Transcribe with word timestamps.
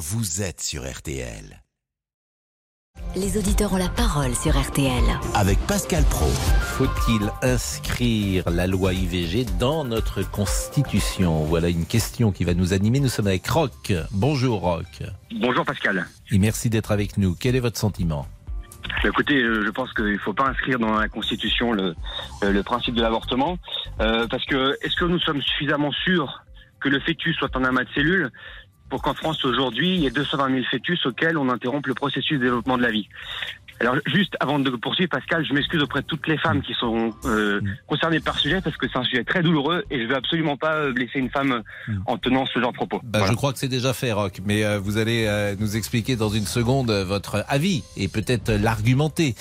vous 0.00 0.40
êtes 0.40 0.62
sur 0.62 0.90
RTL. 0.90 1.62
Les 3.14 3.36
auditeurs 3.36 3.74
ont 3.74 3.76
la 3.76 3.90
parole 3.90 4.34
sur 4.34 4.58
RTL. 4.58 5.02
Avec 5.34 5.58
Pascal 5.66 6.04
Pro. 6.04 6.24
Faut-il 6.78 7.30
inscrire 7.42 8.48
la 8.48 8.66
loi 8.66 8.94
IVG 8.94 9.44
dans 9.58 9.84
notre 9.84 10.22
Constitution? 10.22 11.44
Voilà 11.44 11.68
une 11.68 11.84
question 11.84 12.32
qui 12.32 12.44
va 12.44 12.54
nous 12.54 12.72
animer. 12.72 12.98
Nous 13.00 13.10
sommes 13.10 13.26
avec 13.26 13.46
Rock. 13.46 13.92
Bonjour 14.12 14.60
Rock. 14.60 15.02
Bonjour 15.38 15.66
Pascal. 15.66 16.06
Et 16.30 16.38
merci 16.38 16.70
d'être 16.70 16.92
avec 16.92 17.18
nous. 17.18 17.36
Quel 17.38 17.54
est 17.54 17.60
votre 17.60 17.78
sentiment? 17.78 18.26
Bah, 19.02 19.10
Écoutez, 19.10 19.42
euh, 19.42 19.66
je 19.66 19.70
pense 19.70 19.92
qu'il 19.92 20.14
ne 20.14 20.18
faut 20.18 20.32
pas 20.32 20.48
inscrire 20.48 20.78
dans 20.78 20.94
la 20.98 21.08
Constitution 21.08 21.72
le, 21.72 21.94
euh, 22.42 22.52
le 22.52 22.62
principe 22.62 22.94
de 22.94 23.02
l'avortement, 23.02 23.58
euh, 24.00 24.26
parce 24.28 24.46
que 24.46 24.78
est-ce 24.80 24.96
que 24.96 25.04
nous 25.04 25.18
sommes 25.18 25.42
suffisamment 25.42 25.92
sûrs 25.92 26.42
que 26.80 26.88
le 26.88 26.98
fœtus 27.00 27.36
soit 27.36 27.54
un 27.54 27.64
amas 27.64 27.84
de 27.84 27.90
cellules? 27.94 28.30
Pour 28.90 29.00
qu'en 29.02 29.14
France 29.14 29.44
aujourd'hui, 29.44 29.94
il 29.94 30.00
y 30.00 30.06
ait 30.06 30.10
220 30.10 30.50
000 30.50 30.64
fœtus 30.70 31.06
auxquels 31.06 31.38
on 31.38 31.48
interrompt 31.48 31.86
le 31.86 31.94
processus 31.94 32.38
de 32.38 32.44
développement 32.44 32.76
de 32.76 32.82
la 32.82 32.90
vie 32.90 33.08
alors 33.80 33.96
juste 34.06 34.36
avant 34.40 34.58
de 34.58 34.70
poursuivre 34.70 35.08
Pascal, 35.10 35.44
je 35.46 35.54
m'excuse 35.54 35.82
auprès 35.82 36.02
de 36.02 36.06
toutes 36.06 36.26
les 36.28 36.36
femmes 36.36 36.60
qui 36.62 36.74
sont 36.74 37.12
euh, 37.24 37.60
concernées 37.86 38.20
par 38.20 38.36
ce 38.36 38.42
sujet 38.42 38.60
parce 38.60 38.76
que 38.76 38.86
c'est 38.92 38.98
un 38.98 39.04
sujet 39.04 39.24
très 39.24 39.42
douloureux 39.42 39.84
et 39.90 40.02
je 40.02 40.06
veux 40.06 40.16
absolument 40.16 40.56
pas 40.56 40.74
euh, 40.74 40.92
blesser 40.92 41.18
une 41.18 41.30
femme 41.30 41.62
euh, 41.88 41.92
en 42.06 42.18
tenant 42.18 42.44
ce 42.46 42.60
genre 42.60 42.72
de 42.72 42.76
propos. 42.76 43.00
Bah, 43.02 43.20
Voilà. 43.20 43.32
Je 43.32 43.36
crois 43.36 43.52
que 43.54 43.58
c'est 43.58 43.68
déjà 43.68 43.92
fait, 43.94 44.12
Rock, 44.12 44.40
mais 44.44 44.64
euh, 44.64 44.78
vous 44.78 44.98
allez 44.98 45.24
euh, 45.26 45.54
nous 45.58 45.76
expliquer 45.76 46.16
dans 46.16 46.28
une 46.28 46.44
seconde 46.46 46.90
euh, 46.90 47.04
votre 47.04 47.44
avis 47.48 47.82
et 47.96 48.08
peut-être 48.08 48.52
l'argumenter. 48.52 49.34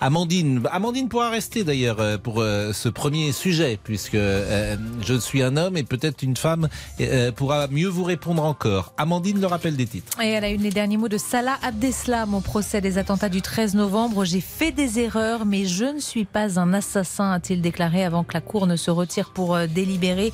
Amandine, 0.00 0.62
Amandine 0.72 1.08
pourra 1.08 1.30
rester 1.30 1.62
d'ailleurs 1.62 2.00
euh, 2.00 2.18
pour 2.18 2.40
euh, 2.40 2.72
ce 2.72 2.88
premier 2.88 3.30
sujet, 3.30 3.78
puisque 3.82 4.16
euh, 4.16 4.76
je 5.02 5.14
suis 5.14 5.42
un 5.42 5.56
homme 5.56 5.76
et 5.76 5.84
peut-être 5.84 6.22
une 6.22 6.36
femme 6.36 6.68
euh, 7.00 7.30
pourra 7.30 7.68
mieux 7.68 7.88
vous 7.88 8.04
répondre 8.04 8.42
encore. 8.44 8.92
Amandine, 8.98 9.40
le 9.40 9.46
rappel 9.46 9.76
des 9.76 9.86
titres. 9.86 10.20
Et 10.20 10.30
elle 10.30 10.44
a 10.44 10.50
eu 10.50 10.56
les 10.56 10.70
derniers 10.70 10.96
mots 10.96 11.08
de 11.08 11.18
Salah 11.18 11.56
Abdeslam 11.62 12.34
au 12.34 12.40
procès 12.40 12.80
des 12.80 12.98
attentats 12.98 13.28
du 13.28 13.40
13 13.40 13.74
novembre. 13.74 13.83
J'ai 14.24 14.40
fait 14.40 14.72
des 14.72 14.98
erreurs, 14.98 15.44
mais 15.44 15.66
je 15.66 15.84
ne 15.84 15.98
suis 15.98 16.24
pas 16.24 16.58
un 16.58 16.72
assassin, 16.72 17.32
a-t-il 17.32 17.60
déclaré 17.60 18.02
avant 18.02 18.24
que 18.24 18.32
la 18.32 18.40
Cour 18.40 18.66
ne 18.66 18.76
se 18.76 18.90
retire 18.90 19.30
pour 19.30 19.54
euh, 19.54 19.66
délibérer. 19.66 20.32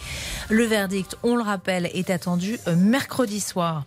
Le 0.48 0.62
verdict, 0.64 1.16
on 1.24 1.34
le 1.34 1.42
rappelle, 1.42 1.90
est 1.92 2.10
attendu 2.10 2.58
euh, 2.68 2.76
mercredi 2.76 3.40
soir. 3.40 3.84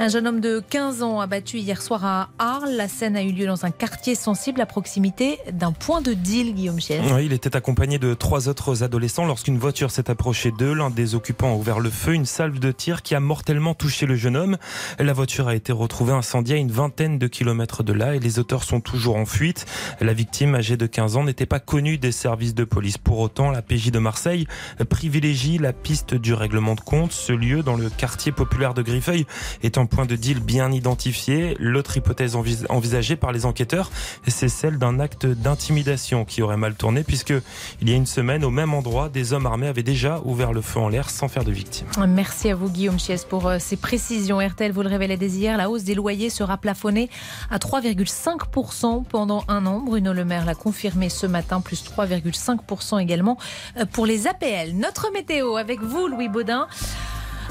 Un 0.00 0.08
jeune 0.08 0.26
homme 0.26 0.40
de 0.40 0.60
15 0.68 1.02
ans 1.02 1.20
abattu 1.20 1.58
hier 1.58 1.80
soir 1.80 2.04
à 2.04 2.28
Arles. 2.38 2.72
La 2.72 2.88
scène 2.88 3.16
a 3.16 3.22
eu 3.22 3.30
lieu 3.30 3.46
dans 3.46 3.64
un 3.64 3.70
quartier 3.70 4.16
sensible 4.16 4.60
à 4.60 4.66
proximité 4.66 5.38
d'un 5.52 5.72
point 5.72 6.00
de 6.00 6.12
deal, 6.12 6.52
Guillaume 6.52 6.80
Chies. 6.80 6.94
Oui, 7.12 7.26
il 7.26 7.32
était 7.32 7.56
accompagné 7.56 7.98
de 7.98 8.14
trois 8.14 8.48
autres 8.48 8.82
adolescents 8.82 9.26
lorsqu'une 9.26 9.58
voiture 9.58 9.92
s'est 9.92 10.10
approchée 10.10 10.50
d'eux. 10.50 10.74
L'un 10.74 10.90
des 10.90 11.14
occupants 11.14 11.52
a 11.52 11.56
ouvert 11.56 11.78
le 11.78 11.90
feu, 11.90 12.14
une 12.14 12.26
salve 12.26 12.58
de 12.58 12.72
tir 12.72 13.02
qui 13.02 13.14
a 13.14 13.20
mortellement 13.20 13.74
touché 13.74 14.06
le 14.06 14.16
jeune 14.16 14.36
homme. 14.36 14.56
La 14.98 15.12
voiture 15.12 15.46
a 15.46 15.54
été 15.54 15.72
retrouvée 15.72 16.12
incendiée 16.12 16.56
à 16.56 16.58
une 16.58 16.72
vingtaine 16.72 17.18
de 17.18 17.26
kilomètres 17.28 17.84
de 17.84 17.92
là 17.92 18.16
et 18.16 18.18
les 18.18 18.38
auteurs 18.40 18.64
sont 18.64 18.80
toujours 18.80 19.03
en 19.12 19.26
fuite. 19.26 19.66
La 20.00 20.12
victime, 20.12 20.54
âgée 20.54 20.76
de 20.76 20.86
15 20.86 21.16
ans, 21.16 21.24
n'était 21.24 21.46
pas 21.46 21.60
connue 21.60 21.98
des 21.98 22.12
services 22.12 22.54
de 22.54 22.64
police. 22.64 22.98
Pour 22.98 23.18
autant, 23.18 23.50
la 23.50 23.62
PJ 23.62 23.90
de 23.90 23.98
Marseille 23.98 24.46
privilégie 24.88 25.58
la 25.58 25.72
piste 25.72 26.14
du 26.14 26.34
règlement 26.34 26.74
de 26.74 26.80
compte. 26.80 27.12
Ce 27.12 27.32
lieu, 27.32 27.62
dans 27.62 27.76
le 27.76 27.90
quartier 27.90 28.32
populaire 28.32 28.74
de 28.74 28.82
Griffeuil, 28.82 29.26
est 29.62 29.78
un 29.78 29.86
point 29.86 30.06
de 30.06 30.16
deal 30.16 30.40
bien 30.40 30.70
identifié. 30.72 31.56
L'autre 31.58 31.96
hypothèse 31.96 32.36
envis- 32.36 32.64
envisagée 32.68 33.16
par 33.16 33.32
les 33.32 33.44
enquêteurs, 33.46 33.90
c'est 34.26 34.48
celle 34.48 34.78
d'un 34.78 35.00
acte 35.00 35.26
d'intimidation 35.26 36.24
qui 36.24 36.42
aurait 36.42 36.56
mal 36.56 36.74
tourné 36.74 37.02
puisque 37.04 37.34
il 37.80 37.88
y 37.90 37.92
a 37.92 37.96
une 37.96 38.06
semaine, 38.06 38.44
au 38.44 38.50
même 38.50 38.74
endroit, 38.74 39.08
des 39.08 39.32
hommes 39.32 39.46
armés 39.46 39.66
avaient 39.66 39.82
déjà 39.82 40.20
ouvert 40.24 40.52
le 40.52 40.60
feu 40.60 40.80
en 40.80 40.88
l'air 40.88 41.10
sans 41.10 41.28
faire 41.28 41.44
de 41.44 41.52
victimes. 41.52 41.86
Merci 42.08 42.50
à 42.50 42.54
vous 42.54 42.68
Guillaume 42.70 42.98
Chies 42.98 43.24
pour 43.28 43.46
euh, 43.48 43.58
ces 43.58 43.76
précisions. 43.76 44.38
RTL 44.40 44.72
vous 44.72 44.82
le 44.82 44.88
révélait 44.88 45.16
dès 45.16 45.28
hier, 45.28 45.56
la 45.56 45.68
hausse 45.70 45.84
des 45.84 45.94
loyers 45.94 46.30
sera 46.30 46.56
plafonnée 46.58 47.10
à 47.50 47.58
3,5% 47.58 48.93
pendant 49.02 49.44
un 49.48 49.66
an. 49.66 49.80
Bruno 49.80 50.12
Le 50.12 50.24
Maire 50.24 50.44
l'a 50.44 50.54
confirmé 50.54 51.08
ce 51.08 51.26
matin, 51.26 51.60
plus 51.60 51.84
3,5% 51.84 53.00
également 53.00 53.38
euh, 53.78 53.84
pour 53.84 54.06
les 54.06 54.26
APL. 54.26 54.72
Notre 54.74 55.10
météo 55.12 55.56
avec 55.56 55.80
vous 55.80 56.08
Louis 56.08 56.28
Baudin. 56.28 56.68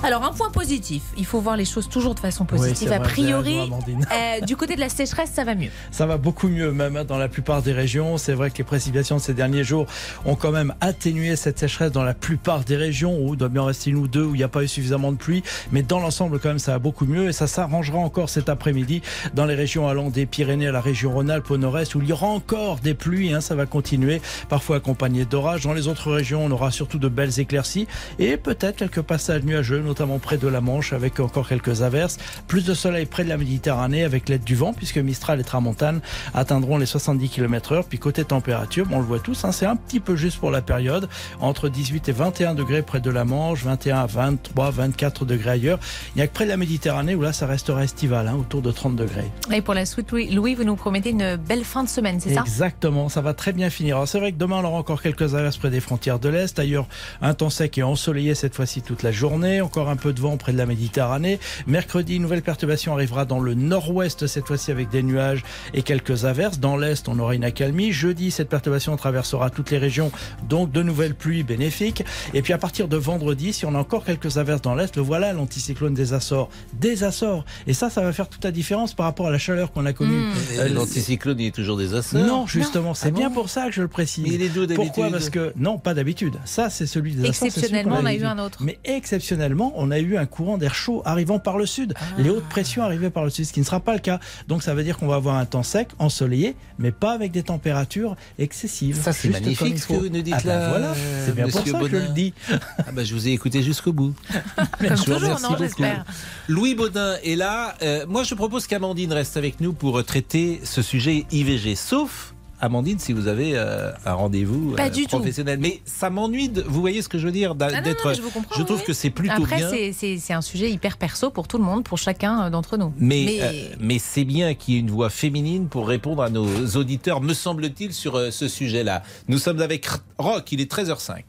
Alors 0.03 0.25
un 0.25 0.33
point 0.33 0.49
positif, 0.49 1.01
il 1.17 1.25
faut 1.25 1.39
voir 1.39 1.55
les 1.55 1.63
choses 1.63 1.87
toujours 1.87 2.13
de 2.13 2.19
façon 2.19 2.43
positive. 2.43 2.91
a 2.91 2.99
priori, 2.99 3.57
euh, 4.11 4.41
du 4.45 4.57
côté 4.57 4.75
de 4.75 4.81
la 4.81 4.89
sécheresse, 4.89 5.31
ça 5.33 5.45
va 5.45 5.55
mieux. 5.55 5.69
Ça 5.91 6.05
va 6.05 6.17
beaucoup 6.17 6.49
mieux, 6.49 6.73
même 6.73 6.97
hein, 6.97 7.05
dans 7.05 7.17
la 7.17 7.29
plupart 7.29 7.61
des 7.61 7.71
régions. 7.71 8.17
C'est 8.17 8.33
vrai 8.33 8.51
que 8.51 8.57
les 8.57 8.65
précipitations 8.65 9.15
de 9.15 9.21
ces 9.21 9.33
derniers 9.33 9.63
jours 9.63 9.85
ont 10.25 10.35
quand 10.35 10.51
même 10.51 10.73
atténué 10.81 11.37
cette 11.37 11.57
sécheresse 11.57 11.93
dans 11.93 12.03
la 12.03 12.13
plupart 12.13 12.65
des 12.65 12.75
régions 12.75 13.17
où 13.17 13.33
il 13.33 13.37
doit 13.37 13.47
bien 13.47 13.63
rester 13.63 13.91
une 13.91 13.95
ou 13.95 14.09
deux 14.09 14.25
où 14.25 14.35
il 14.35 14.39
n'y 14.39 14.43
a 14.43 14.49
pas 14.49 14.63
eu 14.63 14.67
suffisamment 14.67 15.13
de 15.13 15.17
pluie. 15.17 15.41
Mais 15.71 15.83
dans 15.83 16.01
l'ensemble, 16.01 16.37
quand 16.37 16.49
même, 16.49 16.59
ça 16.59 16.73
va 16.73 16.79
beaucoup 16.79 17.05
mieux 17.05 17.29
et 17.29 17.33
ça 17.33 17.47
s'arrangera 17.47 17.97
encore 17.97 18.27
cet 18.27 18.49
après-midi 18.49 19.01
dans 19.33 19.45
les 19.45 19.55
régions 19.55 19.87
allant 19.87 20.09
des 20.09 20.25
Pyrénées 20.25 20.67
à 20.67 20.73
la 20.73 20.81
région 20.81 21.13
Rhône-Alpes 21.13 21.49
au 21.49 21.57
nord-est 21.57 21.95
où 21.95 22.01
il 22.01 22.09
y 22.09 22.11
aura 22.11 22.27
encore 22.27 22.79
des 22.79 22.93
pluies. 22.93 23.33
hein, 23.33 23.39
ça 23.39 23.55
va 23.55 23.65
continuer, 23.65 24.21
parfois 24.49 24.77
accompagné 24.77 25.23
d'orages. 25.23 25.63
Dans 25.63 25.73
les 25.73 25.87
autres 25.87 26.11
régions, 26.11 26.43
on 26.43 26.51
aura 26.51 26.71
surtout 26.71 26.99
de 26.99 27.07
belles 27.07 27.39
éclaircies 27.39 27.87
et 28.19 28.35
peut-être 28.35 28.75
quelques 28.75 29.01
passages 29.01 29.43
nuageux, 29.43 29.79
notamment 29.93 30.17
près 30.17 30.37
de 30.37 30.47
la 30.47 30.59
Manche 30.59 30.91
avec 30.91 31.19
encore 31.19 31.47
quelques 31.47 31.83
averses. 31.83 32.17
Plus 32.47 32.65
de 32.65 32.73
soleil 32.73 33.05
près 33.05 33.23
de 33.23 33.29
la 33.29 33.37
Méditerranée 33.37 34.03
avec 34.03 34.27
l'aide 34.27 34.43
du 34.43 34.55
vent 34.55 34.73
puisque 34.73 34.97
Mistral 34.97 35.39
et 35.39 35.43
Tramontane 35.43 36.01
atteindront 36.33 36.79
les 36.79 36.87
70 36.87 37.29
km 37.29 37.73
heure. 37.73 37.85
Puis 37.85 37.99
côté 37.99 38.25
température, 38.25 38.87
on 38.91 38.97
le 38.97 39.05
voit 39.05 39.19
tous, 39.19 39.45
hein, 39.45 39.51
c'est 39.51 39.67
un 39.67 39.75
petit 39.75 39.99
peu 39.99 40.15
juste 40.15 40.39
pour 40.39 40.49
la 40.49 40.63
période. 40.63 41.07
Entre 41.39 41.69
18 41.69 42.09
et 42.09 42.11
21 42.11 42.55
degrés 42.55 42.81
près 42.81 43.01
de 43.01 43.11
la 43.11 43.23
Manche, 43.23 43.63
21 43.63 43.99
à 43.99 44.05
23, 44.07 44.71
24 44.71 45.25
degrés 45.25 45.51
ailleurs. 45.51 45.79
Il 46.15 46.17
n'y 46.17 46.23
a 46.23 46.27
que 46.27 46.33
près 46.33 46.45
de 46.45 46.49
la 46.49 46.57
Méditerranée 46.57 47.13
où 47.13 47.21
là, 47.21 47.31
ça 47.31 47.45
restera 47.45 47.83
estival, 47.83 48.27
hein, 48.27 48.35
autour 48.39 48.63
de 48.63 48.71
30 48.71 48.95
degrés. 48.95 49.29
Et 49.51 49.61
pour 49.61 49.75
la 49.75 49.85
suite, 49.85 50.11
Louis, 50.11 50.31
Louis, 50.31 50.55
vous 50.55 50.63
nous 50.63 50.75
promettez 50.75 51.11
une 51.11 51.35
belle 51.35 51.65
fin 51.65 51.83
de 51.83 51.89
semaine, 51.89 52.19
c'est 52.19 52.33
ça? 52.33 52.41
Exactement, 52.41 53.09
ça 53.09 53.21
va 53.21 53.35
très 53.35 53.53
bien 53.53 53.69
finir. 53.69 53.97
Alors 53.97 54.07
c'est 54.07 54.19
vrai 54.19 54.31
que 54.31 54.37
demain 54.37 54.55
on 54.57 54.65
aura 54.65 54.79
encore 54.79 55.03
quelques 55.03 55.35
averses 55.35 55.57
près 55.57 55.69
des 55.69 55.81
frontières 55.81 56.17
de 56.17 56.29
l'Est. 56.29 56.57
Ailleurs, 56.57 56.87
un 57.21 57.35
temps 57.35 57.51
sec 57.51 57.77
et 57.77 57.83
ensoleillé 57.83 58.33
cette 58.33 58.55
fois-ci 58.55 58.81
toute 58.81 59.03
la 59.03 59.11
journée. 59.11 59.61
Encore 59.61 59.82
un 59.89 59.95
peu 59.95 60.13
de 60.13 60.19
vent 60.19 60.37
près 60.37 60.53
de 60.53 60.57
la 60.57 60.65
Méditerranée. 60.65 61.39
Mercredi, 61.67 62.15
une 62.15 62.23
nouvelle 62.23 62.41
perturbation 62.41 62.93
arrivera 62.93 63.25
dans 63.25 63.39
le 63.39 63.53
nord-ouest 63.53 64.27
cette 64.27 64.47
fois-ci 64.47 64.71
avec 64.71 64.89
des 64.89 65.03
nuages 65.03 65.43
et 65.73 65.81
quelques 65.81 66.25
averses. 66.25 66.59
Dans 66.59 66.77
l'Est, 66.77 67.07
on 67.07 67.19
aura 67.19 67.35
une 67.35 67.43
accalmie. 67.43 67.91
Jeudi, 67.91 68.31
cette 68.31 68.49
perturbation 68.49 68.95
traversera 68.95 69.49
toutes 69.49 69.71
les 69.71 69.77
régions, 69.77 70.11
donc 70.47 70.71
de 70.71 70.83
nouvelles 70.83 71.15
pluies 71.15 71.43
bénéfiques. 71.43 72.03
Et 72.33 72.41
puis 72.41 72.53
à 72.53 72.57
partir 72.57 72.87
de 72.87 72.97
vendredi, 72.97 73.53
si 73.53 73.65
on 73.65 73.75
a 73.75 73.79
encore 73.79 74.05
quelques 74.05 74.37
averses 74.37 74.61
dans 74.61 74.75
l'Est, 74.75 74.95
le 74.95 75.01
voilà 75.01 75.33
l'anticyclone 75.33 75.93
des 75.93 76.13
Açores. 76.13 76.49
Des 76.73 77.03
Açores. 77.03 77.45
Et 77.67 77.73
ça, 77.73 77.89
ça 77.89 78.01
va 78.01 78.13
faire 78.13 78.29
toute 78.29 78.43
la 78.43 78.51
différence 78.51 78.93
par 78.93 79.05
rapport 79.05 79.27
à 79.27 79.31
la 79.31 79.37
chaleur 79.39 79.71
qu'on 79.71 79.85
a 79.85 79.93
connue. 79.93 80.11
Mmh. 80.11 80.33
Euh, 80.59 80.69
L'anticyclone, 80.69 81.39
il 81.39 81.47
est 81.47 81.55
toujours 81.55 81.77
des 81.77 81.93
Açores 81.93 82.23
non, 82.23 82.47
justement, 82.47 82.93
c'est 82.93 83.07
Ah 83.07 83.11
bien 83.11 83.29
bon 83.29 83.35
pour 83.35 83.49
ça 83.49 83.65
que 83.67 83.71
je 83.71 83.81
le 83.81 83.87
précise. 83.87 84.23
Mais 84.23 84.33
il 84.33 84.41
est 84.41 84.49
d'où 84.49 84.65
d'habitude 84.65 84.75
Pourquoi? 84.75 85.09
Parce 85.09 85.29
que 85.29 85.53
non, 85.55 85.77
pas 85.77 85.93
d'habitude. 85.93 86.37
Ça, 86.45 86.69
c'est 86.69 86.85
celui 86.85 87.13
des 87.13 87.29
Açores, 87.29 87.47
Exceptionnellement, 87.47 87.97
on 88.01 88.05
a 88.05 88.13
eu 88.13 88.23
un 88.23 88.39
autre. 88.39 88.59
Mais 88.61 88.79
exceptionnellement, 88.83 89.72
on 89.75 89.91
a 89.91 89.99
eu 89.99 90.17
un 90.17 90.25
courant 90.25 90.57
d'air 90.57 90.75
chaud 90.75 91.01
arrivant 91.05 91.39
par 91.39 91.57
le 91.57 91.65
sud. 91.65 91.93
Ah. 91.95 92.03
Les 92.17 92.29
hautes 92.29 92.47
pressions 92.49 92.83
arrivaient 92.83 93.09
par 93.09 93.23
le 93.23 93.29
sud, 93.29 93.45
ce 93.45 93.53
qui 93.53 93.59
ne 93.59 93.65
sera 93.65 93.79
pas 93.79 93.93
le 93.93 93.99
cas. 93.99 94.19
Donc 94.47 94.63
ça 94.63 94.73
veut 94.73 94.83
dire 94.83 94.97
qu'on 94.97 95.07
va 95.07 95.15
avoir 95.15 95.35
un 95.35 95.45
temps 95.45 95.63
sec, 95.63 95.89
ensoleillé, 95.99 96.55
mais 96.79 96.91
pas 96.91 97.11
avec 97.13 97.31
des 97.31 97.43
températures 97.43 98.15
excessives. 98.39 98.95
Ça, 99.01 99.13
c'est 99.13 99.29
Juste 99.29 99.41
magnifique 99.41 99.79
ce 99.79 99.87
que 99.87 99.93
vous 99.93 100.09
nous 100.09 100.21
dites 100.21 100.35
Ah 100.37 100.41
ben 100.43 100.59
là, 100.59 100.69
voilà, 100.69 100.93
c'est 101.25 101.35
bien 101.35 101.47
pour 101.47 101.59
monsieur 101.59 101.71
ça 101.73 101.79
que 101.79 101.85
je 101.87 101.91
Baudin. 101.91 102.07
le 102.07 102.13
dis. 102.13 102.33
Ah 102.51 102.91
bah, 102.93 103.03
je 103.03 103.13
vous 103.13 103.27
ai 103.27 103.31
écouté 103.31 103.61
jusqu'au 103.63 103.93
bout. 103.93 104.13
Beaucoup. 104.79 105.57
j'espère. 105.59 106.05
Louis 106.47 106.75
Baudin 106.75 107.15
est 107.23 107.35
là. 107.35 107.75
Euh, 107.81 108.05
moi, 108.07 108.23
je 108.23 108.35
propose 108.35 108.67
qu'Amandine 108.67 109.13
reste 109.13 109.37
avec 109.37 109.61
nous 109.61 109.73
pour 109.73 110.03
traiter 110.03 110.59
ce 110.63 110.81
sujet 110.81 111.25
IVG. 111.31 111.75
Sauf, 111.75 112.32
Amandine, 112.63 112.97
si 112.97 113.11
vous 113.11 113.27
avez 113.27 113.51
euh, 113.57 113.91
un 114.05 114.13
rendez-vous 114.13 114.71
Pas 114.77 114.89
du 114.89 115.03
tout. 115.03 115.09
professionnel. 115.17 115.59
Mais 115.59 115.81
ça 115.83 116.09
m'ennuie, 116.09 116.47
de, 116.47 116.61
vous 116.61 116.79
voyez 116.79 117.01
ce 117.01 117.09
que 117.09 117.17
je 117.17 117.25
veux 117.25 117.31
dire 117.33 117.55
Ah 117.59 117.81
d'être. 117.81 118.13
je 118.13 118.63
trouve 118.63 118.77
oui. 118.79 118.83
que 118.85 118.93
c'est 118.93 119.09
plutôt 119.09 119.35
Après, 119.43 119.57
bien. 119.57 119.69
c'est- 119.69 120.17
c'est 120.17 120.33
un 120.33 120.41
sujet 120.41 120.71
hyper 120.71 120.95
perso 120.95 121.29
pour 121.29 121.49
tout 121.49 121.57
le 121.57 121.65
monde, 121.65 121.83
pour 121.83 121.97
chacun 121.97 122.43
euh, 122.45 122.49
d'entre 122.49 122.77
nous. 122.77 122.93
Mais, 122.97 123.23
Mais- 123.25 123.41
euh, 123.41 123.75
mais 123.81 123.99
c'est 123.99 124.23
bien 124.23 124.53
qu'il 124.53 124.75
y 124.75 124.77
ait 124.77 124.79
une 124.79 124.91
voix 124.91 125.09
féminine 125.09 125.67
pour 125.67 125.87
répondre 125.89 126.23
à 126.23 126.29
nos 126.29 126.47
auditeurs, 126.77 127.19
me 127.19 127.33
semble-t-il, 127.33 127.93
sur 127.93 128.15
euh, 128.17 128.31
ce 128.31 128.47
sujet-là. 128.47 129.03
Nous 129.27 129.39
sommes 129.39 129.59
avec 129.59 129.87
Rock, 130.17 130.49
il 130.53 130.61
est 130.61 130.71
13h05. 130.71 131.19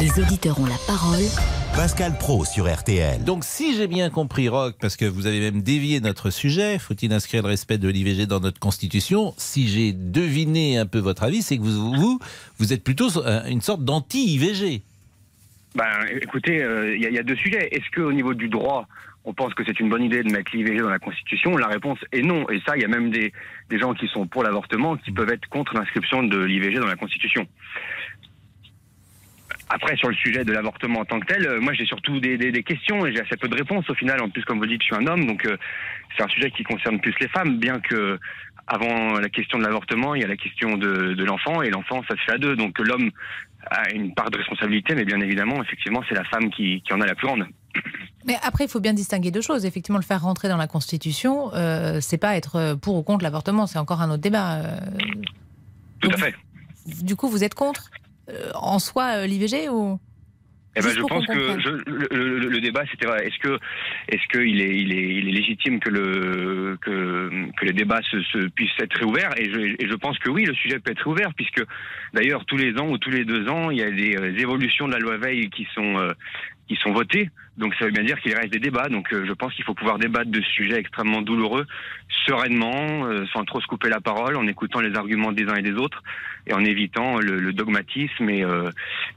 Les 0.00 0.18
auditeurs 0.18 0.58
ont 0.58 0.66
la 0.66 0.78
parole 0.86 1.20
Pascal 1.76 2.12
Pro 2.18 2.44
sur 2.44 2.72
RTL. 2.72 3.24
Donc, 3.24 3.42
si 3.44 3.76
j'ai 3.76 3.88
bien 3.88 4.08
compris, 4.08 4.48
Rock, 4.48 4.76
parce 4.80 4.96
que 4.96 5.04
vous 5.04 5.26
avez 5.26 5.40
même 5.40 5.60
dévié 5.62 6.00
notre 6.00 6.30
sujet, 6.30 6.78
faut-il 6.78 7.12
inscrire 7.12 7.42
le 7.42 7.48
respect 7.48 7.78
de 7.78 7.88
l'IVG 7.88 8.26
dans 8.26 8.38
notre 8.40 8.60
Constitution? 8.60 9.34
Si 9.38 9.66
j'ai 9.68 9.92
deviné 9.92 10.78
un 10.78 10.86
peu 10.86 10.98
votre 10.98 11.24
avis, 11.24 11.42
c'est 11.42 11.56
que 11.58 11.62
vous, 11.62 11.92
vous, 11.94 12.18
vous 12.58 12.72
êtes 12.72 12.84
plutôt 12.84 13.08
euh, 13.18 13.44
une 13.46 13.60
sorte 13.60 13.84
d'anti-IVG. 13.84 14.82
Ben, 15.74 15.84
écoutez, 16.22 16.62
euh, 16.62 16.94
il 16.94 17.02
y, 17.02 17.06
a- 17.06 17.10
il 17.10 17.14
y 17.14 17.18
a 17.18 17.24
deux 17.24 17.36
sujets. 17.36 17.68
Est-ce 17.72 17.90
qu'au 17.94 18.12
niveau 18.12 18.34
du 18.34 18.48
droit, 18.48 18.86
on 19.24 19.34
pense 19.34 19.52
que 19.54 19.64
c'est 19.66 19.80
une 19.80 19.88
bonne 19.88 20.04
idée 20.04 20.22
de 20.22 20.30
mettre 20.30 20.52
l'IVG 20.54 20.78
dans 20.78 20.88
la 20.90 21.00
Constitution? 21.00 21.56
La 21.56 21.66
réponse 21.66 21.98
est 22.12 22.22
non. 22.22 22.48
Et 22.50 22.60
ça, 22.66 22.76
il 22.76 22.82
y 22.82 22.84
a 22.84 22.88
même 22.88 23.10
des, 23.10 23.32
des 23.68 23.78
gens 23.80 23.94
qui 23.94 24.06
sont 24.06 24.28
pour 24.28 24.44
l'avortement 24.44 24.96
qui 24.96 25.10
peuvent 25.10 25.30
être 25.32 25.48
contre 25.48 25.74
l'inscription 25.74 26.22
de 26.22 26.38
l'IVG 26.38 26.78
dans 26.78 26.86
la 26.86 26.94
Constitution. 26.96 27.48
Après, 29.68 29.96
sur 29.96 30.08
le 30.08 30.14
sujet 30.14 30.44
de 30.44 30.52
l'avortement 30.52 31.00
en 31.00 31.04
tant 31.04 31.20
que 31.20 31.26
tel, 31.26 31.46
euh, 31.46 31.60
moi 31.60 31.72
j'ai 31.72 31.86
surtout 31.86 32.20
des, 32.20 32.36
des, 32.36 32.52
des, 32.52 32.62
questions 32.62 33.06
et 33.06 33.12
j'ai 33.12 33.20
assez 33.20 33.36
peu 33.36 33.48
de 33.48 33.56
réponses 33.56 33.88
au 33.88 33.94
final. 33.94 34.22
En 34.22 34.28
plus, 34.28 34.44
comme 34.44 34.58
vous 34.58 34.66
dites, 34.66 34.82
je 34.82 34.86
suis 34.86 34.96
un 34.96 35.06
homme, 35.06 35.26
donc 35.26 35.46
euh, 35.46 35.56
c'est 36.16 36.22
un 36.22 36.28
sujet 36.28 36.50
qui 36.50 36.64
concerne 36.64 37.00
plus 37.00 37.14
les 37.20 37.28
femmes, 37.28 37.58
bien 37.58 37.80
que 37.80 38.18
avant 38.66 39.18
la 39.18 39.28
question 39.28 39.58
de 39.58 39.64
l'avortement, 39.64 40.14
il 40.14 40.22
y 40.22 40.24
a 40.24 40.28
la 40.28 40.36
question 40.36 40.76
de, 40.76 41.12
de 41.14 41.24
l'enfant 41.24 41.60
et 41.60 41.70
l'enfant, 41.70 42.02
ça 42.08 42.16
se 42.16 42.22
fait 42.22 42.32
à 42.32 42.38
deux. 42.38 42.56
Donc 42.56 42.78
l'homme 42.78 43.10
a 43.70 43.90
une 43.90 44.14
part 44.14 44.30
de 44.30 44.38
responsabilité, 44.38 44.94
mais 44.94 45.04
bien 45.04 45.20
évidemment, 45.20 45.62
effectivement, 45.62 46.02
c'est 46.08 46.14
la 46.14 46.24
femme 46.24 46.50
qui, 46.50 46.82
qui, 46.82 46.92
en 46.92 47.00
a 47.00 47.06
la 47.06 47.14
plus 47.14 47.26
grande. 47.26 47.46
Mais 48.26 48.36
après, 48.42 48.64
il 48.64 48.70
faut 48.70 48.80
bien 48.80 48.94
distinguer 48.94 49.30
deux 49.30 49.42
choses. 49.42 49.66
Effectivement, 49.66 49.98
le 49.98 50.04
faire 50.04 50.22
rentrer 50.22 50.48
dans 50.48 50.56
la 50.56 50.66
Constitution, 50.66 51.52
euh, 51.54 52.00
c'est 52.00 52.18
pas 52.18 52.36
être 52.36 52.74
pour 52.80 52.96
ou 52.96 53.02
contre 53.02 53.22
l'avortement, 53.22 53.66
c'est 53.66 53.78
encore 53.78 54.00
un 54.00 54.10
autre 54.10 54.22
débat. 54.22 54.54
Euh... 54.54 54.78
Tout 56.00 56.10
à 56.10 56.16
fait. 56.16 56.34
Du 57.02 57.16
coup, 57.16 57.28
vous 57.28 57.44
êtes 57.44 57.54
contre? 57.54 57.90
En 58.54 58.78
soi 58.78 59.18
euh, 59.18 59.26
l'IVG 59.26 59.68
ou 59.68 59.98
eh 60.76 60.80
ben, 60.80 60.90
je 60.90 61.00
pense 61.02 61.24
que 61.26 61.60
je, 61.60 61.68
le, 61.68 62.38
le, 62.38 62.48
le, 62.48 62.60
débat, 62.60 62.82
c'était 62.90 63.06
est-ce 63.06 63.38
que 63.38 63.58
est-ce 64.08 64.26
qu'il 64.26 64.60
est, 64.60 64.76
il 64.76 64.92
est, 64.92 65.14
il 65.18 65.28
est 65.28 65.32
légitime 65.32 65.78
que 65.78 65.88
le 65.88 66.76
que, 66.80 67.30
que 67.56 67.64
le 67.66 67.72
débat 67.72 68.00
se, 68.02 68.20
se 68.22 68.48
puisse 68.48 68.72
être 68.80 68.98
réouvert? 68.98 69.30
Et 69.38 69.52
je, 69.52 69.60
et 69.60 69.88
je 69.88 69.94
pense 69.94 70.18
que 70.18 70.30
oui, 70.30 70.44
le 70.44 70.54
sujet 70.54 70.80
peut 70.80 70.90
être 70.90 71.04
réouvert 71.04 71.32
puisque 71.34 71.62
d'ailleurs 72.12 72.44
tous 72.46 72.56
les 72.56 72.76
ans 72.80 72.88
ou 72.88 72.98
tous 72.98 73.10
les 73.10 73.24
deux 73.24 73.48
ans, 73.48 73.70
il 73.70 73.78
y 73.78 73.82
a 73.82 73.90
des 73.90 74.16
euh, 74.16 74.36
évolutions 74.36 74.88
de 74.88 74.94
la 74.94 74.98
loi 74.98 75.16
Veil 75.16 75.48
qui 75.50 75.64
sont 75.74 75.96
euh, 75.96 76.12
qui 76.68 76.76
sont 76.76 76.92
votés. 76.92 77.30
Donc 77.56 77.74
ça 77.78 77.84
veut 77.84 77.92
bien 77.92 78.02
dire 78.02 78.20
qu'il 78.20 78.34
reste 78.34 78.52
des 78.52 78.58
débats. 78.58 78.88
Donc 78.88 79.12
euh, 79.12 79.24
je 79.26 79.32
pense 79.32 79.54
qu'il 79.54 79.64
faut 79.64 79.74
pouvoir 79.74 79.98
débattre 79.98 80.30
de 80.30 80.40
ce 80.40 80.50
sujet 80.50 80.78
extrêmement 80.78 81.22
douloureux, 81.22 81.66
sereinement, 82.26 83.06
euh, 83.06 83.24
sans 83.32 83.44
trop 83.44 83.60
se 83.60 83.66
couper 83.66 83.88
la 83.88 84.00
parole, 84.00 84.36
en 84.36 84.46
écoutant 84.46 84.80
les 84.80 84.94
arguments 84.96 85.32
des 85.32 85.44
uns 85.44 85.56
et 85.56 85.62
des 85.62 85.74
autres, 85.74 86.02
et 86.46 86.54
en 86.54 86.64
évitant 86.64 87.18
le, 87.18 87.52
dogmatisme 87.52 88.28
et, 88.28 88.42
euh, 88.42 88.70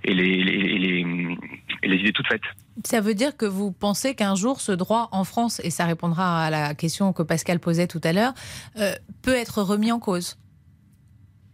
les, 0.04 0.14
et, 0.14 1.88
les, 1.88 1.96
idées 1.96 2.12
toutes 2.12 2.28
faites. 2.28 2.42
Ça 2.84 3.02
veut 3.02 3.16
dire 3.16 3.36
que 3.36 3.46
vous 3.46 3.72
pensez 3.72 4.14
qu'un 4.14 4.36
jour 4.36 4.62
ce 4.62 4.72
droit 4.72 5.10
en 5.12 5.24
France, 5.24 5.60
et 5.64 5.72
ça 5.72 5.86
répondra 5.86 6.44
à 6.44 6.50
la 6.52 6.76
question 6.76 7.14
que 7.14 7.24
Pascal 7.24 7.60
posait 7.60 7.88
tout 7.88 8.02
à 8.04 8.14
l'heure, 8.14 8.34
peut 9.24 9.34
être 9.34 9.64
remis 9.64 9.92
en 9.92 10.00
cause? 10.00 10.38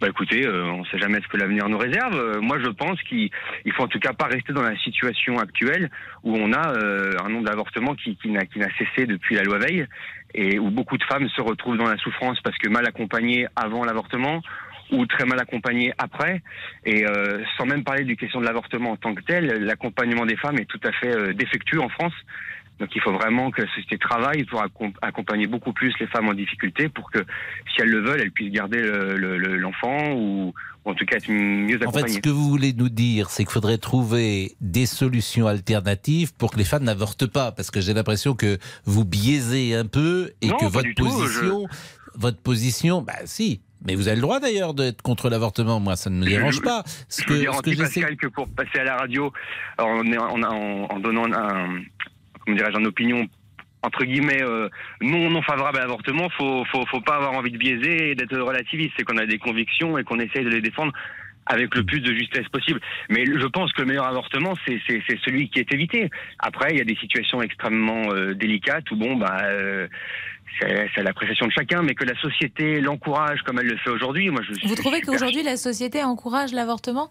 Bah 0.01 0.09
écoutez, 0.09 0.45
euh, 0.45 0.65
on 0.65 0.79
ne 0.79 0.85
sait 0.85 0.97
jamais 0.97 1.21
ce 1.21 1.27
que 1.27 1.37
l'avenir 1.37 1.69
nous 1.69 1.77
réserve. 1.77 2.15
Euh, 2.15 2.41
moi, 2.41 2.57
je 2.59 2.69
pense 2.69 3.01
qu'il 3.03 3.29
faut 3.75 3.83
en 3.83 3.87
tout 3.87 3.99
cas 3.99 4.13
pas 4.13 4.25
rester 4.25 4.51
dans 4.51 4.61
la 4.61 4.77
situation 4.77 5.37
actuelle 5.37 5.89
où 6.23 6.35
on 6.35 6.51
a 6.51 6.73
euh, 6.77 7.13
un 7.23 7.29
nombre 7.29 7.45
d'avortements 7.45 7.95
qui, 7.95 8.17
qui 8.17 8.29
n'a 8.29 8.43
cessé 8.77 9.05
depuis 9.05 9.35
la 9.35 9.43
loi 9.43 9.59
Veil 9.59 9.87
et 10.33 10.59
où 10.59 10.69
beaucoup 10.71 10.97
de 10.97 11.03
femmes 11.03 11.29
se 11.29 11.41
retrouvent 11.41 11.77
dans 11.77 11.89
la 11.89 11.97
souffrance 11.97 12.39
parce 12.41 12.57
que 12.57 12.67
mal 12.69 12.85
accompagnées 12.87 13.47
avant 13.55 13.85
l'avortement 13.85 14.41
ou 14.91 15.05
très 15.05 15.25
mal 15.25 15.39
accompagnées 15.39 15.93
après. 15.97 16.41
Et 16.85 17.05
euh, 17.05 17.43
sans 17.57 17.65
même 17.65 17.83
parler 17.83 18.03
du 18.03 18.15
question 18.15 18.39
de 18.39 18.45
l'avortement 18.45 18.91
en 18.91 18.97
tant 18.97 19.13
que 19.13 19.23
tel, 19.23 19.45
l'accompagnement 19.63 20.25
des 20.25 20.35
femmes 20.37 20.59
est 20.59 20.65
tout 20.65 20.79
à 20.83 20.91
fait 20.91 21.15
euh, 21.15 21.33
défectueux 21.33 21.81
en 21.81 21.89
France. 21.89 22.13
Donc 22.79 22.89
il 22.95 23.01
faut 23.01 23.13
vraiment 23.13 23.51
que 23.51 23.61
la 23.61 23.67
société 23.67 23.97
travaille 23.97 24.43
pour 24.45 24.63
accompagner 25.01 25.47
beaucoup 25.47 25.73
plus 25.73 25.93
les 25.99 26.07
femmes 26.07 26.27
en 26.27 26.33
difficulté 26.33 26.89
pour 26.89 27.11
que, 27.11 27.19
si 27.73 27.81
elles 27.81 27.89
le 27.89 28.01
veulent, 28.01 28.19
elles 28.19 28.31
puissent 28.31 28.51
garder 28.51 28.81
l'enfant 28.81 30.09
le, 30.09 30.15
le, 30.15 30.15
ou, 30.15 30.53
ou, 30.83 30.89
en 30.89 30.95
tout 30.95 31.05
cas 31.05 31.17
être 31.17 31.29
mieux 31.29 31.75
accompagnées. 31.75 32.03
En 32.03 32.07
fait, 32.07 32.13
ce 32.13 32.19
que 32.19 32.29
vous 32.29 32.49
voulez 32.49 32.73
nous 32.73 32.89
dire, 32.89 33.29
c'est 33.29 33.43
qu'il 33.43 33.53
faudrait 33.53 33.77
trouver 33.77 34.55
des 34.59 34.85
solutions 34.87 35.47
alternatives 35.47 36.33
pour 36.35 36.51
que 36.51 36.57
les 36.57 36.65
femmes 36.65 36.83
n'avortent 36.83 37.27
pas, 37.27 37.51
parce 37.51 37.69
que 37.71 37.79
j'ai 37.79 37.93
l'impression 37.93 38.33
que 38.33 38.57
vous 38.85 39.05
biaisez 39.05 39.75
un 39.75 39.85
peu 39.85 40.31
et 40.41 40.47
non, 40.47 40.57
que 40.57 40.65
votre 40.65 40.93
position, 40.95 41.61
tout, 41.61 41.67
je... 41.71 42.19
votre 42.19 42.41
position, 42.41 43.01
bah 43.01 43.13
si, 43.25 43.61
mais 43.85 43.95
vous 43.95 44.07
avez 44.07 44.15
le 44.15 44.21
droit 44.21 44.39
d'ailleurs 44.39 44.73
d'être 44.73 45.01
contre 45.01 45.29
l'avortement. 45.29 45.79
Moi, 45.79 45.95
ça 45.95 46.09
ne 46.09 46.17
me 46.17 46.25
dérange 46.25 46.55
je, 46.55 46.61
pas. 46.61 46.83
Ce 47.07 47.21
je 47.21 47.27
que, 47.27 47.33
ce 47.35 47.61
que 47.61 47.77
Pascal 47.77 48.17
que 48.17 48.27
pour 48.27 48.47
passer 48.49 48.79
à 48.79 48.83
la 48.83 48.97
radio, 48.97 49.31
en, 49.77 50.01
en, 50.07 50.43
en, 50.43 50.87
en 50.89 50.99
donnant 50.99 51.31
un, 51.33 51.81
comment 52.45 52.57
dirais-je, 52.57 52.79
une 52.79 52.87
opinion 52.87 53.27
entre 53.83 54.05
guillemets 54.05 54.41
euh, 54.41 54.69
non 55.01 55.29
non 55.29 55.41
favorable 55.41 55.77
à 55.77 55.81
l'avortement, 55.81 56.29
faut, 56.29 56.63
faut 56.71 56.85
faut 56.85 57.01
pas 57.01 57.15
avoir 57.15 57.33
envie 57.33 57.51
de 57.51 57.57
biaiser 57.57 58.11
et 58.11 58.15
d'être 58.15 58.37
relativiste. 58.37 58.93
C'est 58.97 59.03
qu'on 59.03 59.17
a 59.17 59.25
des 59.25 59.39
convictions 59.39 59.97
et 59.97 60.03
qu'on 60.03 60.19
essaye 60.19 60.45
de 60.45 60.49
les 60.49 60.61
défendre 60.61 60.93
avec 61.45 61.75
le 61.75 61.83
plus 61.83 61.99
de 61.99 62.13
justesse 62.13 62.47
possible. 62.47 62.79
Mais 63.09 63.25
je 63.25 63.47
pense 63.47 63.73
que 63.73 63.81
le 63.81 63.87
meilleur 63.87 64.07
avortement, 64.07 64.53
c'est 64.65 64.79
celui 65.25 65.49
qui 65.49 65.59
est 65.59 65.73
évité. 65.73 66.09
Après, 66.39 66.69
il 66.71 66.77
y 66.77 66.81
a 66.81 66.85
des 66.85 66.95
situations 66.95 67.41
extrêmement 67.41 68.13
euh, 68.13 68.33
délicates 68.33 68.89
où 68.91 68.95
bon 68.95 69.17
bah 69.17 69.39
euh, 69.43 69.87
c'est 70.59 71.03
l'appréciation 71.03 71.47
de 71.47 71.51
chacun, 71.51 71.81
mais 71.81 71.95
que 71.95 72.05
la 72.05 72.15
société 72.21 72.79
l'encourage 72.79 73.41
comme 73.41 73.59
elle 73.59 73.67
le 73.67 73.77
fait 73.77 73.89
aujourd'hui. 73.89 74.29
Moi, 74.29 74.41
je 74.47 74.67
Vous 74.67 74.75
trouvez 74.75 75.01
qu'aujourd'hui 75.01 75.43
la 75.43 75.57
société 75.57 76.03
encourage 76.03 76.53
l'avortement? 76.53 77.09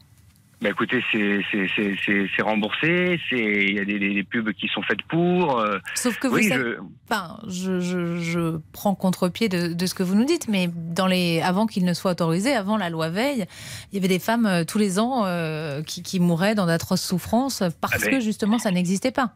Bah 0.63 0.71
écoutez, 0.71 1.03
c'est 1.11 2.43
remboursé, 2.43 3.19
il 3.33 3.75
y 3.75 3.81
a 3.81 3.85
des, 3.85 3.99
des, 3.99 4.23
pubs 4.23 4.53
qui 4.53 4.69
sont 4.69 4.83
faites 4.83 5.03
pour. 5.03 5.59
Euh, 5.59 5.79
Sauf 5.97 6.19
que 6.19 6.29
vous 6.29 6.37
oui, 6.37 6.49
savez, 6.49 6.77
je... 6.77 6.77
Enfin, 7.11 7.41
je, 7.49 7.81
je, 7.81 8.19
je 8.19 8.59
prends 8.73 8.95
contre-pied 8.95 9.49
de, 9.49 9.73
de, 9.73 9.87
ce 9.87 9.95
que 9.95 10.05
vous 10.05 10.15
nous 10.15 10.25
dites, 10.25 10.47
mais 10.47 10.71
dans 10.73 11.09
les, 11.09 11.41
avant 11.41 11.67
qu'il 11.67 11.85
ne 11.85 11.93
soit 11.95 12.13
autorisé, 12.13 12.55
avant 12.55 12.77
la 12.77 12.91
loi 12.91 13.09
Veil, 13.09 13.47
il 13.91 13.97
y 13.97 13.99
avait 13.99 14.07
des 14.07 14.21
femmes 14.21 14.47
euh, 14.47 14.65
tous 14.65 14.79
les 14.79 15.01
ans 15.01 15.25
euh, 15.25 15.83
qui, 15.83 16.05
qui, 16.05 16.21
mouraient 16.21 16.55
dans 16.55 16.67
d'atroces 16.67 17.03
souffrances 17.03 17.65
parce 17.81 17.95
ah 17.97 17.99
ben... 18.01 18.11
que 18.11 18.21
justement 18.21 18.61
ça 18.61 18.71
n'existait 18.71 19.11
pas. 19.11 19.35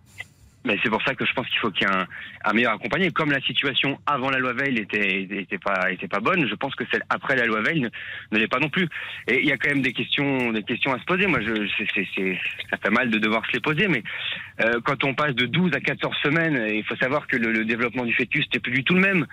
Mais 0.67 0.77
c'est 0.83 0.91
pour 0.91 1.03
ça 1.03 1.15
que 1.15 1.25
je 1.25 1.33
pense 1.33 1.47
qu'il 1.49 1.59
faut 1.61 1.71
qu'il 1.71 1.87
y 1.87 1.91
ait 1.91 1.95
un, 1.95 2.07
un, 2.45 2.53
meilleur 2.53 2.73
accompagné. 2.73 3.13
Comme 3.13 3.31
la 3.31 3.41
situation 3.41 3.99
avant 4.05 4.31
la 4.31 4.39
loi 4.39 4.53
Veil 4.53 4.79
était, 4.79 5.23
était 5.23 5.59
pas, 5.59 5.93
était 5.93 6.09
pas 6.09 6.19
bonne, 6.19 6.47
je 6.49 6.55
pense 6.57 6.75
que 6.75 6.85
celle 6.91 7.05
après 7.09 7.37
la 7.37 7.47
loi 7.47 7.61
Veil 7.61 7.81
ne, 7.81 8.39
l'est 8.39 8.49
pas 8.49 8.59
non 8.59 8.69
plus. 8.69 8.89
Et 9.29 9.41
il 9.41 9.47
y 9.47 9.53
a 9.53 9.57
quand 9.57 9.69
même 9.69 9.83
des 9.83 9.93
questions, 9.93 10.53
des 10.53 10.65
questions 10.65 10.93
à 10.93 10.99
se 10.99 11.05
poser. 11.05 11.29
Moi, 11.29 11.41
je, 11.41 11.69
c'est, 11.95 12.39
ça 12.69 12.77
fait 12.79 12.91
mal 12.91 13.11
de 13.11 13.19
devoir 13.19 13.47
se 13.47 13.53
les 13.53 13.61
poser, 13.61 13.87
mais 13.87 14.03
euh, 14.61 14.81
quand 14.85 15.05
on 15.05 15.15
passe 15.15 15.35
de 15.37 15.47
12 15.47 15.73
à 15.75 15.81
14 15.81 16.17
semaines, 16.25 16.67
il 16.69 16.85
faut 16.85 16.97
savoir 16.97 17.29
que 17.29 17.37
le, 17.37 17.53
le 17.53 17.65
développement 17.65 18.05
du 18.05 18.13
fœtus 18.13 18.47
n'est 18.53 18.61
plus 18.61 18.73
du 18.73 18.83
tout 18.83 18.95
le 18.95 19.01
même 19.01 19.27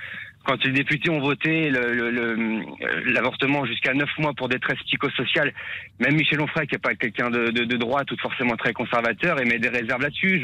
quand 0.45 0.63
les 0.65 0.71
députés 0.71 1.09
ont 1.09 1.21
voté 1.21 1.71
l'avortement 3.05 3.65
jusqu'à 3.65 3.93
9 3.93 4.09
mois 4.19 4.33
pour 4.33 4.49
détresse 4.49 4.79
psychosociale, 4.85 5.53
même 5.99 6.15
Michel 6.15 6.41
Onfray, 6.41 6.67
qui 6.67 6.75
n'est 6.75 6.79
pas 6.79 6.95
quelqu'un 6.95 7.29
de, 7.29 7.47
de, 7.47 7.63
de, 7.63 7.77
droite 7.77 8.11
ou 8.11 8.17
forcément 8.17 8.55
très 8.55 8.73
conservateur, 8.73 9.39
émet 9.41 9.59
des 9.59 9.69
réserves 9.69 10.01
là-dessus. 10.01 10.43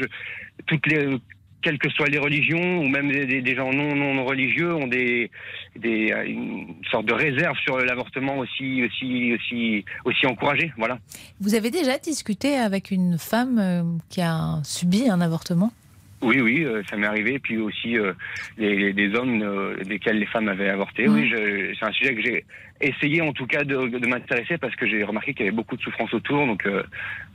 Les 0.86 1.18
quelles 1.62 1.78
que 1.78 1.90
soient 1.90 2.06
les 2.06 2.18
religions 2.18 2.78
ou 2.78 2.88
même 2.88 3.10
des, 3.10 3.42
des 3.42 3.54
gens 3.54 3.72
non, 3.72 3.94
non 3.94 4.24
religieux 4.24 4.74
ont 4.74 4.86
des, 4.86 5.30
des 5.76 6.12
une 6.26 6.74
sorte 6.90 7.06
de 7.06 7.12
réserve 7.12 7.56
sur 7.58 7.78
l'avortement 7.78 8.38
aussi 8.38 8.82
aussi 8.84 9.34
aussi 9.34 9.84
aussi 10.04 10.26
encouragée 10.26 10.72
voilà 10.76 10.98
vous 11.40 11.54
avez 11.54 11.70
déjà 11.70 11.98
discuté 11.98 12.56
avec 12.56 12.90
une 12.90 13.18
femme 13.18 13.58
euh, 13.58 13.82
qui 14.08 14.20
a 14.20 14.60
subi 14.64 15.08
un 15.08 15.20
avortement? 15.20 15.72
Oui, 16.22 16.40
oui, 16.40 16.64
euh, 16.64 16.82
ça 16.88 16.96
m'est 16.96 17.06
arrivé. 17.06 17.38
Puis 17.38 17.56
aussi 17.58 17.98
euh, 17.98 18.12
les, 18.58 18.92
des 18.92 19.14
hommes 19.14 19.42
euh, 19.42 19.76
desquels 19.84 20.18
les 20.18 20.26
femmes 20.26 20.48
avaient 20.48 20.68
avorté. 20.68 21.06
Mmh. 21.06 21.14
Oui, 21.14 21.32
c'est 21.78 21.86
un 21.86 21.92
sujet 21.92 22.14
que 22.14 22.22
j'ai 22.22 22.44
essayé 22.80 23.20
en 23.20 23.32
tout 23.32 23.46
cas 23.46 23.62
de, 23.62 23.88
de 23.88 24.06
m'intéresser 24.06 24.56
parce 24.58 24.74
que 24.74 24.86
j'ai 24.86 25.04
remarqué 25.04 25.34
qu'il 25.34 25.44
y 25.44 25.48
avait 25.48 25.56
beaucoup 25.56 25.76
de 25.76 25.82
souffrance 25.82 26.12
autour. 26.14 26.46
Donc 26.46 26.66
euh, 26.66 26.82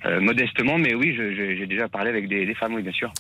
euh, 0.06 0.20
modestement, 0.22 0.78
mais 0.78 0.94
oui, 0.94 1.16
j'ai 1.16 1.66
déjà 1.66 1.88
parlé 1.88 2.10
avec 2.10 2.28
des, 2.28 2.46
des, 2.46 2.56
femmes, 2.56 2.74
oui, 2.74 2.84
bien 2.84 2.92
sûr. 2.92 3.12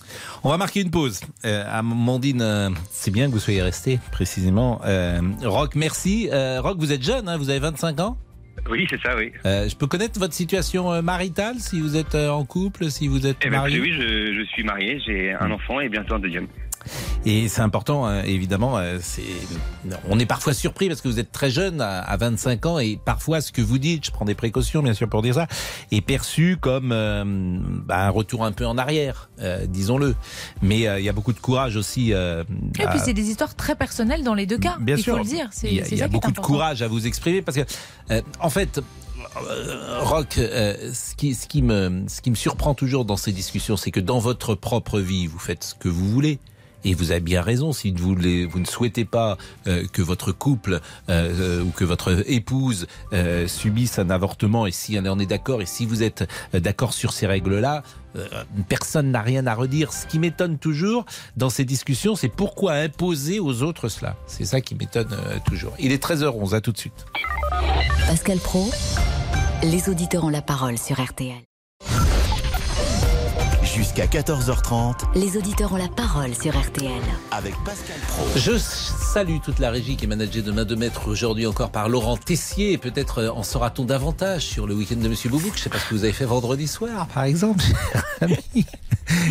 On 0.43 0.49
va 0.49 0.57
marquer 0.57 0.81
une 0.81 0.91
pause. 0.91 1.21
Amandine, 1.43 2.75
c'est 2.89 3.11
bien 3.11 3.27
que 3.27 3.31
vous 3.31 3.39
soyez 3.39 3.61
restée 3.61 3.99
précisément. 4.11 4.81
Rock, 5.43 5.75
merci. 5.75 6.29
Rock, 6.31 6.77
vous 6.77 6.91
êtes 6.91 7.03
jeune, 7.03 7.27
hein, 7.27 7.37
vous 7.37 7.49
avez 7.49 7.59
25 7.59 7.99
ans? 7.99 8.17
Oui, 8.69 8.87
c'est 8.89 8.99
ça, 9.01 9.15
oui. 9.15 9.31
Euh, 9.45 9.69
je 9.69 9.75
peux 9.75 9.87
connaître 9.87 10.19
votre 10.19 10.33
situation 10.33 10.91
euh, 10.91 11.01
maritale, 11.01 11.55
si 11.59 11.79
vous 11.79 11.95
êtes 11.95 12.15
euh, 12.15 12.29
en 12.29 12.45
couple, 12.45 12.89
si 12.89 13.07
vous 13.07 13.27
êtes 13.27 13.37
eh 13.43 13.49
marié? 13.49 13.77
ben, 13.77 13.83
Oui, 13.83 13.93
je, 13.93 14.33
je, 14.33 14.43
suis 14.45 14.63
marié, 14.63 14.99
j'ai 15.05 15.33
un 15.33 15.51
enfant 15.51 15.79
et 15.79 15.89
bientôt 15.89 16.15
un 16.15 16.19
deuxième. 16.19 16.47
Et 17.25 17.47
c'est 17.47 17.61
important, 17.61 18.05
hein, 18.05 18.23
évidemment. 18.23 18.79
C'est, 19.01 19.23
on 20.09 20.19
est 20.19 20.25
parfois 20.25 20.53
surpris 20.53 20.87
parce 20.87 21.01
que 21.01 21.07
vous 21.07 21.19
êtes 21.19 21.31
très 21.31 21.49
jeune, 21.49 21.81
à 21.81 22.15
25 22.17 22.65
ans, 22.65 22.79
et 22.79 22.99
parfois 23.03 23.41
ce 23.41 23.51
que 23.51 23.61
vous 23.61 23.77
dites, 23.77 24.05
je 24.05 24.11
prends 24.11 24.25
des 24.25 24.35
précautions 24.35 24.81
bien 24.81 24.93
sûr 24.93 25.09
pour 25.09 25.21
dire 25.21 25.35
ça, 25.35 25.47
est 25.91 26.01
perçu 26.01 26.57
comme 26.59 26.91
euh, 26.91 27.23
bah, 27.25 28.05
un 28.05 28.09
retour 28.09 28.45
un 28.45 28.51
peu 28.51 28.65
en 28.65 28.77
arrière, 28.77 29.29
euh, 29.39 29.65
disons-le. 29.65 30.15
Mais 30.61 30.87
euh, 30.87 30.99
il 30.99 31.05
y 31.05 31.09
a 31.09 31.13
beaucoup 31.13 31.33
de 31.33 31.39
courage 31.39 31.75
aussi. 31.75 32.11
et 32.11 32.43
puis 32.73 32.83
à... 32.83 32.97
c'est 32.97 33.13
des 33.13 33.29
histoires 33.29 33.55
très 33.55 33.75
personnelles 33.75 34.23
dans 34.23 34.33
les 34.33 34.45
deux 34.45 34.57
cas. 34.57 34.77
Bien 34.79 34.95
il 34.95 35.03
sûr. 35.03 35.13
faut 35.13 35.23
le 35.23 35.29
dire. 35.29 35.49
Il 35.63 35.73
y 35.73 35.81
a, 35.81 35.87
il 35.87 35.97
y 35.97 36.01
a 36.01 36.07
beaucoup 36.07 36.31
de 36.31 36.39
courage 36.39 36.81
à 36.81 36.87
vous 36.87 37.07
exprimer 37.07 37.41
parce 37.41 37.57
que, 37.57 37.63
en 38.39 38.49
fait. 38.49 38.81
Rock, 40.01 40.37
euh, 40.37 40.93
ce, 40.93 41.15
qui, 41.15 41.35
ce, 41.35 41.47
qui 41.47 41.61
me, 41.61 42.03
ce 42.07 42.21
qui 42.21 42.29
me 42.29 42.35
surprend 42.35 42.73
toujours 42.73 43.05
dans 43.05 43.17
ces 43.17 43.31
discussions, 43.31 43.75
c'est 43.75 43.91
que 43.91 43.99
dans 43.99 44.19
votre 44.19 44.55
propre 44.55 44.99
vie, 44.99 45.27
vous 45.27 45.39
faites 45.39 45.63
ce 45.63 45.75
que 45.75 45.89
vous 45.89 46.09
voulez. 46.09 46.39
Et 46.85 46.93
vous 46.93 47.11
avez 47.11 47.19
bien 47.19 47.41
raison, 47.41 47.73
si 47.73 47.91
vous, 47.91 48.15
ne 48.15 48.65
souhaitez 48.65 49.05
pas 49.05 49.37
euh, 49.67 49.85
que 49.91 50.03
votre 50.03 50.31
couple 50.31 50.79
euh, 51.09 51.63
ou 51.63 51.71
que 51.71 51.83
votre 51.83 52.23
épouse 52.29 52.85
euh, 53.11 53.47
subisse 53.47 53.97
un 53.97 54.11
avortement, 54.11 54.67
et 54.67 54.71
si 54.71 54.97
en 54.99 55.19
est 55.19 55.25
d'accord, 55.25 55.63
et 55.63 55.65
si 55.65 55.87
vous 55.87 56.03
êtes 56.03 56.29
d'accord 56.53 56.93
sur 56.93 57.11
ces 57.11 57.25
règles-là, 57.25 57.83
personne 58.69 59.11
n'a 59.11 59.21
rien 59.21 59.45
à 59.45 59.53
redire. 59.55 59.91
Ce 59.91 60.05
qui 60.05 60.19
m'étonne 60.19 60.57
toujours 60.57 61.05
dans 61.35 61.49
ces 61.49 61.65
discussions, 61.65 62.15
c'est 62.15 62.29
pourquoi 62.29 62.73
imposer 62.73 63.39
aux 63.39 63.61
autres 63.61 63.89
cela. 63.89 64.15
C'est 64.27 64.45
ça 64.45 64.61
qui 64.61 64.75
m'étonne 64.75 65.13
toujours. 65.45 65.73
Il 65.79 65.91
est 65.91 66.01
13h11, 66.01 66.55
à 66.55 66.61
tout 66.61 66.71
de 66.71 66.77
suite. 66.77 67.05
Pascal 68.07 68.37
Pro, 68.37 68.69
les 69.63 69.89
auditeurs 69.89 70.23
ont 70.23 70.29
la 70.29 70.41
parole 70.41 70.77
sur 70.77 71.03
RTL. 71.03 71.41
Jusqu'à 73.75 74.05
14h30 74.05 74.93
Les 75.15 75.35
auditeurs 75.37 75.73
ont 75.73 75.77
la 75.77 75.87
parole 75.89 76.33
sur 76.33 76.57
RTL. 76.57 76.91
avec 77.31 77.53
Pascal 77.65 77.97
Pro. 78.07 78.23
Je 78.37 78.57
salue 78.57 79.37
toute 79.43 79.59
la 79.59 79.69
régie 79.69 79.97
qui 79.97 80.05
est 80.05 80.07
managée 80.07 80.41
de 80.41 80.51
main 80.51 80.63
de 80.63 80.75
maître 80.75 81.09
aujourd'hui 81.09 81.45
encore 81.45 81.71
par 81.71 81.89
Laurent 81.89 82.15
Tessier. 82.15 82.71
Et 82.73 82.77
Peut-être 82.77 83.19
euh, 83.23 83.31
en 83.31 83.43
saura-t-on 83.43 83.83
davantage 83.85 84.43
sur 84.43 84.65
le 84.67 84.75
week-end 84.75 84.95
de 84.97 85.07
Monsieur 85.09 85.29
Boubouk? 85.29 85.53
Je 85.55 85.59
ne 85.59 85.63
sais 85.63 85.69
pas 85.69 85.79
ce 85.79 85.89
que 85.89 85.93
vous 85.95 86.03
avez 86.05 86.13
fait 86.13 86.25
vendredi 86.25 86.67
soir, 86.67 87.07
par 87.13 87.23
exemple. 87.25 87.61
cher 87.63 88.03
ami. 88.21 88.37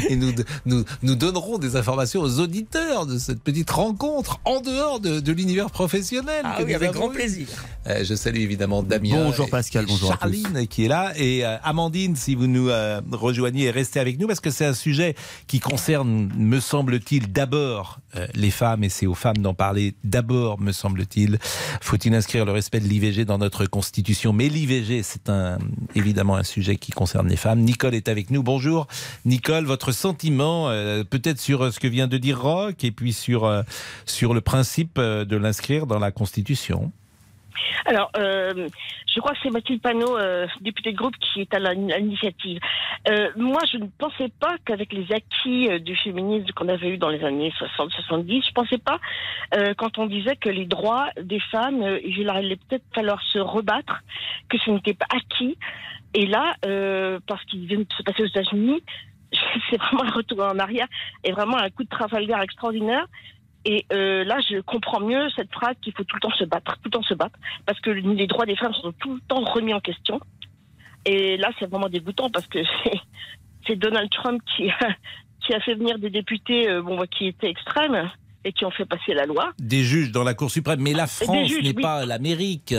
Et 0.08 0.16
nous, 0.16 0.32
nous, 0.66 0.84
nous 1.02 1.14
donnerons 1.16 1.58
des 1.58 1.74
informations 1.76 2.20
aux 2.20 2.38
auditeurs 2.38 3.06
de 3.06 3.18
cette 3.18 3.40
petite 3.42 3.70
rencontre 3.70 4.38
en 4.44 4.60
dehors 4.60 5.00
de, 5.00 5.20
de 5.20 5.32
l'univers 5.32 5.70
professionnel. 5.70 6.42
Ah 6.44 6.58
oui, 6.64 6.74
avec 6.74 6.92
grand 6.92 7.10
eu. 7.10 7.14
plaisir. 7.14 7.46
Euh, 7.86 8.04
je 8.04 8.14
salue 8.14 8.38
évidemment 8.38 8.82
Damien. 8.82 9.16
Bonjour 9.24 9.46
et- 9.46 9.50
Pascal, 9.50 9.84
et 9.84 9.86
bonjour 9.86 10.12
à 10.12 10.16
tous. 10.16 10.20
Charline 10.20 10.66
qui 10.68 10.84
est 10.84 10.88
là 10.88 11.12
et 11.16 11.44
euh, 11.44 11.56
Amandine, 11.64 12.14
si 12.14 12.34
vous 12.34 12.46
nous 12.46 12.68
euh, 12.68 13.00
rejoignez, 13.10 13.70
restez 13.70 13.98
avec 14.00 14.18
nous 14.18 14.26
parce 14.34 14.40
que 14.40 14.50
c'est 14.50 14.66
un 14.66 14.74
sujet 14.74 15.14
qui 15.46 15.60
concerne, 15.60 16.28
me 16.36 16.58
semble-t-il, 16.58 17.30
d'abord 17.30 18.00
euh, 18.16 18.26
les 18.34 18.50
femmes 18.50 18.82
et 18.82 18.88
c'est 18.88 19.06
aux 19.06 19.14
femmes 19.14 19.36
d'en 19.36 19.54
parler. 19.54 19.94
D'abord, 20.02 20.60
me 20.60 20.72
semble-t-il, 20.72 21.38
faut-il 21.80 22.12
inscrire 22.16 22.44
le 22.44 22.50
respect 22.50 22.80
de 22.80 22.88
l'IVG 22.88 23.24
dans 23.24 23.38
notre 23.38 23.66
constitution? 23.66 24.32
Mais 24.32 24.48
l'IVG, 24.48 25.04
c'est 25.04 25.30
évidemment 25.94 26.34
un 26.34 26.42
sujet 26.42 26.74
qui 26.74 26.90
concerne 26.90 27.28
les 27.28 27.36
femmes. 27.36 27.60
Nicole 27.60 27.94
est 27.94 28.08
avec 28.08 28.30
nous. 28.30 28.42
Bonjour, 28.42 28.88
Nicole. 29.24 29.66
Votre 29.66 29.92
sentiment, 29.92 30.68
euh, 30.68 31.04
peut-être 31.04 31.38
sur 31.38 31.62
euh, 31.62 31.70
ce 31.70 31.78
que 31.78 31.86
vient 31.86 32.08
de 32.08 32.18
dire 32.18 32.42
Rock 32.42 32.82
et 32.82 32.90
puis 32.90 33.12
sur 33.12 33.48
sur 34.04 34.34
le 34.34 34.40
principe 34.40 34.98
de 34.98 35.36
l'inscrire 35.36 35.86
dans 35.86 36.00
la 36.00 36.10
constitution? 36.10 36.90
Alors, 37.84 38.10
euh, 38.16 38.68
je 39.06 39.20
crois 39.20 39.32
que 39.32 39.38
c'est 39.42 39.50
Mathilde 39.50 39.80
Panot, 39.80 40.16
euh, 40.16 40.46
députée 40.60 40.92
de 40.92 40.96
groupe, 40.96 41.16
qui 41.18 41.40
est 41.40 41.54
à 41.54 41.58
l'initiative. 41.58 42.58
Euh, 43.08 43.30
moi, 43.36 43.60
je 43.70 43.78
ne 43.78 43.86
pensais 43.98 44.30
pas 44.40 44.56
qu'avec 44.64 44.92
les 44.92 45.06
acquis 45.12 45.80
du 45.80 45.96
féminisme 45.96 46.46
qu'on 46.54 46.68
avait 46.68 46.88
eu 46.88 46.98
dans 46.98 47.08
les 47.08 47.22
années 47.24 47.52
60-70, 47.58 48.46
je 48.46 48.52
pensais 48.52 48.78
pas, 48.78 48.98
quand 49.76 49.98
on 49.98 50.06
disait 50.06 50.36
que 50.36 50.48
les 50.48 50.66
droits 50.66 51.08
des 51.20 51.40
femmes, 51.40 51.98
il 52.04 52.28
allait 52.28 52.56
peut-être 52.56 52.84
falloir 52.94 53.22
se 53.22 53.38
rebattre, 53.38 54.00
que 54.48 54.58
ce 54.58 54.70
n'était 54.70 54.94
pas 54.94 55.06
acquis. 55.10 55.58
Et 56.14 56.26
là, 56.26 56.54
parce 57.26 57.44
qu'il 57.44 57.66
vient 57.66 57.78
de 57.78 57.86
se 57.96 58.02
passer 58.02 58.22
aux 58.22 58.26
États-Unis, 58.26 58.82
c'est 59.70 59.76
vraiment 59.76 60.04
un 60.04 60.10
retour 60.10 60.40
en 60.40 60.58
arrière 60.58 60.86
et 61.24 61.32
vraiment 61.32 61.56
un 61.56 61.70
coup 61.70 61.84
de 61.84 61.88
Trafalgar 61.88 62.42
extraordinaire. 62.42 63.06
Et 63.64 63.86
euh, 63.92 64.24
là, 64.24 64.38
je 64.48 64.60
comprends 64.60 65.00
mieux 65.00 65.28
cette 65.30 65.50
phrase 65.52 65.74
qu'il 65.80 65.94
faut 65.94 66.04
tout 66.04 66.16
le 66.16 66.20
temps 66.20 66.34
se 66.36 66.44
battre, 66.44 66.74
tout 66.76 66.80
le 66.86 66.90
temps 66.90 67.02
se 67.02 67.14
battre, 67.14 67.38
parce 67.66 67.80
que 67.80 67.90
les 67.90 68.26
droits 68.26 68.46
des 68.46 68.56
femmes 68.56 68.74
sont 68.74 68.92
tout 68.92 69.14
le 69.14 69.20
temps 69.22 69.40
remis 69.40 69.72
en 69.72 69.80
question. 69.80 70.20
Et 71.06 71.36
là, 71.36 71.50
c'est 71.58 71.68
vraiment 71.70 71.88
dégoûtant 71.88 72.30
parce 72.30 72.46
que 72.46 72.58
c'est- 73.66 73.76
Donald 73.76 74.10
Trump 74.10 74.42
qui 74.54 74.70
a, 74.70 74.88
qui 75.40 75.54
a 75.54 75.60
fait 75.60 75.74
venir 75.74 75.98
des 75.98 76.10
députés 76.10 76.68
euh, 76.68 76.82
bon, 76.82 77.02
qui 77.06 77.26
étaient 77.28 77.48
extrêmes 77.48 78.10
et 78.44 78.52
qui 78.52 78.64
ont 78.64 78.70
fait 78.70 78.84
passer 78.84 79.14
la 79.14 79.26
loi. 79.26 79.52
des 79.58 79.82
juges 79.82 80.12
dans 80.12 80.24
la 80.24 80.34
Cour 80.34 80.50
suprême, 80.50 80.80
mais 80.80 80.92
la 80.92 81.06
France 81.06 81.48
juges, 81.48 81.62
n'est 81.62 81.74
oui. 81.74 81.82
pas 81.82 82.04
l'Amérique. 82.04 82.74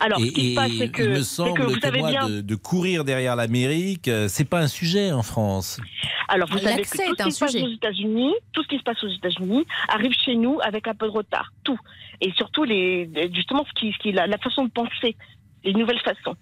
Alors, 0.00 0.20
et 0.20 0.26
ce 0.26 0.32
qui 0.32 0.50
se 0.50 0.54
passe, 0.54 0.72
c'est 0.78 0.90
que, 0.90 1.02
il 1.02 1.08
me 1.10 1.22
semble 1.22 1.58
que 1.58 1.62
vous 1.62 1.78
que, 1.78 1.98
moi, 1.98 2.10
bien. 2.10 2.28
de, 2.28 2.40
de 2.40 2.54
courir 2.54 3.04
derrière 3.04 3.36
l'Amérique, 3.36 4.08
euh, 4.08 4.28
c'est 4.28 4.48
pas 4.48 4.60
un 4.60 4.68
sujet 4.68 5.12
en 5.12 5.22
France. 5.22 5.80
Alors, 6.28 6.48
vous 6.48 6.58
savez 6.58 6.82
que 6.82 6.88
tout 6.88 6.96
ce 6.96 7.22
un 7.22 7.24
qui 7.26 7.32
se 7.32 7.40
passe 7.40 7.52
sujet. 7.52 7.64
aux 7.64 7.72
États-Unis, 7.72 8.34
tout 8.52 8.62
ce 8.62 8.68
qui 8.68 8.78
se 8.78 8.82
passe 8.82 9.02
aux 9.04 9.08
États-Unis 9.08 9.64
arrive 9.88 10.12
chez 10.24 10.34
nous 10.34 10.58
avec 10.62 10.88
un 10.88 10.94
peu 10.94 11.06
de 11.06 11.12
retard, 11.12 11.52
tout. 11.64 11.78
Et 12.20 12.32
surtout 12.32 12.64
les, 12.64 13.10
justement, 13.34 13.64
ce 13.66 13.72
qui, 13.80 13.92
ce 13.92 13.98
qui, 13.98 14.12
la, 14.12 14.26
la 14.26 14.38
façon 14.38 14.64
de 14.64 14.70
penser, 14.70 15.16
les 15.64 15.72
nouvelles 15.74 16.00
façons. 16.00 16.36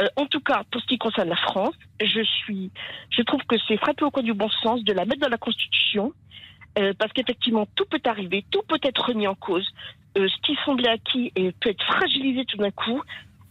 Euh, 0.00 0.06
en 0.16 0.26
tout 0.26 0.40
cas, 0.40 0.62
pour 0.70 0.80
ce 0.80 0.86
qui 0.86 0.98
concerne 0.98 1.28
la 1.28 1.36
France, 1.36 1.74
je 2.00 2.22
suis, 2.22 2.70
je 3.10 3.22
trouve 3.22 3.40
que 3.48 3.56
c'est 3.66 3.76
frappé 3.78 4.04
au 4.04 4.10
coin 4.10 4.22
du 4.22 4.34
bon 4.34 4.48
sens 4.62 4.82
de 4.84 4.92
la 4.92 5.04
mettre 5.04 5.20
dans 5.20 5.28
la 5.28 5.38
Constitution, 5.38 6.12
euh, 6.78 6.92
parce 6.98 7.12
qu'effectivement, 7.12 7.66
tout 7.74 7.84
peut 7.84 8.00
arriver, 8.04 8.44
tout 8.50 8.62
peut 8.66 8.78
être 8.82 9.08
remis 9.08 9.26
en 9.26 9.34
cause. 9.34 9.68
Euh, 10.18 10.28
ce 10.28 10.40
qui 10.42 10.56
semblait 10.64 10.88
acquis 10.88 11.32
peut 11.60 11.70
être 11.70 11.84
fragilisé 11.84 12.44
tout 12.44 12.56
d'un 12.56 12.70
coup 12.70 13.00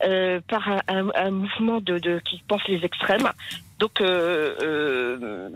euh, 0.03 0.41
par 0.47 0.81
un, 0.87 1.31
mouvement 1.31 1.79
de 1.81 2.19
qui 2.19 2.41
pense 2.47 2.65
les 2.67 2.83
extrêmes. 2.83 3.29
Donc, 3.79 4.01
euh, 4.01 4.55
euh, 4.61 5.49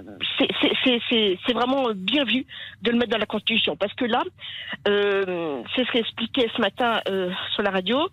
c'est- 1.10 1.54
vraiment 1.54 1.90
bien 1.94 2.24
vu 2.24 2.46
de 2.82 2.92
le 2.92 2.98
mettre 2.98 3.12
dans 3.12 3.18
la 3.18 3.26
Constitution. 3.26 3.76
Parce 3.76 3.94
que 3.94 4.06
là, 4.06 4.24
euh, 4.88 5.62
c'est 5.76 5.86
ce 5.86 5.92
qu'expliquait 5.92 6.50
ce 6.56 6.62
matin 6.62 7.02
euh, 7.10 7.30
sur 7.54 7.64
la 7.64 7.70
radio. 7.72 8.10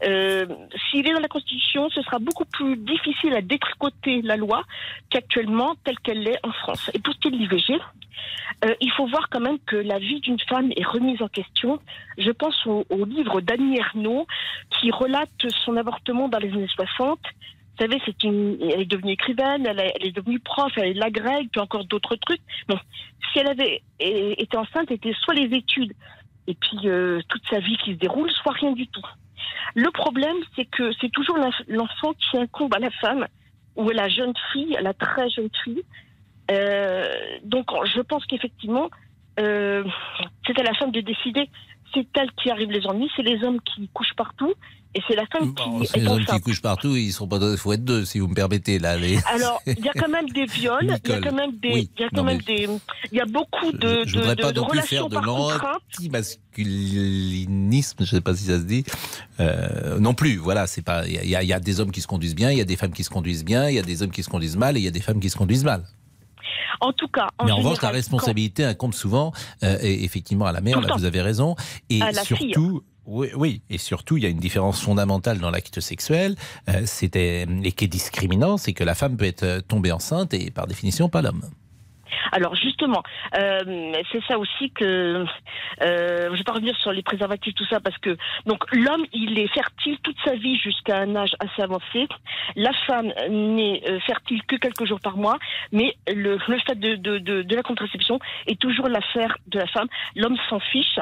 S'il 0.00 1.08
est 1.08 1.12
dans 1.12 1.20
la 1.20 1.28
Constitution, 1.28 1.90
ce 1.90 2.02
sera 2.02 2.18
beaucoup 2.20 2.44
plus 2.44 2.76
difficile 2.76 3.34
à 3.34 3.40
détricoter 3.42 4.22
la 4.22 4.36
loi 4.36 4.62
qu'actuellement 5.10 5.74
telle 5.84 5.98
qu'elle 5.98 6.22
l'est 6.22 6.38
en 6.44 6.52
France. 6.52 6.88
Et 6.94 7.00
pour 7.00 7.12
ce 7.14 7.18
qui 7.18 7.28
est 7.28 7.30
de 7.32 7.36
l'IVG, 7.36 7.74
euh, 8.64 8.74
il 8.80 8.90
faut 8.92 9.06
voir 9.06 9.28
quand 9.28 9.40
même 9.40 9.58
que 9.66 9.74
la 9.76 9.98
vie 9.98 10.20
d'une 10.20 10.38
femme 10.40 10.70
est 10.76 10.86
remise 10.86 11.20
en 11.20 11.28
question. 11.28 11.80
Je 12.16 12.30
pense 12.30 12.64
au, 12.66 12.84
au 12.90 13.04
livre 13.04 13.40
d'Annie 13.40 13.78
Ernaux 13.78 14.26
qui 14.78 14.90
relate 14.92 15.30
son 15.64 15.76
avortement 15.76 16.28
dans 16.28 16.38
les 16.38 16.52
années 16.52 16.68
60. 16.68 17.18
Vous 17.78 17.84
savez, 17.84 18.02
elle 18.24 18.80
est 18.80 18.84
devenue 18.86 19.12
écrivaine, 19.12 19.64
elle, 19.66 19.78
est- 19.80 20.10
devenue 20.10 20.40
prof, 20.40 20.72
elle 20.76 20.88
est 20.88 20.94
de 20.94 20.98
la 21.00 21.10
grecque, 21.10 21.48
puis 21.52 21.60
encore 21.60 21.84
d'autres 21.84 22.16
trucs. 22.16 22.40
Bon, 22.68 22.76
si 23.32 23.38
elle 23.38 23.48
avait 23.48 23.82
été 24.00 24.56
enceinte, 24.56 24.88
c'était 24.88 25.12
soit 25.20 25.34
les 25.34 25.56
études 25.56 25.92
et 26.48 26.54
puis 26.54 26.78
euh, 26.88 27.20
toute 27.28 27.42
sa 27.48 27.60
vie 27.60 27.76
qui 27.76 27.92
se 27.92 27.98
déroule, 27.98 28.30
soit 28.32 28.52
rien 28.52 28.72
du 28.72 28.88
tout. 28.88 29.04
Le 29.74 29.90
problème, 29.90 30.36
c'est 30.56 30.64
que 30.64 30.90
c'est 31.00 31.10
toujours 31.10 31.36
l'enf- 31.36 31.62
l'enfant 31.68 32.14
qui 32.14 32.36
incombe 32.38 32.74
à 32.74 32.78
la 32.80 32.90
femme 32.90 33.26
ou 33.76 33.88
à 33.90 33.92
la 33.92 34.08
jeune 34.08 34.32
fille, 34.52 34.76
à 34.76 34.80
la 34.80 34.94
très 34.94 35.28
jeune 35.30 35.50
fille. 35.62 35.82
Euh, 36.50 37.14
donc, 37.44 37.66
je 37.94 38.00
pense 38.00 38.24
qu'effectivement, 38.26 38.88
euh, 39.38 39.84
c'est 40.46 40.58
à 40.58 40.64
la 40.64 40.74
femme 40.74 40.90
de 40.90 41.00
décider. 41.00 41.48
C'est 41.94 42.06
elle 42.14 42.30
qui 42.42 42.50
arrive 42.50 42.70
les 42.70 42.86
ennuis, 42.86 43.08
c'est 43.16 43.22
les 43.22 43.42
hommes 43.44 43.58
qui 43.62 43.88
couchent 43.94 44.14
partout, 44.16 44.52
et 44.94 45.00
c'est 45.08 45.16
la 45.16 45.24
femme 45.26 45.52
Bon, 45.52 45.80
qui 45.80 45.86
c'est 45.86 45.98
est 45.98 46.02
les 46.02 46.08
hommes 46.08 46.24
qui 46.24 46.40
couchent 46.40 46.60
partout, 46.62 46.96
ils 46.96 47.12
sont 47.12 47.26
pas. 47.28 47.38
Il 47.40 47.56
faut 47.56 47.72
être 47.72 47.84
deux, 47.84 48.04
si 48.04 48.18
vous 48.18 48.28
me 48.28 48.34
permettez 48.34 48.78
là. 48.78 48.96
Les... 48.96 49.18
Alors, 49.26 49.60
il 49.66 49.78
y 49.84 49.88
a 49.88 49.92
quand 49.94 50.08
même 50.08 50.28
des 50.30 50.44
viols, 50.46 50.78
il 50.82 50.88
y 50.88 51.12
a 51.12 51.20
quand 51.20 51.32
même 51.32 51.52
des, 51.58 51.72
Oui, 51.72 51.90
il 51.96 52.00
y 52.02 52.04
a 52.04 52.08
non, 52.12 52.24
même 52.24 52.40
des, 52.42 52.68
il 53.12 53.18
y 53.18 53.20
a 53.20 53.24
beaucoup 53.26 53.72
de, 53.72 54.02
je 54.06 54.14
de, 54.14 54.18
voudrais 54.20 54.36
de- 54.36 54.42
pas 54.42 54.52
de 54.52 54.60
non 54.60 54.66
plus 54.66 54.80
faire 54.80 55.08
de 55.08 55.16
l'anti-masculinisme, 55.16 58.04
je 58.04 58.10
sais 58.16 58.20
pas 58.20 58.34
si 58.34 58.44
ça 58.44 58.58
se 58.58 58.64
dit. 58.64 58.84
Euh, 59.40 59.98
non 59.98 60.14
plus, 60.14 60.36
voilà, 60.36 60.66
c'est 60.66 60.82
pas. 60.82 61.06
Il 61.06 61.24
y, 61.24 61.28
y 61.30 61.52
a 61.52 61.60
des 61.60 61.80
hommes 61.80 61.92
qui 61.92 62.00
se 62.00 62.06
conduisent 62.06 62.34
bien, 62.34 62.50
il 62.50 62.58
y 62.58 62.62
a 62.62 62.64
des 62.64 62.76
femmes 62.76 62.92
qui 62.92 63.04
se 63.04 63.10
conduisent 63.10 63.44
bien, 63.44 63.68
il 63.68 63.76
y 63.76 63.78
a 63.78 63.82
des 63.82 64.02
hommes 64.02 64.10
qui 64.10 64.22
se 64.22 64.28
conduisent 64.28 64.56
mal, 64.56 64.76
et 64.76 64.80
il 64.80 64.84
y 64.84 64.88
a 64.88 64.92
des 64.92 65.00
femmes 65.00 65.20
qui 65.20 65.30
se 65.30 65.36
conduisent 65.36 65.64
mal. 65.64 65.84
En 66.80 66.92
tout 66.92 67.08
cas, 67.08 67.28
en 67.38 67.46
Mais 67.46 67.52
en 67.52 67.56
revanche, 67.56 67.82
la 67.82 67.90
responsabilité 67.90 68.64
incombe 68.64 68.94
souvent, 68.94 69.32
euh, 69.62 69.78
et 69.80 70.04
effectivement, 70.04 70.46
à 70.46 70.52
la 70.52 70.60
mère. 70.60 70.80
Là, 70.80 70.94
vous 70.96 71.04
avez 71.04 71.22
raison. 71.22 71.56
Et 71.90 72.00
À 72.00 72.12
la 72.12 72.24
fille. 72.24 72.52
surtout. 72.52 72.82
Oui, 73.10 73.28
oui, 73.34 73.62
et 73.70 73.78
surtout, 73.78 74.18
il 74.18 74.22
y 74.22 74.26
a 74.26 74.28
une 74.28 74.38
différence 74.38 74.82
fondamentale 74.82 75.38
dans 75.38 75.50
l'acte 75.50 75.80
sexuel, 75.80 76.36
euh, 76.68 76.82
c'était 76.84 77.46
et 77.64 77.72
qui 77.72 77.86
est 77.86 77.88
discriminant, 77.88 78.58
c'est 78.58 78.74
que 78.74 78.84
la 78.84 78.94
femme 78.94 79.16
peut 79.16 79.24
être 79.24 79.44
euh, 79.44 79.60
tombée 79.62 79.92
enceinte 79.92 80.34
et 80.34 80.50
par 80.50 80.66
définition 80.66 81.08
pas 81.08 81.22
l'homme. 81.22 81.40
Alors 82.32 82.54
justement, 82.54 83.02
euh, 83.36 83.92
c'est 84.12 84.22
ça 84.26 84.38
aussi 84.38 84.70
que 84.70 85.24
euh, 85.82 86.28
je 86.30 86.36
vais 86.36 86.44
pas 86.44 86.52
revenir 86.52 86.76
sur 86.78 86.92
les 86.92 87.02
préservatifs 87.02 87.54
tout 87.54 87.66
ça 87.66 87.80
parce 87.80 87.96
que 87.98 88.16
donc 88.46 88.64
l'homme 88.72 89.04
il 89.12 89.38
est 89.38 89.48
fertile 89.48 89.98
toute 90.02 90.16
sa 90.24 90.34
vie 90.34 90.56
jusqu'à 90.58 90.98
un 90.98 91.16
âge 91.16 91.34
assez 91.40 91.62
avancé. 91.62 92.08
La 92.56 92.72
femme 92.86 93.12
n'est 93.28 93.82
euh, 93.88 94.00
fertile 94.00 94.42
que 94.44 94.56
quelques 94.56 94.86
jours 94.86 95.00
par 95.00 95.16
mois, 95.16 95.38
mais 95.72 95.96
le, 96.06 96.38
le 96.46 96.58
fait 96.60 96.78
de, 96.78 96.96
de, 96.96 97.18
de, 97.18 97.56
la 97.56 97.62
contraception 97.62 98.18
est 98.46 98.60
toujours 98.60 98.88
l'affaire 98.88 99.36
de 99.46 99.58
la 99.58 99.66
femme. 99.66 99.88
L'homme 100.16 100.36
s'en 100.48 100.60
fiche 100.60 100.98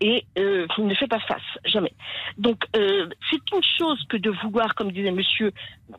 et 0.00 0.24
euh, 0.38 0.66
ne 0.78 0.94
fait 0.94 1.08
pas 1.08 1.20
face 1.20 1.42
jamais. 1.64 1.92
Donc 2.38 2.64
c'est 2.74 3.52
une 3.52 3.62
chose 3.78 4.02
que 4.08 4.16
de 4.16 4.30
vouloir, 4.30 4.74
comme 4.74 4.92
disait 4.92 5.10
Monsieur, 5.10 5.52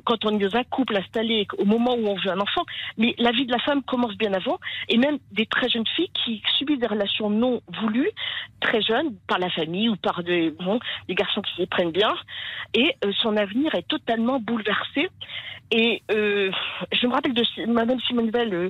quand 0.06 0.26
on 0.26 0.38
est 0.40 0.48
dans 0.48 0.58
un 0.58 0.64
couple 0.64 0.98
installé 0.98 1.48
au 1.58 1.66
moment 1.66 1.96
où 1.96 2.08
on 2.08 2.16
veut 2.16 2.32
un 2.32 2.40
enfant, 2.40 2.64
mais 2.98 3.16
la 3.18 3.32
vie 3.32 3.46
de 3.46 3.52
la 3.52 3.60
femme 3.60 3.84
commence 3.84 4.16
bien 4.18 4.34
avant, 4.34 4.60
et 4.90 4.98
même 4.98 5.18
des 5.32 5.46
très 5.46 5.70
jeunes 5.70 5.88
filles 5.96 6.12
qui 6.24 6.42
subissent 6.58 6.80
des 6.80 6.88
relations 6.88 7.30
non 7.30 7.62
voulues, 7.80 8.12
très 8.60 8.82
jeunes, 8.82 9.16
par 9.28 9.40
la 9.40 9.50
famille 9.50 9.90
ou 9.90 9.96
par 9.96 10.24
des, 10.24 10.52
bon, 10.52 10.80
des 11.08 11.16
garçons 11.16 11.42
qui 11.42 11.54
s'y 11.56 11.66
prennent 11.68 11.92
bien, 11.92 12.14
et 12.74 12.96
euh, 13.06 13.12
son 13.22 13.38
avenir 13.38 13.74
est 13.76 13.88
totalement 13.88 14.40
bouleversé. 14.40 15.10
Et 15.74 16.04
euh, 16.12 16.52
je 16.92 17.08
me 17.08 17.14
rappelle 17.14 17.34
de 17.34 17.44
Madame 17.68 17.98
Simone 18.02 18.30
Veil, 18.30 18.54
euh, 18.54 18.70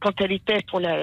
quand 0.00 0.20
elle 0.20 0.32
était 0.32 0.58
pour 0.68 0.80
la, 0.80 0.96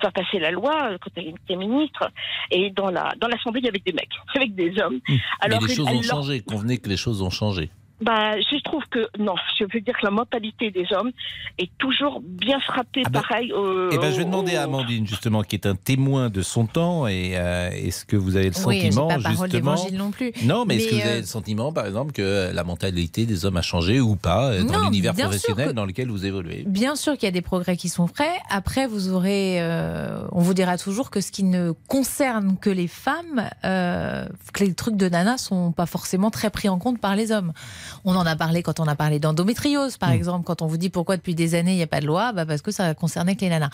faire 0.00 0.12
passer 0.14 0.38
la 0.38 0.52
loi, 0.52 0.90
quand 1.00 1.10
elle 1.16 1.28
était 1.28 1.56
ministre, 1.56 2.08
et 2.50 2.70
dans 2.70 2.90
la 2.90 3.12
dans 3.20 3.26
l'Assemblée, 3.26 3.60
il 3.60 3.66
y 3.66 3.68
avait 3.68 3.82
des 3.84 3.92
mecs, 3.92 4.08
avec 4.36 4.54
des 4.54 4.80
hommes. 4.80 5.00
Alors, 5.40 5.60
Mais 5.60 5.66
les 5.66 5.72
elle- 5.72 5.76
choses 5.78 5.88
elle 5.90 5.96
ont 5.96 6.02
changé, 6.02 6.40
convenez 6.42 6.78
que 6.78 6.88
les 6.88 6.96
choses 6.96 7.22
ont 7.22 7.30
changé. 7.30 7.70
Bah, 8.02 8.38
je 8.40 8.60
trouve 8.62 8.82
que 8.90 9.08
non, 9.18 9.34
je 9.58 9.64
veux 9.72 9.80
dire 9.80 9.94
que 9.98 10.04
la 10.04 10.10
mentalité 10.10 10.70
des 10.70 10.86
hommes 10.92 11.10
est 11.58 11.70
toujours 11.78 12.20
bien 12.20 12.58
frappée 12.60 13.02
Ah 13.06 13.10
bah, 13.10 13.22
pareil. 13.28 13.52
au- 13.52 13.90
Eh 13.92 13.98
ben, 13.98 14.10
je 14.12 14.18
vais 14.18 14.24
demander 14.24 14.56
à 14.56 14.64
Amandine, 14.64 15.06
justement, 15.06 15.42
qui 15.42 15.56
est 15.56 15.66
un 15.66 15.74
témoin 15.76 16.28
de 16.28 16.42
son 16.42 16.66
temps, 16.66 17.06
et 17.06 17.32
euh, 17.36 17.70
est-ce 17.70 18.04
que 18.04 18.16
vous 18.16 18.36
avez 18.36 18.50
le 18.50 18.66
Oui, 18.66 18.80
j'ai 18.80 18.90
sentiment, 18.90 19.08
pas 19.08 19.18
justement... 19.30 19.76
non 19.92 20.10
plus. 20.10 20.32
Non, 20.44 20.64
mais, 20.66 20.76
est-ce 20.76 20.88
que 20.88 20.94
vous 20.96 21.00
avez 21.00 21.10
euh, 21.10 21.20
le 21.20 21.26
sentiment, 21.26 21.72
par 21.72 21.86
exemple, 21.86 22.12
que 22.12 22.50
la 22.52 22.64
mentalité 22.64 23.24
des 23.26 23.44
hommes 23.46 23.56
a 23.56 23.62
changé 23.62 24.00
ou 24.00 24.16
pas 24.16 24.50
euh, 24.52 24.64
dans 24.64 24.72
Non, 24.80 24.84
l'univers 24.84 25.14
bien 25.14 25.24
sûr 25.26 25.30
professionnel 25.30 25.68
que- 25.68 25.72
dans 25.74 25.86
lequel 25.86 26.08
vous 26.10 26.26
évoluez? 26.26 26.64
Bien 26.66 26.96
sûr 26.96 27.14
qu'il 27.14 27.24
y 27.24 27.28
a 27.28 27.32
des 27.32 27.40
progrès 27.42 27.76
qui 27.76 27.88
sont 27.88 28.08
faits. 28.08 28.32
Après, 28.50 28.86
vous 28.86 29.10
aurez, 29.12 29.60
euh, 29.60 30.22
on 30.32 30.40
vous 30.40 30.54
dira 30.54 30.76
toujours 30.76 31.10
que 31.10 31.20
ce 31.20 31.30
qui 31.30 31.44
ne 31.44 31.72
concerne 31.88 32.56
que 32.58 32.70
les 32.70 32.88
femmes, 32.88 33.48
euh, 33.64 34.26
que 34.52 34.64
les 34.64 34.74
trucs 34.74 34.96
de 34.96 35.08
nana 35.08 35.38
sont 35.38 35.72
pas 35.72 35.86
forcément 35.86 36.30
très 36.30 36.50
pris 36.50 36.68
en 36.68 36.78
compte 36.78 36.98
par 37.00 37.14
les 37.16 37.30
hommes. 37.32 37.52
On 38.04 38.14
en 38.16 38.26
a 38.26 38.36
parlé 38.36 38.62
quand 38.62 38.80
on 38.80 38.84
a 38.86 38.94
parlé 38.94 39.18
d'endométriose, 39.18 39.96
par 39.96 40.10
Mm. 40.10 40.14
exemple, 40.14 40.44
quand 40.44 40.62
on 40.62 40.66
vous 40.66 40.76
dit 40.76 40.90
pourquoi 40.90 41.16
depuis 41.16 41.34
des 41.34 41.54
années 41.54 41.72
il 41.72 41.76
n'y 41.76 41.82
a 41.82 41.86
pas 41.86 42.00
de 42.00 42.06
loi, 42.06 42.32
bah 42.32 42.46
parce 42.46 42.62
que 42.62 42.70
ça 42.70 42.94
concernait 42.94 43.36
que 43.36 43.40
les 43.42 43.48
nanas. 43.50 43.70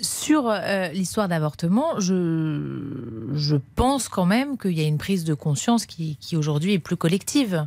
Sur 0.00 0.48
euh, 0.48 0.88
l'histoire 0.88 1.28
d'avortement, 1.28 1.98
je, 2.00 3.28
je 3.34 3.56
pense 3.76 4.08
quand 4.08 4.26
même 4.26 4.56
qu'il 4.58 4.72
y 4.78 4.80
a 4.80 4.86
une 4.86 4.98
prise 4.98 5.24
de 5.24 5.34
conscience 5.34 5.86
qui, 5.86 6.16
qui 6.20 6.36
aujourd'hui 6.36 6.74
est 6.74 6.78
plus 6.78 6.96
collective. 6.96 7.66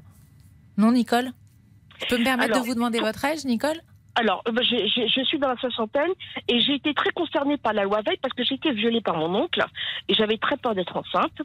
Non, 0.78 0.92
Nicole? 0.92 1.32
Je 2.02 2.08
peux 2.08 2.18
me 2.18 2.24
permettre 2.24 2.52
Alors, 2.54 2.64
de 2.64 2.68
vous 2.68 2.76
demander 2.76 3.00
votre 3.00 3.24
âge, 3.26 3.46
Nicole? 3.46 3.80
Alors, 4.16 4.44
euh, 4.48 4.52
j'ai- 4.62 4.88
je 4.88 5.24
suis 5.24 5.40
dans 5.40 5.48
la 5.50 5.58
soixantaine 5.58 6.12
et 6.48 6.60
j'ai 6.62 6.76
été 6.76 6.94
très 6.94 7.10
concernée 7.12 7.58
par 7.58 7.74
la 7.74 7.84
loi 7.84 8.02
Veil 8.06 8.18
parce 8.22 8.34
que 8.36 8.44
j'ai 8.44 8.56
été 8.56 8.72
violée 8.72 9.02
par 9.02 9.18
mon 9.18 9.34
oncle 9.34 9.64
et 10.08 10.14
j'avais 10.14 10.38
très 10.38 10.56
peur 10.58 10.76
d'être 10.76 10.96
enceinte. 10.96 11.42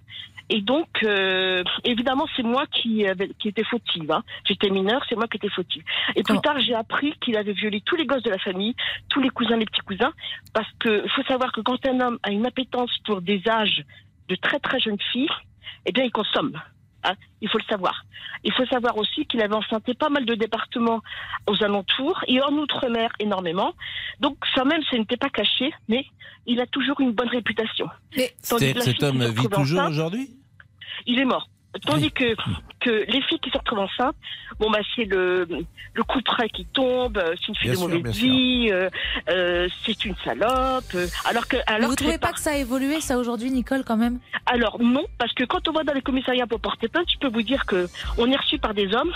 Et 0.50 0.60
donc, 0.60 0.88
euh, 1.02 1.62
évidemment, 1.84 2.26
c'est 2.36 2.42
moi 2.42 2.64
qui, 2.66 3.04
qui 3.38 3.48
était 3.48 3.64
fautive. 3.64 4.10
hein. 4.12 4.22
J'étais 4.46 4.70
mineure, 4.70 5.02
c'est 5.08 5.14
moi 5.16 5.26
qui 5.28 5.36
étais 5.38 5.48
fautive. 5.50 5.82
Et 6.16 6.22
plus 6.22 6.34
tard, 6.40 6.58
j'ai 6.58 6.74
appris 6.74 7.14
qu'il 7.20 7.36
avait 7.36 7.52
violé 7.52 7.80
tous 7.82 7.96
les 7.96 8.06
gosses 8.06 8.22
de 8.22 8.30
la 8.30 8.38
famille, 8.38 8.74
tous 9.08 9.20
les 9.20 9.30
cousins, 9.30 9.56
les 9.56 9.66
petits 9.66 9.80
cousins, 9.82 10.12
parce 10.54 10.70
que 10.78 11.06
faut 11.08 11.22
savoir 11.24 11.52
que 11.52 11.60
quand 11.62 11.84
un 11.86 12.00
homme 12.00 12.18
a 12.22 12.30
une 12.30 12.46
appétence 12.46 12.90
pour 13.04 13.20
des 13.22 13.42
âges 13.48 13.82
de 14.28 14.36
très 14.36 14.58
très 14.58 14.78
jeunes 14.80 15.00
filles, 15.12 15.28
eh 15.86 15.92
bien, 15.92 16.04
il 16.04 16.10
consomme. 16.10 16.52
Hein. 17.10 17.16
il 17.40 17.48
faut 17.48 17.58
le 17.58 17.64
savoir. 17.64 18.04
Il 18.44 18.52
faut 18.52 18.66
savoir 18.66 18.96
aussi 18.96 19.26
qu'il 19.26 19.42
avait 19.42 19.54
enceinté 19.54 19.94
pas 19.94 20.08
mal 20.08 20.24
de 20.24 20.34
départements 20.34 21.00
aux 21.46 21.62
alentours 21.62 22.22
et 22.26 22.40
en 22.40 22.52
outre-mer 22.52 23.10
énormément. 23.18 23.72
Donc 24.20 24.36
ça 24.54 24.64
même, 24.64 24.82
ce 24.90 24.96
n'était 24.96 25.16
pas 25.16 25.30
caché, 25.30 25.72
mais 25.88 26.04
il 26.46 26.60
a 26.60 26.66
toujours 26.66 27.00
une 27.00 27.12
bonne 27.12 27.28
réputation. 27.28 27.88
Mais 28.16 28.34
Cet 28.42 29.02
homme 29.02 29.24
vit 29.24 29.48
toujours 29.48 29.84
aujourd'hui? 29.84 30.30
Il 31.06 31.18
est 31.18 31.24
mort. 31.24 31.48
Tandis 31.86 32.10
que, 32.10 32.34
que 32.80 32.90
les 33.12 33.20
filles 33.22 33.38
qui 33.40 33.50
se 33.50 33.58
retrouvent 33.58 33.80
enceintes, 33.80 34.16
bon 34.58 34.70
bah 34.70 34.78
c'est 34.96 35.04
le, 35.04 35.46
le 35.94 36.02
coup 36.02 36.20
près 36.22 36.48
qui 36.48 36.64
tombe, 36.64 37.22
c'est 37.36 37.48
une 37.48 37.54
fille 37.56 37.70
Bien 37.70 37.72
de 37.72 37.76
sûr, 37.76 37.88
mauvaise 37.88 38.16
vie, 38.16 38.68
euh, 38.72 38.88
euh, 39.28 39.68
c'est 39.84 40.04
une 40.06 40.16
salope. 40.24 40.84
euh, 40.94 41.06
alors 41.26 41.46
que, 41.46 41.56
alors 41.66 41.90
vous 41.90 41.94
que 41.94 42.02
trouvez 42.02 42.18
pas 42.18 42.32
que 42.32 42.40
ça 42.40 42.52
a 42.52 42.56
évolué, 42.56 43.00
ça, 43.00 43.18
aujourd'hui, 43.18 43.50
Nicole, 43.50 43.84
quand 43.84 43.98
même? 43.98 44.18
Alors 44.46 44.80
non, 44.80 45.04
parce 45.18 45.32
que 45.34 45.44
quand 45.44 45.68
on 45.68 45.72
va 45.72 45.84
dans 45.84 45.92
les 45.92 46.00
commissariats 46.02 46.46
pour 46.46 46.58
porter 46.60 46.88
plainte, 46.88 47.06
je 47.12 47.18
peux 47.18 47.28
vous 47.28 47.42
dire 47.42 47.66
que 47.66 47.86
on 48.16 48.30
est 48.30 48.36
reçu 48.36 48.58
par 48.58 48.72
des 48.74 48.92
hommes 48.94 49.12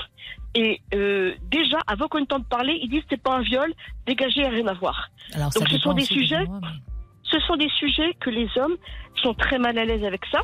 et 0.54 0.80
euh, 0.94 1.32
déjà 1.50 1.78
avant 1.86 2.06
qu'on 2.08 2.18
ait 2.18 2.22
le 2.22 2.26
temps 2.26 2.38
de 2.38 2.44
parler, 2.44 2.78
ils 2.82 2.90
disent 2.90 3.02
c'est 3.08 3.20
pas 3.20 3.36
un 3.36 3.42
viol, 3.42 3.72
dégagez, 4.06 4.46
rien 4.46 4.66
à 4.66 4.74
voir. 4.74 5.08
Alors, 5.34 5.48
Donc, 5.50 5.66
ce 5.68 5.72
dépend 5.74 5.82
sont 5.90 5.94
des 5.94 6.02
aussi 6.02 6.14
sujets 6.14 6.36
endroits, 6.36 6.60
mais- 6.62 6.68
Ce 7.24 7.40
sont 7.46 7.56
des 7.56 7.70
sujets 7.70 8.14
que 8.20 8.28
les 8.28 8.46
hommes 8.56 8.76
sont 9.22 9.32
très 9.32 9.58
mal 9.58 9.78
à 9.78 9.84
l'aise 9.86 10.04
avec 10.04 10.20
ça 10.30 10.40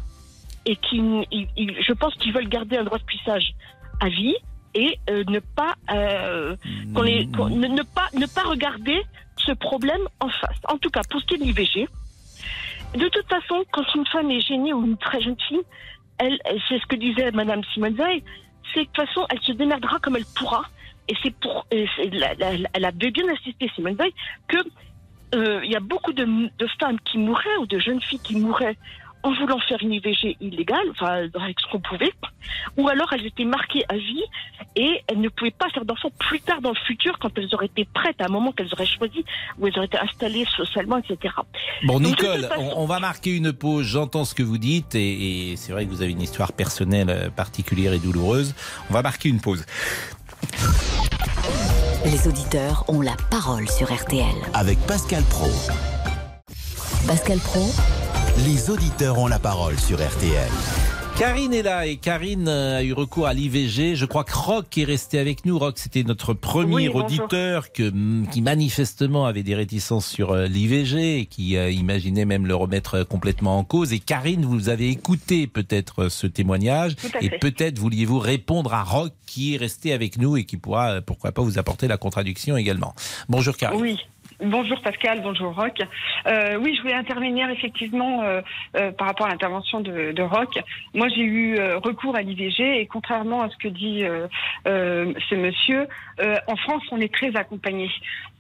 et 0.69 0.77
qui, 0.77 1.01
je 1.01 1.93
pense 1.95 2.15
qu'ils 2.17 2.33
veulent 2.33 2.49
garder 2.49 2.77
un 2.77 2.85
droit 2.85 2.99
de 2.99 3.05
puissage 3.05 3.55
à 4.01 4.09
vie 4.11 4.37
et 4.75 4.99
euh, 5.09 5.25
ne 5.27 5.39
pas 5.39 5.75
euh, 5.91 6.57
ne, 6.85 7.83
pas 7.83 8.09
ne 8.15 8.27
pas 8.27 8.43
regarder 8.43 9.03
ce 9.39 9.53
problème 9.53 10.03
en 10.21 10.29
face. 10.29 10.59
En 10.69 10.77
tout 10.77 10.91
cas, 10.91 11.01
pour 11.09 11.21
ce 11.23 11.27
qui 11.27 11.35
est 11.35 11.39
de 11.39 11.45
l'IVG, 11.45 11.89
de 12.97 13.09
toute 13.09 13.27
façon, 13.29 13.65
quand 13.73 13.95
une 13.95 14.07
femme 14.07 14.31
est 14.31 14.43
gênée 14.43 14.75
ou 14.75 14.85
une 14.85 14.99
très 14.99 15.23
jeune 15.23 15.41
fille, 15.49 15.63
elle, 16.19 16.39
c'est 16.69 16.79
ce 16.79 16.87
que 16.87 16.97
disait 16.97 17.31
Madame 17.33 17.63
Simone 17.73 17.95
Veil, 17.95 18.23
c'est 18.75 18.81
de 18.81 18.85
toute 18.87 18.97
façon, 18.97 19.27
elle 19.31 19.41
se 19.41 19.53
démerdera 19.53 19.99
comme 20.01 20.17
elle 20.17 20.27
pourra. 20.37 20.65
Et 21.09 21.15
c'est 21.23 21.35
pour, 21.37 21.67
elle 21.71 22.85
a 22.85 22.91
bien 22.91 23.29
insisté 23.31 23.71
Simone 23.75 23.95
Veil 23.95 24.13
que 24.49 24.59
euh, 25.35 25.61
il 25.65 25.71
y 25.71 25.77
a 25.77 25.81
beaucoup 25.81 26.13
de, 26.13 26.25
de 26.25 26.67
femmes 26.79 26.99
qui 27.07 27.17
mouraient 27.17 27.57
ou 27.61 27.67
de 27.67 27.79
jeunes 27.79 28.03
filles 28.03 28.21
qui 28.23 28.37
mouraient 28.37 28.77
en 29.25 29.35
voulant 29.35 29.59
faire 29.69 29.79
une 29.83 29.93
IVG 29.93 30.37
illégale, 30.41 30.87
enfin 30.91 31.29
avec 31.35 31.59
ce 31.61 31.67
qu'on 31.71 31.81
pouvait, 31.81 32.13
ou 32.77 32.89
alors 32.89 33.13
elles 33.13 33.27
étaient 33.27 33.45
marquées 33.45 33.85
à 33.89 33.97
vie 33.97 34.23
et 34.77 35.03
elles 35.09 35.21
ne 35.21 35.29
pouvaient 35.29 35.51
pas 35.51 35.69
faire 35.71 35.85
d'enfants 35.85 36.11
plus 36.19 36.41
tard 36.41 36.61
dans 36.61 36.71
le 36.71 36.79
futur 36.87 37.19
quand 37.19 37.37
elles 37.37 37.53
auraient 37.55 37.67
été 37.67 37.85
prêtes 37.93 38.21
à 38.21 38.27
un 38.27 38.29
moment 38.29 38.53
qu'elles 38.53 38.73
auraient 38.73 38.87
choisi, 38.87 39.25
où 39.59 39.67
elles 39.67 39.77
auraient 39.77 39.87
été 39.87 39.99
installées 39.99 40.47
socialement, 40.57 40.99
etc. 40.99 41.35
Bon, 41.85 41.99
Nicole, 42.01 42.41
toute 42.43 42.49
façon- 42.49 42.73
on, 42.77 42.83
on 42.83 42.87
va 42.87 43.01
marquer 43.01 43.35
une 43.37 43.53
pause. 43.53 43.87
J'entends 43.87 44.25
ce 44.25 44.35
que 44.35 44.43
vous 44.45 44.59
dites 44.59 44.95
et, 44.95 45.51
et 45.53 45.57
c'est 45.57 45.73
vrai 45.73 45.85
que 45.85 45.91
vous 45.91 46.03
avez 46.03 46.13
une 46.13 46.23
histoire 46.23 46.53
personnelle 46.53 47.11
euh, 47.11 47.29
particulière 47.31 47.93
et 47.93 47.99
douloureuse. 47.99 48.55
On 48.91 48.93
va 48.95 49.03
marquer 49.03 49.29
une 49.31 49.41
pause. 49.41 49.67
Les 52.05 52.29
auditeurs 52.29 52.85
ont 52.89 53.01
la 53.01 53.17
parole 53.31 53.69
sur 53.69 53.93
RTL. 53.93 54.25
Avec 54.55 54.79
Pascal 54.87 55.23
Pro. 55.25 55.49
Pascal 57.07 57.39
Pro, 57.39 57.71
Les 58.37 58.71
auditeurs 58.71 59.19
ont 59.19 59.27
la 59.27 59.39
parole 59.39 59.79
sur 59.79 59.99
RTL. 59.99 60.51
Karine 61.19 61.53
est 61.53 61.63
là 61.63 61.85
et 61.87 61.97
Karine 61.97 62.49
a 62.49 62.83
eu 62.85 62.93
recours 62.93 63.27
à 63.27 63.35
l'IVG. 63.35 63.97
Je 63.97 64.05
crois 64.05 64.23
que 64.23 64.37
Rock 64.37 64.79
est 64.79 64.85
resté 64.85 65.19
avec 65.19 65.45
nous. 65.45 65.59
Rock, 65.59 65.79
c'était 65.79 66.05
notre 66.05 66.33
premier 66.33 66.89
Oui, 66.89 66.89
auditeur 66.89 67.73
que, 67.73 67.91
mm, 67.91 68.29
qui 68.31 68.41
manifestement 68.41 69.27
avait 69.27 69.43
des 69.43 69.57
réticences 69.57 70.07
sur 70.07 70.31
euh, 70.31 70.47
l'IVG 70.47 71.19
et 71.19 71.27
qui 71.27 71.57
euh, 71.57 71.71
imaginait 71.71 72.25
même 72.25 72.47
le 72.47 72.55
remettre 72.55 72.99
euh, 72.99 73.05
complètement 73.05 73.59
en 73.59 73.65
cause. 73.65 73.93
Et 73.93 73.99
Karine, 73.99 74.45
vous 74.45 74.69
avez 74.69 74.91
écouté 74.91 75.49
peut-être 75.49 76.09
ce 76.09 76.29
témoignage 76.29 76.95
et 77.21 77.31
peut-être 77.31 77.81
vouliez-vous 77.81 78.21
répondre 78.21 78.73
à 78.73 78.85
Rock 78.85 79.13
qui 79.27 79.55
est 79.55 79.59
resté 79.59 79.93
avec 79.93 80.19
nous 80.19 80.37
et 80.37 80.45
qui 80.45 80.57
pourra, 80.57 81.01
pourquoi 81.03 81.33
pas, 81.33 81.43
vous 81.43 81.59
apporter 81.59 81.89
la 81.89 81.97
contradiction 81.97 82.57
également. 82.57 82.95
Bonjour 83.29 83.57
Karine. 83.57 83.81
Oui. 83.81 83.99
Bonjour 84.41 84.81
Pascal, 84.83 85.21
bonjour 85.21 85.53
Rock. 85.53 85.81
Euh, 86.29 86.59
oui, 86.63 86.77
je 86.77 86.83
voulais 86.83 86.95
intervenir 86.95 87.51
effectivement 87.51 88.23
euh, 88.23 88.41
euh, 88.77 88.93
par 88.93 89.09
rapport 89.09 89.27
à 89.27 89.31
l'intervention 89.31 89.81
de, 89.81 90.13
de 90.13 90.23
Rock. 90.23 90.61
Moi, 90.95 91.09
j'ai 91.09 91.25
eu 91.25 91.59
recours 91.83 92.15
à 92.15 92.23
l'IVG 92.23 92.81
et 92.81 92.87
contrairement 92.87 93.43
à 93.43 93.51
ce 93.51 93.57
que 93.57 93.67
dit 93.67 94.05
ce 94.65 95.35
monsieur, 95.35 95.89
en 96.21 96.57
France, 96.57 96.85
on 96.93 97.01
est 97.01 97.13
très 97.13 97.35
accompagné. 97.35 97.91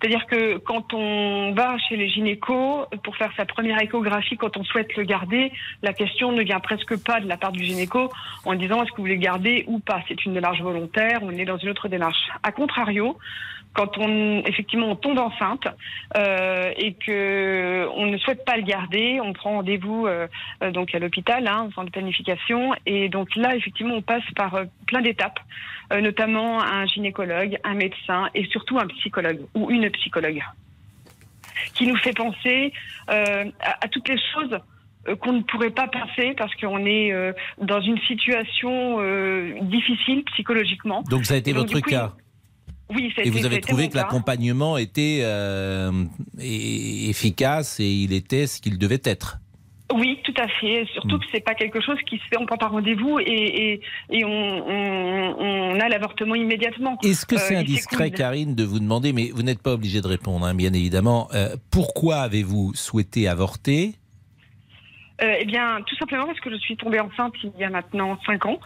C'est-à-dire 0.00 0.26
que 0.26 0.58
quand 0.58 0.94
on 0.94 1.52
va 1.52 1.76
chez 1.88 1.96
les 1.96 2.08
gynécos 2.08 2.86
pour 3.02 3.16
faire 3.16 3.32
sa 3.36 3.44
première 3.44 3.82
échographie, 3.82 4.36
quand 4.36 4.56
on 4.56 4.62
souhaite 4.62 4.94
le 4.96 5.02
garder, 5.02 5.50
la 5.82 5.92
question 5.92 6.30
ne 6.30 6.42
vient 6.42 6.60
presque 6.60 6.96
pas 7.02 7.18
de 7.18 7.26
la 7.26 7.36
part 7.36 7.50
du 7.50 7.64
gynéco 7.64 8.12
en 8.44 8.54
disant 8.54 8.82
est-ce 8.82 8.92
que 8.92 8.98
vous 8.98 9.02
voulez 9.02 9.16
le 9.16 9.20
garder 9.20 9.64
ou 9.66 9.80
pas. 9.80 10.00
C'est 10.06 10.24
une 10.24 10.34
démarche 10.34 10.60
volontaire, 10.60 11.18
on 11.22 11.30
est 11.30 11.44
dans 11.44 11.56
une 11.56 11.70
autre 11.70 11.88
démarche. 11.88 12.28
A 12.44 12.52
contrario, 12.52 13.18
quand 13.74 13.98
on 13.98 14.42
effectivement 14.44 14.88
on 14.90 14.96
tombe 14.96 15.18
enceinte 15.18 15.68
euh, 16.16 16.72
et 16.76 16.94
que 16.94 17.88
on 17.94 18.06
ne 18.06 18.18
souhaite 18.18 18.44
pas 18.44 18.56
le 18.56 18.62
garder, 18.62 19.20
on 19.22 19.32
prend 19.32 19.52
rendez-vous 19.52 20.06
euh, 20.06 20.26
euh, 20.62 20.70
donc 20.70 20.94
à 20.94 20.98
l'hôpital, 20.98 21.46
hein, 21.46 21.66
au 21.68 21.72
centre 21.72 21.86
de 21.86 21.90
planification, 21.92 22.74
et 22.86 23.08
donc 23.08 23.36
là 23.36 23.54
effectivement 23.54 23.94
on 23.94 24.02
passe 24.02 24.24
par 24.34 24.54
euh, 24.54 24.64
plein 24.86 25.00
d'étapes, 25.00 25.40
euh, 25.92 26.00
notamment 26.00 26.60
un 26.60 26.86
gynécologue, 26.86 27.58
un 27.64 27.74
médecin 27.74 28.28
et 28.34 28.44
surtout 28.46 28.78
un 28.78 28.86
psychologue 28.88 29.40
ou 29.54 29.70
une 29.70 29.90
psychologue, 29.90 30.42
qui 31.74 31.86
nous 31.86 31.96
fait 31.96 32.14
penser 32.14 32.72
euh, 33.10 33.44
à, 33.60 33.84
à 33.84 33.88
toutes 33.88 34.08
les 34.08 34.18
choses 34.32 34.58
qu'on 35.20 35.32
ne 35.32 35.42
pourrait 35.42 35.70
pas 35.70 35.88
penser 35.88 36.34
parce 36.36 36.54
qu'on 36.56 36.84
est 36.84 37.12
euh, 37.12 37.32
dans 37.62 37.80
une 37.80 37.98
situation 38.00 38.98
euh, 39.00 39.54
difficile 39.62 40.24
psychologiquement. 40.32 41.02
Donc 41.08 41.24
ça 41.24 41.34
a 41.34 41.36
été 41.38 41.52
donc, 41.52 41.68
votre 41.68 41.80
coup, 41.80 41.90
cas. 41.90 42.12
Oui, 42.94 43.12
Et 43.22 43.30
vous 43.30 43.44
avez 43.44 43.60
trouvé 43.60 43.88
que 43.88 43.96
l'accompagnement 43.96 44.76
était 44.78 45.20
euh, 45.22 46.04
efficace 46.38 47.80
et 47.80 47.88
il 47.90 48.12
était 48.12 48.46
ce 48.46 48.60
qu'il 48.60 48.78
devait 48.78 49.00
être. 49.04 49.38
Oui, 49.94 50.18
tout 50.22 50.34
à 50.38 50.46
fait. 50.60 50.84
Surtout 50.92 51.16
Mm. 51.16 51.20
que 51.20 51.24
c'est 51.32 51.40
pas 51.44 51.54
quelque 51.54 51.80
chose 51.80 51.96
qui 52.08 52.16
se 52.18 52.22
fait, 52.30 52.36
on 52.38 52.44
prend 52.44 52.58
par 52.58 52.72
rendez-vous 52.72 53.18
et, 53.20 53.24
et, 53.24 53.80
et 54.10 54.24
on, 54.24 54.28
on, 54.28 55.36
on 55.38 55.80
a 55.80 55.88
l'avortement 55.88 56.34
immédiatement. 56.34 56.98
Est-ce 57.02 57.24
que 57.24 57.36
Euh, 57.36 57.38
c'est 57.38 57.56
indiscret. 57.56 58.10
Karine, 58.10 58.54
de 58.54 58.64
vous 58.64 58.80
demander, 58.80 59.12
mais 59.14 59.30
vous 59.34 59.42
n'êtes 59.42 59.62
pas 59.62 59.72
obligé 59.72 60.02
de 60.02 60.06
répondre, 60.06 60.44
hein, 60.44 60.54
bien 60.54 60.74
évidemment, 60.74 61.28
euh, 61.34 61.56
pourquoi 61.70 62.16
avez-vous 62.16 62.72
souhaité 62.74 63.28
avorter 63.28 63.94
Euh, 65.20 65.34
eh 65.40 65.44
bien, 65.44 65.82
tout 65.84 65.96
simplement 65.96 66.26
parce 66.26 66.38
que 66.38 66.50
je 66.50 66.56
suis 66.56 66.76
tombée 66.76 67.00
enceinte 67.00 67.34
il 67.42 67.50
y 67.58 67.64
a 67.64 67.70
maintenant 67.70 68.18
cinq 68.24 68.46
ans, 68.46 68.60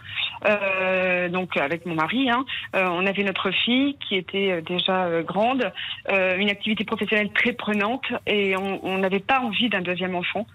euh, 0.47 1.27
donc 1.29 1.57
avec 1.57 1.85
mon 1.85 1.95
mari. 1.95 2.29
Hein. 2.29 2.45
Euh, 2.75 2.85
on 2.91 3.07
avait 3.07 3.23
notre 3.23 3.49
fille 3.49 3.97
qui 4.07 4.15
était 4.15 4.51
euh, 4.51 4.61
déjà 4.61 5.05
euh, 5.05 5.23
grande, 5.23 5.71
euh, 6.11 6.37
une 6.37 6.49
activité 6.49 6.83
professionnelle 6.83 7.31
très 7.33 7.53
prenante, 7.53 8.05
et 8.27 8.55
on 8.55 8.97
n'avait 8.99 9.19
pas 9.19 9.39
envie 9.39 9.69
d'un 9.69 9.81
deuxième 9.81 10.15
enfant. 10.15 10.45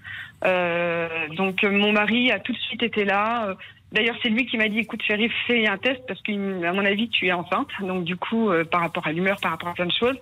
Donc 0.43 1.65
mon 1.65 1.93
mari 1.93 2.31
a 2.31 2.39
tout 2.39 2.53
de 2.53 2.59
suite 2.59 2.83
été 2.83 3.05
là. 3.05 3.57
D'ailleurs, 3.91 4.17
c'est 4.23 4.29
lui 4.29 4.45
qui 4.47 4.59
m'a 4.59 4.69
dit, 4.69 4.81
écoute, 4.81 5.01
Chérie, 5.03 5.31
fais 5.47 5.67
un 5.67 5.79
test 5.79 6.03
parce 6.07 6.21
qu'à 6.23 6.33
mon 6.33 6.85
avis, 6.85 7.09
tu 7.09 7.27
es 7.27 7.33
enceinte. 7.33 7.69
Donc, 7.81 8.05
du 8.05 8.17
coup, 8.17 8.51
euh, 8.51 8.63
par 8.65 8.83
rapport 8.83 9.07
à 9.07 9.13
l'humeur, 9.13 9.41
par 9.41 9.53
rapport 9.53 9.71
à 9.71 9.75
plein 9.75 9.87
de 9.87 9.93
choses, 9.99 10.17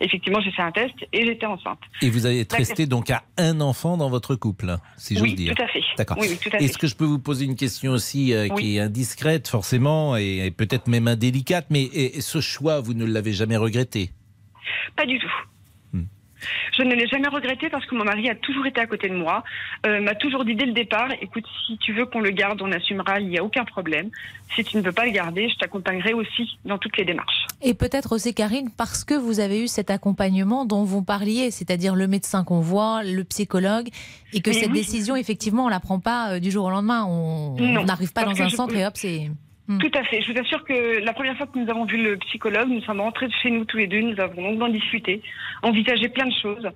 effectivement, 0.00 0.40
j'ai 0.40 0.52
fait 0.52 0.62
un 0.62 0.70
test 0.70 0.94
et 1.12 1.26
j'étais 1.26 1.46
enceinte. 1.46 1.80
Et 2.00 2.10
vous 2.10 2.26
avez 2.26 2.46
resté 2.48 2.86
donc 2.86 3.10
à 3.10 3.24
un 3.36 3.60
enfant 3.60 3.96
dans 3.96 4.08
votre 4.08 4.36
couple, 4.36 4.76
si 4.96 5.14
j'ose 5.14 5.22
Oui, 5.24 5.34
dire. 5.34 5.54
tout 5.56 5.62
à 5.62 5.66
fait. 5.66 5.82
D'accord. 5.96 6.16
Oui, 6.20 6.28
oui, 6.30 6.38
tout 6.38 6.48
à 6.52 6.58
fait. 6.58 6.64
Est-ce 6.64 6.78
que 6.78 6.86
je 6.86 6.94
peux 6.94 7.04
vous 7.04 7.18
poser 7.18 7.44
une 7.44 7.56
question 7.56 7.90
aussi 7.90 8.32
euh, 8.32 8.48
qui 8.50 8.76
est 8.76 8.80
indiscrète, 8.80 9.48
forcément, 9.48 10.16
et, 10.16 10.46
et 10.46 10.50
peut-être 10.52 10.86
même 10.86 11.08
indélicate, 11.08 11.66
mais 11.70 11.82
et- 11.82 12.18
et 12.18 12.20
ce 12.20 12.40
choix, 12.40 12.80
vous 12.80 12.94
ne 12.94 13.04
l'avez 13.04 13.32
jamais 13.32 13.56
regretté? 13.56 14.10
Pas 14.96 15.06
du 15.06 15.18
tout. 15.18 15.32
Je 16.76 16.82
ne 16.82 16.94
l'ai 16.94 17.06
jamais 17.08 17.28
regretté 17.28 17.68
parce 17.68 17.84
que 17.86 17.94
mon 17.94 18.04
mari 18.04 18.28
a 18.30 18.34
toujours 18.34 18.66
été 18.66 18.80
à 18.80 18.86
côté 18.86 19.08
de 19.08 19.14
moi, 19.14 19.42
euh, 19.86 20.00
m'a 20.00 20.14
toujours 20.14 20.44
dit 20.44 20.54
dès 20.54 20.66
le 20.66 20.72
départ, 20.72 21.08
écoute, 21.20 21.44
si 21.66 21.76
tu 21.78 21.92
veux 21.92 22.06
qu'on 22.06 22.20
le 22.20 22.30
garde, 22.30 22.62
on 22.62 22.70
assumera, 22.72 23.20
il 23.20 23.28
n'y 23.28 23.38
a 23.38 23.44
aucun 23.44 23.64
problème. 23.64 24.10
Si 24.54 24.64
tu 24.64 24.76
ne 24.76 24.82
veux 24.82 24.92
pas 24.92 25.04
le 25.04 25.10
garder, 25.10 25.48
je 25.48 25.56
t'accompagnerai 25.56 26.12
aussi 26.14 26.58
dans 26.64 26.78
toutes 26.78 26.96
les 26.96 27.04
démarches. 27.04 27.46
Et 27.60 27.74
peut-être 27.74 28.12
aussi, 28.12 28.34
Karine, 28.34 28.70
parce 28.76 29.04
que 29.04 29.14
vous 29.14 29.40
avez 29.40 29.62
eu 29.62 29.68
cet 29.68 29.90
accompagnement 29.90 30.64
dont 30.64 30.84
vous 30.84 31.02
parliez, 31.02 31.50
c'est-à-dire 31.50 31.94
le 31.96 32.06
médecin 32.06 32.44
qu'on 32.44 32.60
voit, 32.60 33.02
le 33.02 33.24
psychologue, 33.24 33.88
et 34.32 34.40
que 34.40 34.50
Mais 34.50 34.56
cette 34.56 34.70
oui. 34.70 34.78
décision, 34.78 35.16
effectivement, 35.16 35.64
on 35.64 35.68
la 35.68 35.80
prend 35.80 35.98
pas 36.00 36.34
euh, 36.34 36.38
du 36.40 36.50
jour 36.50 36.66
au 36.66 36.70
lendemain. 36.70 37.04
On 37.04 37.56
n'arrive 37.84 38.12
pas 38.12 38.24
dans 38.24 38.40
un 38.40 38.48
je- 38.48 38.54
centre 38.56 38.74
et 38.76 38.86
hop, 38.86 38.92
c'est. 38.96 39.28
Hmm. 39.68 39.78
Tout 39.78 39.90
à 39.94 40.02
fait. 40.02 40.22
Je 40.22 40.32
vous 40.32 40.38
assure 40.38 40.64
que 40.64 40.98
la 41.00 41.12
première 41.12 41.36
fois 41.36 41.46
que 41.46 41.58
nous 41.58 41.70
avons 41.70 41.84
vu 41.84 42.02
le 42.02 42.16
psychologue, 42.16 42.68
nous 42.68 42.80
sommes 42.80 43.02
rentrés 43.02 43.28
de 43.28 43.34
chez 43.42 43.50
nous 43.50 43.66
tous 43.66 43.76
les 43.76 43.86
deux, 43.86 44.00
nous 44.00 44.18
avons 44.18 44.42
longuement 44.42 44.68
discuté, 44.68 45.20
envisagé 45.62 46.08
plein 46.08 46.26
de 46.26 46.34
choses. 46.42 46.68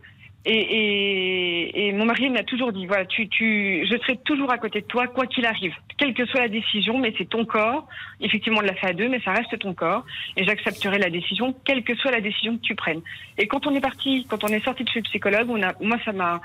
Et, 0.45 0.59
et, 0.59 1.87
et 1.87 1.93
mon 1.93 2.05
mari 2.05 2.29
m'a 2.29 2.43
toujours 2.43 2.73
dit, 2.73 2.85
voilà, 2.87 3.07
tu, 3.07 3.29
tu, 3.29 3.87
je 3.87 3.97
serai 3.99 4.17
toujours 4.25 4.53
à 4.53 4.59
côté 4.59 4.81
de 4.81 4.87
toi, 4.87 5.07
quoi 5.07 5.27
qu'il 5.27 5.47
arrive, 5.47 5.73
quelle 5.97 6.15
que 6.15 6.27
soit 6.27 6.41
la 6.41 6.49
décision, 6.49 6.99
mais 6.99 7.15
c'est 7.17 7.29
ton 7.29 7.45
corps. 7.45 7.87
Effectivement, 8.21 8.59
on 8.59 8.63
l'a 8.63 8.75
fait 8.75 8.89
à 8.89 8.93
deux, 8.93 9.09
mais 9.09 9.21
ça 9.21 9.33
reste 9.33 9.57
ton 9.61 9.73
corps. 9.73 10.05
Et 10.37 10.45
j'accepterai 10.45 10.99
la 10.99 11.11
décision, 11.11 11.55
quelle 11.65 11.85
que 11.85 11.95
soit 11.95 12.11
la 12.11 12.21
décision 12.21 12.57
que 12.57 12.63
tu 12.63 12.75
prennes. 12.75 13.03
Et 13.39 13.47
quand 13.47 13.67
on 13.69 13.75
est 13.75 13.81
parti, 13.81 14.27
quand 14.29 14.43
on 14.43 14.49
est 14.49 14.65
sorti 14.65 14.83
de 14.83 14.89
chez 14.89 14.99
le 14.99 15.05
psychologue, 15.05 15.49
on 15.49 15.63
a, 15.63 15.73
moi, 15.81 15.97
ça 16.05 16.13
m'a 16.13 16.41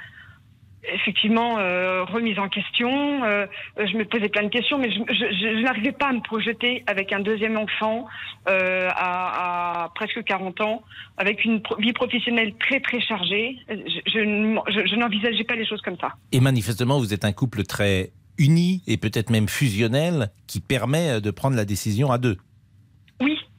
effectivement 0.93 1.58
euh, 1.60 2.04
remise 2.04 2.39
en 2.39 2.50
question. 2.50 3.23
Euh, 3.23 3.45
je 3.78 3.97
me 3.97 4.06
posais 4.06 4.30
plein 4.30 4.43
de 4.43 4.50
questions, 4.50 4.78
mais 4.78 4.91
je, 4.91 5.62
n'arrivais 5.62 5.91
pas 5.91 6.08
à 6.08 6.13
me 6.13 6.21
projeter 6.21 6.84
avec 6.88 7.13
un 7.13 7.19
deuxième 7.19 7.58
enfant 7.58 8.08
euh, 8.47 8.89
à, 8.95 9.91
presque 9.95 10.23
40 10.23 10.62
ans, 10.62 10.84
avec 11.17 11.45
une 11.45 11.62
vie 11.80 11.93
professionnelle 11.93 12.54
très 12.60 12.80
très 12.80 13.02
chargée. 13.02 13.58
Je, 13.67 14.95
n'envisageais 14.95 15.43
pas 15.43 15.56
les 15.56 15.65
choses 15.65 15.82
comme 15.82 15.97
ça. 16.00 16.13
Et 16.32 16.39
manifestement, 16.39 17.00
vous 17.00 17.13
êtes 17.13 17.26
un 17.26 17.34
couple 17.34 17.63
très 17.63 18.12
uni 18.38 18.84
et 18.88 18.97
peut-être 18.97 19.30
même 19.30 19.47
fusionnel 19.47 20.30
qui 20.45 20.60
permet 20.60 21.21
de 21.21 21.32
prendre 21.32 21.56
la 21.56 21.65
décision 21.65 22.12
à 22.12 22.17
deux. 22.17 22.38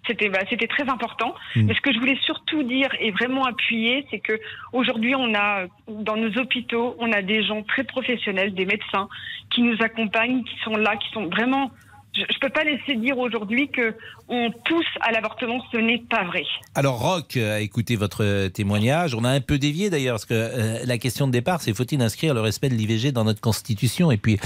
C'était 0.09 0.29
bah, 0.29 0.41
c'était 0.51 0.67
très 0.67 0.89
important. 0.89 1.35
Mm. 1.55 1.67
Mais 1.67 1.75
ce 1.75 1.81
que 1.81 1.93
je 1.93 1.99
voulais 1.99 2.19
surtout 2.23 2.63
dire 2.65 2.89
et 2.99 3.13
vraiment 3.13 3.45
appuyer, 3.45 4.07
c'est 4.11 4.19
que 4.19 4.41
aujourd'hui, 4.73 5.15
on 5.15 5.35
a 5.35 5.67
dans 5.89 6.17
nos 6.17 6.37
hôpitaux, 6.39 6.97
on 6.99 7.13
a 7.13 7.23
des 7.23 7.45
gens 7.45 7.63
très 7.63 7.85
professionnels, 7.85 8.55
des 8.55 8.67
médecins 8.67 9.09
qui 9.51 9.63
nous 9.63 9.77
accompagnent, 9.81 10.43
qui 10.45 10.59
sont 10.65 10.77
là, 10.77 10.97
qui 10.97 11.09
sont 11.13 11.27
vraiment. 11.27 11.71
Je, 12.17 12.23
je 12.33 12.39
peux 12.41 12.49
pas 12.49 12.65
laisser 12.65 12.97
dire 12.97 13.19
aujourd'hui 13.19 13.69
que 13.69 13.95
on 14.29 14.51
pousse 14.51 14.87
à 15.01 15.13
l'avortement. 15.13 15.63
Ce 15.73 15.79
n'est 15.79 15.99
pas 15.99 16.25
vrai. 16.25 16.43
Alors, 16.75 16.99
Rock 16.99 17.37
a 17.37 17.61
écouté 17.61 17.97
votre 17.97 18.49
témoignage. 18.49 19.15
On 19.15 19.25
a 19.25 19.31
un 19.31 19.41
peu 19.41 19.59
dévié 19.59 19.91
d'ailleurs, 19.91 20.15
parce 20.15 20.27
que 20.27 20.35
euh, 20.35 20.79
la 20.85 20.99
question 20.99 21.27
de 21.27 21.33
départ, 21.33 21.61
c'est 21.61 21.75
faut-il 21.75 22.01
inscrire 22.03 22.35
le 22.35 22.41
respect 22.41 22.69
de 22.69 22.75
l'IVG 22.75 23.13
dans 23.13 23.25
notre 23.25 23.41
Constitution? 23.41 24.11
Et 24.11 24.17
puis, 24.17 24.39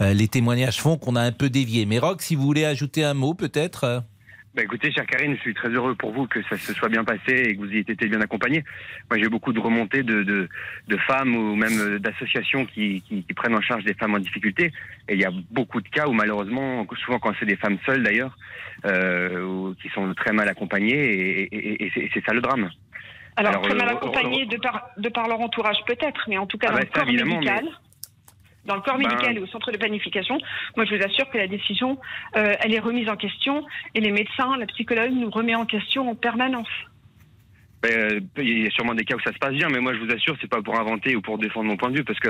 euh, 0.00 0.12
les 0.12 0.28
témoignages 0.28 0.80
font 0.80 0.96
qu'on 0.98 1.16
a 1.16 1.22
un 1.22 1.32
peu 1.32 1.50
dévié. 1.50 1.86
Mais 1.86 1.98
Rock, 1.98 2.22
si 2.22 2.34
vous 2.34 2.42
voulez 2.42 2.64
ajouter 2.64 3.04
un 3.04 3.14
mot, 3.14 3.34
peut-être 3.34 3.84
euh, 3.84 4.00
Bah 4.52 4.62
écoutez, 4.64 4.90
chère 4.90 5.06
Karine, 5.06 5.36
je 5.36 5.40
suis 5.42 5.54
très 5.54 5.68
heureux 5.68 5.94
pour 5.94 6.10
vous 6.12 6.26
que 6.26 6.42
ça 6.42 6.56
se 6.58 6.74
soit 6.74 6.88
bien 6.88 7.04
passé 7.04 7.30
et 7.34 7.54
que 7.54 7.60
vous 7.60 7.70
ayez 7.70 7.80
été 7.88 8.08
bien 8.08 8.20
accompagné. 8.20 8.64
Moi, 9.08 9.20
j'ai 9.20 9.28
beaucoup 9.28 9.52
de 9.52 9.60
remontées 9.60 10.02
de, 10.02 10.24
de, 10.24 10.48
de 10.88 10.96
femmes 10.96 11.36
ou 11.36 11.54
même 11.54 11.78
euh, 11.78 11.98
d'associations 12.00 12.66
qui, 12.66 13.00
qui, 13.02 13.22
qui 13.22 13.32
prennent 13.32 13.54
en 13.54 13.60
charge 13.60 13.84
des 13.84 13.94
femmes 13.94 14.14
en 14.14 14.18
difficulté. 14.18 14.72
Et 15.08 15.14
il 15.14 15.20
y 15.20 15.24
a 15.24 15.30
beaucoup 15.52 15.80
de 15.80 15.88
cas 15.88 16.08
où 16.08 16.12
malheureusement, 16.12 16.84
souvent 17.04 17.20
quand 17.20 17.32
c'est 17.38 17.46
des 17.46 17.54
femmes 17.54 17.78
seules 17.86 18.02
d'ailleurs, 18.02 18.36
euh, 18.86 19.72
qui 19.80 19.88
sont 19.90 20.12
très 20.14 20.32
mal 20.32 20.48
accompagnées 20.48 20.94
et, 20.98 21.42
et, 21.42 21.84
et- 21.84 21.84
et 22.04 22.10
c'est- 22.12 22.24
ça 22.26 22.34
le 22.34 22.40
drame. 22.40 22.70
Alors, 23.36 23.52
Alors, 23.52 23.62
très 23.62 23.74
mal 23.76 23.86
euh, 23.88 23.92
accompagnés 23.92 24.46
de 24.46 24.56
par, 24.56 24.88
de 24.96 25.08
par 25.10 25.28
leur 25.28 25.40
entourage 25.40 25.78
peut-être, 25.86 26.24
mais 26.28 26.38
en 26.38 26.46
tout 26.46 26.58
cas 26.58 26.66
Ah 26.70 26.72
dans 26.72 26.78
bah, 26.78 26.84
le 26.84 26.90
ça, 26.92 27.04
corps 27.04 27.12
médical. 27.28 27.68
Dans 28.70 28.76
le 28.76 28.82
corps 28.82 28.98
Ben- 28.98 29.08
médical 29.08 29.36
et 29.36 29.40
au 29.40 29.48
centre 29.48 29.72
de 29.72 29.76
planification, 29.76 30.38
moi 30.76 30.84
je 30.84 30.94
vous 30.94 31.02
assure 31.02 31.28
que 31.28 31.38
la 31.38 31.48
décision, 31.48 31.98
euh, 32.36 32.54
elle 32.60 32.72
est 32.72 32.78
remise 32.78 33.08
en 33.08 33.16
question 33.16 33.66
et 33.96 34.00
les 34.00 34.12
médecins, 34.12 34.56
la 34.56 34.66
psychologue 34.66 35.10
nous 35.10 35.28
remet 35.28 35.56
en 35.56 35.66
question 35.66 36.08
en 36.08 36.14
permanence. 36.14 36.68
Euh, 37.86 38.20
Il 38.36 38.64
y 38.64 38.66
a 38.66 38.70
sûrement 38.70 38.94
des 38.94 39.04
cas 39.04 39.16
où 39.16 39.20
ça 39.20 39.32
se 39.32 39.38
passe 39.38 39.54
bien, 39.54 39.68
mais 39.70 39.80
moi 39.80 39.94
je 39.94 40.00
vous 40.00 40.10
assure, 40.10 40.36
c'est 40.40 40.50
pas 40.50 40.60
pour 40.60 40.78
inventer 40.78 41.16
ou 41.16 41.22
pour 41.22 41.38
défendre 41.38 41.68
mon 41.68 41.76
point 41.76 41.90
de 41.90 41.96
vue, 41.96 42.04
parce 42.04 42.20
que 42.20 42.28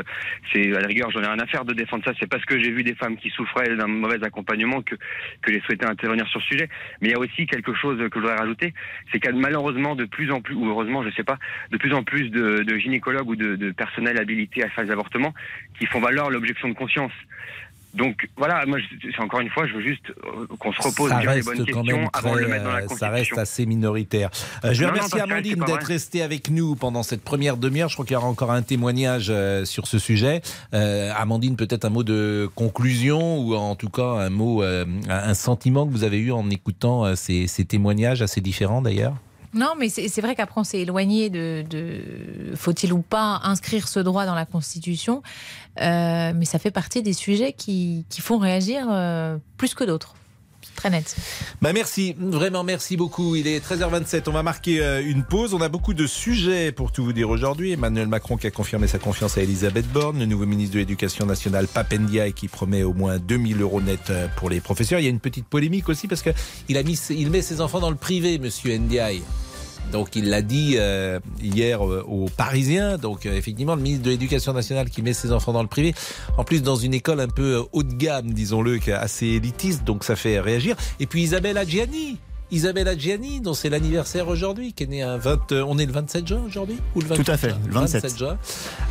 c'est 0.52 0.74
à 0.76 0.80
la 0.80 0.86
rigueur, 0.86 1.10
j'en 1.10 1.22
ai 1.22 1.26
rien 1.26 1.38
à 1.38 1.46
faire 1.46 1.64
de 1.64 1.74
défendre 1.74 2.04
ça. 2.04 2.12
C'est 2.20 2.28
parce 2.28 2.44
que 2.44 2.58
j'ai 2.62 2.70
vu 2.70 2.84
des 2.84 2.94
femmes 2.94 3.16
qui 3.16 3.30
souffraient 3.30 3.74
d'un 3.74 3.88
mauvais 3.88 4.22
accompagnement 4.24 4.82
que 4.82 4.94
que 5.42 5.52
j'ai 5.52 5.60
souhaité 5.62 5.86
intervenir 5.86 6.26
sur 6.28 6.40
ce 6.40 6.46
sujet. 6.48 6.68
Mais 7.00 7.08
il 7.08 7.12
y 7.12 7.14
a 7.14 7.18
aussi 7.18 7.46
quelque 7.46 7.74
chose 7.74 7.98
que 7.98 8.14
je 8.14 8.20
voudrais 8.20 8.36
rajouter, 8.36 8.74
c'est 9.10 9.18
qu'il 9.18 9.30
y 9.30 9.34
a 9.34 9.36
malheureusement 9.36 9.96
de 9.96 10.04
plus 10.04 10.30
en 10.30 10.40
plus, 10.40 10.54
ou 10.54 10.68
heureusement, 10.68 11.02
je 11.02 11.10
sais 11.10 11.24
pas, 11.24 11.38
de 11.70 11.76
plus 11.78 11.92
en 11.94 12.04
plus 12.04 12.30
de, 12.30 12.62
de 12.62 12.78
gynécologues 12.78 13.28
ou 13.28 13.36
de, 13.36 13.56
de 13.56 13.70
personnel 13.72 14.18
habilité 14.18 14.62
à 14.62 14.68
faire 14.70 14.84
des 14.84 14.92
avortements 14.92 15.34
qui 15.78 15.86
font 15.86 16.00
valoir 16.00 16.30
l'objection 16.30 16.68
de 16.68 16.74
conscience. 16.74 17.12
Donc 17.92 18.28
voilà, 18.36 18.64
moi, 18.66 18.78
je- 18.78 19.10
c'est 19.10 19.20
encore 19.22 19.40
une 19.40 19.50
fois, 19.50 19.66
je 19.66 19.74
veux 19.74 19.82
juste 19.82 20.10
euh, 20.10 20.46
qu'on 20.58 20.72
se 20.72 20.80
repose 20.80 21.10
ça 21.10 21.18
bien 21.18 21.34
les 21.34 21.42
bonnes 21.42 21.58
quand 21.58 21.64
questions 21.64 21.82
de 21.82 21.90
le 22.38 22.44
très, 22.44 22.48
mettre 22.48 22.64
dans 22.64 22.72
la 22.72 22.82
euh, 22.84 22.88
ça 22.88 23.08
reste 23.08 23.36
assez 23.36 23.66
minoritaire. 23.66 24.30
Euh, 24.64 24.72
je 24.72 24.80
vais 24.80 24.86
remercier 24.90 25.20
Amandine 25.20 25.64
d'être 25.64 25.86
restée 25.86 26.22
avec 26.22 26.50
nous 26.50 26.76
pendant 26.76 27.02
cette 27.02 27.22
première 27.22 27.56
demi-heure. 27.56 27.88
Je 27.88 27.94
crois 27.96 28.04
qu'il 28.06 28.14
y 28.14 28.16
aura 28.16 28.28
encore 28.28 28.52
un 28.52 28.62
témoignage 28.62 29.26
euh, 29.30 29.64
sur 29.64 29.86
ce 29.88 29.98
sujet. 29.98 30.40
Euh, 30.72 31.12
Amandine, 31.16 31.56
peut-être 31.56 31.84
un 31.84 31.90
mot 31.90 32.04
de 32.04 32.48
conclusion 32.54 33.38
ou 33.40 33.54
en 33.56 33.74
tout 33.74 33.90
cas 33.90 34.02
un 34.04 34.30
mot, 34.30 34.62
un 34.62 35.34
sentiment 35.34 35.86
que 35.86 35.90
vous 35.92 36.04
avez 36.04 36.18
eu 36.18 36.30
en 36.32 36.48
écoutant 36.50 37.16
ces, 37.16 37.46
ces 37.48 37.64
témoignages 37.64 38.22
assez 38.22 38.40
différents 38.40 38.82
d'ailleurs? 38.82 39.14
Non, 39.52 39.74
mais 39.76 39.88
c'est 39.88 40.20
vrai 40.20 40.36
qu'après, 40.36 40.60
on 40.60 40.64
s'est 40.64 40.80
éloigné 40.80 41.28
de, 41.28 41.64
de 41.68 42.54
faut-il 42.54 42.92
ou 42.92 43.02
pas 43.02 43.40
inscrire 43.42 43.88
ce 43.88 43.98
droit 43.98 44.24
dans 44.24 44.34
la 44.34 44.46
Constitution. 44.46 45.22
Euh, 45.80 46.32
mais 46.34 46.44
ça 46.44 46.58
fait 46.58 46.70
partie 46.70 47.02
des 47.02 47.12
sujets 47.12 47.52
qui, 47.52 48.04
qui 48.08 48.20
font 48.20 48.38
réagir 48.38 48.86
euh, 48.90 49.38
plus 49.56 49.74
que 49.74 49.84
d'autres. 49.84 50.14
Très 50.80 50.88
net. 50.88 51.14
Bah 51.60 51.74
merci, 51.74 52.16
vraiment 52.18 52.64
merci 52.64 52.96
beaucoup. 52.96 53.36
Il 53.36 53.46
est 53.46 53.62
13h27, 53.62 54.22
on 54.28 54.32
va 54.32 54.42
marquer 54.42 54.80
euh, 54.80 55.02
une 55.04 55.24
pause. 55.24 55.52
On 55.52 55.60
a 55.60 55.68
beaucoup 55.68 55.92
de 55.92 56.06
sujets 56.06 56.72
pour 56.72 56.90
tout 56.90 57.04
vous 57.04 57.12
dire 57.12 57.28
aujourd'hui. 57.28 57.72
Emmanuel 57.72 58.08
Macron 58.08 58.38
qui 58.38 58.46
a 58.46 58.50
confirmé 58.50 58.86
sa 58.86 58.98
confiance 58.98 59.36
à 59.36 59.42
Elisabeth 59.42 59.86
Borne, 59.92 60.20
le 60.20 60.24
nouveau 60.24 60.46
ministre 60.46 60.72
de 60.76 60.78
l'Éducation 60.78 61.26
nationale 61.26 61.68
Papendia 61.68 62.30
qui 62.30 62.48
promet 62.48 62.82
au 62.82 62.94
moins 62.94 63.18
2000 63.18 63.60
euros 63.60 63.82
net 63.82 64.08
euh, 64.08 64.26
pour 64.36 64.48
les 64.48 64.62
professeurs. 64.62 65.00
Il 65.00 65.02
y 65.02 65.06
a 65.06 65.10
une 65.10 65.20
petite 65.20 65.44
polémique 65.44 65.90
aussi 65.90 66.08
parce 66.08 66.22
que 66.22 66.30
il 66.70 66.78
a 66.78 66.82
mis, 66.82 66.98
il 67.10 67.30
met 67.30 67.42
ses 67.42 67.60
enfants 67.60 67.80
dans 67.80 67.90
le 67.90 67.96
privé, 67.96 68.38
Monsieur 68.38 68.74
Ndiaye. 68.78 69.22
Donc 69.92 70.16
il 70.16 70.28
l'a 70.28 70.42
dit 70.42 70.74
euh, 70.78 71.18
hier 71.42 71.84
euh, 71.84 72.04
aux 72.06 72.26
Parisiens. 72.36 72.96
Donc 72.98 73.26
euh, 73.26 73.36
effectivement, 73.36 73.74
le 73.74 73.82
ministre 73.82 74.04
de 74.04 74.10
l'Éducation 74.10 74.52
nationale 74.52 74.88
qui 74.90 75.02
met 75.02 75.12
ses 75.12 75.32
enfants 75.32 75.52
dans 75.52 75.62
le 75.62 75.68
privé, 75.68 75.94
en 76.38 76.44
plus 76.44 76.62
dans 76.62 76.76
une 76.76 76.94
école 76.94 77.20
un 77.20 77.28
peu 77.28 77.56
euh, 77.58 77.62
haut 77.72 77.82
de 77.82 77.94
gamme, 77.94 78.32
disons-le, 78.32 78.78
qui 78.78 78.90
est 78.90 78.94
assez 78.94 79.26
élitiste, 79.26 79.84
donc 79.84 80.04
ça 80.04 80.16
fait 80.16 80.40
réagir. 80.40 80.76
Et 81.00 81.06
puis 81.06 81.22
Isabelle 81.22 81.58
Adjiani. 81.58 82.18
Isabelle 82.52 82.88
Adjiani, 82.88 83.40
dont 83.40 83.54
c'est 83.54 83.68
l'anniversaire 83.68 84.26
aujourd'hui, 84.26 84.72
qui 84.72 84.82
est 84.82 84.86
née 84.88 85.02
un 85.02 85.18
20, 85.18 85.52
euh, 85.52 85.64
on 85.68 85.78
est 85.78 85.86
le 85.86 85.92
27 85.92 86.26
juin 86.26 86.42
aujourd'hui 86.44 86.78
ou 86.96 87.00
le 87.00 87.06
28 87.06 87.24
Tout 87.24 87.30
à 87.30 87.36
fait, 87.36 87.54
le 87.66 87.72
27. 87.72 88.18
juin. 88.18 88.38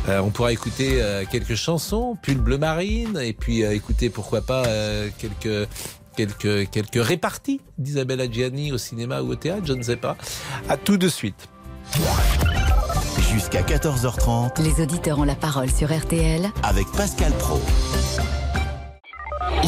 Euh, 0.08 0.20
on 0.20 0.30
pourra 0.30 0.52
écouter 0.52 1.02
euh, 1.02 1.24
quelques 1.30 1.56
chansons, 1.56 2.16
Pull 2.22 2.38
bleu 2.38 2.56
marine, 2.56 3.18
et 3.22 3.34
puis 3.34 3.62
euh, 3.62 3.74
écouter 3.74 4.08
pourquoi 4.08 4.40
pas 4.40 4.64
euh, 4.66 5.10
quelques 5.18 5.68
quelques 6.26 6.70
quelques 6.70 7.02
réparties 7.02 7.60
d'Isabelle 7.78 8.20
Adjiani 8.20 8.72
au 8.72 8.78
cinéma 8.78 9.22
ou 9.22 9.30
au 9.30 9.34
théâtre, 9.36 9.62
je 9.64 9.72
ne 9.72 9.82
sais 9.82 9.96
pas. 9.96 10.16
À 10.68 10.76
tout 10.76 10.96
de 10.98 11.08
suite. 11.08 11.48
Jusqu'à 13.32 13.62
14h30 13.62 14.60
Les 14.62 14.82
auditeurs 14.82 15.18
ont 15.18 15.24
la 15.24 15.34
parole 15.34 15.70
sur 15.70 15.88
RTL. 15.96 16.50
avec 16.62 16.86
Pascal 16.92 17.32
Pro. 17.38 17.60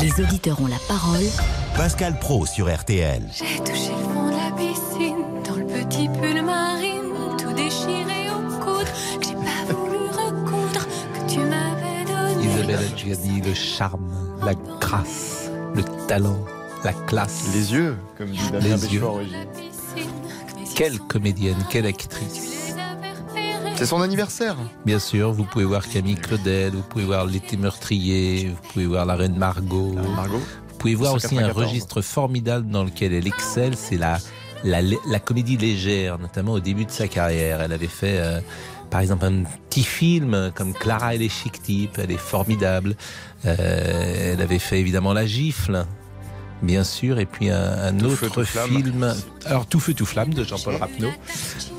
Les 0.00 0.22
auditeurs 0.22 0.60
ont 0.60 0.66
la 0.66 0.78
parole 0.88 1.24
Pascal 1.76 2.18
Pro 2.18 2.44
sur 2.44 2.72
RTL. 2.72 3.22
J'ai 3.32 3.58
touché 3.62 3.90
le 3.90 4.12
fond 4.12 4.26
de 4.26 4.32
la 4.32 4.50
piscine, 4.56 5.24
dans 5.48 5.56
le 5.56 5.66
petit 5.66 6.08
pull 6.08 6.42
marine, 6.42 7.12
tout 7.38 7.52
déchiré 7.52 8.28
au 8.30 8.40
coude, 8.64 8.86
que 9.20 9.26
j'ai 9.26 9.34
pas 9.34 9.72
voulu 9.72 9.98
recoudre, 10.08 10.86
que 11.14 11.32
tu 11.32 11.38
m'avais 11.38 12.04
donné. 12.04 12.46
Isabelle 12.46 12.86
Adjiani, 12.92 13.40
le 13.42 13.54
charme, 13.54 14.08
la 14.44 14.54
grâce, 14.80 15.41
le 15.74 15.82
talent, 16.06 16.38
la 16.84 16.92
classe. 16.92 17.48
Les 17.54 17.72
yeux, 17.72 17.96
comme 18.18 18.30
dit 18.30 18.38
Damien 18.50 18.76
Les 18.76 18.94
yeux. 18.94 19.02
La 19.30 20.64
Quelle 20.74 20.98
comédienne, 20.98 21.56
quelle 21.70 21.86
actrice. 21.86 22.74
C'est 23.76 23.86
son 23.86 24.00
anniversaire. 24.00 24.56
Bien 24.84 24.98
sûr, 24.98 25.32
vous 25.32 25.44
pouvez 25.44 25.64
voir 25.64 25.88
Camille 25.88 26.16
Claudel, 26.16 26.72
vous 26.72 26.82
pouvez 26.82 27.04
voir 27.04 27.26
L'été 27.26 27.56
meurtrier, 27.56 28.48
vous 28.50 28.68
pouvez 28.72 28.86
voir 28.86 29.06
La 29.06 29.16
Reine 29.16 29.36
Margot. 29.36 29.92
Margot. 30.14 30.38
Vous 30.38 30.76
pouvez 30.78 30.94
voir 30.94 31.14
aussi 31.14 31.26
un 31.38 31.48
194. 31.48 31.64
registre 31.66 32.00
formidable 32.02 32.68
dans 32.68 32.84
lequel 32.84 33.12
elle 33.12 33.26
excelle, 33.26 33.76
c'est 33.76 33.96
la, 33.96 34.18
la, 34.64 34.80
la 34.82 35.18
comédie 35.20 35.56
légère, 35.56 36.18
notamment 36.18 36.52
au 36.52 36.60
début 36.60 36.84
de 36.84 36.90
sa 36.90 37.08
carrière. 37.08 37.60
Elle 37.60 37.72
avait 37.72 37.86
fait, 37.86 38.18
euh, 38.18 38.40
par 38.92 39.00
exemple, 39.00 39.24
un 39.24 39.44
petit 39.70 39.84
film 39.84 40.52
comme 40.54 40.74
Clara 40.74 41.14
et 41.14 41.18
les 41.18 41.30
chic 41.30 41.62
types, 41.62 41.96
elle 41.96 42.10
est 42.10 42.18
formidable. 42.18 42.94
Euh, 43.46 44.34
elle 44.34 44.42
avait 44.42 44.58
fait 44.58 44.78
évidemment 44.78 45.14
La 45.14 45.24
gifle, 45.24 45.86
bien 46.62 46.84
sûr, 46.84 47.18
et 47.18 47.26
puis 47.26 47.50
un, 47.50 47.98
autre 48.00 48.16
feu, 48.16 48.30
tout 48.30 48.44
flamme. 48.44 48.70
film, 48.70 49.14
alors 49.44 49.66
Tout 49.66 49.80
feu, 49.80 49.94
tout 49.94 50.06
flamme 50.06 50.32
de 50.32 50.44
Jean-Paul 50.44 50.76
Rapneau. 50.76 51.10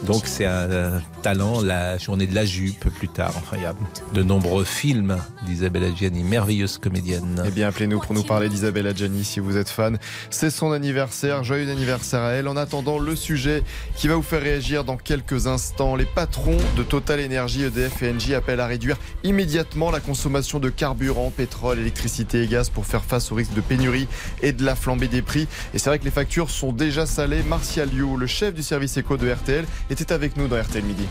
Donc 0.03 0.23
c'est 0.25 0.45
un 0.45 0.69
euh, 0.69 0.99
talent, 1.21 1.61
la 1.61 1.97
journée 1.97 2.27
de 2.27 2.35
la 2.35 2.45
jupe 2.45 2.89
plus 2.89 3.07
tard. 3.07 3.33
Enfin, 3.37 3.55
il 3.57 3.63
y 3.63 3.65
a 3.65 3.73
de 4.13 4.23
nombreux 4.23 4.65
films 4.65 5.17
d'Isabelle 5.45 5.85
Adjani, 5.85 6.23
merveilleuse 6.23 6.77
comédienne. 6.77 7.41
Eh 7.45 7.51
bien, 7.51 7.69
appelez-nous 7.69 7.99
pour 7.99 8.13
nous 8.13 8.23
parler 8.23 8.49
d'Isabelle 8.49 8.87
Adjani 8.87 9.23
si 9.23 9.39
vous 9.39 9.55
êtes 9.55 9.69
fan. 9.69 9.97
C'est 10.29 10.49
son 10.49 10.73
anniversaire. 10.73 11.43
Joyeux 11.43 11.69
anniversaire 11.71 12.21
à 12.21 12.31
elle. 12.31 12.49
En 12.49 12.57
attendant, 12.57 12.99
le 12.99 13.15
sujet 13.15 13.63
qui 13.95 14.09
va 14.09 14.15
vous 14.15 14.23
faire 14.23 14.41
réagir 14.41 14.83
dans 14.83 14.97
quelques 14.97 15.47
instants. 15.47 15.95
Les 15.95 16.05
patrons 16.05 16.57
de 16.75 16.83
Total 16.83 17.23
Energy, 17.23 17.63
EDF 17.63 18.03
et 18.03 18.11
Engie 18.11 18.35
appellent 18.35 18.59
à 18.59 18.67
réduire 18.67 18.97
immédiatement 19.23 19.89
la 19.89 20.01
consommation 20.01 20.59
de 20.59 20.69
carburant, 20.69 21.31
pétrole, 21.35 21.79
électricité 21.79 22.43
et 22.43 22.47
gaz 22.47 22.69
pour 22.69 22.85
faire 22.85 23.03
face 23.03 23.31
au 23.31 23.35
risque 23.35 23.53
de 23.53 23.61
pénurie 23.61 24.07
et 24.41 24.51
de 24.51 24.65
la 24.65 24.72
flambée 24.75 25.07
des 25.07 25.21
prix. 25.21 25.47
Et 25.73 25.79
c'est 25.79 25.89
vrai 25.89 25.99
que 25.99 26.05
les 26.05 26.11
factures 26.11 26.49
sont 26.49 26.71
déjà 26.71 27.05
salées. 27.05 27.43
Martial 27.43 27.89
Liu, 27.89 28.17
le 28.17 28.27
chef 28.27 28.53
du 28.53 28.63
service 28.63 28.97
éco 28.97 29.17
de 29.17 29.31
RTL, 29.31 29.65
était 29.89 30.11
avec 30.11 30.37
nous 30.37 30.47
dans 30.47 30.61
RTL 30.61 30.83
Midi. 30.83 31.05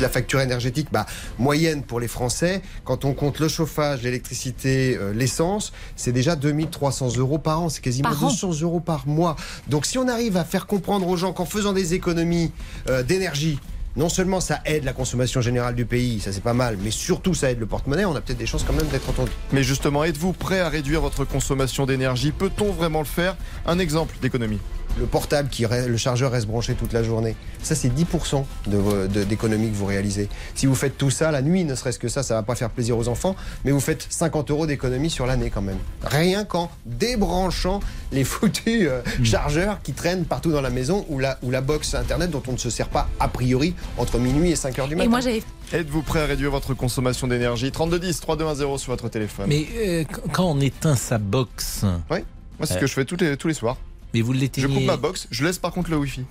La 0.00 0.08
facture 0.08 0.40
énergétique 0.40 0.88
bah, 0.92 1.06
moyenne 1.38 1.82
pour 1.82 2.00
les 2.00 2.08
Français, 2.08 2.62
quand 2.84 3.04
on 3.04 3.14
compte 3.14 3.40
le 3.40 3.48
chauffage, 3.48 4.02
l'électricité, 4.02 4.96
euh, 4.96 5.12
l'essence, 5.12 5.72
c'est 5.96 6.12
déjà 6.12 6.36
2300 6.36 7.16
euros 7.16 7.38
par 7.38 7.62
an. 7.62 7.68
C'est 7.68 7.80
quasiment 7.80 8.10
Par 8.10 8.24
an 8.24 8.28
200 8.28 8.60
euros 8.62 8.80
par 8.80 9.06
mois. 9.06 9.36
Donc 9.68 9.86
si 9.86 9.98
on 9.98 10.08
arrive 10.08 10.36
à 10.36 10.44
faire 10.44 10.66
comprendre 10.66 11.06
aux 11.08 11.16
gens 11.16 11.32
qu'en 11.32 11.44
faisant 11.46 11.72
des 11.72 11.94
économies 11.94 12.52
euh, 12.88 13.02
d'énergie, 13.02 13.58
non 13.96 14.08
seulement 14.08 14.40
ça 14.40 14.60
aide 14.64 14.84
la 14.84 14.92
consommation 14.92 15.40
générale 15.40 15.74
du 15.74 15.84
pays, 15.84 16.20
ça 16.20 16.32
c'est 16.32 16.42
pas 16.42 16.54
mal, 16.54 16.76
mais 16.82 16.90
surtout 16.90 17.34
ça 17.34 17.50
aide 17.50 17.60
le 17.60 17.66
porte-monnaie, 17.66 18.04
on 18.04 18.14
a 18.14 18.20
peut-être 18.20 18.38
des 18.38 18.46
chances 18.46 18.64
quand 18.64 18.72
même 18.72 18.88
d'être 18.88 19.08
entendu. 19.08 19.32
Mais 19.52 19.62
justement, 19.62 20.04
êtes-vous 20.04 20.32
prêt 20.32 20.60
à 20.60 20.68
réduire 20.68 21.00
votre 21.00 21.24
consommation 21.24 21.86
d'énergie? 21.86 22.32
Peut-on 22.32 22.72
vraiment 22.72 23.00
le 23.00 23.06
faire? 23.06 23.36
Un 23.66 23.78
exemple 23.78 24.16
d'économie. 24.20 24.60
Le 24.98 25.06
portable, 25.06 25.48
qui 25.48 25.64
le 25.64 25.96
chargeur 25.96 26.32
reste 26.32 26.46
branché 26.48 26.74
toute 26.74 26.92
la 26.92 27.02
journée, 27.04 27.36
ça 27.62 27.74
c'est 27.76 27.88
10% 27.88 28.44
de 28.66 28.76
vo- 28.76 29.06
de- 29.06 29.22
d'économie 29.22 29.70
que 29.70 29.76
vous 29.76 29.86
réalisez. 29.86 30.28
Si 30.56 30.66
vous 30.66 30.74
faites 30.74 30.98
tout 30.98 31.10
ça 31.10 31.30
la 31.30 31.40
nuit, 31.40 31.64
ne 31.64 31.74
serait-ce 31.76 32.00
que 32.00 32.08
ça, 32.08 32.22
ça 32.24 32.34
va 32.34 32.42
pas 32.42 32.56
faire 32.56 32.70
plaisir 32.70 32.98
aux 32.98 33.06
enfants, 33.08 33.36
mais 33.64 33.70
vous 33.70 33.78
faites 33.80 34.06
50 34.10 34.50
euros 34.50 34.66
d'économie 34.66 35.08
sur 35.10 35.24
l'année 35.26 35.50
quand 35.50 35.62
même. 35.62 35.78
Rien 36.02 36.44
qu'en 36.44 36.68
débranchant 36.86 37.80
les 38.12 38.24
foutus 38.24 38.88
euh, 38.88 39.02
chargeurs 39.22 39.80
qui 39.82 39.92
traînent 39.92 40.24
partout 40.24 40.50
dans 40.50 40.60
la 40.62 40.70
maison 40.70 41.04
ou 41.08 41.18
la, 41.18 41.38
ou 41.42 41.50
la 41.50 41.60
box 41.60 41.94
internet 41.94 42.30
dont 42.30 42.42
on 42.48 42.52
ne 42.52 42.56
se 42.58 42.70
sert 42.70 42.88
pas 42.88 43.08
a 43.20 43.28
priori 43.28 43.74
entre 43.98 44.18
minuit 44.18 44.50
et 44.50 44.56
5 44.56 44.78
heures 44.78 44.88
du 44.88 44.96
matin. 44.96 45.06
Et 45.06 45.10
moi, 45.10 45.20
j'avais 45.20 45.42
Êtes-vous 45.72 46.02
prêt 46.02 46.22
à 46.22 46.26
réduire 46.26 46.50
votre 46.50 46.72
consommation 46.74 47.26
d'énergie? 47.28 47.70
3210 47.70 48.20
3210 48.20 48.78
sur 48.78 48.90
votre 48.92 49.08
téléphone. 49.10 49.46
Mais 49.48 49.66
euh, 49.76 50.04
qu- 50.04 50.28
quand 50.32 50.46
on 50.46 50.60
éteint 50.60 50.96
sa 50.96 51.18
box, 51.18 51.82
Oui, 52.10 52.18
moi 52.58 52.66
c'est 52.66 52.68
ce 52.68 52.78
Euh. 52.78 52.80
que 52.80 52.86
je 52.86 52.94
fais 52.94 53.04
tous 53.04 53.16
les, 53.16 53.36
tous 53.36 53.48
les 53.48 53.54
soirs. 53.54 53.76
Mais 54.14 54.20
vous 54.22 54.34
Je 54.34 54.38
l'éteignez. 54.40 54.74
coupe 54.74 54.84
ma 54.84 54.96
box, 54.96 55.26
je 55.30 55.44
laisse 55.44 55.58
par 55.58 55.72
contre 55.72 55.90
le 55.90 55.96
Wi-Fi. 55.98 56.22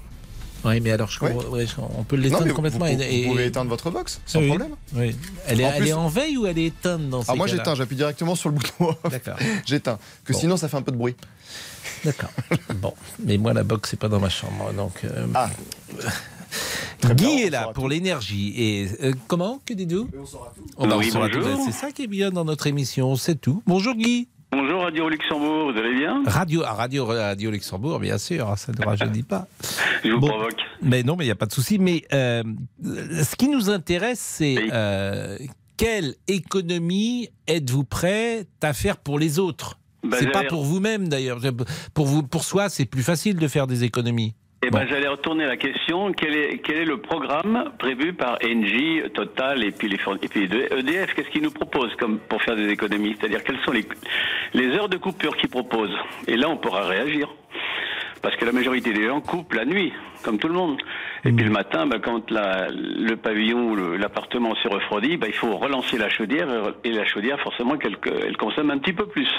Oui, 0.65 0.79
mais 0.81 0.91
alors 0.91 1.09
je 1.09 1.23
Ouais. 1.23 1.31
comprends- 1.31 1.49
ouais, 1.51 1.67
je- 1.67 1.73
on 1.97 2.03
peut 2.03 2.15
l'éteindre 2.15 2.47
vous, 2.47 2.53
complètement. 2.55 2.85
vous- 2.85 2.91
et- 3.01 3.23
vous 3.25 3.29
pouvez 3.31 3.43
et- 3.43 3.47
éteindre 3.47 3.69
votre 3.69 3.91
box 3.91 4.19
sans 4.25 4.39
Oui. 4.39 4.47
problème. 4.47 4.71
Oui. 4.95 5.15
Elle, 5.47 5.61
est, 5.61 5.65
En 5.65 5.71
elle 5.73 5.87
est 5.87 5.93
en 5.93 6.07
veille 6.09 6.35
ou 6.37 6.47
elle 6.47 6.57
est 6.57 6.65
éteinte 6.65 7.09
dans 7.09 7.21
ces 7.21 7.31
Ah, 7.31 7.35
moi 7.35 7.45
j'éteins, 7.47 7.75
j'appuie 7.75 7.95
directement 7.95 8.33
sur 8.35 8.49
le 8.49 8.55
bouton 8.55 8.89
off. 8.89 8.97
D'accord. 9.11 9.37
J'éteins. 9.67 9.99
Que 10.25 10.33
Bon. 10.33 10.39
sinon 10.39 10.57
ça 10.57 10.67
fait 10.67 10.77
un 10.77 10.81
peu 10.81 10.91
de 10.91 10.97
bruit. 10.97 11.15
D'accord. 12.03 12.31
bon, 12.81 12.93
mais 13.23 13.37
moi 13.37 13.53
la 13.53 13.63
box 13.63 13.91
c'est 13.91 13.99
pas 13.99 14.09
dans 14.09 14.19
ma 14.19 14.29
chambre, 14.29 14.73
donc. 14.75 15.01
euh, 15.03 15.27
Ah. 15.35 15.49
Très 17.01 17.13
Guy 17.13 17.23
bien, 17.25 17.29
on 17.29 17.37
est 17.37 17.49
là 17.51 17.63
pour 17.65 17.83
tout. 17.83 17.89
l'énergie. 17.89 18.53
Et 18.57 18.89
euh, 19.03 19.13
comment 19.27 19.61
Que 19.63 19.73
dites-vous? 19.75 20.09
On 20.19 20.25
saura 20.25 20.51
tout. 20.55 20.63
Oui, 20.79 21.11
bonjour. 21.13 21.59
C'est 21.65 21.71
ça 21.71 21.91
qui 21.91 22.03
est 22.03 22.07
bien 22.07 22.31
dans 22.31 22.45
notre 22.45 22.65
émission, 22.65 23.15
c'est 23.15 23.35
tout. 23.39 23.61
Bonjour 23.67 23.93
Guy. 23.93 24.27
Bonjour 24.51 24.81
Radio 24.83 25.09
Luxembourg, 25.09 25.71
vous 25.71 25.77
allez 25.77 25.95
bien 25.95 26.23
Radio, 26.25 26.63
ah, 26.65 26.73
Radio, 26.73 27.05
Radio 27.05 27.51
Luxembourg, 27.51 27.99
bien 27.99 28.17
sûr, 28.17 28.49
hein, 28.49 28.55
ça 28.55 28.71
ne 28.71 28.83
rajeunit 28.85 29.23
pas. 29.23 29.45
Je 30.03 30.11
vous 30.11 30.19
Bon. 30.19 30.29
provoque. 30.29 30.59
Mais 30.81 31.03
non, 31.03 31.15
mais 31.17 31.25
il 31.25 31.27
n'y 31.27 31.31
a 31.31 31.35
pas 31.35 31.45
de 31.47 31.51
souci. 31.53 31.77
Mais 31.79 32.03
euh, 32.13 32.43
ce 32.83 33.35
qui 33.35 33.49
nous 33.49 33.69
intéresse, 33.69 34.19
c'est 34.19 34.55
euh, 34.71 35.37
quelle 35.75 36.15
économie 36.27 37.29
êtes-vous 37.47 37.83
prêt 37.83 38.45
à 38.61 38.71
faire 38.73 38.97
pour 38.97 39.19
les 39.19 39.37
autres? 39.37 39.79
Bah, 40.03 40.15
C'est 40.19 40.31
pas 40.31 40.45
pour 40.45 40.63
vous-même 40.63 41.09
d'ailleurs. 41.09 41.39
Pour 41.93 42.05
vous, 42.05 42.23
pour 42.23 42.43
soi, 42.45 42.69
c'est 42.69 42.85
plus 42.85 43.03
facile 43.03 43.35
de 43.37 43.47
faire 43.49 43.67
des 43.67 43.83
économies. 43.83 44.33
Eh 44.63 44.71
ben, 44.71 44.87
j'allais 44.87 45.07
retourner 45.07 45.45
la 45.45 45.55
question. 45.55 46.11
Quel 46.13 46.35
est, 46.35 46.57
quel 46.59 46.77
est 46.77 46.85
le 46.85 46.97
programme 46.97 47.71
prévu 47.77 48.13
par 48.13 48.39
Engie, 48.43 49.01
Total 49.13 49.63
et 49.63 49.71
puis 49.71 49.87
les 49.87 49.97
et 49.97 50.27
puis 50.27 50.43
EDF 50.45 51.13
Qu'est-ce 51.13 51.29
qu'ils 51.29 51.43
nous 51.43 51.51
proposent 51.51 51.95
comme 51.97 52.17
pour 52.17 52.41
faire 52.41 52.55
des 52.55 52.67
économies? 52.69 53.15
C'est-à-dire 53.19 53.43
quelles 53.43 53.59
sont 53.63 53.71
les, 53.71 53.85
les 54.55 54.69
heures 54.75 54.89
de 54.89 54.97
coupure 54.97 55.37
qu'ils 55.37 55.49
proposent? 55.49 55.95
Et 56.27 56.35
là, 56.37 56.49
on 56.49 56.57
pourra 56.57 56.81
réagir. 56.87 57.29
Parce 58.23 58.35
que 58.35 58.45
la 58.45 58.51
majorité 58.51 58.93
des 58.93 59.05
gens 59.05 59.21
coupent 59.21 59.53
la 59.53 59.63
nuit, 59.63 59.93
comme 60.23 60.39
tout 60.39 60.47
le 60.47 60.55
monde. 60.55 60.81
Et 61.23 61.31
puis 61.31 61.45
le 61.45 61.51
matin, 61.51 61.85
ben, 61.85 61.99
quand 61.99 62.31
la- 62.31 62.67
le 62.71 63.15
pavillon 63.15 63.69
ou 63.73 63.75
l'appartement 63.75 64.55
se 64.55 64.67
refroidit, 64.67 65.17
ben, 65.17 65.27
il 65.27 65.33
faut 65.35 65.55
relancer 65.55 65.99
la 65.99 66.09
chaudière. 66.09 66.47
Et 66.83 66.91
la 66.91 67.05
chaudière, 67.05 67.39
forcément, 67.41 67.77
qu'elle 67.77 67.97
elle 68.25 68.37
consomme 68.37 68.71
un 68.71 68.79
petit 68.79 68.93
peu 68.93 69.05
plus. 69.05 69.29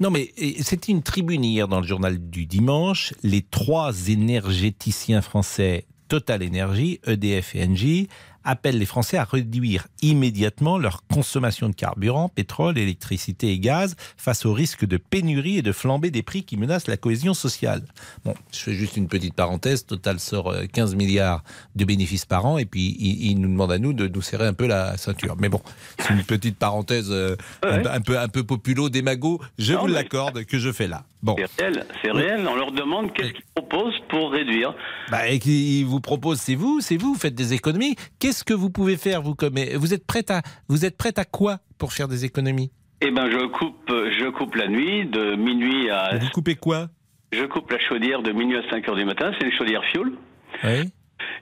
Non, 0.00 0.10
mais 0.10 0.32
c'était 0.60 0.92
une 0.92 1.02
tribune 1.02 1.44
hier 1.44 1.68
dans 1.68 1.80
le 1.80 1.86
journal 1.86 2.18
du 2.18 2.46
dimanche. 2.46 3.14
Les 3.22 3.42
trois 3.42 3.92
énergéticiens 4.08 5.22
français 5.22 5.86
Total 6.08 6.42
Energy, 6.42 7.00
EDF 7.06 7.54
et 7.54 7.64
Engie 7.64 8.08
appellent 8.46 8.78
les 8.78 8.86
Français 8.86 9.18
à 9.18 9.24
réduire 9.24 9.88
immédiatement 10.00 10.78
leur 10.78 11.02
consommation 11.06 11.68
de 11.68 11.74
carburant, 11.74 12.28
pétrole, 12.30 12.78
électricité 12.78 13.52
et 13.52 13.58
gaz 13.58 13.96
face 14.16 14.46
au 14.46 14.52
risque 14.54 14.86
de 14.86 14.96
pénurie 14.96 15.58
et 15.58 15.62
de 15.62 15.72
flambée 15.72 16.10
des 16.10 16.22
prix 16.22 16.44
qui 16.44 16.56
menacent 16.56 16.86
la 16.88 16.96
cohésion 16.96 17.34
sociale. 17.34 17.82
Bon, 18.24 18.34
je 18.52 18.58
fais 18.60 18.72
juste 18.72 18.96
une 18.96 19.08
petite 19.08 19.34
parenthèse. 19.34 19.84
Total 19.84 20.18
sort 20.20 20.50
euh, 20.52 20.64
15 20.72 20.94
milliards 20.94 21.42
de 21.74 21.84
bénéfices 21.84 22.24
par 22.24 22.46
an 22.46 22.56
et 22.56 22.64
puis 22.64 22.96
il, 22.98 23.30
il 23.32 23.40
nous 23.40 23.48
demande 23.48 23.72
à 23.72 23.78
nous 23.78 23.92
de 23.92 24.08
nous 24.08 24.22
serrer 24.22 24.46
un 24.46 24.54
peu 24.54 24.66
la 24.66 24.96
ceinture. 24.96 25.36
Mais 25.38 25.48
bon, 25.48 25.60
c'est 25.98 26.14
une 26.14 26.22
petite 26.24 26.56
parenthèse 26.56 27.08
euh, 27.10 27.36
un, 27.62 27.84
un 27.84 28.00
peu 28.00 28.18
un 28.18 28.28
peu 28.28 28.44
populo 28.44 28.88
démago. 28.88 29.40
Je 29.58 29.72
Non, 29.74 29.80
vous 29.82 29.86
mais- 29.88 29.92
l'accorde 29.94 30.44
que 30.44 30.58
je 30.58 30.72
fais 30.72 30.86
là. 30.88 31.04
Bon. 31.22 31.34
C'est 31.38 31.62
réel, 31.62 31.84
c'est 32.02 32.10
réel. 32.10 32.46
On 32.48 32.54
leur 32.54 32.72
demande 32.72 33.12
qu'est-ce 33.12 33.32
qu'ils 33.32 33.44
proposent 33.54 33.98
pour 34.08 34.32
réduire. 34.32 34.74
Bah, 35.10 35.28
et 35.28 35.38
qui 35.38 35.82
vous 35.82 36.00
propose, 36.00 36.38
c'est 36.38 36.54
vous, 36.54 36.80
c'est 36.80 36.96
vous, 36.96 37.14
vous 37.14 37.18
faites 37.18 37.34
des 37.34 37.54
économies. 37.54 37.96
Qu'est-ce 38.18 38.44
que 38.44 38.54
vous 38.54 38.70
pouvez 38.70 38.96
faire, 38.96 39.22
vous, 39.22 39.34
comme, 39.34 39.56
vous 39.74 39.94
êtes 39.94 40.06
prête 40.06 40.30
à, 40.30 40.42
vous 40.68 40.84
êtes 40.84 40.96
prête 40.96 41.18
à 41.18 41.24
quoi 41.24 41.58
pour 41.78 41.92
faire 41.92 42.08
des 42.08 42.24
économies? 42.24 42.70
Eh 43.00 43.10
ben, 43.10 43.30
je 43.30 43.46
coupe, 43.46 43.90
je 43.90 44.30
coupe 44.30 44.54
la 44.54 44.68
nuit 44.68 45.06
de 45.06 45.36
minuit 45.36 45.90
à. 45.90 46.16
Vous 46.18 46.30
coupez 46.30 46.54
quoi? 46.54 46.88
Je 47.32 47.44
coupe 47.44 47.70
la 47.70 47.78
chaudière 47.80 48.22
de 48.22 48.32
minuit 48.32 48.56
à 48.56 48.70
5 48.70 48.88
heures 48.88 48.96
du 48.96 49.04
matin. 49.04 49.32
C'est 49.38 49.46
une 49.46 49.52
chaudière 49.52 49.82
fioul. 49.92 50.16
Oui. 50.64 50.90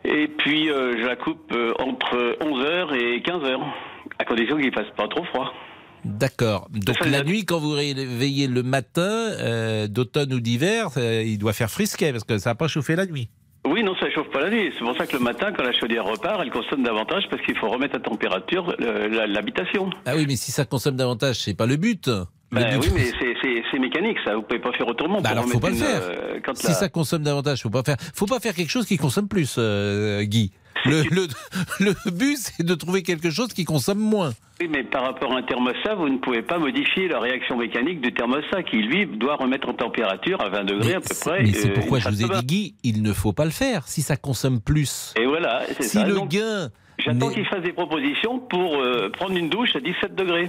Et 0.04 0.28
puis, 0.28 0.70
euh, 0.70 0.96
je 0.98 1.04
la 1.06 1.16
coupe 1.16 1.52
euh, 1.52 1.72
entre 1.78 2.36
11 2.40 2.64
heures 2.64 2.94
et 2.94 3.22
15 3.22 3.44
heures, 3.44 3.74
à 4.18 4.24
condition 4.24 4.56
qu'il 4.58 4.72
fasse 4.72 4.90
pas 4.96 5.08
trop 5.08 5.24
froid. 5.24 5.52
D'accord. 6.04 6.68
Donc 6.72 7.04
la 7.06 7.22
nuit, 7.22 7.44
quand 7.44 7.58
vous 7.58 7.70
réveillez 7.72 8.46
le 8.46 8.62
matin, 8.62 9.00
euh, 9.02 9.86
d'automne 9.88 10.32
ou 10.34 10.40
d'hiver, 10.40 10.88
euh, 10.96 11.22
il 11.24 11.38
doit 11.38 11.52
faire 11.52 11.70
frisquet 11.70 12.12
parce 12.12 12.24
que 12.24 12.38
ça 12.38 12.50
n'a 12.50 12.54
pas 12.54 12.68
chauffé 12.68 12.94
la 12.96 13.06
nuit. 13.06 13.28
Oui, 13.66 13.82
non, 13.82 13.94
ça 13.98 14.10
chauffe 14.10 14.30
pas 14.30 14.40
la 14.40 14.50
nuit. 14.50 14.70
C'est 14.78 14.84
pour 14.84 14.94
ça 14.96 15.06
que 15.06 15.14
le 15.16 15.22
matin, 15.22 15.50
quand 15.56 15.62
la 15.64 15.72
chaudière 15.72 16.04
repart, 16.04 16.38
elle 16.42 16.50
consomme 16.50 16.82
davantage 16.82 17.24
parce 17.30 17.42
qu'il 17.42 17.56
faut 17.56 17.70
remettre 17.70 17.96
à 17.96 18.00
température 18.00 18.74
euh, 18.80 19.26
l'habitation. 19.26 19.88
Ah 20.04 20.12
oui, 20.16 20.26
mais 20.28 20.36
si 20.36 20.52
ça 20.52 20.66
consomme 20.66 20.96
davantage, 20.96 21.36
c'est 21.36 21.54
pas 21.54 21.64
le 21.66 21.76
but. 21.76 22.10
Ben 22.52 22.78
oui, 22.80 22.88
mais 22.94 23.04
c'est- 23.20 23.78
mécanique, 23.78 24.18
ça. 24.24 24.36
Vous 24.36 24.42
pouvez 24.42 24.60
pas 24.60 24.72
faire 24.72 24.86
autrement. 24.86 25.20
Bah 25.20 25.30
alors, 25.30 25.46
faut 25.46 25.58
pas 25.58 25.70
le 25.70 25.74
faire. 25.76 26.00
euh, 26.02 26.38
quand 26.44 26.56
Si 26.56 26.68
la- 26.68 26.74
ça 26.74 26.88
consomme 26.88 27.22
davantage, 27.24 27.62
faut 27.62 27.70
pas 27.70 27.82
faire. 27.82 27.96
Faut 28.14 28.26
pas 28.26 28.38
faire 28.38 28.54
quelque 28.54 28.70
chose 28.70 28.86
qui 28.86 28.96
consomme 28.96 29.26
plus, 29.28 29.56
euh, 29.58 30.22
Guy. 30.22 30.52
Le, 30.84 31.02
le, 31.10 31.26
le 32.04 32.10
but, 32.10 32.36
c'est 32.36 32.62
de 32.64 32.74
trouver 32.74 33.02
quelque 33.02 33.30
chose 33.30 33.48
qui 33.52 33.64
consomme 33.64 33.98
moins. 33.98 34.32
Oui, 34.60 34.68
mais 34.70 34.84
par 34.84 35.02
rapport 35.04 35.32
à 35.32 35.38
un 35.38 35.42
thermostat, 35.42 35.94
vous 35.96 36.08
ne 36.08 36.18
pouvez 36.18 36.42
pas 36.42 36.58
modifier 36.58 37.08
la 37.08 37.18
réaction 37.20 37.56
mécanique 37.56 38.00
du 38.00 38.12
thermostat 38.14 38.62
qui, 38.62 38.76
lui, 38.76 39.06
doit 39.06 39.36
remettre 39.36 39.68
en 39.68 39.74
température 39.74 40.40
à 40.40 40.48
20 40.48 40.64
degrés 40.64 40.94
à 40.94 41.00
peu 41.00 41.14
près. 41.20 41.42
Mais 41.42 41.52
c'est 41.52 41.70
euh, 41.70 41.74
pourquoi 41.74 41.98
je 41.98 42.08
vous 42.08 42.22
ai 42.24 42.28
dit, 42.40 42.44
Guy, 42.46 42.74
il 42.84 43.02
ne 43.02 43.12
faut 43.12 43.32
pas 43.32 43.44
le 43.44 43.50
faire 43.50 43.88
si 43.88 44.02
ça 44.02 44.16
consomme 44.16 44.60
plus. 44.60 45.12
Et 45.20 45.26
voilà, 45.26 45.62
c'est 45.76 45.82
Si 45.82 45.88
ça. 45.98 46.06
le 46.06 46.14
Donc, 46.14 46.28
gain. 46.30 46.70
J'attends 46.98 47.30
qu'il 47.30 47.44
fasse 47.46 47.62
des 47.62 47.72
propositions 47.72 48.38
pour 48.38 48.76
euh, 48.80 49.10
prendre 49.10 49.36
une 49.36 49.48
douche 49.50 49.74
à 49.74 49.80
17 49.80 50.14
degrés. 50.14 50.48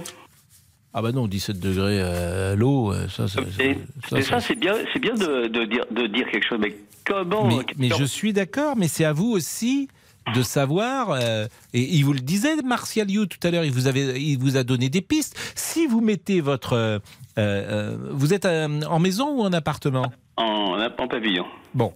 Ah 0.94 1.02
bah 1.02 1.12
non, 1.12 1.26
17 1.26 1.58
degrés 1.58 1.98
euh, 2.00 2.54
l'eau, 2.56 2.94
ça, 3.08 3.26
ça- 3.28 3.40
Et, 3.60 3.76
ça, 4.08 4.22
ça- 4.22 4.40
c'est 4.40 4.54
bien, 4.54 4.74
c'est 4.92 4.98
bien 5.00 5.14
de, 5.14 5.48
de 5.48 5.64
dire, 5.64 5.84
de 5.90 6.06
dire 6.06 6.26
quelque 6.30 6.46
chose. 6.48 6.58
Mais 6.60 6.74
comment 7.04 7.48
Mais, 7.48 7.56
mais 7.76 7.88
je 7.98 8.04
suis 8.04 8.32
d'accord, 8.32 8.76
mais 8.76 8.88
c'est 8.88 9.04
à 9.04 9.12
vous 9.12 9.30
aussi 9.32 9.88
de 10.34 10.42
savoir, 10.42 11.10
euh, 11.12 11.46
et 11.72 11.80
il 11.82 12.02
vous 12.04 12.12
le 12.12 12.20
disait, 12.20 12.56
Martial 12.64 13.10
You, 13.10 13.26
tout 13.26 13.38
à 13.46 13.50
l'heure, 13.50 13.64
il, 13.64 13.70
vous 13.72 13.86
avait- 13.86 14.20
il 14.20 14.38
vous 14.38 14.56
a 14.56 14.64
donné 14.64 14.88
des 14.88 15.00
pistes. 15.02 15.36
Si 15.54 15.86
vous 15.86 16.00
mettez 16.00 16.40
votre... 16.40 16.72
euh, 16.72 16.98
euh, 17.38 17.96
vous 18.10 18.34
êtes 18.34 18.46
en 18.46 18.98
maison 18.98 19.28
ou 19.38 19.42
en 19.42 19.52
appartement? 19.52 20.10
En, 20.36 20.78
en 20.80 21.08
pavillon. 21.08 21.46
Bon. 21.74 21.92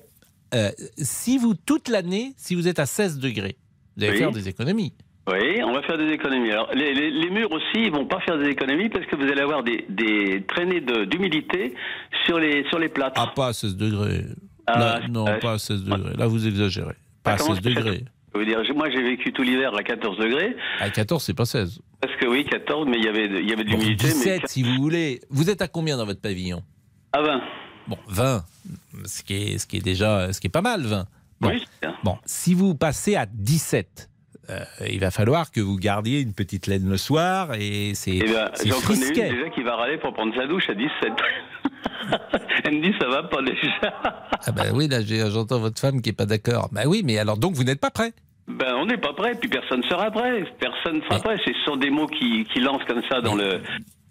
Si 0.98 1.38
vous, 1.38 1.54
toute 1.54 1.88
l'année, 1.88 2.32
si 2.36 2.54
vous 2.54 2.68
êtes 2.68 2.78
à 2.78 2.86
16 2.86 3.18
degrés, 3.18 3.56
vous 3.96 4.04
allez 4.04 4.12
Oui. 4.12 4.18
faire 4.18 4.30
des 4.32 4.48
économies. 4.48 4.92
Oui, 5.30 5.62
on 5.62 5.72
va 5.72 5.82
faire 5.82 5.98
des 5.98 6.08
économies. 6.12 6.50
Alors, 6.50 6.70
les, 6.74 6.92
les- 6.94 7.10
les 7.10 7.30
murs 7.30 7.52
aussi, 7.52 7.84
ils 7.84 7.92
vont 7.92 8.06
pas 8.06 8.20
faire 8.20 8.38
des 8.38 8.48
économies 8.48 8.88
parce 8.88 9.06
que 9.06 9.14
vous 9.16 9.22
allez 9.30 9.40
avoir 9.42 9.62
des, 9.62 9.84
des 9.88 10.44
traînées 10.48 10.80
de- 10.80 11.04
d'humidité 11.04 11.74
sur 12.26 12.38
les, 12.40 12.64
sur 12.68 12.78
les 12.78 12.88
plâtres. 12.88 13.20
Ah, 13.22 13.32
pas 13.34 13.48
à 13.48 13.52
16 13.52 13.76
degrés. 13.76 14.24
Ah, 14.66 14.78
Là, 14.78 15.00
non, 15.08 15.26
pas 15.40 15.52
à 15.52 15.58
16 15.58 15.84
degrés. 15.84 16.14
Là, 16.16 16.26
vous 16.26 16.46
exagérez. 16.46 16.94
Pas 17.22 17.32
à 17.32 17.36
comment 17.36 17.54
16 17.54 17.56
ça 17.56 17.62
fait 17.70 17.74
degrés. 17.76 18.04
Je 18.34 18.38
veux 18.38 18.44
dire, 18.46 18.60
moi, 18.76 18.88
j'ai 18.90 19.02
vécu 19.02 19.32
tout 19.32 19.42
l'hiver 19.42 19.74
à 19.74 19.82
14 19.82 20.18
degrés. 20.18 20.54
À 20.78 20.88
14, 20.90 21.22
c'est 21.22 21.34
pas 21.34 21.44
16. 21.44 21.80
Parce 22.00 22.14
que 22.16 22.26
oui, 22.26 22.44
14, 22.44 22.86
mais 22.88 22.96
il 22.98 23.04
y 23.04 23.08
avait, 23.08 23.28
de- 23.28 23.38
il 23.40 23.48
y 23.48 23.52
avait 23.52 23.64
de 23.64 23.70
Bon, 23.70 23.76
l'humidité. 23.78 24.06
17, 24.08 24.42
mais 24.42 24.48
si 24.48 24.62
vous 24.62 24.74
voulez. 24.80 25.20
Vous 25.30 25.50
êtes 25.50 25.62
à 25.62 25.68
combien 25.68 25.96
dans 25.96 26.06
votre 26.06 26.20
pavillon? 26.20 26.62
À 27.12 27.22
20. 27.22 27.40
Bon, 27.88 27.98
20. 28.08 28.44
Ce 29.04 29.22
qui 29.24 29.34
est, 29.34 29.58
ce 29.58 29.66
qui 29.66 29.78
est 29.78 29.84
déjà 29.84 30.32
ce 30.32 30.40
qui 30.40 30.46
est 30.46 30.50
pas 30.50 30.62
mal, 30.62 30.82
20. 30.82 31.06
Bon, 31.40 31.48
Oui, 31.48 31.64
bon 32.04 32.18
si 32.24 32.54
vous 32.54 32.74
passez 32.76 33.16
à 33.16 33.26
17, 33.26 34.08
euh, 34.50 34.60
il 34.88 35.00
va 35.00 35.10
falloir 35.10 35.50
que 35.50 35.60
vous 35.60 35.76
gardiez 35.76 36.20
une 36.20 36.34
petite 36.34 36.66
laine 36.68 36.88
le 36.88 36.96
soir 36.98 37.54
et 37.58 37.92
c'est 37.94 38.12
Eh 38.16 38.24
ben, 38.32 38.50
c'est 38.54 38.68
j'en 38.68 38.80
connais 38.80 39.08
une 39.08 39.14
déjà 39.14 39.48
qui 39.50 39.62
va 39.62 39.74
râler 39.74 39.98
pour 39.98 40.12
prendre 40.12 40.34
sa 40.36 40.46
douche 40.46 40.68
à 40.68 40.74
17. 40.74 40.90
Elle 42.64 42.76
me 42.78 42.82
dit, 42.82 42.94
ça 43.00 43.08
va 43.08 43.22
pas 43.24 43.40
déjà. 43.42 43.92
Ah 44.46 44.52
ben 44.52 44.72
oui, 44.74 44.88
là 44.88 44.98
j'entends 45.30 45.58
votre 45.60 45.80
femme 45.80 46.00
qui 46.02 46.10
est 46.10 46.14
pas 46.14 46.26
d'accord. 46.26 46.68
Bah 46.72 46.82
oui, 46.86 47.02
mais 47.04 47.18
alors 47.18 47.36
donc 47.38 47.54
vous 47.54 47.64
n'êtes 47.64 47.80
pas 47.80 47.90
prêt? 47.90 48.12
Ben, 48.48 48.74
on 48.76 48.86
n'est 48.86 48.98
pas 48.98 49.12
prêt, 49.12 49.34
puis 49.40 49.48
personne 49.48 49.80
ne 49.80 49.84
sera 49.88 50.10
prêt. 50.10 50.44
Personne 50.58 50.96
ne 50.96 51.02
sera 51.02 51.18
prêt. 51.20 51.36
Ce 51.44 51.52
sont 51.64 51.76
des 51.76 51.90
mots 51.90 52.06
qui, 52.08 52.44
qui 52.52 52.58
lancent 52.60 52.84
comme 52.88 53.02
ça 53.08 53.20
dans 53.20 53.34
le, 53.36 53.60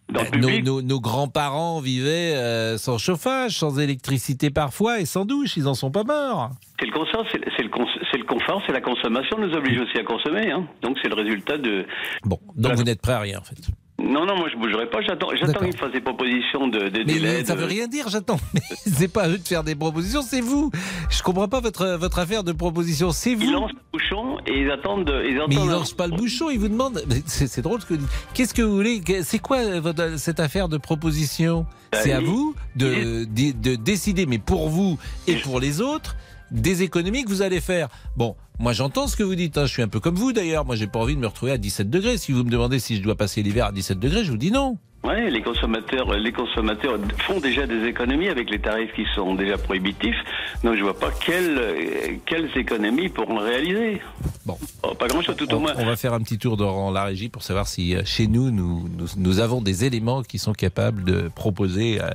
Ben, 0.07 0.23
nos, 0.39 0.59
nos- 0.61 0.81
nos 0.81 0.99
grands-parents 1.01 1.81
vivaient 1.81 2.35
euh, 2.35 2.77
sans 2.77 2.97
chauffage, 2.97 3.57
sans 3.57 3.79
électricité 3.79 4.49
parfois 4.49 5.01
et 5.01 5.05
sans 5.05 5.25
douche. 5.25 5.57
Ils 5.57 5.67
en 5.67 5.73
sont 5.73 5.91
pas 5.91 6.03
morts. 6.05 6.51
C'est 6.79 6.85
le 6.85 6.93
confort, 6.93 7.25
c'est 7.31 7.41
c'est 7.57 7.63
le, 7.63 7.69
cons- 7.69 7.85
c'est 8.11 8.17
le 8.17 8.23
confort, 8.23 8.61
c'est 8.65 8.71
la 8.73 8.81
consommation 8.81 9.37
nous 9.39 9.53
oblige 9.53 9.81
aussi 9.81 9.97
à 9.97 10.03
consommer. 10.03 10.49
Hein. 10.51 10.65
Donc 10.81 10.97
c'est 11.03 11.09
le 11.09 11.15
résultat 11.15 11.57
de. 11.57 11.85
Bon, 12.23 12.39
donc 12.55 12.73
vous 12.75 12.83
n'êtes 12.83 13.01
prêt 13.01 13.13
à 13.13 13.19
rien 13.19 13.39
en 13.39 13.43
fait. 13.43 13.57
Non, 14.01 14.25
non, 14.25 14.35
moi 14.37 14.47
je 14.51 14.57
bougerai 14.57 14.89
pas. 14.89 15.01
J'attends, 15.01 15.27
j'attends 15.33 15.47
D'accord. 15.53 15.67
qu'il 15.69 15.77
fasse 15.77 15.91
des 15.91 16.01
propositions 16.01 16.67
de, 16.67 16.79
de 16.89 16.99
Mais 16.99 17.03
délai. 17.05 17.45
ça 17.45 17.55
de- 17.55 17.59
veut 17.59 17.65
rien 17.65 17.87
dire, 17.87 18.07
j'attends. 18.09 18.39
C'est 18.85 19.07
pas 19.11 19.23
à 19.23 19.29
eux 19.29 19.37
de 19.37 19.47
faire 19.47 19.63
des 19.63 19.75
propositions, 19.75 20.21
c'est 20.21 20.41
vous. 20.41 20.71
Je 21.09 21.21
comprends 21.21 21.47
pas 21.47 21.59
votre, 21.59 21.95
votre 21.97 22.19
affaire 22.19 22.43
de 22.43 22.51
proposition, 22.51 23.11
c'est 23.11 23.35
vous. 23.35 23.43
Ils 23.43 23.51
lancent 23.51 23.71
le 23.71 23.79
bouchon 23.99 24.37
et 24.47 24.61
ils 24.61 24.71
attendent. 24.71 25.05
de- 25.05 25.23
ils 25.27 25.35
Mais 25.49 25.55
ils 25.55 25.59
un- 25.59 25.65
lancent 25.73 25.93
pas 25.93 26.07
le 26.07 26.15
bouchon, 26.15 26.49
ils 26.49 26.59
vous 26.59 26.69
demandent. 26.69 27.03
C'est 27.25 27.61
drôle 27.61 27.81
ce 27.81 27.85
que. 27.85 27.93
Qu'est-ce 28.33 28.53
que 28.53 28.61
vous 28.61 28.75
voulez 28.75 29.01
C'est 29.23 29.39
quoi 29.39 29.57
euh, 29.57 29.79
votre- 29.81 30.17
cette 30.17 30.39
affaire 30.39 30.69
de 30.69 30.77
proposition? 30.77 31.65
Bah, 31.91 31.99
C'est 32.01 32.11
à 32.13 32.19
vous 32.21 32.55
de, 32.75 33.25
de, 33.25 33.51
de 33.51 33.75
décider, 33.75 34.25
mais 34.25 34.37
pour 34.37 34.69
vous 34.69 34.97
et 35.27 35.35
pour 35.35 35.59
les 35.59 35.81
autres, 35.81 36.15
des 36.51 36.83
économies 36.83 37.23
que 37.23 37.29
vous 37.29 37.41
allez 37.41 37.61
faire. 37.61 37.87
Bon, 38.17 38.35
moi 38.59 38.73
j'entends 38.73 39.07
ce 39.07 39.15
que 39.15 39.23
vous 39.23 39.35
dites. 39.35 39.57
hein. 39.57 39.65
Je 39.65 39.71
suis 39.71 39.81
un 39.83 39.87
peu 39.87 39.99
comme 39.99 40.15
vous 40.15 40.33
d'ailleurs. 40.33 40.65
Moi 40.65 40.75
j'ai 40.75 40.87
pas 40.87 40.99
envie 40.99 41.15
de 41.15 41.21
me 41.21 41.27
retrouver 41.27 41.51
à 41.51 41.57
17 41.57 41.89
degrés. 41.89 42.17
Si 42.17 42.31
vous 42.31 42.43
me 42.43 42.49
demandez 42.49 42.79
si 42.79 42.95
je 42.97 43.01
dois 43.01 43.15
passer 43.15 43.41
l'hiver 43.43 43.65
à 43.67 43.71
17 43.71 43.99
degrés, 43.99 44.23
je 44.23 44.31
vous 44.31 44.37
dis 44.37 44.51
non. 44.51 44.77
Ouais, 45.01 45.29
les 45.31 45.41
consommateurs, 45.41 46.11
les 46.13 46.33
consommateurs 46.33 46.99
font 47.19 47.39
déjà 47.39 47.65
des 47.65 47.85
économies 47.85 48.27
avec 48.27 48.49
les 48.49 48.59
tarifs 48.59 48.91
qui 48.93 49.05
sont 49.15 49.33
déjà 49.33 49.57
prohibitifs. 49.57 50.17
Donc 50.61 50.75
je 50.75 50.83
vois 50.83 50.99
pas 50.99 51.09
quelles, 51.25 52.19
quelles 52.25 52.49
économies 52.57 53.07
pourront 53.07 53.37
réaliser. 53.37 54.01
Bon. 54.45 54.57
Oh, 54.83 54.93
pas 54.95 55.07
grand 55.07 55.21
chose 55.21 55.37
tout 55.37 55.49
au 55.53 55.55
On, 55.55 55.61
moins. 55.61 55.73
on 55.77 55.85
va 55.85 55.95
faire 55.95 56.13
un 56.13 56.19
petit 56.19 56.37
tour 56.37 56.57
dans 56.57 56.91
la 56.91 57.05
régie 57.05 57.29
pour 57.29 57.43
savoir 57.43 57.65
si 57.69 57.95
euh, 57.95 58.01
chez 58.03 58.27
nous, 58.27 58.51
nous, 58.51 58.89
nous, 58.97 59.05
nous 59.15 59.39
avons 59.39 59.61
des 59.61 59.85
éléments 59.85 60.21
qui 60.21 60.37
sont 60.37 60.51
capables 60.53 61.05
de 61.05 61.29
proposer 61.33 62.01
euh, 62.01 62.09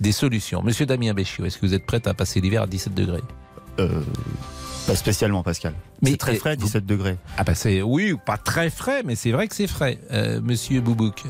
des 0.00 0.12
solutions. 0.12 0.62
Monsieur 0.62 0.84
Damien 0.84 1.14
Béchiot, 1.14 1.46
est-ce 1.46 1.56
que 1.56 1.64
vous 1.64 1.72
êtes 1.74 1.86
prêt 1.86 2.06
à 2.06 2.12
passer 2.12 2.42
l'hiver 2.42 2.60
à 2.62 2.66
17 2.66 2.92
degrés? 2.92 3.22
Euh, 3.78 4.00
pas 4.86 4.94
spécialement, 4.94 5.42
Pascal. 5.42 5.74
Mais, 6.02 6.12
c'est 6.12 6.16
très 6.16 6.34
frais, 6.36 6.56
17 6.56 6.86
degrés. 6.86 7.16
Ah 7.36 7.44
bah 7.44 7.54
c'est 7.54 7.82
oui, 7.82 8.14
pas 8.24 8.36
très 8.36 8.70
frais, 8.70 9.02
mais 9.04 9.16
c'est 9.16 9.32
vrai 9.32 9.48
que 9.48 9.54
c'est 9.54 9.66
frais. 9.66 9.98
Euh, 10.12 10.40
Monsieur 10.40 10.80
Boubouk. 10.80 11.24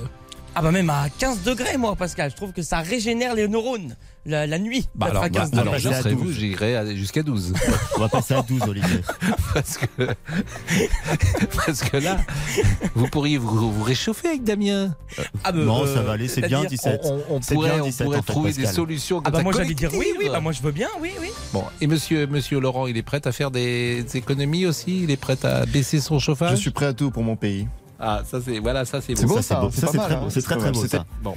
Ah 0.59 0.63
bah 0.63 0.71
même 0.71 0.89
à 0.89 1.11
15 1.19 1.43
degrés 1.43 1.77
moi 1.77 1.95
Pascal, 1.97 2.31
je 2.31 2.37
trouve 2.37 2.53
que 2.53 2.63
ça 2.63 2.79
régénère 2.79 3.35
les 3.35 3.47
neurones 3.47 3.95
la, 4.25 4.47
la 4.47 4.59
nuit. 4.59 4.89
Bah 4.95 5.09
alors, 5.11 5.23
à 5.23 5.31
15 5.31 5.51
bah, 5.51 5.61
alors 5.61 5.75
degrés. 5.75 5.93
je 5.93 5.99
serais 5.99 6.15
vous, 6.15 6.33
j'irai 6.33 6.97
jusqu'à 6.97 7.23
12. 7.23 7.55
On 7.97 8.01
va 8.01 8.09
passer 8.09 8.35
à 8.35 8.43
12, 8.43 8.63
Olivier. 8.63 9.01
parce 9.55 9.79
que 9.79 9.87
parce 11.67 11.83
que 11.83 11.99
là, 11.99 12.17
vous 12.95 13.07
pourriez 13.09 13.39
vous, 13.39 13.71
vous 13.71 13.83
réchauffer 13.83 14.29
avec 14.29 14.45
Damien. 14.45 14.95
Ah 15.45 15.53
bah, 15.53 15.59
non, 15.59 15.85
euh, 15.85 15.95
ça 15.95 16.03
va 16.03 16.13
aller, 16.13 16.27
c'est 16.27 16.41
bien 16.41 16.61
c'est-à-dire, 16.69 16.71
17. 16.71 17.01
On, 17.05 17.37
on 17.37 17.41
pourrait, 17.41 17.71
bien 17.71 17.83
on 17.83 17.87
17, 17.87 18.05
pourrait 18.05 18.19
en 18.19 18.23
fait, 18.23 18.33
trouver 18.33 18.53
des 18.53 18.67
solutions 18.67 19.23
Ah 19.25 19.31
bah 19.31 19.43
moi 19.43 19.53
j'allais 19.53 19.75
dire 19.75 19.91
oui, 19.95 20.07
oui, 20.19 20.29
bah 20.31 20.41
moi 20.41 20.53
je 20.53 20.63
veux 20.63 20.73
bien, 20.73 20.89
oui, 21.01 21.13
oui. 21.21 21.29
Bon, 21.53 21.65
et 21.81 21.87
monsieur, 21.87 22.27
monsieur 22.27 22.61
Laurent, 22.61 22.87
il 22.87 22.97
est 22.97 23.03
prêt 23.03 23.21
à 23.27 23.33
faire 23.33 23.51
des 23.51 24.05
économies 24.15 24.67
aussi? 24.67 25.03
Il 25.03 25.11
est 25.11 25.17
prêt 25.17 25.37
à 25.45 25.67
baisser 25.67 26.01
son 26.01 26.19
chauffage? 26.19 26.57
Je 26.57 26.63
suis 26.63 26.71
prêt 26.71 26.87
à 26.87 26.93
tout 26.95 27.11
pour 27.11 27.23
mon 27.23 27.37
pays. 27.37 27.69
Ah, 27.99 28.23
ça 28.31 28.39
c'est 28.45 28.59
voilà, 28.59 28.85
ça 28.85 29.01
c'est 29.01 29.17
C'est 29.17 29.27
beau. 29.27 29.37
beau, 29.37 29.43
Ça, 29.43 29.55
c'est 29.57 29.61
beau. 29.61 29.71
c'est 29.73 29.87
très 29.87 30.15
hein. 30.15 30.21
beau. 30.23 30.31
C'est 30.31 30.43
très, 30.43 30.57
très 30.57 30.71
beau, 30.73 30.87
ça. 30.87 31.05
Bon, 31.23 31.35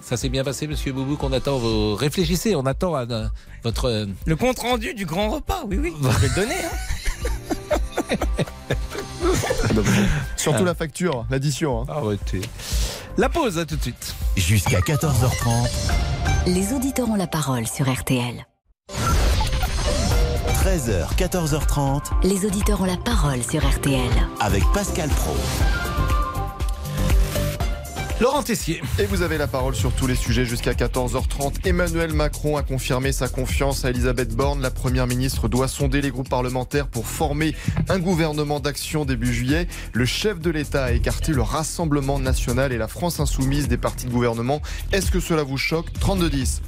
ça 0.00 0.16
s'est 0.16 0.28
bien 0.28 0.44
passé, 0.44 0.66
monsieur 0.68 0.92
Boubou, 0.92 1.16
qu'on 1.16 1.32
attend 1.32 1.58
vos... 1.58 1.96
Réfléchissez, 1.96 2.54
on 2.54 2.64
attend 2.64 2.94
euh, 2.96 3.26
votre... 3.64 3.86
euh, 3.86 4.06
Le 4.24 4.36
compte 4.36 4.60
rendu 4.60 4.94
du 4.94 5.04
grand 5.04 5.28
repas, 5.30 5.62
oui, 5.68 5.78
oui, 5.82 5.92
je 6.00 6.08
vais 6.18 6.28
le 6.28 6.34
donner. 6.34 6.54
Hein. 6.64 8.14
Surtout 10.36 10.64
la 10.64 10.74
facture, 10.74 11.26
l'addition. 11.30 11.82
hein. 11.82 11.86
Arrêtez. 11.88 12.40
La 13.18 13.28
pause, 13.28 13.58
à 13.58 13.64
tout 13.66 13.76
de 13.76 13.82
suite. 13.82 14.14
Jusqu'à 14.36 14.80
14h30, 14.80 15.68
Les 16.46 16.72
auditeurs 16.72 17.08
ont 17.10 17.16
la 17.16 17.26
parole 17.26 17.66
sur 17.66 17.90
RTL. 17.92 18.46
13h, 20.64 21.14
14h30, 21.16 22.02
Les 22.22 22.44
auditeurs 22.44 22.80
ont 22.80 22.84
la 22.86 22.96
parole 22.96 23.42
sur 23.42 23.66
RTL. 23.68 24.10
avec 24.40 24.62
Pascal 24.72 25.08
Pro. 25.10 25.34
Laurent 28.18 28.42
Tessier. 28.42 28.80
Et 28.98 29.04
vous 29.04 29.20
avez 29.20 29.36
la 29.36 29.46
parole 29.46 29.74
sur 29.74 29.92
tous 29.92 30.06
les 30.06 30.14
sujets 30.14 30.46
jusqu'à 30.46 30.72
14h30. 30.72 31.66
Emmanuel 31.66 32.14
Macron 32.14 32.56
a 32.56 32.62
confirmé 32.62 33.12
sa 33.12 33.28
confiance 33.28 33.84
à 33.84 33.90
Elisabeth 33.90 34.34
Borne. 34.34 34.62
La 34.62 34.70
première 34.70 35.06
ministre 35.06 35.48
doit 35.48 35.68
sonder 35.68 36.00
les 36.00 36.10
groupes 36.10 36.30
parlementaires 36.30 36.86
pour 36.86 37.06
former 37.06 37.54
un 37.90 37.98
gouvernement 37.98 38.58
d'action 38.58 39.04
début 39.04 39.34
juillet. 39.34 39.68
Le 39.92 40.06
chef 40.06 40.40
de 40.40 40.48
l'État 40.48 40.84
a 40.84 40.92
écarté 40.92 41.32
le 41.32 41.42
Rassemblement 41.42 42.18
national 42.18 42.72
et 42.72 42.78
la 42.78 42.88
France 42.88 43.20
insoumise 43.20 43.68
des 43.68 43.76
partis 43.76 44.06
de 44.06 44.10
gouvernement. 44.10 44.62
Est-ce 44.92 45.10
que 45.10 45.20
cela 45.20 45.42
vous 45.42 45.58
choque? 45.58 45.90
32-10. 46.00 46.62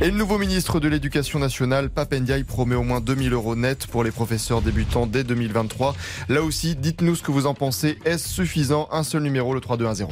Et 0.00 0.12
le 0.12 0.16
nouveau 0.16 0.38
ministre 0.38 0.78
de 0.78 0.86
l'Éducation 0.86 1.40
nationale, 1.40 1.90
Papendiaï, 1.90 2.44
promet 2.44 2.76
au 2.76 2.84
moins 2.84 3.00
2000 3.00 3.32
euros 3.32 3.56
net 3.56 3.88
pour 3.88 4.04
les 4.04 4.12
professeurs 4.12 4.62
débutants 4.62 5.08
dès 5.08 5.24
2023. 5.24 5.96
Là 6.28 6.42
aussi, 6.42 6.76
dites-nous 6.76 7.16
ce 7.16 7.24
que 7.24 7.32
vous 7.32 7.46
en 7.46 7.54
pensez. 7.54 7.98
Est-ce 8.04 8.28
suffisant? 8.28 8.88
Un 8.92 9.02
seul 9.02 9.22
numéro, 9.22 9.54
le 9.54 9.60
3210. 9.60 10.06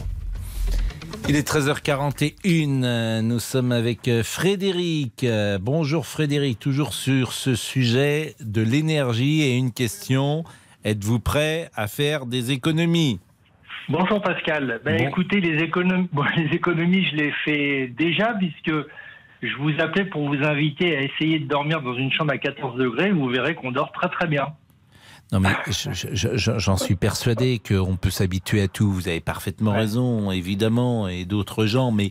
Il 1.29 1.35
est 1.35 1.49
13h41, 1.49 2.85
euh, 2.85 3.21
nous 3.21 3.41
sommes 3.41 3.73
avec 3.73 4.07
euh, 4.07 4.23
Frédéric. 4.23 5.25
Euh, 5.25 5.59
Bonjour 5.61 6.07
Frédéric, 6.07 6.61
toujours 6.61 6.93
sur 6.95 7.33
ce 7.33 7.57
sujet 7.57 8.35
de 8.41 8.63
l'énergie 8.63 9.43
et 9.43 9.57
une 9.57 9.73
question. 9.73 10.45
Êtes-vous 10.85 11.19
prêt 11.19 11.69
à 11.75 11.89
faire 11.89 12.27
des 12.27 12.53
économies? 12.53 13.19
Bonjour 13.89 14.23
Pascal. 14.23 14.81
Ben, 14.85 14.99
Bon. 14.99 15.09
Écoutez, 15.09 15.41
les 15.41 15.67
bon, 16.13 16.25
les 16.37 16.55
économies, 16.55 17.05
je 17.07 17.17
les 17.17 17.33
fais 17.45 17.89
déjà 17.89 18.35
puisque 18.35 18.87
je 19.43 19.57
vous 19.59 19.73
appelais 19.81 20.05
pour 20.05 20.29
vous 20.29 20.45
inviter 20.45 20.97
à 20.97 21.03
essayer 21.03 21.41
de 21.41 21.49
dormir 21.49 21.83
dans 21.83 21.95
une 21.95 22.13
chambre 22.13 22.35
à 22.35 22.39
14 22.39 22.79
degrés. 22.79 23.11
Vous 23.11 23.27
verrez 23.27 23.57
qu'on 23.57 23.73
dort 23.73 23.91
très 23.91 24.11
très 24.11 24.29
bien. 24.29 24.47
Non 25.33 25.41
mais 25.41 25.51
je- 25.67 25.91
je- 25.93 26.37
je- 26.37 26.59
j'en 26.59 26.77
suis 26.77 26.95
persuadé 26.95 27.59
qu'on 27.59 27.97
peut 27.97 28.11
s'habituer 28.11 28.63
à 28.63 28.69
tout. 28.69 28.91
Vous 28.93 29.09
avez 29.09 29.21
parfaitement 29.21 29.73
raison, 29.73 30.31
évidemment, 30.31 31.09
et 31.09 31.25
d'autres 31.25 31.67
gens. 31.67 31.91
Mais 31.91 32.11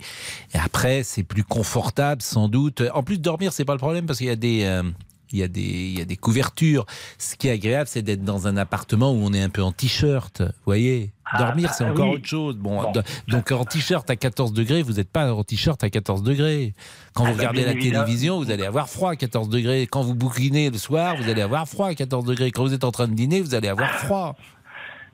après, 0.54 1.04
c'est 1.04 1.24
plus 1.24 1.46
confortable, 1.46 2.22
sans 2.22 2.50
doute. 2.50 2.84
En 2.94 3.04
plus, 3.04 3.18
dormir, 3.20 3.54
c'est 3.54 3.64
pas 3.66 3.72
le 3.74 3.80
problème 3.80 4.06
parce 4.06 4.18
qu'il 4.20 4.28
y 4.28 4.32
a 4.32 4.36
des 4.36 4.64
euh, 4.64 4.84
il 5.32 5.40
y 5.40 5.44
a 5.44 5.48
des 5.48 5.62
il 5.62 5.98
y 5.98 6.02
a 6.02 6.06
des 6.06 6.18
couvertures. 6.18 6.86
Ce 7.18 7.36
qui 7.38 7.48
est 7.48 7.52
agréable, 7.52 7.88
c'est 7.88 8.02
d'être 8.02 8.24
dans 8.24 8.48
un 8.48 8.58
appartement 8.58 9.12
où 9.14 9.18
on 9.24 9.32
est 9.34 9.42
un 9.42 9.50
peu 9.50 9.64
en 9.64 9.72
t-shirt. 9.72 10.42
Vous 10.42 10.48
voyez. 10.66 11.14
Dormir, 11.40 11.74
c'est 11.74 11.84
bah, 11.86 11.92
encore 11.92 12.10
oui. 12.10 12.16
autre 12.16 12.28
chose. 12.28 12.56
Bon, 12.58 12.92
do- 12.92 13.02
donc 13.28 13.52
en 13.52 13.66
t-shirt 13.66 14.08
à 14.10 14.16
14 14.16 14.54
degrés, 14.54 14.82
vous 14.84 14.94
n'êtes 14.94 15.12
pas 15.12 15.34
en 15.34 15.44
t-shirt 15.44 15.84
à 15.84 15.90
14 15.90 16.22
degrés. 16.24 16.74
Quand 17.14 17.24
Ah, 17.26 17.30
vous 17.32 17.34
bah, 17.34 17.40
regardez 17.40 17.64
la 17.66 17.72
évidemment. 17.72 18.04
télévision, 18.06 18.38
vous 18.40 18.52
allez 18.52 18.66
avoir 18.66 18.88
froid 18.90 19.12
à 19.12 19.16
14 19.16 19.50
degrés. 19.50 19.88
Quand 19.90 20.02
vous 20.04 20.14
bouquinez 20.16 20.70
le 20.70 20.78
soir, 20.78 21.16
vous 21.16 21.30
allez 21.30 21.42
avoir 21.42 21.68
froid 21.68 21.88
à 21.88 21.96
14 21.96 22.26
degrés. 22.26 22.52
Quand 22.52 22.64
vous 22.64 22.74
êtes 22.74 22.84
en 22.84 22.92
train 22.92 23.08
de 23.08 23.14
dîner, 23.14 23.42
vous 23.42 23.56
allez 23.56 23.68
avoir 23.68 23.90
froid. 23.90 24.36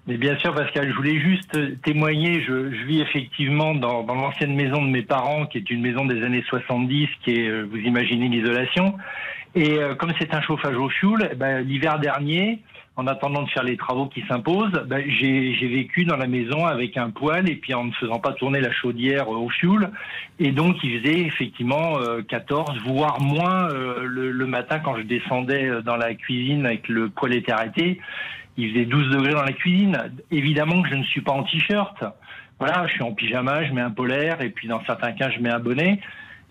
Mais 0.08 0.18
bien 0.18 0.36
sûr, 0.40 0.54
Pascal, 0.56 0.90
je 0.90 0.96
voulais 0.96 1.20
juste 1.20 1.56
euh, 1.56 1.76
témoigner. 1.84 2.42
Je, 2.42 2.72
je 2.72 2.86
vis 2.88 3.02
effectivement 3.02 3.76
dans, 3.76 4.02
dans 4.04 4.16
l'ancienne 4.16 4.56
maison 4.56 4.82
de 4.84 4.90
mes 4.90 5.04
parents, 5.04 5.46
qui 5.46 5.60
est 5.60 5.70
une 5.70 5.82
maison 5.82 6.06
des 6.06 6.24
années 6.24 6.44
70, 6.50 7.08
qui 7.24 7.36
est, 7.36 7.48
euh, 7.48 7.68
vous 7.70 7.78
imaginez, 7.78 8.28
l'isolation. 8.28 8.98
Et 9.54 9.74
euh, 9.78 9.94
comme 9.94 10.12
c'est 10.20 10.34
un 10.34 10.42
chauffage 10.42 10.76
au 10.76 10.90
fioul, 10.90 11.30
eh 11.32 11.36
ben, 11.36 11.60
l'hiver 11.62 12.00
dernier, 12.00 12.62
en 12.98 13.08
attendant 13.08 13.44
de 13.44 13.50
faire 13.50 13.64
les 13.64 13.78
travaux 13.78 14.08
qui 14.08 14.22
s'imposent, 14.28 14.84
ben, 14.86 15.04
j'ai 15.08 15.68
vécu 15.68 16.04
dans 16.04 16.18
la 16.18 16.28
maison 16.28 16.66
avec 16.66 16.98
un 16.98 17.10
poêle 17.10 17.50
et 17.50 17.56
puis 17.56 17.74
en 17.74 17.86
ne 17.86 17.92
faisant 17.94 18.20
pas 18.20 18.34
tourner 18.34 18.60
la 18.60 18.72
chaudière 18.72 19.30
au 19.30 19.50
fioul. 19.50 19.90
Et 20.40 20.52
donc 20.52 20.76
il 20.84 21.00
faisait 21.00 21.22
effectivement 21.22 22.00
euh, 22.00 22.22
14, 22.22 22.80
voire 22.86 23.22
moins 23.22 23.70
euh, 23.70 24.04
le, 24.04 24.46
matin 24.46 24.80
quand 24.80 24.98
je 24.98 25.04
descendais 25.04 25.68
euh, 25.68 25.82
dans 25.82 25.96
la 25.96 26.14
cuisine 26.16 26.66
avec 26.66 26.90
le 26.90 27.10
poêle 27.10 27.36
était 27.36 27.54
arrêté. 27.54 28.00
Il 28.58 28.72
faisait 28.72 28.86
12 28.86 29.10
degrés 29.12 29.34
dans 29.34 29.44
la 29.44 29.54
cuisine. 29.54 29.98
Évidemment 30.30 30.82
que 30.82 30.90
je 30.90 30.96
ne 30.96 31.04
suis 31.04 31.22
pas 31.22 31.32
en 31.32 31.44
t-shirt. 31.44 32.04
Voilà, 32.60 32.86
je 32.88 32.94
suis 32.94 33.04
en 33.04 33.14
pyjama, 33.14 33.64
je 33.64 33.72
mets 33.72 33.82
un 33.82 33.92
polaire 33.92 34.42
et 34.42 34.50
puis 34.50 34.68
dans 34.68 34.84
certains 34.86 35.14
cas 35.14 35.30
je 35.32 35.40
mets 35.40 35.50
un 35.50 35.60
bonnet. 35.60 36.00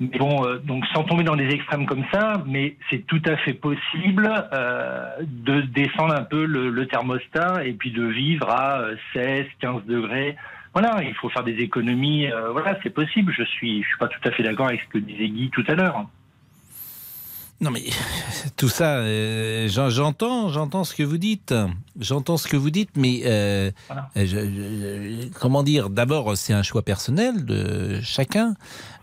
Mais 0.01 0.19
bon, 0.19 0.47
euh, 0.47 0.59
donc 0.59 0.87
sans 0.95 1.05
tomber 1.05 1.25
dans 1.25 1.37
des 1.37 1.49
extrêmes 1.51 1.85
comme 1.85 2.05
ça, 2.11 2.43
mais 2.47 2.77
c'est 2.89 3.07
tout 3.07 3.21
à 3.27 3.37
fait 3.37 3.53
possible 3.53 4.33
euh, 4.53 5.11
de 5.21 5.61
descendre 5.61 6.15
un 6.15 6.23
peu 6.23 6.47
le, 6.47 6.71
le 6.71 6.87
thermostat 6.87 7.67
et 7.67 7.75
puis 7.75 7.91
de 7.91 8.05
vivre 8.05 8.49
à 8.49 8.81
euh, 8.81 8.97
16, 9.13 9.45
15 9.61 9.85
degrés. 9.85 10.37
Voilà, 10.73 11.03
il 11.03 11.15
faut 11.15 11.29
faire 11.29 11.45
des 11.45 11.59
économies. 11.61 12.31
euh, 12.33 12.51
voilà, 12.51 12.79
c'est 12.83 12.91
possible. 12.91 13.33
Je 13.37 13.43
suis, 13.45 13.83
je 13.83 13.89
suis 13.89 13.99
pas 13.99 14.09
tout 14.09 14.21
à 14.25 14.31
fait 14.31 14.43
d'accord 14.43 14.69
avec 14.69 14.81
ce 14.81 14.89
que 14.89 14.99
disait 14.99 15.29
Guy 15.29 15.51
tout 15.51 15.65
à 15.69 15.75
l'heure. 15.75 16.07
Non 17.61 17.71
mais 17.71 17.83
tout 18.57 18.69
ça, 18.71 18.97
euh, 19.01 19.69
j'en- 19.69 19.91
j'entends, 19.91 20.49
j'entends 20.49 20.85
ce 20.85 20.95
que 20.95 21.03
vous 21.03 21.19
dites, 21.19 21.55
j'entends 21.99 22.39
ce 22.39 22.49
que 22.49 22.57
vous 22.57 22.71
dites, 22.71 22.97
mais 22.97 23.21
euh, 23.27 23.71
je- 24.17 24.25
je- 24.25 25.29
comment 25.39 25.63
dire? 25.63 25.91
D'abord, 25.91 26.37
c'est 26.39 26.55
un 26.55 26.63
choix 26.63 26.83
personnel 26.83 27.45
de 27.45 28.01
chacun. 28.01 28.55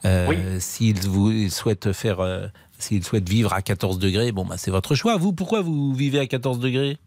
Euh, 0.06 0.58
S'il 0.60 1.00
vous 1.08 1.30
il 1.32 1.52
souhaite 1.52 1.92
faire, 1.94 2.20
euh, 2.20 2.48
s'il 2.80 3.04
souhaite 3.04 3.30
vivre 3.30 3.54
à 3.54 3.62
14 3.62 4.00
degrés, 4.00 4.32
bon 4.32 4.46
bah 4.46 4.56
c'est 4.58 4.72
votre 4.72 4.96
choix. 4.96 5.18
Vous, 5.18 5.34
pourquoi 5.34 5.62
vous 5.62 5.94
vivez 5.94 6.20
à 6.20 6.26
14 6.28 6.60
degrés? 6.60 6.98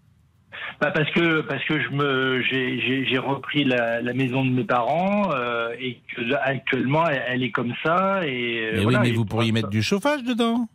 Bah 0.81 0.91
parce 0.93 1.11
que 1.11 1.41
parce 1.43 1.65
que 1.65 1.81
je 1.83 1.89
me 1.91 2.43
j'ai 2.43 3.19
repris 3.19 3.65
la, 3.65 4.01
la 4.01 4.13
maison 4.15 4.45
de 4.45 4.51
mes 4.51 4.65
parents 4.65 5.31
euh, 5.33 5.71
et 5.81 6.01
que 6.15 6.33
actuellement 6.43 7.07
elle, 7.09 7.23
elle 7.29 7.43
est 7.43 7.51
comme 7.51 7.73
ça 7.85 8.21
et 8.25 8.61
euh, 8.67 8.71
Mais 8.77 8.83
voilà, 8.85 9.01
oui, 9.01 9.09
mais 9.11 9.15
vous 9.17 9.25
pour 9.25 9.37
pourriez 9.39 9.53
mettre 9.53 9.69
du 9.69 9.83
chauffage 9.83 10.23
dedans. 10.23 10.69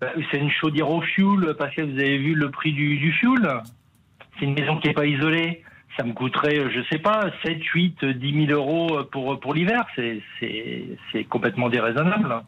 Bah, 0.00 0.08
c'est 0.30 0.38
une 0.38 0.50
chaudière 0.50 0.90
au 0.90 1.00
fioul 1.00 1.54
parce 1.58 1.74
que 1.74 1.82
vous 1.82 1.98
avez 1.98 2.18
vu 2.18 2.34
le 2.34 2.50
prix 2.50 2.72
du, 2.72 2.96
du 2.98 3.12
fioul. 3.12 3.48
C'est 4.38 4.44
une 4.44 4.54
maison 4.54 4.76
qui 4.78 4.88
n'est 4.88 4.94
pas 4.94 5.06
isolée. 5.06 5.62
Ça 5.96 6.04
me 6.04 6.12
coûterait, 6.12 6.70
je 6.70 6.80
sais 6.90 7.00
pas, 7.00 7.30
7, 7.44 7.62
8, 7.64 8.04
10 8.04 8.46
000 8.46 8.52
euros 8.52 9.02
pour, 9.10 9.40
pour 9.40 9.52
l'hiver. 9.54 9.84
C'est, 9.96 10.20
c'est, 10.38 10.84
c'est 11.10 11.24
complètement 11.24 11.68
déraisonnable. 11.68 12.42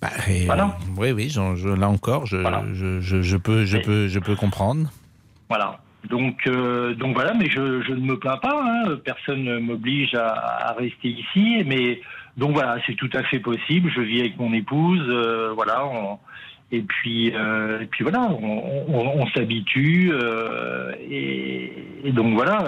Bah, 0.00 0.08
et, 0.28 0.50
euh, 0.50 0.54
oui, 0.96 1.12
oui, 1.12 1.28
je- 1.28 1.68
là 1.78 1.90
encore, 1.90 2.24
je, 2.24 2.38
je, 3.00 3.36
peux, 3.36 3.66
je 3.66 3.76
peux, 3.78 4.08
je 4.08 4.18
peux 4.18 4.34
comprendre. 4.34 4.90
Voilà. 5.50 5.80
Donc, 6.08 6.46
euh, 6.46 6.94
donc 6.94 7.14
voilà, 7.14 7.34
mais 7.34 7.50
je, 7.50 7.82
je 7.82 7.92
ne 7.92 8.00
me 8.00 8.18
plains 8.18 8.38
pas. 8.38 8.62
hein. 8.64 8.96
Personne 9.04 9.44
ne 9.44 9.58
m'oblige 9.58 10.14
à, 10.14 10.68
à 10.68 10.72
rester 10.72 11.08
ici. 11.08 11.62
Mais 11.66 12.00
donc 12.36 12.52
voilà, 12.52 12.78
c'est 12.86 12.94
tout 12.94 13.10
à 13.14 13.22
fait 13.24 13.40
possible. 13.40 13.90
Je 13.94 14.00
vis 14.00 14.20
avec 14.20 14.38
mon 14.38 14.52
épouse. 14.52 15.04
euh, 15.08 15.52
voilà. 15.54 15.84
on- 15.86 16.18
et 16.72 16.82
puis, 16.82 17.32
euh, 17.34 17.80
et 17.80 17.86
puis 17.86 18.04
voilà, 18.04 18.28
on, 18.30 18.84
on- 18.88 19.20
on 19.22 19.26
s'habitue. 19.32 20.12
euh, 20.12 20.92
et, 21.10 21.72
et 22.04 22.12
donc 22.12 22.34
voilà, 22.34 22.58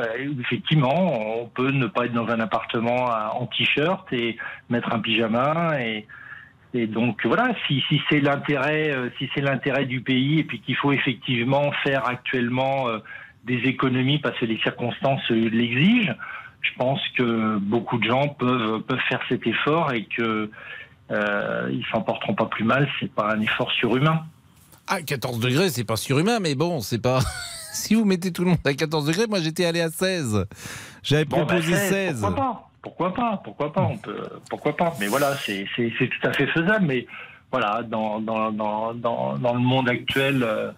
effectivement, 0.40 1.40
on 1.40 1.46
peut 1.46 1.70
ne 1.70 1.86
pas 1.86 2.06
être 2.06 2.12
dans 2.12 2.26
un 2.28 2.40
appartement 2.40 3.04
en 3.40 3.46
t-shirt 3.46 4.12
et 4.12 4.36
mettre 4.70 4.92
un 4.92 4.98
pyjama 4.98 5.80
et 5.80 6.06
et 6.74 6.86
donc 6.86 7.24
voilà, 7.26 7.50
si, 7.66 7.82
si 7.86 8.00
c'est 8.08 8.20
l'intérêt, 8.20 8.90
euh, 8.96 9.10
si 9.18 9.28
c'est 9.34 9.42
l'intérêt 9.42 9.84
du 9.84 10.00
pays, 10.00 10.38
et 10.40 10.44
puis 10.44 10.58
qu'il 10.60 10.74
faut 10.74 10.90
effectivement 10.90 11.70
faire 11.84 12.08
actuellement 12.08 12.88
euh, 12.88 12.98
des 13.44 13.58
économies 13.68 14.18
parce 14.20 14.38
que 14.38 14.46
les 14.46 14.56
circonstances 14.58 15.28
l'exigent, 15.28 16.14
je 16.62 16.70
pense 16.78 17.00
que 17.16 17.58
beaucoup 17.58 17.98
de 17.98 18.04
gens 18.04 18.28
peuvent 18.28 18.80
peuvent 18.82 18.98
faire 19.08 19.20
cet 19.28 19.46
effort 19.46 19.92
et 19.92 20.04
que 20.04 20.50
euh, 21.10 21.68
ils 21.70 21.84
s'en 21.92 22.00
porteront 22.02 22.34
pas 22.34 22.46
plus 22.46 22.64
mal. 22.64 22.88
C'est 23.00 23.12
pas 23.12 23.34
un 23.34 23.40
effort 23.40 23.70
surhumain. 23.72 24.24
Ah, 24.86 25.02
14 25.02 25.38
degrés, 25.40 25.70
c'est 25.70 25.84
pas 25.84 25.96
surhumain, 25.96 26.38
mais 26.40 26.54
bon, 26.54 26.80
c'est 26.80 27.00
pas. 27.00 27.20
si 27.72 27.94
vous 27.94 28.04
mettez 28.04 28.32
tout 28.32 28.44
le 28.44 28.50
monde 28.50 28.58
à 28.64 28.74
14 28.74 29.06
degrés, 29.06 29.26
moi 29.26 29.40
j'étais 29.40 29.64
allé 29.64 29.80
à 29.80 29.90
16. 29.90 30.46
J'avais 31.02 31.24
Bon, 31.24 31.38
bah, 31.38 31.46
proposé 31.46 31.74
16, 31.74 31.90
16. 31.90 32.20
Pourquoi 32.20 32.34
pas? 32.36 32.68
Pourquoi 32.82 33.14
pas 33.14 33.40
Pourquoi 33.44 33.72
pas 33.72 33.82
On 33.82 33.96
peut, 33.96 34.22
pourquoi 34.50 34.76
pas 34.76 34.94
Mais 34.98 35.06
voilà, 35.06 35.36
c'est 35.36 35.66
tout 35.76 36.28
à 36.28 36.32
fait 36.32 36.46
faisable. 36.48 36.86
Mais 36.86 37.06
voilà, 37.50 37.82
dans 37.82 38.20
dans 38.20 38.50
dans 38.50 38.92
dans, 38.94 39.38
dans 39.38 39.54
le 39.54 39.60
monde 39.60 39.88
actuel, 39.88 40.42
euh, 40.42 40.72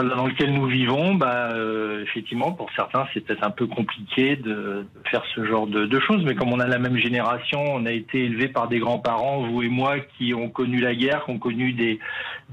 voilà, 0.00 0.14
dans 0.16 0.26
lequel 0.26 0.52
nous 0.52 0.66
vivons, 0.66 1.14
bah 1.14 1.50
euh, 1.52 2.02
effectivement, 2.04 2.52
pour 2.52 2.68
certains, 2.74 3.06
c'est 3.12 3.20
peut-être 3.20 3.44
un 3.44 3.50
peu 3.50 3.66
compliqué 3.66 4.36
de, 4.36 4.50
de 4.84 4.86
faire 5.10 5.22
ce 5.34 5.44
genre 5.44 5.66
de, 5.66 5.86
de 5.86 6.00
choses. 6.00 6.22
Mais 6.24 6.34
comme 6.34 6.52
on 6.52 6.60
a 6.60 6.66
la 6.66 6.78
même 6.78 6.96
génération, 6.96 7.60
on 7.62 7.86
a 7.86 7.92
été 7.92 8.24
élevés 8.24 8.48
par 8.48 8.68
des 8.68 8.78
grands-parents, 8.78 9.46
vous 9.48 9.62
et 9.62 9.68
moi, 9.68 9.96
qui 10.16 10.34
ont 10.34 10.48
connu 10.48 10.78
la 10.80 10.94
guerre, 10.94 11.24
qui 11.24 11.30
ont 11.32 11.38
connu 11.38 11.72
des 11.72 11.98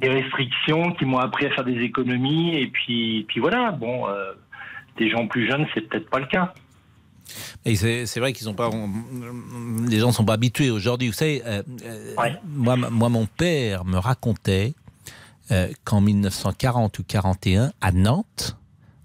des 0.01 0.09
restrictions, 0.09 0.91
qui 0.93 1.05
m'ont 1.05 1.19
appris 1.19 1.45
à 1.45 1.51
faire 1.51 1.63
des 1.65 1.79
économies. 1.81 2.55
Et 2.57 2.67
puis 2.67 3.25
puis 3.27 3.39
voilà, 3.39 3.71
bon. 3.71 4.07
euh, 4.09 4.33
des 4.97 5.09
gens 5.09 5.27
plus 5.27 5.45
jeunes, 5.51 5.65
c'est 5.73 5.81
peut-être 5.81 6.09
pas 6.09 6.19
le 6.19 6.25
cas. 6.25 6.53
Et 7.65 7.75
c'est 7.75 8.19
vrai 8.21 8.31
qu'ils 8.31 8.45
sont 8.45 8.53
pas, 8.53 8.69
on- 8.71 8.89
les 9.89 9.99
gens 9.99 10.13
sont 10.13 10.23
pas 10.23 10.33
habitués 10.35 10.69
aujourd'hui. 10.71 11.07
Vous 11.07 11.13
savez, 11.13 11.41
euh, 11.45 11.63
euh, 11.83 12.29
moi, 12.47 12.77
moi, 12.77 13.09
mon 13.09 13.25
père 13.25 13.83
me 13.83 13.97
racontait 13.97 14.73
euh, 15.51 15.69
qu'en 15.83 16.01
1940 16.01 16.99
ou 16.99 17.03
41, 17.03 17.71
à 17.81 17.91
Nantes, 17.91 18.57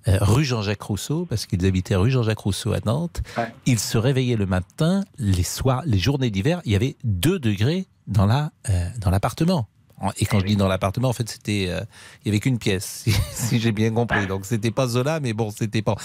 euh, 0.09 0.17
rue 0.21 0.45
Jean-Jacques 0.45 0.83
Rousseau, 0.83 1.27
parce 1.27 1.47
qu'ils 1.47 1.65
habitaient 1.67 1.95
rue 1.97 2.11
Jean-Jacques 2.11 2.39
Rousseau 2.39 2.73
à 2.73 2.79
Nantes, 2.87 3.21
ils 3.67 3.79
se 3.79 3.99
réveillaient 3.99 4.37
le 4.37 4.47
matin, 4.47 5.05
les 5.19 5.43
soirs, 5.43 5.83
les 5.85 5.99
journées 5.99 6.31
d'hiver, 6.31 6.63
il 6.65 6.73
y 6.73 6.77
avait 6.77 6.97
2 7.05 7.39
degrés 7.39 7.87
dans 8.07 8.27
la 8.27 8.51
euh, 8.71 8.89
dans 9.01 9.11
l'appartement. 9.11 9.69
En- 9.99 10.13
Et 10.17 10.25
quand 10.25 10.41
je 10.41 10.47
dis 10.47 10.57
dans 10.57 10.69
l'appartement, 10.69 11.11
en 11.11 11.13
fait, 11.13 11.29
c'était, 11.29 11.67
euh, 11.69 11.83
il 12.25 12.29
y 12.29 12.31
avait 12.31 12.41
qu'une 12.41 12.59
pièce, 12.59 13.03
si, 13.05 13.13
si 13.33 13.61
j'ai 13.61 13.73
bien 13.73 13.91
compris. 13.93 14.27
Donc 14.27 14.47
c'était 14.47 14.71
pas 14.71 14.87
Zola, 14.89 15.21
mais 15.21 15.35
bon, 15.35 15.51
c'était 15.51 15.83
pas. 15.83 15.97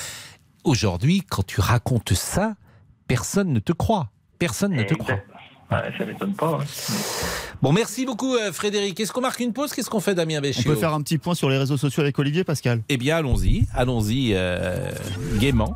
Aujourd'hui, 0.65 1.21
quand 1.21 1.45
tu 1.45 1.61
racontes 1.61 2.13
ça, 2.13 2.55
personne 3.07 3.53
ne 3.53 3.59
te 3.59 3.71
croit. 3.71 4.09
Personne 4.39 4.73
ne 4.73 4.83
te 4.83 4.93
croit. 4.95 5.19
Ouais, 5.71 5.91
ça 5.97 6.05
m'étonne 6.05 6.33
pas. 6.33 6.57
ouais. 6.57 6.65
Bon, 7.61 7.71
merci 7.71 8.05
beaucoup 8.05 8.35
euh, 8.35 8.51
Frédéric. 8.51 8.99
Est-ce 8.99 9.11
qu'on 9.11 9.21
marque 9.21 9.39
une 9.39 9.53
pause? 9.53 9.73
Qu'est-ce 9.73 9.89
qu'on 9.89 9.99
fait 9.99 10.13
Damien 10.13 10.37
On 10.37 10.41
Béchiot? 10.41 10.63
peut 10.71 10.75
faire 10.79 10.93
un 10.93 11.01
petit 11.01 11.17
point 11.17 11.33
sur 11.35 11.49
les 11.49 11.57
réseaux 11.57 11.77
sociaux 11.77 12.03
avec 12.03 12.17
Olivier, 12.19 12.43
Pascal 12.43 12.81
Eh 12.89 12.97
bien, 12.97 13.17
allons-y. 13.17 13.65
Allons-y 13.73 14.31
euh, 14.33 14.91
gaiement. 15.39 15.75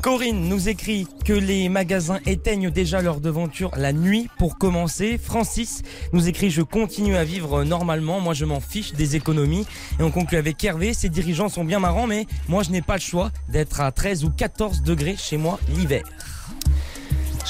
Corinne 0.00 0.48
nous 0.50 0.68
écrit 0.68 1.06
que 1.24 1.32
les 1.32 1.70
magasins 1.70 2.18
éteignent 2.26 2.70
déjà 2.70 3.00
leur 3.00 3.20
devanture 3.20 3.70
la 3.76 3.92
nuit 3.94 4.28
pour 4.38 4.58
commencer. 4.58 5.16
Francis 5.18 5.82
nous 6.12 6.28
écrit 6.28 6.50
Je 6.50 6.60
continue 6.60 7.16
à 7.16 7.24
vivre 7.24 7.64
normalement, 7.64 8.20
moi 8.20 8.34
je 8.34 8.44
m'en 8.44 8.60
fiche 8.60 8.92
des 8.92 9.16
économies. 9.16 9.66
Et 9.98 10.02
on 10.02 10.10
conclut 10.10 10.36
avec 10.36 10.62
Hervé 10.62 10.92
Ces 10.92 11.08
dirigeants 11.08 11.48
sont 11.48 11.64
bien 11.64 11.80
marrants, 11.80 12.06
mais 12.06 12.26
moi 12.48 12.62
je 12.62 12.70
n'ai 12.70 12.82
pas 12.82 12.96
le 12.96 13.00
choix 13.00 13.30
d'être 13.48 13.80
à 13.80 13.90
13 13.92 14.24
ou 14.24 14.30
14 14.30 14.82
degrés 14.82 15.16
chez 15.18 15.38
moi 15.38 15.58
l'hiver. 15.74 16.04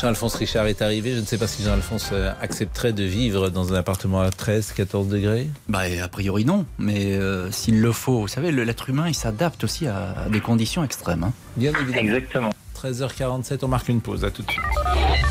Jean-Alphonse 0.01 0.35
Richard 0.35 0.67
est 0.67 0.83
arrivé. 0.83 1.15
Je 1.15 1.21
ne 1.21 1.25
sais 1.25 1.39
pas 1.39 1.47
si 1.47 1.63
Jean-Alphonse 1.63 2.11
euh, 2.13 2.33
accepterait 2.41 2.93
de 2.93 3.05
vivre 3.05 3.49
dans 3.51 3.73
un 3.73 3.77
appartement 3.77 4.21
à 4.21 4.31
13, 4.31 4.73
14 4.77 5.09
degrés. 5.09 5.49
Bah, 5.69 5.83
a 6.03 6.09
priori 6.09 6.45
non, 6.45 6.67
mais 6.79 7.13
euh, 7.13 7.51
s'il 7.53 7.81
le 7.81 7.93
faut, 7.93 8.21
vous 8.21 8.29
savez, 8.29 8.51
le- 8.51 8.65
l'être 8.65 8.91
humain, 8.91 9.09
il 9.09 9.15
s'adapte 9.15 9.65
aussi 9.65 9.87
à, 9.87 10.15
à 10.27 10.29
des 10.29 10.41
conditions 10.41 10.83
extrêmes. 10.85 11.23
hein. 11.25 11.33
Bien 11.57 11.73
évidemment. 11.81 12.01
Exactement. 12.01 12.51
13h47, 12.83 13.59
on 13.63 13.69
marque 13.69 13.89
une 13.89 14.01
pause. 14.01 14.25
À 14.25 14.31
tout 14.31 14.43
de 14.43 14.51
suite. 14.51 14.63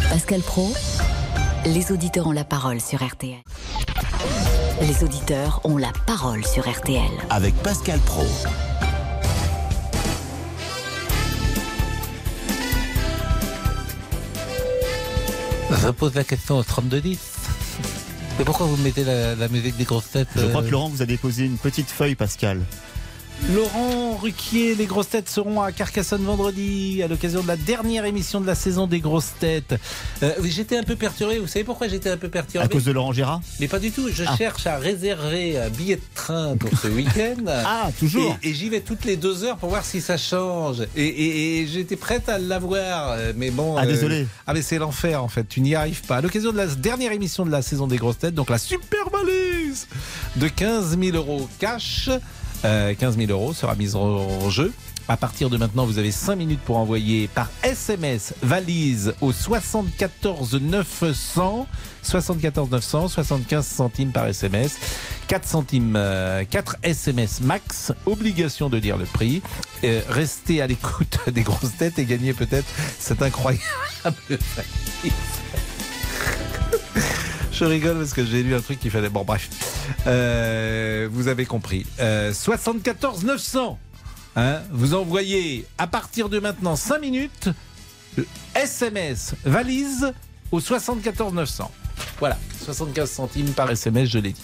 Pascal 0.10 0.40
Pro, 0.42 0.74
les 1.66 1.92
auditeurs 1.92 2.28
ont 2.28 2.32
la 2.32 2.46
parole 2.46 2.80
sur 2.80 3.04
RTL. 3.06 3.36
Les 4.82 5.04
auditeurs 5.04 5.62
ont 5.66 5.78
la 5.78 5.92
parole 6.08 6.44
sur 6.46 6.68
RTL. 6.70 7.02
Avec 7.30 7.54
Pascal 7.58 8.00
Pro. 8.00 8.26
Je 15.82 15.90
pose 15.90 16.14
la 16.16 16.24
question 16.24 16.58
au 16.58 16.64
3210. 16.64 17.20
Mais 18.40 18.46
pourquoi 18.46 18.66
vous 18.66 18.78
mettez 18.78 19.04
la, 19.04 19.36
la 19.36 19.48
musique 19.48 19.78
des 19.78 19.84
grosses 19.84 20.10
têtes 20.12 20.28
Je 20.36 20.46
crois 20.48 20.62
euh, 20.62 20.66
que 20.66 20.72
Laurent 20.72 20.90
vous 20.90 21.02
a 21.02 21.06
déposé 21.06 21.46
une 21.46 21.58
petite 21.58 21.90
feuille, 21.90 22.16
Pascal. 22.16 22.62
Laurent 23.52 24.16
Ruquier, 24.16 24.74
les 24.74 24.86
grosses 24.86 25.10
têtes 25.10 25.28
seront 25.30 25.62
à 25.62 25.74
Carcassonne 25.74 26.24
vendredi 26.24 27.04
à 27.04 27.10
l'occasion 27.10 27.42
de 27.44 27.48
la 27.48 27.58
dernière 27.58 28.06
émission 28.06 28.40
de 28.40 28.48
la 28.48 28.56
saison 28.56 28.88
des 28.88 29.02
grosses 29.02 29.34
têtes. 29.38 29.76
Euh, 30.24 30.32
j'étais 30.46 30.78
un 30.78 30.84
peu 30.84 30.96
perturbé. 30.96 31.40
Vous 31.40 31.48
savez 31.48 31.66
pourquoi 31.66 31.90
j'étais 31.90 32.10
un 32.10 32.16
peu 32.16 32.30
perturbé? 32.30 32.66
À 32.66 32.70
cause 32.70 32.86
de 32.86 32.94
Laurent 32.94 33.12
Gérard? 33.12 33.42
Mais 33.60 33.68
pas 33.68 33.80
du 33.80 33.92
tout. 33.92 34.08
Je 34.12 34.24
Ah. 34.26 34.38
cherche 34.38 34.66
à 34.66 34.78
réserver 34.78 35.58
un 35.58 35.70
billet 35.70 35.98
de 35.98 36.02
train 36.16 36.56
pour 36.56 36.70
ce 36.80 36.88
week-end. 36.96 37.44
Ah, 37.48 37.92
toujours 38.00 38.38
Et, 38.44 38.50
et 38.52 38.54
j'y 38.54 38.70
vais 38.70 38.80
toutes 38.80 39.04
les 39.04 39.18
deux 39.18 39.44
heures 39.44 39.58
pour 39.58 39.70
voir 39.70 39.84
si 39.84 40.00
ça 40.00 40.18
change. 40.18 40.80
Et, 40.96 41.06
et- 41.06 41.60
et 41.60 41.68
j'étais 41.68 41.98
prête 41.98 42.30
à 42.30 42.40
l'avoir, 42.40 43.12
euh, 43.12 43.34
mais 43.36 43.52
bon. 43.52 43.76
Ah, 43.78 43.86
désolé. 43.86 44.26
Ah, 44.48 44.54
mais 44.54 44.62
c'est 44.62 44.78
l'enfer 44.80 45.22
en 45.22 45.28
fait. 45.28 45.44
Tu 45.50 45.60
n'y 45.60 45.76
arrives 45.76 46.02
pas. 46.04 46.18
À 46.18 46.22
l'occasion 46.22 46.54
de 46.54 46.58
la 46.58 46.68
dernière 46.68 47.12
émission 47.12 47.46
de 47.46 47.52
la 47.52 47.62
saison 47.62 47.88
des 47.88 47.98
grosses 47.98 48.20
têtes, 48.20 48.36
donc 48.36 48.50
la 48.50 48.58
super 48.58 49.10
valise 49.10 49.88
de 50.38 50.48
15 50.48 50.98
000 50.98 51.18
euros 51.18 51.50
cash. 51.60 52.10
Euh, 52.66 52.94
15 52.94 53.18
000 53.18 53.32
euros 53.32 53.54
sera 53.54 53.76
mise 53.76 53.96
en 53.96 54.50
jeu. 54.50 54.72
À 55.10 55.18
partir 55.18 55.50
de 55.50 55.58
maintenant, 55.58 55.86
vous 55.86 55.98
avez 55.98 56.12
5 56.12 56.36
minutes 56.36 56.62
pour 56.62 56.78
envoyer 56.78 57.28
par 57.28 57.50
SMS 57.62 58.34
valise 58.42 59.14
au 59.20 59.34
74 59.34 60.54
900. 60.62 61.68
74 62.02 62.70
900, 62.72 63.08
75 63.10 63.66
centimes 63.68 64.12
par 64.12 64.28
SMS. 64.28 64.78
4 65.28 65.46
centimes, 65.46 65.96
euh, 65.98 66.46
4 66.50 66.78
SMS 66.84 67.42
max. 67.42 67.92
Obligation 68.06 68.70
de 68.70 68.80
dire 68.80 68.98
le 68.98 69.06
prix. 69.06 69.42
Euh, 69.84 70.02
restez 70.08 70.62
à 70.62 70.68
l'écoute 70.68 71.20
des 71.28 71.42
grosses 71.44 71.76
têtes 71.78 72.00
et 72.00 72.06
gagnez 72.06 72.34
peut-être 72.34 72.68
cette 72.98 73.22
incroyable 73.22 73.62
valise. 74.06 75.14
Je 77.52 77.66
rigole 77.66 77.98
parce 77.98 78.14
que 78.14 78.26
j'ai 78.26 78.42
lu 78.42 78.56
un 78.56 78.62
truc 78.62 78.80
qui 78.80 78.90
fallait. 78.90 79.10
Bon, 79.10 79.24
bref. 79.26 79.50
Euh, 80.08 81.08
vous 81.12 81.28
avez 81.28 81.46
compris. 81.46 81.86
Euh, 82.00 82.34
74 82.34 83.24
900. 83.24 83.80
Hein, 84.36 84.62
vous 84.72 84.96
envoyez 84.96 85.66
à 85.78 85.86
partir 85.88 86.28
de 86.30 86.40
maintenant 86.40 86.76
5 86.76 87.00
minutes 87.00 87.50
euh, 88.18 88.26
SMS 88.56 89.36
valise 89.44 90.12
au 90.52 90.60
74 90.60 91.34
900. 91.34 91.72
Voilà, 92.20 92.38
75 92.64 93.10
centimes 93.10 93.52
par 93.54 93.70
SMS, 93.70 94.10
je 94.10 94.20
l'ai 94.20 94.32
dit. 94.32 94.42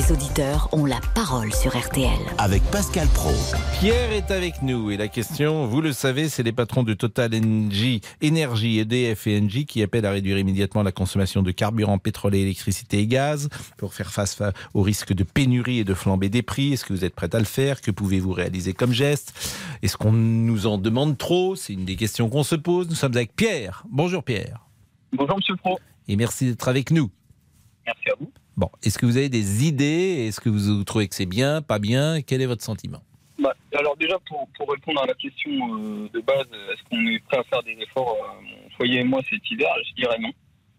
Les 0.00 0.12
auditeurs 0.12 0.70
ont 0.72 0.86
la 0.86 0.98
parole 1.14 1.52
sur 1.52 1.78
RTL. 1.78 2.08
Avec 2.38 2.62
Pascal 2.70 3.06
Pro. 3.08 3.32
Pierre 3.80 4.12
est 4.12 4.30
avec 4.30 4.62
nous 4.62 4.90
et 4.90 4.96
la 4.96 5.08
question, 5.08 5.66
vous 5.66 5.82
le 5.82 5.92
savez, 5.92 6.30
c'est 6.30 6.42
les 6.42 6.52
patrons 6.52 6.84
de 6.84 6.94
Total 6.94 7.34
Energy, 7.34 8.00
Énergie, 8.22 8.78
EDF 8.78 9.26
et 9.26 9.38
Engie 9.38 9.66
qui 9.66 9.82
appellent 9.82 10.06
à 10.06 10.10
réduire 10.10 10.38
immédiatement 10.38 10.82
la 10.82 10.90
consommation 10.90 11.42
de 11.42 11.50
carburant, 11.50 11.98
pétrole, 11.98 12.34
électricité 12.34 13.00
et 13.00 13.06
gaz 13.06 13.50
pour 13.76 13.92
faire 13.92 14.10
face 14.10 14.40
au 14.72 14.80
risque 14.80 15.12
de 15.12 15.22
pénurie 15.22 15.80
et 15.80 15.84
de 15.84 15.92
flambée 15.92 16.30
des 16.30 16.40
prix. 16.40 16.72
Est-ce 16.72 16.86
que 16.86 16.94
vous 16.94 17.04
êtes 17.04 17.14
prêt 17.14 17.28
à 17.34 17.38
le 17.38 17.44
faire? 17.44 17.82
Que 17.82 17.90
pouvez-vous 17.90 18.32
réaliser 18.32 18.72
comme 18.72 18.94
geste? 18.94 19.34
Est-ce 19.82 19.98
qu'on 19.98 20.12
nous 20.12 20.66
en 20.66 20.78
demande 20.78 21.18
trop? 21.18 21.56
C'est 21.56 21.74
une 21.74 21.84
des 21.84 21.96
questions 21.96 22.30
qu'on 22.30 22.44
se 22.44 22.56
pose. 22.56 22.88
Nous 22.88 22.94
sommes 22.94 23.16
avec 23.16 23.36
Pierre. 23.36 23.84
Bonjour 23.90 24.24
Pierre. 24.24 24.66
Bonjour 25.12 25.36
Monsieur 25.36 25.56
Pro. 25.56 25.78
Et 26.08 26.16
merci 26.16 26.46
d'être 26.46 26.68
avec 26.68 26.90
nous. 26.90 27.10
Merci 27.84 28.08
à 28.08 28.14
vous. 28.18 28.32
Bon, 28.60 28.68
est-ce 28.82 28.98
que 28.98 29.06
vous 29.06 29.16
avez 29.16 29.30
des 29.30 29.66
idées? 29.66 30.26
Est-ce 30.28 30.38
que 30.38 30.50
vous 30.50 30.84
trouvez 30.84 31.08
que 31.08 31.14
c'est 31.14 31.24
bien, 31.24 31.62
pas 31.62 31.78
bien? 31.78 32.20
Quel 32.20 32.42
est 32.42 32.46
votre 32.46 32.62
sentiment? 32.62 33.00
Bah, 33.38 33.54
alors 33.72 33.96
déjà 33.96 34.18
pour, 34.28 34.46
répondre 34.70 35.02
à 35.02 35.06
la 35.06 35.14
question 35.14 35.50
euh, 35.50 36.10
de 36.12 36.20
base, 36.20 36.44
est-ce 36.70 36.82
qu'on 36.90 37.06
est 37.06 37.20
prêt 37.20 37.38
à 37.38 37.44
faire 37.44 37.62
des 37.62 37.72
efforts 37.80 38.18
euh, 38.22 38.42
Mon 38.42 38.70
foyer 38.76 39.00
et 39.00 39.04
moi 39.04 39.22
cet 39.30 39.50
hiver, 39.50 39.70
je 39.88 39.94
dirais 39.94 40.18
non, 40.20 40.30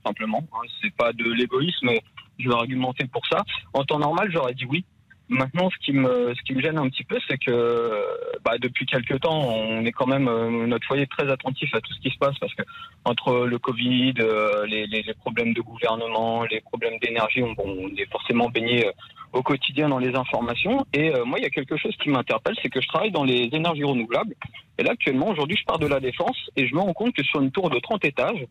simplement. 0.05 0.43
Hein, 0.53 0.67
c'est 0.79 0.93
pas 0.93 1.11
de 1.11 1.23
l'égoïsme, 1.23 1.89
je 2.37 2.49
vais 2.49 2.53
argumenter 2.53 3.07
pour 3.07 3.25
ça. 3.25 3.43
En 3.73 3.83
temps 3.83 3.97
normal, 3.97 4.29
j'aurais 4.31 4.53
dit 4.53 4.65
oui. 4.65 4.85
Maintenant, 5.31 5.69
ce 5.69 5.77
qui 5.77 5.93
me 5.93 6.33
ce 6.35 6.41
qui 6.41 6.53
me 6.53 6.61
gêne 6.61 6.77
un 6.77 6.89
petit 6.89 7.05
peu, 7.05 7.17
c'est 7.29 7.37
que 7.37 8.05
bah, 8.43 8.57
depuis 8.59 8.85
quelques 8.85 9.21
temps, 9.21 9.39
on 9.47 9.85
est 9.85 9.93
quand 9.93 10.05
même 10.05 10.27
euh, 10.27 10.67
notre 10.67 10.85
foyer 10.85 11.03
est 11.03 11.11
très 11.11 11.31
attentif 11.31 11.73
à 11.73 11.79
tout 11.79 11.93
ce 11.93 12.01
qui 12.01 12.09
se 12.09 12.17
passe 12.17 12.37
parce 12.37 12.53
que 12.53 12.63
entre 13.05 13.45
le 13.45 13.57
Covid, 13.57 14.15
euh, 14.19 14.65
les, 14.65 15.13
problèmes 15.21 15.53
de 15.53 15.61
gouvernement, 15.61 16.43
les 16.43 16.59
problèmes 16.59 16.99
d'énergie, 16.99 17.41
on, 17.43 17.55
est 17.95 18.11
forcément 18.11 18.49
baigné 18.49 18.85
euh, 18.87 18.91
au 19.31 19.41
quotidien 19.41 19.87
dans 19.87 19.99
les 19.99 20.13
informations. 20.15 20.85
Et 20.91 21.13
moi, 21.25 21.39
il 21.39 21.43
y 21.43 21.47
a 21.47 21.49
quelque 21.49 21.77
chose 21.77 21.95
qui 22.03 22.09
m'interpelle, 22.09 22.55
c'est 22.61 22.69
que 22.69 22.81
je 22.81 22.87
travaille 22.89 23.11
dans 23.11 23.23
les 23.23 23.47
énergies 23.53 23.85
renouvelables. 23.85 24.35
Et 24.77 24.83
là, 24.83 24.91
actuellement, 24.91 25.29
aujourd'hui, 25.29 25.55
je 25.55 25.63
pars 25.63 25.79
de 25.79 25.87
la 25.87 26.01
défense 26.01 26.37
et 26.57 26.67
je 26.67 26.75
me 26.75 26.81
rends 26.81 26.91
compte 26.91 27.13
que 27.13 27.23
sur 27.23 27.39
une 27.41 27.51
tour 27.51 27.69
de 27.69 27.79
30 27.79 28.03
étages, 28.03 28.45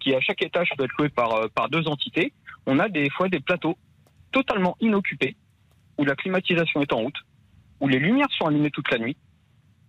qui 0.00 0.14
à 0.14 0.20
chaque 0.20 0.42
étage 0.42 0.68
peut 0.76 0.84
être 0.84 0.96
loué 0.98 1.08
par 1.08 1.48
par 1.54 1.70
deux 1.70 1.88
entités, 1.88 2.34
on 2.66 2.78
a 2.78 2.90
des 2.90 3.08
fois 3.08 3.30
des 3.30 3.40
plateaux 3.40 3.78
totalement 4.32 4.76
inoccupés 4.80 5.34
où 5.98 6.04
la 6.04 6.14
climatisation 6.14 6.80
est 6.80 6.92
en 6.92 6.98
route, 6.98 7.16
où 7.80 7.88
les 7.88 7.98
lumières 7.98 8.30
sont 8.38 8.46
allumées 8.46 8.70
toute 8.70 8.90
la 8.90 8.98
nuit. 8.98 9.16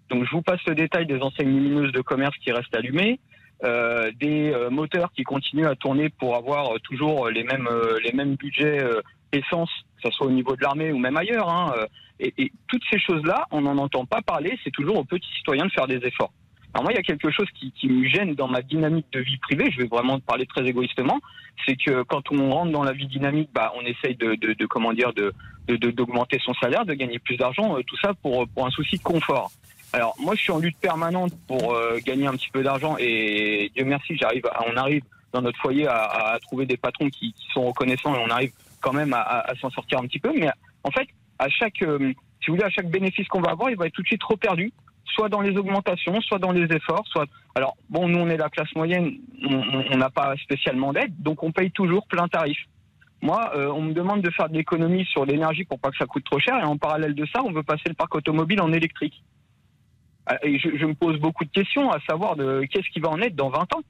Donc 0.10 0.26
je 0.26 0.32
vous 0.32 0.42
passe 0.42 0.60
le 0.68 0.76
détail 0.76 1.06
des 1.06 1.20
enseignes 1.20 1.50
lumineuses 1.50 1.92
de 1.92 2.02
commerce 2.02 2.36
qui 2.38 2.52
restent 2.52 2.76
allumées, 2.76 3.20
euh, 3.64 4.12
des 4.20 4.52
euh, 4.54 4.70
moteurs 4.70 5.12
qui 5.14 5.24
continuent 5.24 5.66
à 5.66 5.76
tourner 5.76 6.10
pour 6.10 6.36
avoir 6.36 6.76
euh, 6.76 6.80
toujours 6.80 7.30
les 7.30 7.44
mêmes 7.44 8.36
budgets 8.36 8.84
essence, 9.32 9.72
que 9.98 10.10
ce 10.10 10.16
soit 10.16 10.28
au 10.28 10.32
niveau 10.32 10.56
de 10.56 10.62
l'armée 10.62 10.92
ou 10.92 10.98
même 10.98 11.18
ailleurs. 11.18 11.50
Hein, 11.50 11.74
et, 12.20 12.34
et 12.38 12.52
toutes 12.68 12.84
ces 12.90 13.00
choses-là, 13.00 13.46
on 13.52 13.62
n'en 13.62 13.78
entend 13.78 14.06
pas 14.06 14.22
parler. 14.22 14.58
C'est 14.64 14.72
toujours 14.72 14.98
aux 14.98 15.04
petits 15.04 15.32
citoyens 15.38 15.66
de 15.66 15.72
faire 15.72 15.88
des 15.88 15.98
efforts. 15.98 16.32
Alors 16.78 16.84
moi, 16.84 16.94
il 16.94 16.96
y 16.96 17.00
a 17.00 17.02
quelque 17.02 17.32
chose 17.32 17.48
qui, 17.56 17.90
me 17.90 18.08
gêne 18.08 18.36
dans 18.36 18.48
ma 18.48 18.62
dynamique 18.62 19.08
de 19.12 19.20
vie 19.20 19.38
privée. 19.38 19.72
Je 19.72 19.82
vais 19.82 19.88
vraiment 19.88 20.20
parler 20.20 20.46
très 20.46 20.64
égoïstement. 20.64 21.20
C'est 21.66 21.76
que 21.76 22.04
quand 22.04 22.32
on 22.32 22.52
rentre 22.52 22.72
dans 22.72 22.84
la 22.84 22.94
vie 22.94 23.08
dynamique, 23.08 23.50
bah, 23.52 23.74
on 23.76 23.82
essaye 23.82 24.16
de, 24.16 24.66
comment 24.68 24.94
dire, 24.94 25.12
d'augmenter 25.68 26.38
son 26.46 26.54
salaire, 26.54 26.86
de 26.86 26.94
gagner 26.94 27.18
plus 27.18 27.36
d'argent, 27.36 27.76
euh, 27.76 27.82
tout 27.82 27.98
ça 27.98 28.14
pour 28.14 28.46
un 28.64 28.70
souci 28.70 28.98
de 28.98 29.02
confort. 29.02 29.50
Alors 29.92 30.16
moi, 30.20 30.36
je 30.36 30.42
suis 30.42 30.52
en 30.52 30.60
lutte 30.60 30.78
permanente 30.78 31.34
pour 31.48 31.74
euh, 31.74 31.98
gagner 32.06 32.28
un 32.28 32.34
petit 32.34 32.52
peu 32.52 32.62
d'argent 32.62 32.96
et 33.00 33.72
Dieu 33.76 33.84
merci, 33.84 34.16
on 34.72 34.78
arrive 34.78 35.02
dans 35.34 35.42
notre 35.42 35.58
foyer 35.58 35.88
à, 35.88 36.38
trouver 36.44 36.68
des 36.68 36.78
patrons 36.78 37.10
qui, 37.10 37.34
sont 37.54 37.66
reconnaissants 37.66 38.14
et 38.14 38.20
on 38.20 38.30
arrive 38.30 38.52
quand 38.82 38.94
même 38.94 39.14
à, 39.14 39.52
s'en 39.60 39.72
sortir 39.72 39.98
un 39.98 40.04
petit 40.04 40.20
peu. 40.20 40.32
Mais 40.38 40.50
en 40.84 40.92
fait, 40.92 41.08
à 41.40 41.50
chaque, 41.50 41.82
euh, 41.82 42.14
si 42.40 42.52
vous 42.52 42.54
voulez, 42.54 42.66
à 42.66 42.70
chaque 42.70 42.92
bénéfice 42.92 43.28
qu'on 43.30 43.42
va 43.42 43.50
avoir, 43.50 43.72
il 43.72 43.78
va 43.78 43.88
être 43.88 43.94
tout 43.94 44.04
de 44.04 44.08
suite 44.08 44.24
reperdu, 44.24 44.72
soit 45.14 45.30
dans 45.30 45.42
les 45.42 45.58
augmentations, 45.58 46.20
soit 46.22 46.40
dans 46.40 46.52
les 46.52 46.66
efforts, 46.76 47.06
soit. 47.08 47.26
Alors 47.56 47.76
bon, 47.90 48.08
nous 48.08 48.20
on 48.20 48.30
est 48.30 48.38
la 48.38 48.50
classe 48.50 48.74
moyenne, 48.76 49.14
on- 49.44 49.98
n'a 49.98 50.10
pas 50.10 50.36
spécialement 50.38 50.94
d'aide, 50.94 51.14
donc 51.20 51.44
on 51.44 51.52
paye 51.52 51.72
toujours 51.72 52.06
plein 52.08 52.28
tarif. 52.28 52.58
Moi, 53.22 53.52
euh, 53.56 53.72
on 53.72 53.82
me 53.82 53.94
demande 53.94 54.22
de 54.22 54.30
faire 54.30 54.48
de 54.48 54.54
l'économie 54.54 55.06
sur 55.06 55.26
l'énergie 55.26 55.64
pour 55.64 55.80
pas 55.80 55.90
que 55.90 55.98
ça 55.98 56.06
coûte 56.06 56.24
trop 56.24 56.40
cher, 56.40 56.60
et 56.60 56.64
en 56.64 56.78
parallèle 56.78 57.16
de 57.16 57.26
ça, 57.26 57.42
on 57.44 57.52
veut 57.52 57.64
passer 57.64 57.88
le 57.88 57.96
parc 57.96 58.14
automobile 58.14 58.62
en 58.62 58.72
électrique. 58.72 59.24
Euh, 60.32 60.36
Et 60.44 60.60
je, 60.60 60.86
me 60.86 60.94
pose 60.94 61.20
beaucoup 61.20 61.46
de 61.46 61.50
questions 61.50 61.90
à 61.92 62.00
savoir 62.02 62.36
de 62.36 62.64
qu'est-ce 62.70 62.90
qui 62.90 63.00
va 63.00 63.10
en 63.10 63.20
être 63.22 63.36
dans 63.36 63.50
20 63.50 63.74
ans. 63.76 63.82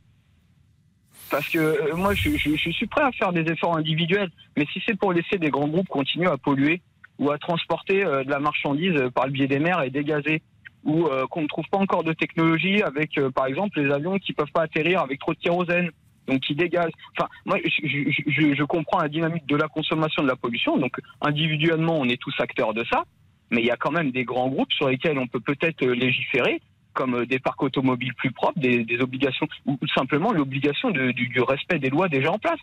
Parce 1.29 1.49
que 1.49 1.57
euh, 1.57 1.95
moi, 1.95 2.13
je, 2.13 2.29
suis 2.37 2.87
prêt 2.87 3.03
à 3.03 3.11
faire 3.11 3.33
des 3.33 3.41
efforts 3.51 3.75
individuels, 3.75 4.31
mais 4.55 4.65
si 4.71 4.81
c'est 4.87 4.97
pour 4.97 5.11
laisser 5.11 5.37
des 5.37 5.49
grands 5.49 5.67
groupes 5.67 5.89
continuer 5.89 6.27
à 6.27 6.37
polluer 6.37 6.81
ou 7.19 7.31
à 7.31 7.37
transporter 7.37 8.05
euh, 8.05 8.23
de 8.23 8.29
la 8.29 8.39
marchandise 8.39 8.97
par 9.13 9.25
le 9.25 9.31
biais 9.31 9.47
des 9.47 9.59
mers 9.59 9.81
et 9.81 9.89
dégazer, 9.89 10.41
ou 10.87 11.05
euh, 11.05 11.27
qu'on 11.27 11.41
ne 11.41 11.47
trouve 11.47 11.65
pas 11.69 11.77
encore 11.77 12.03
de 12.03 12.13
technologie 12.13 12.81
avec, 12.81 13.17
euh, 13.17 13.29
par 13.29 13.45
exemple, 13.45 13.79
les 13.79 13.93
avions 13.93 14.17
qui 14.17 14.33
peuvent 14.33 14.51
pas 14.53 14.63
atterrir 14.63 15.01
avec 15.01 15.19
trop 15.19 15.33
de 15.33 15.39
kérosène, 15.39 15.91
donc 16.27 16.39
qui 16.39 16.55
dégazent. 16.55 16.93
Enfin, 17.15 17.29
moi, 17.45 17.57
je, 17.63 18.63
comprends 18.63 19.01
la 19.01 19.09
dynamique 19.09 19.45
de 19.47 19.57
la 19.57 19.67
consommation 19.67 20.23
de 20.23 20.29
la 20.29 20.37
pollution, 20.37 20.77
donc 20.77 20.97
individuellement, 21.21 21.99
on 21.99 22.05
est 22.05 22.19
tous 22.19 22.33
acteurs 22.39 22.73
de 22.73 22.85
ça, 22.85 23.03
mais 23.51 23.61
il 23.61 23.65
y 23.65 23.71
a 23.71 23.75
quand 23.75 23.91
même 23.91 24.11
des 24.11 24.23
grands 24.23 24.47
groupes 24.47 24.71
sur 24.71 24.87
lesquels 24.87 25.19
on 25.19 25.27
peut 25.27 25.41
peut-être 25.41 25.83
euh, 25.83 25.93
légiférer 25.93 26.61
comme 26.93 27.27
des 27.27 27.37
parcs 27.37 27.61
automobiles 27.61 28.15
plus 28.15 28.31
propres, 28.31 28.59
des, 28.59 28.99
obligations, 29.01 29.47
ou 29.67 29.77
simplement 29.95 30.31
l'obligation 30.31 30.89
du 30.89 31.41
respect 31.41 31.77
des 31.77 31.91
lois 31.91 32.07
déjà 32.07 32.31
en 32.31 32.39
place, 32.39 32.57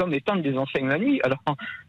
comme 0.00 0.14
éteindre 0.14 0.42
des 0.42 0.56
enseignes 0.56 0.88
la 0.88 0.98
nuit. 0.98 1.20
Alors, 1.22 1.38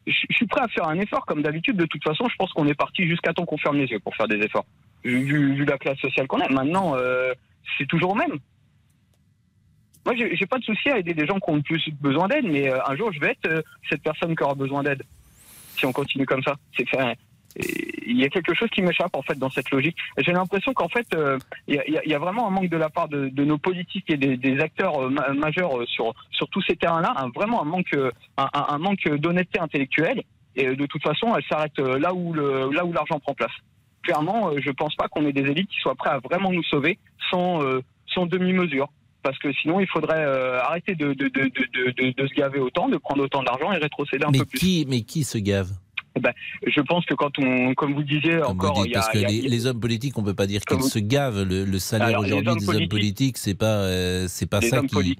je, 0.06 0.14
suis 0.32 0.46
prêt 0.46 0.62
à 0.62 0.68
faire 0.68 0.88
un 0.90 1.00
effort, 1.00 1.26
comme 1.26 1.42
d'habitude. 1.42 1.78
De 1.78 1.86
toute 1.86 2.04
façon, 2.04 2.28
je 2.30 2.36
pense 2.36 2.52
qu'on 2.52 2.68
est 2.68 2.74
parti 2.74 3.08
jusqu'à 3.08 3.34
temps 3.34 3.46
qu'on 3.46 3.58
ferme 3.58 3.78
les 3.78 3.86
yeux 3.86 4.00
pour 4.00 4.14
faire 4.16 4.28
des 4.28 4.36
efforts, 4.36 4.66
vu, 5.06 5.64
la 5.64 5.78
classe 5.78 5.98
sociale 6.00 6.28
qu'on 6.28 6.42
a. 6.42 6.50
Maintenant, 6.50 6.98
euh, 6.98 7.34
c'est 7.78 7.88
toujours 7.88 8.12
au 8.12 8.16
même. 8.16 8.38
Moi, 10.06 10.16
j'ai 10.16 10.46
pas 10.46 10.58
de 10.58 10.64
souci 10.64 10.90
à 10.90 10.98
aider 10.98 11.14
des 11.14 11.26
gens 11.26 11.40
qui 11.40 11.50
ont 11.50 11.56
le 11.56 11.62
plus 11.62 11.82
besoin 12.02 12.28
d'aide, 12.28 12.46
mais 12.46 12.70
euh, 12.70 12.80
un 12.86 12.98
jour, 12.98 13.14
je 13.14 13.20
vais 13.22 13.32
être 13.32 13.48
euh, 13.48 13.62
cette 13.90 14.04
personne 14.04 14.36
qui 14.36 14.44
aura 14.44 14.56
besoin 14.56 14.84
d'aide. 14.84 15.04
Si 15.78 15.86
on 15.86 15.94
continue 15.94 16.26
comme 16.26 16.44
ça, 16.44 16.56
c'est 16.76 16.86
il 17.56 18.18
y 18.20 18.24
a 18.24 18.30
quelque 18.30 18.54
chose 18.54 18.70
qui 18.70 18.82
m'échappe 18.82 19.16
en 19.16 19.22
fait 19.22 19.38
dans 19.38 19.50
cette 19.50 19.70
logique. 19.72 19.98
J'ai 20.18 20.32
l'impression 20.32 20.74
qu'en 20.74 20.90
fait, 20.90 21.08
euh, 21.14 21.38
il 21.68 21.76
y, 21.76 21.80
a, 21.80 21.88
il 21.88 21.94
y 21.94 21.98
a- 21.98 22.02
il 22.06 22.12
y 22.12 22.14
a 22.16 22.20
vraiment 22.20 22.48
un 22.48 22.52
manque 22.52 22.70
de 22.70 22.78
la 22.78 22.90
part 22.90 23.08
de, 23.10 23.30
de 23.30 23.44
nos 23.46 23.58
politiques 23.58 24.10
et 24.10 24.18
des, 24.18 24.38
des 24.38 24.60
acteurs 24.60 25.00
euh, 25.04 25.10
ma- 25.10 25.30
majeurs 25.34 25.80
euh, 25.80 25.86
sur 25.86 26.14
sur 26.32 26.48
tous 26.50 26.62
ces 26.64 26.76
terrains-là, 26.76 27.14
un- 27.18 27.30
vraiment 27.30 27.62
un 27.62 27.66
manque 27.66 27.96
un, 28.38 28.78
manque 28.78 29.08
d'honnêteté 29.08 29.60
intellectuelle. 29.60 30.24
Et 30.56 30.76
de 30.76 30.86
toute 30.86 31.02
façon, 31.02 31.34
elle 31.36 31.44
s'arrête 31.50 31.78
là 31.80 32.14
où 32.14 32.34
le 32.34 32.72
là 32.72 32.86
où 32.86 32.92
l'argent 32.94 33.20
prend 33.20 33.34
place. 33.34 33.52
Clairement, 34.04 34.52
je 34.58 34.72
pense 34.72 34.96
pas 34.96 35.08
qu'on 35.08 35.26
ait 35.26 35.32
des 35.34 35.42
élites 35.50 35.70
qui 35.70 35.80
soient 35.80 35.96
prêts 35.96 36.10
à 36.10 36.20
vraiment 36.20 36.52
nous 36.52 36.64
sauver 36.64 36.98
sans 37.30 37.62
euh, 37.64 37.82
sans 38.14 38.26
demi-mesure. 38.26 38.88
Parce 39.24 39.38
que 39.38 39.54
sinon, 39.54 39.80
il 39.80 39.88
faudrait 39.88 40.26
euh, 40.26 40.60
arrêter 40.62 40.96
de, 40.96 41.14
de, 41.14 41.28
de, 41.28 41.42
de, 41.44 41.92
de, 41.92 42.12
de 42.24 42.28
se 42.28 42.34
gaver 42.34 42.60
autant, 42.60 42.90
de 42.90 42.98
prendre 42.98 43.24
autant 43.24 43.44
d'argent 43.44 43.72
et 43.72 43.78
rétrocéder 43.78 44.26
un 44.26 44.32
mais 44.32 44.40
peu 44.40 44.46
plus. 44.46 44.58
qui, 44.60 44.86
mais 44.90 45.02
qui 45.02 45.24
se 45.24 45.38
gave? 45.38 45.70
Ben, 46.20 46.34
je 46.68 46.82
pense 46.82 47.06
que 47.06 47.14
quand 47.14 47.32
on, 47.40 47.74
comme 47.74 47.94
vous 47.94 48.04
disiez 48.04 48.32
Comme 48.40 48.58
vous 48.58 48.66
encore, 48.68 48.74
dites, 48.84 48.88
il 48.88 48.92
y 48.92 48.96
a, 48.96 49.00
parce 49.00 49.10
que 49.12 49.18
il 49.18 49.22
y 49.22 49.26
a- 49.26 49.30
les, 49.30 49.42
les 49.48 49.66
hommes 49.66 49.80
politiques, 49.80 50.18
on 50.18 50.24
peut 50.24 50.34
pas 50.34 50.48
dire 50.48 50.62
qu'ils 50.62 50.78
vous- 50.78 50.90
se 50.90 51.00
gavent. 51.00 51.44
Le, 51.44 51.64
le 51.66 51.80
salaire 51.80 52.20
aujourd'hui 52.20 52.56
des 52.58 52.70
hommes 52.70 52.88
politiques- 52.90 53.38
c'est 53.38 53.56
pas, 53.56 53.84
euh, 53.86 54.26
c'est 54.28 54.46
pas 54.50 54.60
les 54.60 54.68
ça 54.70 54.82
qui. 54.82 55.18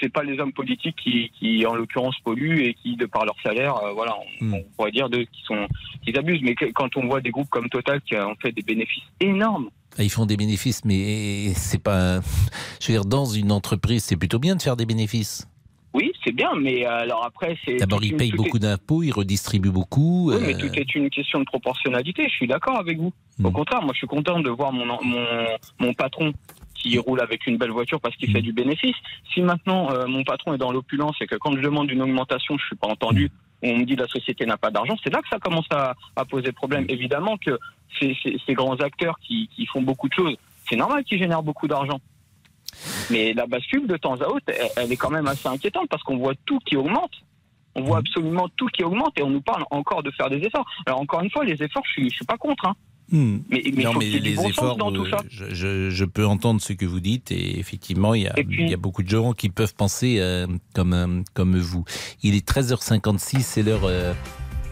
c'est 0.00 0.12
pas 0.12 0.24
les 0.24 0.38
hommes 0.40 0.52
politiques 0.52 0.96
qui, 1.02 1.30
qui 1.38 1.64
en 1.66 1.74
l'occurrence 1.76 2.16
polluent 2.24 2.62
et 2.66 2.74
qui, 2.74 2.96
de 2.96 3.06
par 3.06 3.24
leur 3.24 3.36
salaire, 3.44 3.76
euh, 3.76 3.92
voilà, 3.92 4.14
on, 4.40 4.44
Hmm. 4.44 4.54
on 4.54 4.64
pourrait 4.76 4.90
dire 4.90 5.08
de, 5.08 5.18
qui 5.18 5.42
sont, 5.46 5.68
qui 6.04 6.16
abusent. 6.18 6.42
Mais 6.42 6.54
que- 6.56 6.72
quand 6.72 6.96
on 6.96 7.06
voit 7.06 7.20
des 7.20 7.30
groupes 7.30 7.48
comme 7.48 7.68
Total 7.68 8.00
qui 8.02 8.16
ont 8.16 8.34
fait 8.42 8.50
des 8.52 8.62
bénéfices 8.62 9.04
énormes 9.20 9.68
Ah, 9.96 10.02
Ils 10.02 10.10
font 10.10 10.26
des 10.26 10.36
bénéfices, 10.36 10.84
mais 10.84 11.52
c'est 11.54 11.80
pas. 11.80 12.20
Je 12.80 12.88
veux 12.88 12.94
dire, 12.94 13.04
dans 13.04 13.26
une 13.26 13.52
entreprise, 13.52 14.02
c'est 14.02 14.16
plutôt 14.16 14.40
bien 14.40 14.56
de 14.56 14.62
faire 14.62 14.76
des 14.76 14.86
bénéfices. 14.86 15.46
C'est 16.24 16.32
bien, 16.32 16.52
mais 16.58 16.86
euh, 16.86 17.00
alors 17.00 17.24
après, 17.26 17.56
c'est. 17.64 17.76
D'abord, 17.76 18.02
ils 18.02 18.16
payent 18.16 18.32
beaucoup 18.32 18.56
est- 18.56 18.60
d'impôts, 18.60 19.02
ils 19.02 19.12
redistribuent 19.12 19.70
beaucoup. 19.70 20.30
Oui, 20.32 20.38
mais 20.40 20.54
euh, 20.54 20.58
tout 20.58 20.74
est 20.74 20.94
une 20.94 21.10
question 21.10 21.38
de 21.40 21.44
proportionnalité. 21.44 22.24
Je 22.28 22.34
suis 22.34 22.46
d'accord 22.46 22.78
avec 22.78 22.98
vous. 22.98 23.12
Au 23.42 23.50
contraire, 23.50 23.82
moi, 23.82 23.90
je 23.92 23.98
suis 23.98 24.06
content 24.06 24.40
de 24.40 24.48
voir 24.48 24.72
mon, 24.72 24.86
mon, 24.86 25.26
mon 25.80 25.92
patron 25.92 26.32
qui 26.74 26.98
roule 26.98 27.20
avec 27.20 27.46
une 27.46 27.56
belle 27.58 27.70
voiture 27.70 28.00
parce 28.00 28.14
qu'il 28.16 28.30
fait 28.32 28.42
du 28.42 28.52
bénéfice. 28.52 28.96
Si 29.32 29.40
maintenant 29.42 29.90
euh, 29.90 30.06
mon 30.06 30.22
patron 30.24 30.54
est 30.54 30.58
dans 30.58 30.72
l'opulence 30.72 31.16
et 31.20 31.26
que 31.26 31.36
quand 31.36 31.52
je 31.56 31.60
demande 31.60 31.90
une 31.90 32.02
augmentation, 32.02 32.56
je 32.58 32.64
suis 32.66 32.76
pas 32.76 32.88
entendu, 32.88 33.30
on 33.62 33.78
me 33.78 33.84
dit 33.84 33.96
la 33.96 34.06
société 34.06 34.44
n'a 34.46 34.56
pas 34.58 34.70
d'argent, 34.70 34.94
c'est 35.02 35.12
là 35.12 35.20
que 35.22 35.28
ça 35.28 35.38
commence 35.38 35.66
à, 35.70 35.94
à 36.16 36.24
poser 36.26 36.52
problème. 36.52 36.84
Évidemment 36.88 37.36
que 37.38 37.58
ces, 37.98 38.14
ces, 38.22 38.36
ces 38.46 38.52
grands 38.54 38.76
acteurs 38.76 39.18
qui, 39.20 39.48
qui 39.54 39.64
font 39.66 39.80
beaucoup 39.82 40.08
de 40.08 40.14
choses, 40.14 40.36
c'est 40.68 40.76
normal 40.76 41.04
qu'ils 41.04 41.18
génèrent 41.18 41.42
beaucoup 41.42 41.68
d'argent. 41.68 42.00
Mais 43.10 43.32
la 43.32 43.46
bascule, 43.46 43.86
de 43.86 43.96
temps 43.96 44.14
à 44.20 44.26
autre, 44.28 44.44
elle, 44.48 44.68
elle 44.76 44.92
est 44.92 44.96
quand 44.96 45.10
même 45.10 45.26
assez 45.26 45.48
inquiétante 45.48 45.88
parce 45.88 46.02
qu'on 46.02 46.16
voit 46.18 46.34
tout 46.46 46.58
qui 46.66 46.76
augmente. 46.76 47.12
On 47.76 47.82
voit 47.82 47.98
absolument 47.98 48.48
tout 48.56 48.66
qui 48.68 48.84
augmente 48.84 49.12
et 49.18 49.22
on 49.22 49.30
nous 49.30 49.40
parle 49.40 49.64
encore 49.70 50.02
de 50.02 50.10
faire 50.12 50.30
des 50.30 50.36
efforts. 50.38 50.66
Alors 50.86 51.00
encore 51.00 51.22
une 51.22 51.30
fois, 51.30 51.44
les 51.44 51.60
efforts, 51.62 51.82
je 51.86 51.92
suis, 51.92 52.10
je 52.10 52.14
suis 52.16 52.24
pas 52.24 52.36
contre. 52.36 52.66
Hein. 52.66 52.74
Hmm. 53.12 53.38
Mais, 53.50 53.62
mais 53.74 53.82
non, 53.84 53.92
faut 53.92 53.98
mais 53.98 54.04
qu'il 54.06 54.14
y 54.14 54.16
ait 54.16 54.20
du 54.20 54.28
les 54.30 54.36
bon 54.36 54.48
efforts, 54.48 54.76
dans 54.76 54.90
tout 54.92 55.04
euh, 55.04 55.10
ça. 55.10 55.18
je, 55.28 55.52
je- 55.52 55.90
je 55.90 56.04
peux 56.06 56.24
entendre 56.26 56.60
ce 56.62 56.72
que 56.72 56.86
vous 56.86 57.00
dites 57.00 57.30
et 57.32 57.58
effectivement, 57.58 58.14
il 58.14 58.22
y 58.22 58.28
a, 58.28 58.34
il 58.38 58.70
y 58.70 58.72
a 58.74 58.78
beaucoup 58.78 59.02
de 59.02 59.08
gens 59.10 59.32
qui 59.34 59.50
peuvent 59.50 59.74
penser 59.74 60.16
euh, 60.20 60.46
comme, 60.74 60.92
euh, 60.94 61.22
comme 61.34 61.58
vous. 61.58 61.84
Il 62.22 62.34
est 62.34 62.48
13h56, 62.48 63.40
c'est 63.40 63.62
l'heure 63.62 63.84
euh, 63.84 64.14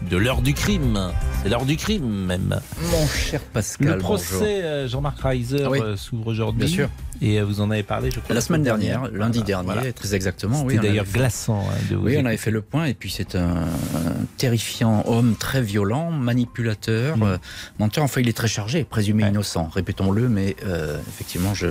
de 0.09 0.17
l'heure 0.17 0.41
du 0.41 0.53
crime. 0.55 1.11
C'est 1.43 1.49
l'heure 1.49 1.65
du 1.65 1.77
crime 1.77 2.07
même. 2.25 2.59
Mon 2.91 3.05
cher 3.07 3.39
Pascal. 3.53 3.87
Le 3.89 3.97
procès 3.99 4.87
Jean-Marc 4.87 5.19
Reiser 5.19 5.67
Oui. 5.67 5.79
s'ouvre 5.95 6.27
aujourd'hui. 6.27 6.65
Bien 6.65 6.67
sûr. 6.75 6.89
Et 7.23 7.39
euh, 7.39 7.45
vous 7.45 7.61
en 7.61 7.71
avez 7.71 7.83
parlé, 7.83 8.11
je 8.11 8.19
crois. 8.19 8.35
La 8.35 8.41
semaine 8.41 8.63
dernière, 8.63 9.09
lundi 9.11 9.41
dernier, 9.43 9.71
voilà. 9.73 9.93
très 9.93 10.13
exactement. 10.13 10.61
C'était 10.67 10.73
oui, 10.73 10.79
d'ailleurs 10.79 11.05
glaçant 11.05 11.61
hein, 11.69 11.73
de 11.89 11.95
Oui, 11.95 12.17
on 12.19 12.25
avait 12.25 12.37
fait 12.37 12.51
le 12.51 12.61
point, 12.61 12.85
et 12.85 12.93
puis 12.93 13.09
c'est 13.09 13.35
un, 13.35 13.61
un 13.95 14.25
terrifiant 14.37 15.03
homme 15.07 15.35
très 15.39 15.61
violent, 15.61 16.11
manipulateur, 16.11 17.17
Mm. 17.17 17.23
euh, 17.23 17.37
menteur. 17.79 18.03
Enfin, 18.03 18.19
il 18.21 18.27
est 18.29 18.37
très 18.37 18.47
chargé, 18.49 18.83
présumé 18.83 19.25
innocent, 19.27 19.69
répétons-le, 19.73 20.27
mais 20.27 20.55
euh, 20.65 20.97
effectivement, 21.07 21.53
je, 21.53 21.67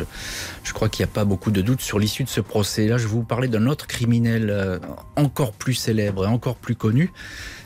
je 0.65 0.73
crois 0.73 0.89
qu'il 0.89 1.05
n'y 1.05 1.11
a 1.11 1.15
pas 1.15 1.25
beaucoup 1.27 1.51
de 1.51 1.61
doutes 1.61 1.83
sur 1.83 1.99
l'issue 1.99 2.25
de 2.25 2.29
ce 2.31 2.41
procès. 2.41 2.87
Là, 2.89 2.97
je 2.97 3.03
vais 3.05 3.11
vous 3.11 3.23
parler 3.23 3.49
d'un 3.49 3.67
autre 3.67 3.87
criminel 3.87 4.81
encore 5.17 5.53
plus 5.53 5.75
célèbre 5.75 6.25
et 6.25 6.29
encore 6.29 6.57
plus 6.57 6.75
connu. 6.77 7.13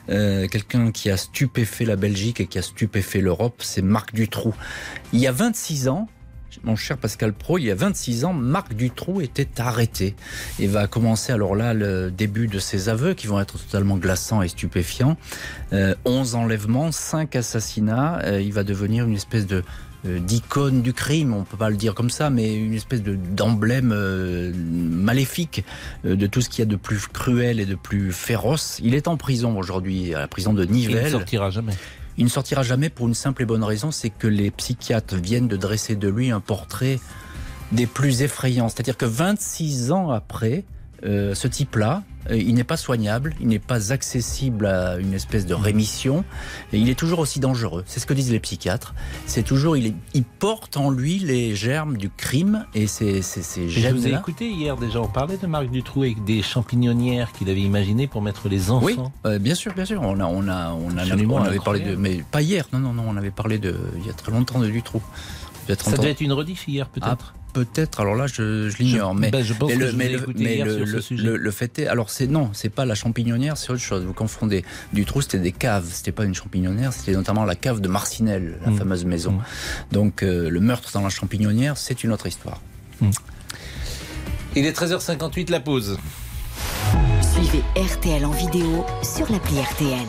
Euh, 0.09 0.47
quelqu'un 0.47 0.93
qui 0.93 1.11
a 1.11 1.17
stupéfait 1.17 1.85
la 1.85 1.97
Belgique 1.97 2.41
et 2.41 2.47
qui 2.47 2.59
a 2.59 2.63
stupéfait 2.63 3.21
l'Europe, 3.21 3.57
c'est 3.63 3.83
Marc 3.83 4.15
Dutroux. 4.15 4.55
Il 5.13 5.19
y 5.21 5.27
a 5.27 5.33
26 5.33 5.89
ans, 5.89 6.09
mon 6.65 6.77
cher 6.77 6.99
Pascal 6.99 7.33
Pro, 7.33 7.59
il 7.59 7.65
y 7.65 7.71
a 7.71 7.75
26 7.75 8.25
ans, 8.25 8.33
Marc 8.33 8.75
Dutroux 8.75 9.21
était 9.21 9.61
arrêté 9.61 10.15
et 10.59 10.67
va 10.67 10.87
commencer 10.87 11.33
alors 11.33 11.55
là 11.55 11.75
le 11.75 12.11
début 12.11 12.47
de 12.49 12.59
ses 12.59 12.89
aveux 12.89 13.15
qui 13.15 13.27
vont 13.27 13.41
être 13.41 13.59
totalement 13.59 13.97
glaçants 13.97 14.43
et 14.43 14.49
stupéfiants. 14.49 15.17
Euh, 15.73 15.95
11 16.05 16.35
enlèvements, 16.35 16.93
5 16.93 17.37
assassinats. 17.37 18.21
Euh, 18.25 18.41
il 18.41 18.53
va 18.53 18.65
devenir 18.65 19.05
une 19.07 19.15
espèce 19.15 19.47
de 19.47 19.63
euh, 20.07 20.19
d'icône 20.19 20.83
du 20.83 20.93
crime, 20.93 21.33
on 21.33 21.45
peut 21.45 21.57
pas 21.57 21.71
le 21.71 21.77
dire 21.77 21.95
comme 21.95 22.11
ça, 22.11 22.31
mais 22.31 22.55
une 22.55 22.75
espèce 22.75 23.03
de 23.03 23.15
d'emblème 23.15 23.93
euh, 23.95 24.53
maléfique 24.55 25.65
de 26.05 26.27
tout 26.27 26.41
ce 26.41 26.49
qu'il 26.49 26.61
y 26.61 26.63
a 26.63 26.71
de 26.71 26.77
plus 26.77 27.07
cruel 27.09 27.61
et 27.61 27.67
de 27.67 27.75
plus 27.75 28.13
féroce. 28.13 28.79
Il 28.83 28.95
est 28.95 29.09
en 29.09 29.17
prison 29.17 29.59
aujourd'hui, 29.59 30.15
à 30.15 30.21
la 30.21 30.29
prison 30.29 30.53
de 30.53 30.65
Il 30.65 30.71
Nivelles. 30.71 31.05
ne 31.05 31.11
sortira 31.11 31.51
jamais. 31.51 31.73
Il 32.19 32.25
ne 32.25 32.31
sortira 32.31 32.63
jamais 32.63 32.89
pour 32.89 33.09
une 33.09 33.15
simple 33.15 33.43
et 33.43 33.47
bonne 33.47 33.65
raison, 33.65 33.91
c'est 33.91 34.11
que 34.11 34.27
les 34.27 34.51
psychiatres 34.51 35.17
viennent 35.17 35.49
de 35.49 35.57
dresser 35.57 35.97
de 35.97 36.09
lui 36.09 36.31
un 36.31 36.41
portrait 36.41 36.99
des 37.73 37.87
plus 37.87 38.23
effrayants. 38.23 38.69
C'est-à-dire 38.69 38.97
que 38.97 39.05
26 39.05 39.93
ans 39.93 40.11
après, 40.11 40.65
euh, 41.05 41.35
ce 41.35 41.47
type-là, 41.49 42.03
euh, 42.31 42.37
il 42.37 42.55
n'est 42.55 42.65
pas 42.65 42.77
soignable, 42.77 43.35
il 43.41 43.47
n'est 43.49 43.59
pas 43.59 43.93
accessible 43.93 44.67
à 44.67 44.97
une 44.97 45.13
espèce 45.15 45.47
de 45.47 45.55
rémission, 45.55 46.25
et 46.73 46.79
il 46.79 46.89
est 46.89 46.95
toujours 46.99 47.19
aussi 47.21 47.39
dangereux. 47.39 47.85
C'est 47.87 48.01
ce 48.01 48.07
que 48.07 48.15
disent 48.15 48.31
les 48.33 48.41
psychiatres. 48.41 48.95
C'est 49.27 49.43
toujours, 49.45 49.77
il, 49.77 49.87
est- 49.89 49.95
il 50.15 50.25
porte 50.25 50.77
en 50.77 50.91
lui 50.91 51.19
les 51.19 51.55
germes 51.55 51.97
du 51.97 52.09
crime, 52.11 52.65
et 52.75 52.87
ces, 52.87 53.23
ces, 53.23 53.43
ces 53.43 53.69
Je 53.69 53.89
vous 53.91 54.07
ai 54.07 54.13
écouté 54.15 54.51
hier 54.51 54.77
déjà, 54.77 55.01
on 55.01 55.09
parlait 55.09 55.37
de 55.37 55.47
Marc 55.47 55.71
Dutroux 55.71 56.03
avec 56.03 56.25
des 56.25 56.43
champignonnières 56.43 57.33
qu'il 57.33 57.49
avait 57.51 57.61
imaginées 57.61 58.07
pour 58.07 58.23
mettre 58.23 58.49
les 58.49 58.71
enfants. 58.71 58.85
Oui, 58.87 58.97
euh, 59.27 59.39
bien 59.39 59.55
sûr, 59.55 59.73
bien 59.75 59.85
sûr. 59.85 60.01
On 60.03 60.19
a, 60.19 60.25
on 60.27 60.49
a, 60.49 60.71
on 60.73 60.97
a, 60.97 61.05
on 61.29 61.43
avait 61.45 61.59
parlé 61.59 61.81
de, 61.81 61.95
mais 61.97 62.25
pas 62.31 62.43
hier. 62.43 62.67
Non, 62.73 62.79
non, 62.81 62.93
non. 62.93 63.05
On 63.09 63.17
avait 63.17 63.31
parlé 63.31 63.59
de, 63.59 63.77
il 64.01 64.07
y 64.07 64.11
a 64.11 64.15
très 64.15 64.33
longtemps 64.33 64.59
de 64.59 64.69
Dutroux. 64.69 65.03
Il 65.67 65.71
y 65.71 65.73
a 65.73 65.77
30 65.77 65.95
Ça 65.95 65.99
devait 66.01 66.11
être 66.13 66.21
une 66.21 66.33
rediff 66.33 66.67
hier 66.69 66.89
peut-être. 66.89 67.35
Ah, 67.37 67.46
peut-être. 67.65 68.01
Alors 68.01 68.15
là, 68.15 68.27
je, 68.27 68.69
je 68.69 68.77
l'ignore. 68.79 69.15
Mais 69.15 69.31
ben, 69.31 69.43
je 69.45 69.55
pense 69.55 69.71
mais 69.71 69.77
que 69.77 69.81
le, 69.81 69.87
je 69.87 69.93
vous 69.93 69.99
mais 69.99 70.05
ai 70.07 70.09
le, 70.13 70.19
écouté 70.21 70.45
mais 70.45 70.55
hier 70.57 70.67
le- 70.67 70.77
sur 70.79 70.87
ce 70.89 70.93
le- 70.97 71.01
sujet. 71.01 71.25
le- 71.27 71.37
le 71.37 71.51
fait 71.51 71.79
est, 71.79 71.87
alors 71.87 72.11
c'est 72.11 72.27
non, 72.27 72.51
c'est 72.53 72.69
pas 72.69 72.85
la 72.85 72.95
champignonnière, 72.95 73.57
c'est 73.57 73.71
autre 73.71 73.81
chose. 73.81 74.05
Vous 74.05 74.13
confondez. 74.13 74.65
Dutroux, 74.93 75.23
c'était 75.23 75.39
des 75.39 75.53
caves. 75.53 75.87
C'était 75.91 76.13
pas 76.13 76.25
une 76.25 76.35
champignonnière. 76.35 76.93
C'était 76.93 77.13
notamment 77.13 77.45
la 77.45 77.55
cave 77.55 77.81
de 77.81 77.89
Marcinelle, 77.89 78.59
la 78.65 78.71
Mm. 78.73 78.77
fameuse 78.79 79.05
maison. 79.05 79.39
Donc 79.93 80.23
euh, 80.23 80.51
le 80.51 80.61
meurtre 80.61 80.91
dans 80.93 81.01
la 81.03 81.09
champignonnière, 81.09 81.77
c'est 81.79 82.05
une 82.05 82.13
autre 82.13 82.27
histoire. 82.27 82.61
Il 84.55 84.65
est 84.67 84.73
13h58, 84.79 85.51
la 85.51 85.61
pause. 85.61 85.99
Suivez 87.35 87.63
RTL 87.77 88.25
en 88.25 88.31
vidéo 88.31 88.85
sur 89.03 89.31
l'appli 89.31 89.59
RTL. 89.61 90.07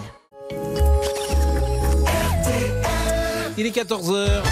Il 3.57 3.65
est 3.65 3.75
14h. 3.75 4.43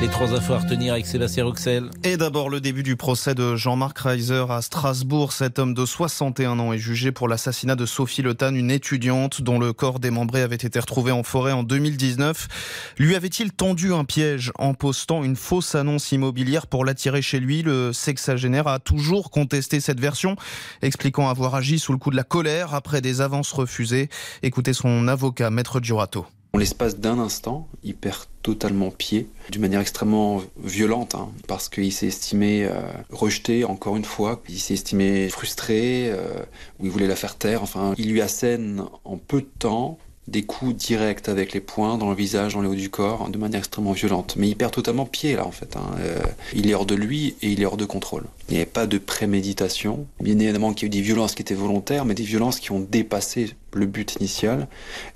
Les 0.00 0.06
trois 0.06 0.32
infos 0.32 0.52
à 0.52 0.58
retenir 0.58 0.92
avec 0.92 1.06
Sébastien 1.06 1.44
Roxel. 1.44 1.90
Et 2.04 2.16
d'abord 2.16 2.50
le 2.50 2.60
début 2.60 2.84
du 2.84 2.94
procès 2.94 3.34
de 3.34 3.56
Jean-Marc 3.56 3.98
Reiser 3.98 4.44
à 4.48 4.62
Strasbourg. 4.62 5.32
Cet 5.32 5.58
homme 5.58 5.74
de 5.74 5.84
61 5.84 6.60
ans 6.60 6.72
est 6.72 6.78
jugé 6.78 7.10
pour 7.10 7.26
l'assassinat 7.26 7.74
de 7.74 7.84
Sophie 7.84 8.22
Le 8.22 8.34
Tan, 8.34 8.54
une 8.54 8.70
étudiante 8.70 9.42
dont 9.42 9.58
le 9.58 9.72
corps 9.72 9.98
démembré 9.98 10.42
avait 10.42 10.54
été 10.54 10.78
retrouvé 10.78 11.10
en 11.10 11.24
forêt 11.24 11.50
en 11.50 11.64
2019. 11.64 12.94
Lui 12.98 13.16
avait-il 13.16 13.50
tendu 13.50 13.92
un 13.92 14.04
piège 14.04 14.52
en 14.56 14.72
postant 14.72 15.24
une 15.24 15.34
fausse 15.34 15.74
annonce 15.74 16.12
immobilière 16.12 16.68
pour 16.68 16.84
l'attirer 16.84 17.20
chez 17.20 17.40
lui? 17.40 17.62
Le 17.62 17.92
sexagénaire 17.92 18.68
a 18.68 18.78
toujours 18.78 19.32
contesté 19.32 19.80
cette 19.80 19.98
version, 19.98 20.36
expliquant 20.80 21.28
avoir 21.28 21.56
agi 21.56 21.80
sous 21.80 21.90
le 21.90 21.98
coup 21.98 22.10
de 22.10 22.16
la 22.16 22.24
colère 22.24 22.72
après 22.72 23.00
des 23.00 23.20
avances 23.20 23.50
refusées. 23.50 24.10
Écoutez 24.44 24.74
son 24.74 25.08
avocat, 25.08 25.50
Maître 25.50 25.80
Giurato. 25.80 26.24
En 26.54 26.58
l'espace 26.58 26.96
d'un 26.96 27.18
instant, 27.18 27.68
il 27.84 27.94
perd 27.94 28.24
totalement 28.42 28.90
pied, 28.90 29.28
d'une 29.50 29.60
manière 29.60 29.80
extrêmement 29.80 30.42
violente, 30.56 31.14
hein, 31.14 31.28
parce 31.46 31.68
qu'il 31.68 31.92
s'est 31.92 32.06
estimé 32.06 32.64
euh, 32.64 32.80
rejeté, 33.10 33.64
encore 33.64 33.96
une 33.96 34.04
fois, 34.04 34.42
il 34.48 34.58
s'est 34.58 34.74
estimé 34.74 35.28
frustré, 35.28 36.10
euh, 36.10 36.42
ou 36.78 36.86
il 36.86 36.90
voulait 36.90 37.06
la 37.06 37.16
faire 37.16 37.36
taire, 37.36 37.62
enfin, 37.62 37.94
il 37.98 38.10
lui 38.10 38.22
assène 38.22 38.84
en 39.04 39.18
peu 39.18 39.42
de 39.42 39.50
temps 39.58 39.98
des 40.28 40.42
coups 40.42 40.74
directs 40.74 41.28
avec 41.28 41.52
les 41.52 41.60
poings 41.60 41.96
dans 41.98 42.10
le 42.10 42.14
visage, 42.14 42.54
dans 42.54 42.60
le 42.60 42.68
haut 42.68 42.74
du 42.74 42.90
corps, 42.90 43.28
de 43.30 43.38
manière 43.38 43.58
extrêmement 43.60 43.92
violente. 43.92 44.34
Mais 44.36 44.48
il 44.48 44.56
perd 44.56 44.72
totalement 44.72 45.06
pied 45.06 45.34
là 45.36 45.46
en 45.46 45.50
fait. 45.50 45.76
hein. 45.76 45.82
Euh, 46.00 46.18
il 46.54 46.70
est 46.70 46.74
hors 46.74 46.86
de 46.86 46.94
lui 46.94 47.34
et 47.42 47.50
il 47.50 47.62
est 47.62 47.64
hors 47.64 47.76
de 47.76 47.84
contrôle. 47.84 48.24
Il 48.48 48.52
n'y 48.52 48.58
avait 48.58 48.66
pas 48.66 48.86
de 48.86 48.98
préméditation. 48.98 50.06
Bien 50.20 50.38
évidemment 50.38 50.72
qu'il 50.72 50.82
y 50.82 50.86
a 50.86 50.88
eu 50.88 50.90
des 50.90 51.00
violences 51.00 51.34
qui 51.34 51.42
étaient 51.42 51.54
volontaires, 51.54 52.04
mais 52.04 52.14
des 52.14 52.22
violences 52.22 52.60
qui 52.60 52.72
ont 52.72 52.80
dépassé 52.80 53.54
le 53.72 53.86
but 53.86 54.16
initial 54.20 54.68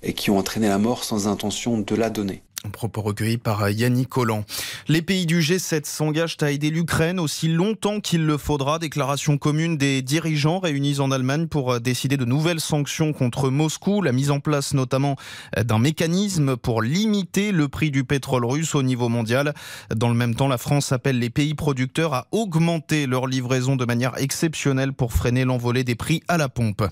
et 0.02 0.12
qui 0.12 0.30
ont 0.30 0.38
entraîné 0.38 0.68
la 0.68 0.78
mort 0.78 1.04
sans 1.04 1.28
intention 1.28 1.78
de 1.78 1.94
la 1.94 2.10
donner. 2.10 2.42
Un 2.64 2.70
propos 2.70 3.02
recueilli 3.02 3.38
par 3.38 3.68
Yannick 3.70 4.08
Collant. 4.08 4.44
Les 4.86 5.02
pays 5.02 5.26
du 5.26 5.40
G7 5.40 5.84
s'engagent 5.84 6.36
à 6.42 6.52
aider 6.52 6.70
l'Ukraine 6.70 7.18
aussi 7.18 7.48
longtemps 7.48 7.98
qu'il 7.98 8.24
le 8.24 8.38
faudra. 8.38 8.78
Déclaration 8.78 9.36
commune 9.36 9.76
des 9.76 10.00
dirigeants 10.00 10.60
réunis 10.60 11.00
en 11.00 11.10
Allemagne 11.10 11.48
pour 11.48 11.80
décider 11.80 12.16
de 12.16 12.24
nouvelles 12.24 12.60
sanctions 12.60 13.12
contre 13.12 13.50
Moscou. 13.50 14.00
La 14.00 14.12
mise 14.12 14.30
en 14.30 14.38
place 14.38 14.74
notamment 14.74 15.16
d'un 15.56 15.80
mécanisme 15.80 16.56
pour 16.56 16.82
limiter 16.82 17.50
le 17.50 17.66
prix 17.66 17.90
du 17.90 18.04
pétrole 18.04 18.44
russe 18.44 18.76
au 18.76 18.84
niveau 18.84 19.08
mondial. 19.08 19.54
Dans 19.92 20.08
le 20.08 20.14
même 20.14 20.36
temps, 20.36 20.46
la 20.46 20.58
France 20.58 20.92
appelle 20.92 21.18
les 21.18 21.30
pays 21.30 21.54
producteurs 21.54 22.14
à 22.14 22.28
augmenter 22.30 23.08
leur 23.08 23.26
livraison 23.26 23.74
de 23.74 23.84
manière 23.84 24.18
exceptionnelle 24.18 24.92
pour 24.92 25.12
freiner 25.12 25.44
l'envolée 25.44 25.82
des 25.82 25.96
prix 25.96 26.22
à 26.28 26.38
la 26.38 26.48
pompe. 26.48 26.84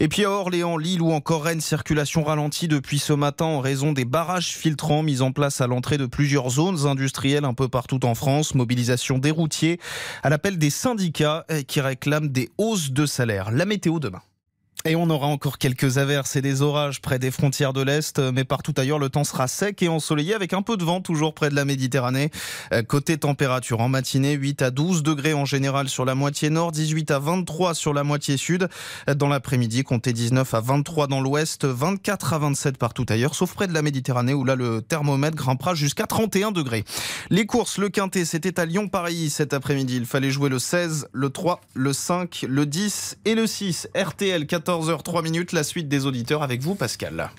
Et 0.00 0.08
puis 0.08 0.24
à 0.24 0.30
Orléans, 0.30 0.76
Lille 0.76 1.00
ou 1.00 1.12
encore 1.12 1.44
Rennes, 1.44 1.60
circulation 1.60 2.24
ralentie 2.24 2.66
depuis 2.66 2.98
ce 2.98 3.12
matin 3.12 3.44
en 3.44 3.60
raison 3.60 3.92
des 3.92 4.04
barrages 4.04 4.48
filtrants 4.48 5.04
en 5.20 5.32
place 5.32 5.60
à 5.60 5.66
l'entrée 5.66 5.98
de 5.98 6.06
plusieurs 6.06 6.48
zones 6.48 6.86
industrielles 6.86 7.44
un 7.44 7.52
peu 7.52 7.68
partout 7.68 8.04
en 8.06 8.14
France. 8.14 8.54
Mobilisation 8.54 9.18
des 9.18 9.30
routiers 9.30 9.78
à 10.22 10.30
l'appel 10.30 10.56
des 10.56 10.70
syndicats 10.70 11.44
eh, 11.50 11.64
qui 11.64 11.82
réclament 11.82 12.28
des 12.28 12.48
hausses 12.56 12.92
de 12.92 13.04
salaire. 13.04 13.50
La 13.50 13.66
météo 13.66 13.98
demain. 13.98 14.22
Et 14.84 14.96
on 14.96 15.08
aura 15.10 15.28
encore 15.28 15.58
quelques 15.58 15.98
averses 15.98 16.34
et 16.34 16.42
des 16.42 16.60
orages 16.60 17.00
près 17.00 17.20
des 17.20 17.30
frontières 17.30 17.72
de 17.72 17.82
l'Est, 17.82 18.18
mais 18.18 18.42
partout 18.42 18.74
ailleurs, 18.76 18.98
le 18.98 19.10
temps 19.10 19.22
sera 19.22 19.46
sec 19.46 19.80
et 19.80 19.86
ensoleillé 19.88 20.34
avec 20.34 20.52
un 20.54 20.62
peu 20.62 20.76
de 20.76 20.82
vent 20.82 21.00
toujours 21.00 21.34
près 21.34 21.50
de 21.50 21.54
la 21.54 21.64
Méditerranée. 21.64 22.30
Euh, 22.72 22.82
Côté 22.82 23.16
température, 23.16 23.80
en 23.80 23.88
matinée, 23.88 24.32
8 24.32 24.60
à 24.62 24.70
12 24.72 25.04
degrés 25.04 25.34
en 25.34 25.44
général 25.44 25.88
sur 25.88 26.04
la 26.04 26.16
moitié 26.16 26.50
nord, 26.50 26.72
18 26.72 27.12
à 27.12 27.20
23 27.20 27.74
sur 27.74 27.94
la 27.94 28.02
moitié 28.02 28.36
sud. 28.36 28.68
Dans 29.14 29.28
l'après-midi, 29.28 29.84
comptez 29.84 30.12
19 30.12 30.52
à 30.52 30.60
23 30.60 31.06
dans 31.06 31.20
l'ouest, 31.20 31.64
24 31.64 32.32
à 32.32 32.38
27 32.38 32.76
partout 32.76 33.06
ailleurs, 33.08 33.36
sauf 33.36 33.54
près 33.54 33.68
de 33.68 33.74
la 33.74 33.82
Méditerranée 33.82 34.34
où 34.34 34.44
là 34.44 34.56
le 34.56 34.82
thermomètre 34.82 35.36
grimpera 35.36 35.76
jusqu'à 35.76 36.06
31 36.06 36.50
degrés. 36.50 36.84
Les 37.30 37.46
courses, 37.46 37.78
le 37.78 37.88
quintet, 37.88 38.24
c'était 38.24 38.58
à 38.58 38.64
Lyon-Paris 38.64 39.30
cet 39.30 39.54
après-midi. 39.54 39.96
Il 39.96 40.06
fallait 40.06 40.30
jouer 40.30 40.48
le 40.48 40.58
16, 40.58 41.08
le 41.12 41.30
3, 41.30 41.60
le 41.74 41.92
5, 41.92 42.46
le 42.48 42.66
10 42.66 43.18
et 43.24 43.36
le 43.36 43.46
6. 43.46 43.88
RTL 43.94 44.46
14h3 44.80 45.22
minutes, 45.22 45.52
la 45.52 45.64
suite 45.64 45.88
des 45.88 46.06
auditeurs 46.06 46.42
avec 46.42 46.60
vous 46.62 46.74
Pascal. 46.74 47.30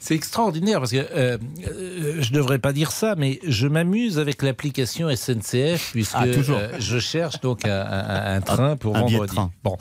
C'est 0.00 0.14
extraordinaire 0.14 0.78
parce 0.78 0.92
que 0.92 0.96
euh, 0.98 1.38
euh, 1.66 2.16
je 2.20 2.32
devrais 2.32 2.58
pas 2.60 2.72
dire 2.72 2.92
ça, 2.92 3.14
mais 3.16 3.40
je 3.46 3.66
m'amuse 3.66 4.18
avec 4.18 4.42
l'application 4.42 5.08
SNCF 5.14 5.90
puisque 5.92 6.12
Ah, 6.14 6.24
euh, 6.24 6.68
je 6.78 6.98
cherche 7.00 7.40
donc 7.40 7.64
un, 7.66 7.80
un- 7.82 8.36
un 8.36 8.40
train 8.40 8.76
pour 8.76 8.96
Un 8.96 9.00
billet 9.06 9.14
de 9.14 9.26
vendredi. 9.26 9.34
train. 9.34 9.50
Bon, 9.64 9.76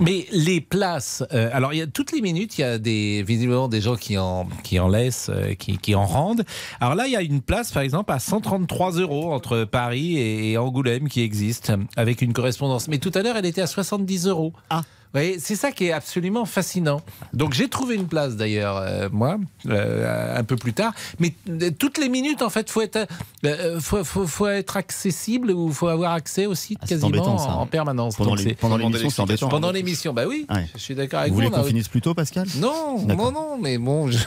mais 0.00 0.26
les 0.32 0.60
places. 0.62 1.22
euh, 1.32 1.50
alors 1.52 1.74
il 1.74 1.78
y 1.78 1.82
a 1.82 1.86
toutes 1.86 2.12
les 2.12 2.22
minutes, 2.22 2.56
il 2.58 2.62
y 2.62 2.64
a 2.64 2.78
des 2.78 3.22
visiblement 3.22 3.68
des 3.68 3.82
gens 3.82 3.96
qui 3.96 4.16
en 4.16 4.48
qui 4.64 4.80
en 4.80 4.88
laissent, 4.88 5.30
euh, 5.32 5.54
qui, 5.54 5.76
qui 5.76 5.94
en 5.94 6.06
rendent. 6.06 6.44
Alors 6.80 6.94
là, 6.94 7.06
il 7.06 7.12
y 7.12 7.16
a 7.16 7.22
une 7.22 7.42
place 7.42 7.70
par 7.70 7.82
exemple 7.82 8.10
à 8.12 8.18
133 8.18 8.92
euros 8.92 9.32
entre 9.32 9.64
Paris 9.64 10.16
et, 10.16 10.52
et 10.52 10.58
Angoulême 10.58 11.08
qui 11.08 11.20
existe 11.20 11.72
avec 11.96 12.22
une 12.22 12.32
correspondance. 12.32 12.88
Mais 12.88 12.98
tout 12.98 13.12
à 13.14 13.22
l'heure, 13.22 13.36
elle 13.36 13.46
était 13.46 13.60
à 13.62 13.66
70 13.66 14.26
euros. 14.26 14.54
Ah. 14.70 14.82
C'est 15.14 15.56
ça 15.56 15.72
qui 15.72 15.86
est 15.86 15.92
absolument 15.92 16.44
fascinant. 16.44 17.00
Donc 17.32 17.52
j'ai 17.52 17.68
trouvé 17.68 17.96
une 17.96 18.06
place 18.06 18.36
d'ailleurs, 18.36 18.76
euh, 18.76 19.08
moi, 19.10 19.38
euh, 19.66 20.38
un 20.38 20.44
peu 20.44 20.54
plus 20.56 20.72
tard. 20.72 20.92
Mais 21.18 21.34
euh, 21.48 21.70
toutes 21.76 21.98
les 21.98 22.08
minutes, 22.08 22.42
en 22.42 22.50
fait, 22.50 22.70
faut 22.70 22.80
être, 22.80 23.08
euh, 23.44 23.80
faut, 23.80 24.04
faut, 24.04 24.26
faut 24.26 24.46
être 24.46 24.76
accessible 24.76 25.50
ou 25.50 25.72
faut 25.72 25.88
avoir 25.88 26.12
accès 26.12 26.46
au 26.46 26.54
site 26.54 26.78
Ah, 26.82 26.86
quasiment 26.86 27.08
embêtant, 27.08 27.38
ça. 27.38 27.50
en, 27.56 27.62
en 27.62 27.66
permanence. 27.66 28.14
Pendant 28.16 28.34
l'émission, 28.76 29.10
c'est 29.10 29.20
embêtant. 29.20 29.48
Pendant 29.48 29.72
l'émission, 29.72 30.12
bah 30.14 30.26
oui. 30.28 30.46
Ouais. 30.48 30.66
Je 30.74 30.78
suis 30.80 30.94
d'accord 30.94 31.20
avec 31.20 31.32
Vous 31.32 31.40
vous. 31.40 31.44
voulez 31.46 31.54
qu'on 31.54 31.64
finisse 31.64 31.88
plus 31.88 32.00
tôt, 32.02 32.14
Pascal? 32.14 32.46
Non, 32.58 33.04
non, 33.04 33.32
non, 33.32 33.58
mais 33.60 33.78
bon, 33.78 34.08
je, 34.10 34.18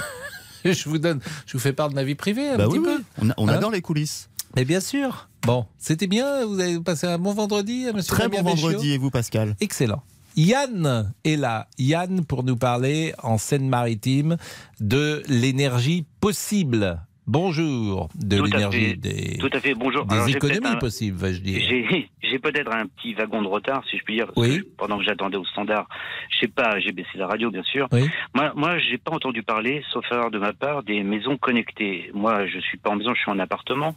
je 0.66 0.90
vous 0.90 0.98
donne, 0.98 1.22
je 1.46 1.54
vous 1.54 1.60
fais 1.60 1.74
part 1.74 1.88
de 1.90 1.96
ma 1.96 2.04
vie 2.04 2.16
privée 2.16 2.50
un 2.50 2.58
Bah 2.58 2.66
petit 2.66 2.80
oui, 2.80 2.84
peu. 2.84 3.02
On, 3.22 3.30
a- 3.30 3.34
on 3.38 3.48
Hein 3.48 3.54
adore 3.54 3.72
les 3.72 3.82
coulisses. 3.82 4.28
Mais 4.58 4.66
bien 4.66 4.82
sûr. 4.82 5.30
Bon, 5.44 5.66
c'était 5.80 6.08
bien. 6.08 6.46
Vous 6.46 6.60
avez 6.60 6.80
passé 6.80 7.08
un 7.08 7.18
bon 7.18 7.34
vendredi, 7.34 7.86
monsieur 7.94 8.14
Très 8.16 8.30
Damien 8.30 8.44
bon 8.44 8.52
Béchiot 8.52 8.68
vendredi 8.68 8.92
et 8.92 8.98
vous, 8.98 9.10
Pascal? 9.10 9.56
Excellent. 9.62 10.04
Yann 10.36 11.14
est 11.24 11.36
là. 11.36 11.68
Yann 11.78 12.26
pour 12.26 12.44
nous 12.44 12.58
parler 12.58 13.14
en 13.22 13.38
Seine-Maritime 13.38 14.38
de 14.80 15.24
l'énergie 15.28 16.06
possible. 16.20 17.00
Bonjour. 17.26 18.10
De 18.16 18.42
l'énergie 18.42 18.98
des, 18.98 19.38
Tout 19.40 19.50
à 19.54 19.60
fait. 19.60 19.74
Bonjour. 19.74 20.06
des 20.06 20.16
Alors, 20.16 20.28
économies 20.28 20.66
un- 20.68 20.76
possibles, 20.76 21.18
vais-je 21.18 21.40
dire. 21.42 22.06
J'ai 22.22 22.40
peut-être 22.40 22.72
un 22.74 22.86
petit 22.88 23.14
wagon 23.14 23.42
de 23.42 23.48
retard, 23.48 23.84
si 23.90 23.98
je 23.98 24.04
puis 24.04 24.16
dire. 24.16 24.32
Oui. 24.36 24.62
pendant 24.78 24.98
que 24.98 25.04
j'attendais 25.04 25.38
au 25.38 25.46
standard, 25.46 25.88
je 26.32 26.40
sais 26.40 26.48
pas, 26.48 26.80
j'ai 26.80 26.92
baissé 26.92 27.10
la 27.16 27.28
radio, 27.28 27.52
bien 27.52 27.64
sûr. 27.64 27.88
Oui. 27.92 28.10
Moi, 28.34 28.52
moi, 28.56 28.78
j'ai 28.80 28.98
pas 28.98 29.12
entendu 29.12 29.44
parler, 29.44 29.84
sauf 29.92 30.04
erreur 30.12 30.32
de 30.32 30.40
ma 30.40 30.52
part, 30.52 30.84
des 30.84 31.04
maisons 31.04 31.38
connectées. 31.38 32.10
Moi, 32.14 32.48
je 32.48 32.60
suis 32.60 32.78
pas 32.78 32.90
en 32.90 32.96
maison, 32.96 33.14
je 33.14 33.22
suis 33.22 33.32
en 33.32 33.40
appartement. 33.40 33.96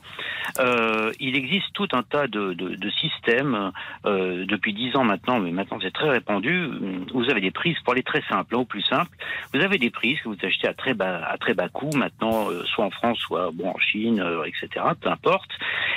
Euh, 0.61 1.11
il 1.19 1.35
existe 1.35 1.73
tout 1.73 1.89
un 1.93 2.03
tas 2.03 2.27
de, 2.29 2.53
de, 2.53 2.75
de 2.75 2.91
systèmes 2.91 3.73
euh, 4.05 4.45
depuis 4.47 4.75
dix 4.75 4.95
ans 4.97 5.05
maintenant, 5.05 5.41
mais 5.41 5.51
maintenant 5.51 5.79
c'est 5.81 5.93
très 5.93 6.11
répandu. 6.11 6.69
Vous 7.15 7.29
avez 7.31 7.41
des 7.41 7.51
prises 7.53 7.79
pour 7.85 7.95
aller 7.95 8.03
très 8.03 8.23
simple, 8.29 8.55
au 8.55 8.65
plus 8.65 8.83
simple. 8.83 9.11
Vous 9.55 9.61
avez 9.61 9.79
des 9.79 9.91
prises 9.91 10.21
que 10.21 10.29
vous 10.29 10.37
achetez 10.43 10.69
à 10.69 10.75
très 10.75 10.95
bas 10.95 11.25
à 11.27 11.39
très 11.39 11.55
bas 11.55 11.69
coût 11.69 11.91
maintenant, 11.97 12.51
euh, 12.51 12.63
soit 12.67 12.85
en 12.85 12.91
France, 12.91 13.16
soit 13.17 13.51
bon 13.53 13.71
en 13.71 13.79
Chine, 13.79 14.21
euh, 14.21 14.45
etc. 14.45 14.85
Peu 15.01 15.09
importe. 15.09 15.51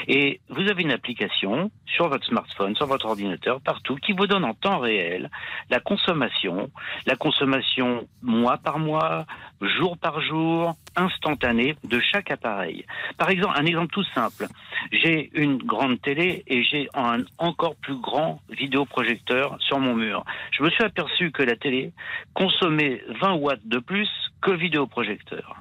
Et 0.07 0.39
vous 0.49 0.67
avez 0.69 0.83
une 0.83 0.91
application 0.91 1.71
sur 1.85 2.07
votre 2.07 2.25
smartphone, 2.25 2.75
sur 2.75 2.85
votre 2.85 3.07
ordinateur, 3.07 3.61
partout, 3.61 3.95
qui 3.95 4.13
vous 4.13 4.27
donne 4.27 4.45
en 4.45 4.53
temps 4.53 4.79
réel 4.79 5.29
la 5.69 5.79
consommation, 5.79 6.69
la 7.05 7.15
consommation 7.15 8.07
mois 8.21 8.57
par 8.57 8.79
mois, 8.79 9.25
jour 9.61 9.97
par 9.97 10.21
jour, 10.21 10.75
instantanée 10.95 11.75
de 11.83 11.99
chaque 11.99 12.31
appareil. 12.31 12.85
Par 13.17 13.29
exemple, 13.29 13.55
un 13.57 13.65
exemple 13.65 13.91
tout 13.91 14.03
simple. 14.15 14.47
J'ai 14.91 15.29
une 15.33 15.57
grande 15.57 16.01
télé 16.01 16.43
et 16.47 16.63
j'ai 16.63 16.89
un 16.93 17.19
encore 17.37 17.75
plus 17.75 17.95
grand 17.95 18.41
vidéoprojecteur 18.49 19.57
sur 19.59 19.79
mon 19.79 19.95
mur. 19.95 20.23
Je 20.51 20.63
me 20.63 20.69
suis 20.69 20.83
aperçu 20.83 21.31
que 21.31 21.43
la 21.43 21.55
télé 21.55 21.91
consommait 22.33 23.01
20 23.21 23.33
watts 23.33 23.65
de 23.65 23.79
plus 23.79 24.09
que 24.41 24.51
le 24.51 24.57
vidéoprojecteur. 24.57 25.55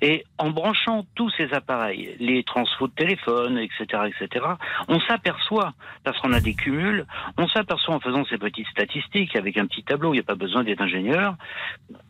Et 0.00 0.24
en 0.38 0.50
branchant 0.50 0.99
tous 1.14 1.30
ces 1.36 1.52
appareils, 1.52 2.16
les 2.18 2.42
transfos 2.44 2.88
de 2.88 2.92
téléphone, 2.92 3.58
etc., 3.58 4.02
etc., 4.06 4.46
on 4.88 5.00
s'aperçoit, 5.00 5.72
parce 6.04 6.18
qu'on 6.20 6.32
a 6.32 6.40
des 6.40 6.54
cumuls, 6.54 7.06
on 7.36 7.48
s'aperçoit 7.48 7.94
en 7.94 8.00
faisant 8.00 8.24
ces 8.24 8.38
petites 8.38 8.68
statistiques 8.68 9.36
avec 9.36 9.56
un 9.56 9.66
petit 9.66 9.82
tableau, 9.82 10.12
il 10.12 10.16
n'y 10.16 10.20
a 10.20 10.24
pas 10.24 10.34
besoin 10.34 10.64
d'être 10.64 10.80
ingénieur, 10.80 11.36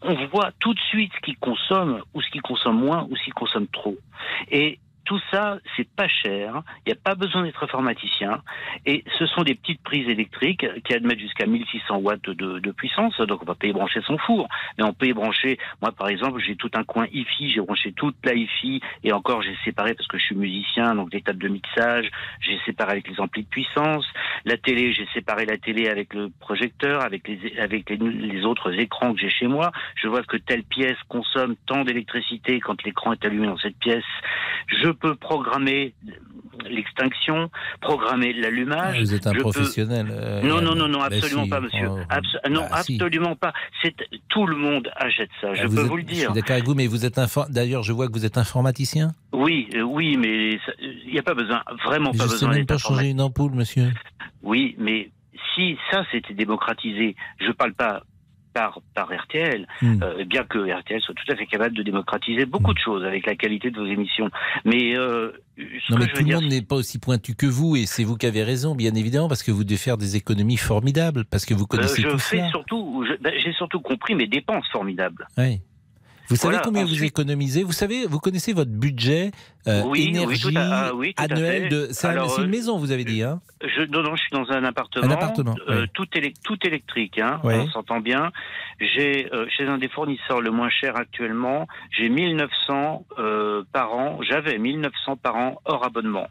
on 0.02 0.14
voit 0.26 0.50
tout 0.58 0.74
de 0.74 0.80
suite 0.80 1.12
ce 1.14 1.20
qui 1.20 1.34
consomme, 1.34 2.02
ou 2.14 2.22
ce 2.22 2.30
qui 2.30 2.38
consomme 2.38 2.78
moins, 2.78 3.06
ou 3.10 3.16
ce 3.16 3.24
qui 3.24 3.30
consomme 3.30 3.66
trop. 3.68 3.96
Et 4.50 4.78
tout 5.10 5.20
ça, 5.32 5.58
c'est 5.76 5.88
pas 5.88 6.06
cher. 6.06 6.62
Il 6.86 6.90
n'y 6.90 6.92
a 6.92 7.00
pas 7.02 7.16
besoin 7.16 7.42
d'être 7.42 7.64
informaticien. 7.64 8.40
Et 8.86 9.02
ce 9.18 9.26
sont 9.26 9.42
des 9.42 9.56
petites 9.56 9.82
prises 9.82 10.08
électriques 10.08 10.64
qui 10.84 10.94
admettent 10.94 11.18
jusqu'à 11.18 11.46
1600 11.46 11.96
watts 11.96 12.30
de, 12.30 12.70
puissance. 12.70 13.20
Donc, 13.22 13.42
on 13.42 13.44
va 13.44 13.56
pas 13.56 13.66
y 13.66 13.72
brancher 13.72 14.02
son 14.06 14.18
four. 14.18 14.46
Mais 14.78 14.84
on 14.84 14.92
peut 14.92 15.06
y 15.06 15.12
brancher, 15.12 15.58
moi, 15.82 15.90
par 15.90 16.06
exemple, 16.10 16.40
j'ai 16.46 16.54
tout 16.54 16.70
un 16.74 16.84
coin 16.84 17.08
hi-fi. 17.12 17.50
J'ai 17.50 17.60
branché 17.60 17.90
toute 17.90 18.14
la 18.24 18.34
hi-fi. 18.34 18.80
Et 19.02 19.12
encore, 19.12 19.42
j'ai 19.42 19.56
séparé 19.64 19.94
parce 19.94 20.06
que 20.06 20.16
je 20.16 20.26
suis 20.26 20.36
musicien. 20.36 20.94
Donc, 20.94 21.10
des 21.10 21.22
tables 21.22 21.42
de 21.42 21.48
mixage. 21.48 22.08
J'ai 22.38 22.60
séparé 22.64 22.92
avec 22.92 23.08
les 23.08 23.18
amplis 23.18 23.42
de 23.42 23.48
puissance. 23.48 24.06
La 24.44 24.58
télé, 24.58 24.92
j'ai 24.92 25.08
séparé 25.12 25.44
la 25.44 25.58
télé 25.58 25.88
avec 25.88 26.14
le 26.14 26.30
projecteur, 26.38 27.02
avec 27.02 27.26
les, 27.26 27.58
avec 27.58 27.90
les, 27.90 27.96
les 27.96 28.44
autres 28.44 28.78
écrans 28.78 29.12
que 29.12 29.18
j'ai 29.18 29.30
chez 29.30 29.48
moi. 29.48 29.72
Je 29.96 30.06
vois 30.06 30.22
que 30.22 30.36
telle 30.36 30.62
pièce 30.62 30.98
consomme 31.08 31.56
tant 31.66 31.82
d'électricité 31.82 32.60
quand 32.60 32.80
l'écran 32.84 33.12
est 33.12 33.24
allumé 33.24 33.48
dans 33.48 33.58
cette 33.58 33.78
pièce. 33.78 34.04
Je 34.68 34.88
peux 35.00 35.14
programmer 35.16 35.94
l'extinction, 36.68 37.50
programmer 37.80 38.32
l'allumage. 38.32 39.00
Vous 39.00 39.14
êtes 39.14 39.26
un 39.26 39.30
Je 39.32 39.36
peux- 39.36 39.42
professionnel. 39.42 40.08
euh, 40.10 40.42
non, 40.42 40.60
non, 40.60 40.74
non, 40.74 40.88
non, 40.88 40.98
Bah 40.98 41.06
absolument 41.06 41.48
pas, 41.48 41.60
monsieur. 41.60 41.88
oh. 41.88 41.98
Abs- 42.08 42.36
non, 42.50 42.66
Bah 42.70 42.82
si. 42.82 42.94
absolument 42.94 43.34
pas. 43.36 43.52
C'est 43.82 43.94
tout 44.28 44.46
le 44.46 44.56
monde 44.56 44.90
achète 44.96 45.30
ça. 45.40 45.54
Je 45.54 45.62
Ah, 45.62 45.68
peux 45.68 45.80
êtes- 45.80 45.86
vous 45.86 45.96
le 45.96 46.02
Je 46.02 46.06
dire. 46.08 46.24
suis 46.30 46.34
d'accord 46.34 46.52
avec 46.52 46.64
vous, 46.64 46.74
mais 46.74 46.86
vous 46.86 47.04
êtes 47.06 47.16
infor- 47.18 47.50
D'ailleurs, 47.50 47.82
je 47.82 47.92
vois 47.92 48.08
que 48.08 48.12
vous 48.12 48.26
êtes 48.26 48.36
informaticien. 48.38 49.12
Oui, 49.32 49.68
euh, 49.74 49.80
oui, 49.82 50.16
mais 50.16 50.58
ça- 50.66 50.72
il 50.80 51.12
n'y 51.12 51.18
a 51.18 51.22
pas 51.22 51.34
besoin, 51.34 51.62
vraiment 51.84 52.10
Mais 52.12 52.18
pas 52.18 52.24
je 52.26 52.30
besoin 52.30 52.48
même 52.50 52.58
d'être 52.58 52.68
pas 52.68 52.78
changer 52.78 53.08
une 53.08 53.20
ampoule, 53.20 53.52
monsieur. 53.52 53.90
Oui, 54.42 54.74
mais 54.78 55.10
si 55.54 55.76
ça 55.90 56.04
c'était 56.12 56.34
démocratisé, 56.34 57.16
je 57.40 57.50
parle 57.52 57.72
pas 57.72 58.02
par, 58.52 58.80
par 58.94 59.08
RTL, 59.12 59.66
Hmm. 59.80 60.02
euh, 60.02 60.24
bien 60.24 60.44
que 60.44 60.58
RTL 60.58 61.00
soit 61.00 61.14
tout 61.14 61.32
à 61.32 61.36
fait 61.36 61.46
capable 61.46 61.76
de 61.76 61.82
démocratiser 61.82 62.46
beaucoup 62.46 62.74
de 62.74 62.78
choses 62.78 63.04
avec 63.04 63.26
la 63.26 63.34
qualité 63.36 63.70
de 63.70 63.78
vos 63.78 63.86
émissions. 63.86 64.28
Mais 64.64 64.96
euh, 64.96 65.30
ce 65.56 65.92
Non, 65.92 65.98
que 65.98 66.02
mais 66.02 66.08
je 66.08 66.12
tout 66.14 66.18
le 66.20 66.24
dire, 66.24 66.40
monde 66.40 66.50
n'est 66.50 66.62
pas 66.62 66.76
aussi 66.76 66.98
pointu 66.98 67.34
que 67.34 67.46
vous, 67.46 67.76
et 67.76 67.86
c'est 67.86 68.04
vous 68.04 68.16
qui 68.16 68.26
avez 68.26 68.42
raison, 68.42 68.74
bien 68.74 68.94
évidemment, 68.94 69.28
parce 69.28 69.42
que 69.42 69.50
vous 69.52 69.64
devez 69.64 69.76
faire 69.76 69.96
des 69.96 70.16
économies 70.16 70.56
formidables, 70.56 71.24
parce 71.24 71.44
que 71.46 71.54
vous 71.54 71.64
euh, 71.64 71.66
connaissez 71.66 72.02
je 72.02 72.08
tout 72.08 72.18
fais 72.18 72.38
cela. 72.38 72.48
surtout, 72.50 73.04
ben, 73.20 73.32
j'ai 73.42 73.52
surtout 73.52 73.80
compris 73.80 74.14
mes 74.14 74.26
dépenses 74.26 74.66
formidables. 74.72 75.26
Oui. 75.38 75.60
Vous 76.30 76.36
savez 76.36 76.52
Voilà, 76.54 76.64
combien 76.64 76.84
vous 76.84 77.02
économisez 77.02 77.64
Vous 77.64 77.72
savez, 77.72 78.06
vous 78.06 78.20
connaissez 78.20 78.52
votre 78.52 78.70
budget 78.70 79.32
euh, 79.66 79.82
Oui, 79.84 80.06
énergie 80.08 80.56
à- 80.56 80.86
ah, 80.86 80.94
oui, 80.94 81.12
annuel 81.16 81.68
de. 81.68 81.88
C'est 81.90 82.06
une 82.06 82.18
euh, 82.18 82.46
maison, 82.46 82.78
vous 82.78 82.92
avez 82.92 83.04
dit, 83.04 83.24
hein 83.24 83.40
Je, 83.60 83.82
non, 83.82 84.02
non, 84.04 84.14
je 84.14 84.22
suis 84.22 84.30
dans 84.30 84.48
un 84.50 84.62
appartement. 84.62 85.04
Un 85.06 85.10
appartement, 85.10 85.56
euh, 85.68 85.86
tout, 85.92 86.06
élec- 86.14 86.36
tout 86.44 86.56
électrique, 86.64 87.18
hein, 87.18 87.40
on 87.42 87.66
s'entend 87.68 87.98
bien. 87.98 88.30
J'ai 88.80 89.28
euh, 89.34 89.46
chez 89.50 89.64
un 89.66 89.78
des 89.78 89.88
fournisseurs 89.88 90.40
le 90.40 90.52
moins 90.52 90.70
cher 90.70 90.96
actuellement, 90.96 91.66
j'ai 91.90 92.08
1900 92.08 93.06
euh, 93.18 93.64
par 93.72 93.92
an. 93.92 94.20
J'avais 94.22 94.56
1900 94.58 95.16
par 95.16 95.34
an 95.34 95.60
hors 95.64 95.84
abonnement. 95.84 96.28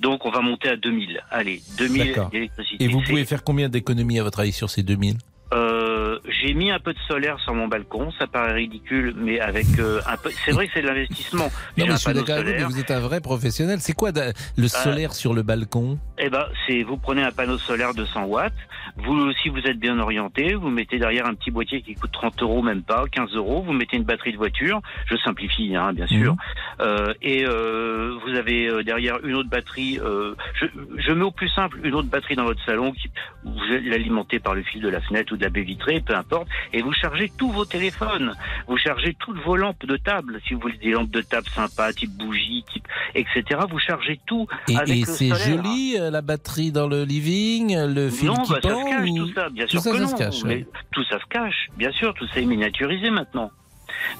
Donc 0.00 0.24
on 0.24 0.30
va 0.30 0.40
monter 0.40 0.68
à 0.68 0.76
2000. 0.76 1.20
Allez, 1.30 1.62
2000 1.78 2.06
D'accord. 2.06 2.30
d'électricité. 2.30 2.84
Et 2.84 2.88
vous 2.88 3.00
pouvez 3.02 3.24
faire 3.24 3.42
combien 3.42 3.68
d'économies 3.68 4.20
à 4.20 4.22
votre 4.22 4.38
avis 4.40 4.52
sur 4.52 4.70
ces 4.70 4.82
2000 4.82 5.16
euh, 5.52 5.85
j'ai 6.28 6.54
mis 6.54 6.70
un 6.70 6.78
peu 6.78 6.92
de 6.92 6.98
solaire 7.08 7.38
sur 7.40 7.54
mon 7.54 7.68
balcon, 7.68 8.10
ça 8.18 8.26
paraît 8.26 8.52
ridicule, 8.52 9.14
mais 9.16 9.40
avec 9.40 9.66
euh, 9.78 10.00
un 10.06 10.16
peu. 10.16 10.30
C'est 10.44 10.52
vrai 10.52 10.66
que 10.66 10.72
c'est 10.74 10.82
de 10.82 10.86
l'investissement. 10.88 11.50
Non, 11.76 11.86
mais 11.86 11.92
je 11.92 11.96
suis 11.96 12.12
d'accord 12.12 12.36
avec 12.36 12.46
vous, 12.46 12.52
mais 12.52 12.64
vous 12.64 12.80
êtes 12.80 12.90
un 12.90 13.00
vrai 13.00 13.20
professionnel. 13.20 13.78
C'est 13.80 13.92
quoi 13.92 14.10
le 14.56 14.68
solaire 14.68 15.12
sur 15.12 15.34
le 15.34 15.42
balcon? 15.42 15.98
Eh 16.18 16.30
ben, 16.30 16.46
c'est 16.66 16.82
vous 16.82 16.96
prenez 16.96 17.22
un 17.22 17.32
panneau 17.32 17.58
solaire 17.58 17.94
de 17.94 18.04
100 18.04 18.24
watts. 18.24 18.52
Vous, 18.96 19.32
si 19.42 19.48
vous 19.48 19.58
êtes 19.60 19.78
bien 19.78 19.98
orienté, 19.98 20.54
vous 20.54 20.70
mettez 20.70 20.98
derrière 20.98 21.26
un 21.26 21.34
petit 21.34 21.50
boîtier 21.50 21.82
qui 21.82 21.94
coûte 21.94 22.12
30 22.12 22.42
euros, 22.42 22.62
même 22.62 22.82
pas 22.82 23.04
15 23.10 23.34
euros. 23.34 23.62
Vous 23.62 23.72
mettez 23.72 23.96
une 23.96 24.04
batterie 24.04 24.32
de 24.32 24.38
voiture. 24.38 24.80
Je 25.06 25.16
simplifie, 25.16 25.76
hein, 25.76 25.92
bien 25.92 26.06
sûr. 26.06 26.32
Mhm. 26.32 26.38
Euh, 26.80 27.14
et 27.22 27.44
euh, 27.46 28.16
vous 28.24 28.34
avez 28.34 28.68
euh, 28.68 28.82
derrière 28.82 29.18
une 29.24 29.34
autre 29.34 29.48
batterie. 29.50 29.98
euh, 30.02 30.34
je, 30.54 30.66
je 30.96 31.12
mets 31.12 31.24
au 31.24 31.30
plus 31.30 31.48
simple 31.48 31.78
une 31.84 31.94
autre 31.94 32.08
batterie 32.08 32.36
dans 32.36 32.44
votre 32.44 32.64
salon 32.64 32.92
qui 32.92 33.10
vous 33.44 33.54
l'alimentez 33.84 34.38
par 34.38 34.54
le 34.54 34.62
fil 34.62 34.80
de 34.80 34.88
la 34.88 35.00
fenêtre 35.00 35.32
ou 35.32 35.36
de 35.36 35.42
la 35.44 35.50
baie 35.50 35.62
vitrée, 35.62 36.00
peu 36.00 36.14
importe, 36.16 36.48
et 36.72 36.82
vous 36.82 36.92
chargez 36.92 37.30
tous 37.38 37.50
vos 37.50 37.64
téléphones. 37.64 38.32
Vous 38.66 38.76
chargez 38.78 39.14
toutes 39.18 39.38
vos 39.44 39.56
lampes 39.56 39.86
de 39.86 39.96
table, 39.96 40.40
si 40.46 40.54
vous 40.54 40.60
voulez 40.60 40.78
des 40.78 40.90
lampes 40.90 41.10
de 41.10 41.20
table 41.22 41.46
sympas, 41.54 41.92
type 41.92 42.10
bougie, 42.16 42.64
type 42.72 42.86
etc. 43.14 43.60
Vous 43.70 43.78
chargez 43.78 44.18
tout 44.26 44.46
Et, 44.68 44.76
avec 44.76 44.88
et 44.96 45.00
le 45.00 45.06
c'est 45.06 45.28
solaire. 45.30 45.62
joli, 45.62 45.96
euh, 45.98 46.10
la 46.10 46.22
batterie 46.22 46.72
dans 46.72 46.88
le 46.88 47.04
living, 47.04 47.76
le 47.76 48.10
fil 48.10 48.28
non, 48.28 48.34
qui 48.42 48.52
bah, 48.52 48.58
ça 48.62 48.68
pend 48.70 48.84
se 48.86 48.90
cache, 48.90 49.08
ou- 49.10 49.18
tout 49.26 49.32
ça, 49.34 49.48
bien 49.50 49.64
Tout 49.64 49.70
sûr 49.70 49.80
ça, 49.82 49.90
que 49.90 49.96
ça 49.98 50.02
non. 50.02 50.08
se 50.08 50.16
cache, 50.16 50.42
ouais. 50.44 50.66
Tout 50.92 51.04
ça 51.04 51.18
se 51.20 51.26
cache, 51.26 51.68
bien 51.76 51.92
sûr, 51.92 52.14
tout 52.14 52.26
ça 52.28 52.40
est 52.40 52.44
miniaturisé 52.44 53.10
maintenant. 53.10 53.50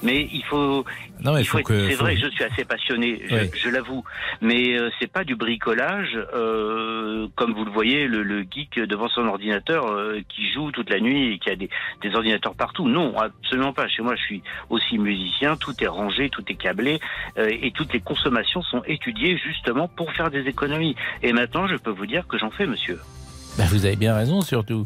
Mais 0.03 0.27
il 0.31 0.43
faut, 0.43 0.85
Non, 1.23 1.33
mais 1.33 1.41
il 1.41 1.45
faut 1.45 1.59
que- 1.59 1.87
c'est 1.89 1.95
faut- 1.95 2.03
vrai, 2.03 2.15
je 2.17 2.27
suis 2.29 2.43
assez 2.43 2.65
passionné, 2.65 3.21
Oui. 3.31 3.49
je 3.61 3.69
l'avoue. 3.69 4.03
Mais 4.41 4.77
euh, 4.77 4.89
c'est 4.99 5.11
pas 5.11 5.23
du 5.23 5.35
bricolage, 5.35 6.17
euh, 6.33 7.27
comme 7.35 7.53
vous 7.53 7.65
le 7.65 7.71
voyez, 7.71 8.07
le, 8.07 8.23
le 8.23 8.41
geek 8.49 8.79
devant 8.79 9.09
son 9.09 9.25
ordinateur 9.27 9.87
euh, 9.87 10.19
qui 10.29 10.51
joue 10.51 10.71
toute 10.71 10.89
la 10.89 10.99
nuit 10.99 11.33
et 11.33 11.39
qui 11.39 11.49
a 11.49 11.55
des, 11.55 11.69
des 12.01 12.15
ordinateurs 12.15 12.55
partout. 12.55 12.87
Non, 12.87 13.17
absolument 13.17 13.73
pas. 13.73 13.87
Chez 13.87 14.01
moi, 14.03 14.15
je 14.15 14.21
suis 14.21 14.41
aussi 14.69 14.97
musicien, 14.97 15.55
tout 15.57 15.73
est 15.81 15.87
rangé, 15.87 16.29
tout 16.29 16.43
est 16.47 16.55
câblé, 16.55 16.99
euh, 17.37 17.49
et 17.49 17.71
toutes 17.71 17.93
les 17.93 17.99
consommations 18.01 18.61
sont 18.63 18.83
étudiées 18.85 19.37
justement 19.37 19.87
pour 19.87 20.11
faire 20.13 20.29
des 20.31 20.47
économies. 20.47 20.95
Et 21.23 21.33
maintenant, 21.33 21.67
je 21.67 21.75
peux 21.75 21.91
vous 21.91 22.05
dire 22.05 22.27
que 22.27 22.37
j'en 22.37 22.51
fais, 22.51 22.65
monsieur. 22.65 22.99
Bah, 23.57 23.63
vous 23.69 23.85
avez 23.85 23.95
bien 23.95 24.15
raison, 24.15 24.41
surtout. 24.41 24.85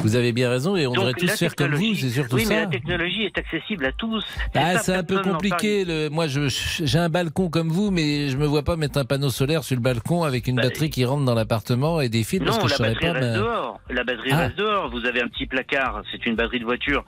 Vous 0.00 0.16
avez 0.16 0.32
bien 0.32 0.48
raison 0.48 0.74
et 0.76 0.86
on 0.86 0.90
Donc, 0.92 0.98
devrait 1.06 1.12
tous 1.14 1.30
faire 1.38 1.54
comme 1.54 1.74
vous, 1.74 1.94
c'est 1.94 2.08
surtout 2.10 2.36
oui, 2.36 2.44
mais 2.48 2.54
ça. 2.54 2.60
la 2.62 2.66
technologie 2.66 3.24
est 3.24 3.36
accessible 3.38 3.84
à 3.86 3.92
tous. 3.92 4.24
Ah, 4.54 4.78
c'est 4.78 4.94
un 4.94 5.02
peu 5.04 5.20
compliqué. 5.20 5.84
Le... 5.84 6.08
Moi, 6.08 6.26
je 6.26 6.48
j'ai 6.48 6.98
un 6.98 7.08
balcon 7.08 7.50
comme 7.50 7.68
vous, 7.68 7.90
mais 7.90 8.28
je 8.28 8.36
me 8.38 8.46
vois 8.46 8.62
pas 8.62 8.76
mettre 8.76 8.98
un 8.98 9.04
panneau 9.04 9.28
solaire 9.30 9.64
sur 9.64 9.76
le 9.76 9.82
balcon 9.82 10.22
avec 10.22 10.46
une 10.46 10.56
batterie 10.56 10.88
qui 10.90 11.04
rentre 11.04 11.24
dans 11.24 11.34
l'appartement 11.34 12.00
et 12.00 12.08
des 12.08 12.24
fils 12.24 12.40
parce 12.40 12.56
Bah, 12.56 12.62
Non, 12.62 12.68
que 12.68 12.68
je 12.68 12.72
la 12.72 12.76
saurais 12.76 12.88
batterie 12.94 13.06
pas. 13.06 13.12
reste 13.12 13.26
mais- 13.26 13.36
dehors. 13.38 13.80
La 13.90 14.04
batterie 14.04 14.30
Ah. 14.32 14.36
reste 14.38 14.56
dehors. 14.58 14.90
Vous 14.90 15.04
avez 15.04 15.20
un 15.22 15.28
petit 15.28 15.46
placard. 15.46 16.02
C'est 16.10 16.24
une 16.26 16.34
batterie 16.36 16.60
de 16.60 16.64
voiture. 16.64 17.04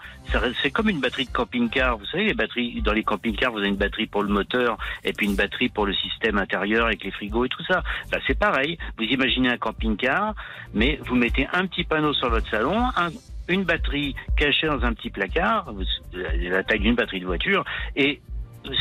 C'est 0.62 0.70
comme 0.70 0.88
une 0.90 1.00
batterie 1.00 1.24
de 1.24 1.30
camping-car. 1.32 1.96
Vous 1.98 2.06
savez, 2.06 2.24
les 2.24 2.34
batteries 2.34 2.82
dans 2.82 2.92
les 2.92 3.02
camping-cars, 3.04 3.52
vous 3.52 3.58
avez 3.58 3.68
une 3.68 3.76
batterie 3.76 4.06
pour 4.06 4.22
le 4.22 4.28
moteur 4.28 4.76
et 5.04 5.12
puis 5.12 5.26
une 5.26 5.36
batterie 5.36 5.68
pour 5.70 5.86
le 5.86 5.94
système 5.94 6.36
intérieur 6.38 6.86
avec 6.86 7.02
les 7.04 7.10
frigos 7.10 7.46
et 7.46 7.48
tout 7.48 7.64
ça. 7.64 7.82
Bah, 8.12 8.18
c'est 8.26 8.38
pareil. 8.38 8.76
Vous 8.98 9.04
imaginez 9.04 9.48
un 9.50 9.56
camping-car, 9.58 10.34
mais 10.74 10.97
vous 11.06 11.14
mettez 11.16 11.46
un 11.52 11.66
petit 11.66 11.84
panneau 11.84 12.12
sur 12.14 12.30
votre 12.30 12.48
salon, 12.50 12.78
un- 12.96 13.10
une 13.48 13.64
batterie 13.64 14.14
cachée 14.36 14.66
dans 14.66 14.84
un 14.84 14.92
petit 14.92 15.10
placard, 15.10 15.72
vous- 15.72 15.84
la 16.12 16.62
taille 16.62 16.80
d'une 16.80 16.94
batterie 16.94 17.20
de 17.20 17.26
voiture, 17.26 17.64
et 17.96 18.20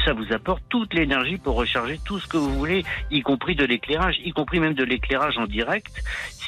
ça 0.03 0.11
vous 0.13 0.34
apporte 0.34 0.61
toute 0.70 0.93
l'énergie 0.93 1.38
pour 1.38 1.55
recharger 1.55 1.99
tout 2.03 2.20
ce 2.20 2.28
que 2.28 2.36
vous 2.38 2.53
voulez, 2.57 2.84
y 3.11 3.22
compris 3.22 3.55
de 3.55 3.63
l'éclairage, 3.65 4.18
y 4.26 4.32
compris 4.32 4.59
même 4.59 4.74
de 4.74 4.84
l'éclairage 4.84 5.38
en 5.38 5.45
direct. 5.45 6.03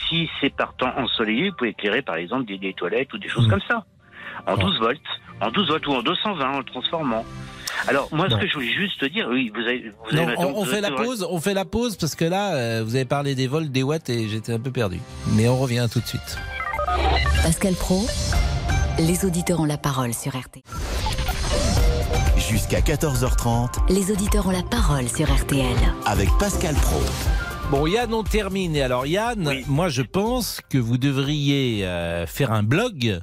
Si 0.09 0.29
c'est 0.41 0.53
par 0.53 0.73
temps 0.75 0.91
ensoleillé, 0.97 1.49
vous 1.49 1.55
pouvez 1.55 1.69
éclairer 1.69 2.01
par 2.01 2.15
exemple 2.15 2.45
des, 2.45 2.57
des 2.57 2.73
toilettes 2.73 3.13
ou 3.13 3.17
des 3.17 3.29
choses 3.29 3.47
comme 3.47 3.61
ça. 3.67 3.85
En 4.47 4.57
12 4.57 4.79
volts, 4.79 4.99
en 5.41 5.51
12 5.51 5.67
volts 5.69 5.87
ou 5.87 5.93
en 5.93 6.01
220 6.01 6.51
en 6.51 6.57
le 6.57 6.63
transformant. 6.63 7.25
Alors 7.87 8.09
moi, 8.11 8.27
Bon. 8.27 8.35
ce 8.35 8.41
que 8.41 8.47
je 8.47 8.53
voulais 8.53 8.71
juste 8.73 8.99
te 8.99 9.05
dire, 9.05 9.27
oui, 9.29 9.51
vous 9.53 9.61
avez, 9.61 9.91
vous 10.09 10.15
Non, 10.15 10.27
avez 10.27 10.37
on, 10.37 10.65
fait 10.65 10.81
la 10.81 10.91
pause, 10.91 11.25
on 11.29 11.39
fait 11.39 11.53
la 11.53 11.65
pause 11.65 11.95
parce 11.95 12.15
que 12.15 12.25
là, 12.25 12.53
euh, 12.55 12.83
vous 12.85 12.95
avez 12.95 13.05
parlé 13.05 13.35
des 13.35 13.47
vols, 13.47 13.69
des 13.69 13.83
watts 13.83 14.09
et 14.09 14.27
j'étais 14.27 14.53
un 14.53 14.59
peu 14.59 14.71
perdu. 14.71 14.99
Mais 15.35 15.47
on 15.47 15.57
revient 15.57 15.87
tout 15.91 15.99
de 15.99 16.05
suite. 16.07 16.37
Pascal 17.43 17.73
Pro, 17.75 18.05
les 18.99 19.25
auditeurs 19.25 19.59
ont 19.61 19.65
la 19.65 19.77
parole 19.77 20.13
sur 20.13 20.33
RT. 20.35 20.61
Jusqu'à 22.37 22.79
14h30 22.81 23.91
Les 23.93 24.11
auditeurs 24.11 24.47
ont 24.47 24.51
la 24.51 24.63
parole 24.63 25.07
sur 25.07 25.31
RTL. 25.31 25.65
avec 26.05 26.29
Pascal 26.39 26.75
Pro. 26.75 26.99
Bon, 27.69 27.85
Yann, 27.85 28.11
on 28.13 28.23
termine. 28.23 28.75
Et 28.75 28.81
Alors, 28.81 29.05
Yann, 29.05 29.51
moi, 29.67 29.89
je 29.89 30.01
pense 30.01 30.59
que 30.69 30.79
vous 30.79 30.97
devriez 30.97 31.85
euh, 31.85 32.25
faire 32.25 32.51
un 32.51 32.63
blog 32.63 33.21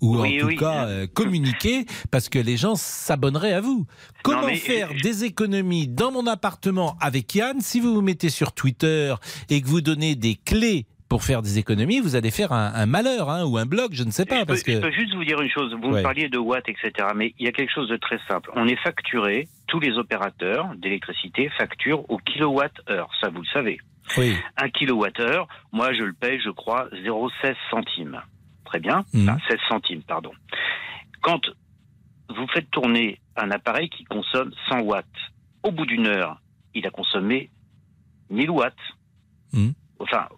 ou 0.00 0.18
Oui, 0.20 0.36
en 0.36 0.40
tout 0.40 0.46
oui. 0.46 0.56
cas 0.56 0.86
euh, 0.86 1.06
communiquer 1.06 1.86
parce 2.10 2.28
que 2.28 2.38
les 2.38 2.56
gens 2.56 2.74
s'abonneraient 2.74 3.52
à 3.54 3.60
vous. 3.60 3.86
Comment 4.22 4.46
mais 4.46 4.56
faire 4.56 4.90
des 5.02 5.24
économies 5.24 5.88
dans 5.88 6.12
mon 6.12 6.26
appartement 6.26 6.96
avec 7.00 7.34
Yann? 7.34 7.60
Si 7.60 7.80
vous 7.80 7.94
vous 7.94 8.02
mettez 8.02 8.28
sur 8.28 8.52
Twitter 8.52 9.14
et 9.50 9.60
que 9.60 9.66
vous 9.66 9.80
donnez 9.80 10.14
des 10.14 10.34
clés 10.34 10.86
pour 11.08 11.22
faire 11.22 11.40
des 11.40 11.58
économies, 11.58 12.00
vous 12.00 12.16
allez 12.16 12.32
faire 12.32 12.52
un, 12.52 12.72
un 12.74 12.86
malheur 12.86 13.30
hein, 13.30 13.44
ou 13.44 13.58
un 13.58 13.64
blog, 13.66 13.90
je 13.92 14.02
ne 14.02 14.10
sais 14.10 14.24
pas. 14.26 14.36
Je 14.36 14.40
peux, 14.40 14.46
parce 14.46 14.62
que... 14.64 14.72
je 14.72 14.78
peux 14.78 14.90
juste 14.90 15.14
vous 15.14 15.24
dire 15.24 15.40
une 15.40 15.48
chose. 15.50 15.72
Vous 15.80 15.90
Ouais. 15.90 15.98
me 15.98 16.02
parliez 16.02 16.28
de 16.28 16.36
watts, 16.38 16.68
etc. 16.68 16.90
Mais 17.14 17.32
il 17.38 17.46
y 17.46 17.48
a 17.48 17.52
quelque 17.52 17.72
chose 17.72 17.88
de 17.88 17.96
très 17.96 18.18
simple. 18.28 18.50
On 18.56 18.66
est 18.66 18.76
facturé, 18.82 19.46
tous 19.68 19.78
les 19.78 19.92
opérateurs 19.98 20.68
d'électricité 20.76 21.48
facturent 21.56 22.10
au 22.10 22.18
kilowatt-heure. 22.18 23.08
Ça, 23.20 23.28
vous 23.28 23.40
le 23.42 23.46
savez. 23.52 23.78
Oui. 24.18 24.34
Un 24.56 24.68
kilowattheure, 24.68 25.46
moi, 25.72 25.92
je 25.92 26.02
le 26.02 26.12
paye, 26.12 26.40
je 26.44 26.50
crois, 26.50 26.88
0,16 27.04 27.54
centimes. 27.70 28.20
Très 28.66 28.80
bien. 28.80 29.04
Mhm. 29.14 29.28
Enfin, 29.28 29.38
16 29.48 29.58
centimes, 29.68 30.02
pardon. 30.02 30.32
Quand 31.22 31.40
vous 32.28 32.46
faites 32.48 32.70
tourner 32.70 33.20
un 33.36 33.50
appareil 33.50 33.88
qui 33.88 34.04
consomme 34.04 34.52
100 34.68 34.80
watts, 34.80 35.06
au 35.62 35.70
bout 35.70 35.86
d'une 35.86 36.06
heure, 36.06 36.40
il 36.74 36.86
a 36.86 36.90
consommé 36.90 37.50
1000 38.30 38.50
watts. 38.50 38.74
Mhm. 39.52 39.72
Enfin, 40.00 40.28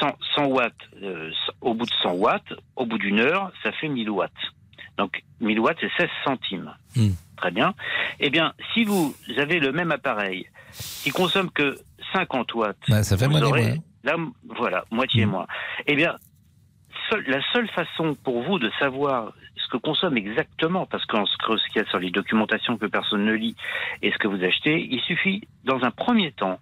100, 0.00 0.16
100 0.36 0.44
watts, 0.46 0.72
euh, 1.02 1.30
au 1.60 1.74
bout 1.74 1.86
de 1.86 1.92
100 2.02 2.12
watts, 2.12 2.52
au 2.76 2.86
bout 2.86 2.98
d'une 2.98 3.18
heure, 3.20 3.50
ça 3.62 3.72
fait 3.72 3.88
1000 3.88 4.10
watts. 4.10 4.30
Donc, 4.98 5.22
1000 5.40 5.58
watts, 5.58 5.78
c'est 5.80 5.90
16 5.96 6.08
centimes. 6.24 6.72
Mhm. 6.96 7.14
Très 7.36 7.50
bien. 7.50 7.74
Eh 8.20 8.30
bien, 8.30 8.52
si 8.72 8.84
vous 8.84 9.14
avez 9.38 9.58
le 9.58 9.72
même 9.72 9.90
appareil 9.90 10.46
qui 11.02 11.10
consomme 11.10 11.50
que 11.50 11.78
50 12.12 12.54
watts, 12.54 12.76
Bah, 12.88 13.02
ça 13.02 13.16
fait 13.16 13.24
vous 13.24 13.32
moitié 13.32 13.48
aurez, 13.48 13.62
moins. 13.64 13.76
là, 14.04 14.16
voilà, 14.56 14.84
moitié 14.90 15.26
moins. 15.26 15.46
Eh 15.86 15.96
bien, 15.96 16.16
la 17.26 17.40
seule 17.52 17.68
façon 17.68 18.14
pour 18.14 18.42
vous 18.42 18.58
de 18.58 18.70
savoir 18.78 19.32
ce 19.56 19.68
que 19.68 19.76
consomme 19.76 20.16
exactement, 20.16 20.86
parce 20.86 21.04
qu'en 21.06 21.24
ce 21.26 21.36
qu'il 21.68 21.82
y 21.82 21.84
a 21.84 21.88
sur 21.88 21.98
les 21.98 22.10
documentations 22.10 22.76
que 22.76 22.86
personne 22.86 23.24
ne 23.24 23.32
lit 23.32 23.56
et 24.02 24.10
ce 24.12 24.18
que 24.18 24.28
vous 24.28 24.42
achetez, 24.42 24.86
il 24.90 25.00
suffit, 25.00 25.46
dans 25.64 25.82
un 25.84 25.90
premier 25.90 26.32
temps, 26.32 26.58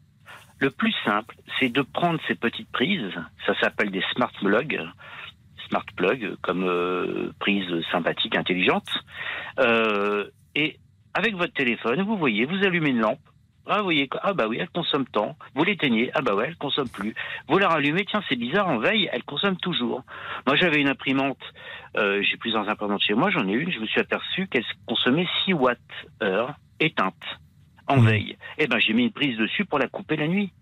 le 0.59 0.71
plus 0.71 0.95
simple, 1.05 1.37
c'est 1.59 1.71
de 1.71 1.83
prendre 1.83 2.21
ces 2.29 2.35
petites 2.35 2.71
prises, 2.71 3.13
ça 3.47 3.59
s'appelle 3.61 3.91
des 3.91 4.03
smart 4.15 4.33
plugs, 4.41 4.81
smart 5.69 5.87
plug, 5.97 6.37
comme 6.43 6.65
euh, 6.65 7.33
prise 7.39 7.67
sympathique, 7.91 8.37
intelligente, 8.37 8.89
euh, 9.59 10.27
et 10.55 10.77
avec 11.15 11.35
votre 11.35 11.55
téléphone, 11.55 12.03
vous 12.03 12.17
voyez, 12.17 12.45
vous 12.45 12.63
allumez 12.65 12.91
une 12.91 13.01
lampe, 13.01 13.21
ah, 13.71 13.79
vous 13.79 13.85
voyez, 13.85 14.09
ah 14.23 14.33
bah 14.35 14.47
oui, 14.49 14.59
elle 14.61 14.69
consomme 14.69 15.07
tant. 15.07 15.37
Vous 15.55 15.65
l'éteignez, 15.65 16.11
ah 16.15 16.23
bah 16.23 16.35
ouais, 16.35 16.47
elle 16.49 16.57
consomme 16.57 16.89
plus. 16.89 17.15
Vous 17.49 17.59
la 17.59 17.69
rallumez, 17.69 18.05
tiens, 18.05 18.23
c'est 18.29 18.37
bizarre, 18.37 18.69
en 18.69 18.79
veille, 18.79 19.09
elle 19.13 19.23
consomme 19.25 19.57
toujours. 19.57 20.03
Moi, 20.47 20.57
j'avais 20.57 20.81
une 20.81 20.89
imprimante, 20.89 21.39
euh, 21.97 22.21
j'ai 22.23 22.37
plusieurs 22.37 22.69
imprimantes 22.69 23.03
chez 23.03 23.15
moi, 23.15 23.31
j'en 23.31 23.47
ai 23.49 23.53
une, 23.53 23.71
je 23.71 23.79
me 23.79 23.87
suis 23.87 24.01
aperçu 24.01 24.47
qu'elle 24.49 24.65
consommait 24.87 25.27
6 25.45 25.55
watts 25.55 25.79
heure 26.23 26.55
éteinte 26.81 27.15
en 27.87 28.01
veille. 28.01 28.37
Eh 28.59 28.67
ben, 28.67 28.79
j'ai 28.79 28.93
mis 28.93 29.05
une 29.05 29.13
prise 29.13 29.37
dessus 29.39 29.65
pour 29.65 29.79
la 29.79 29.89
couper 29.89 30.17
la 30.17 30.29
nuit. 30.29 30.53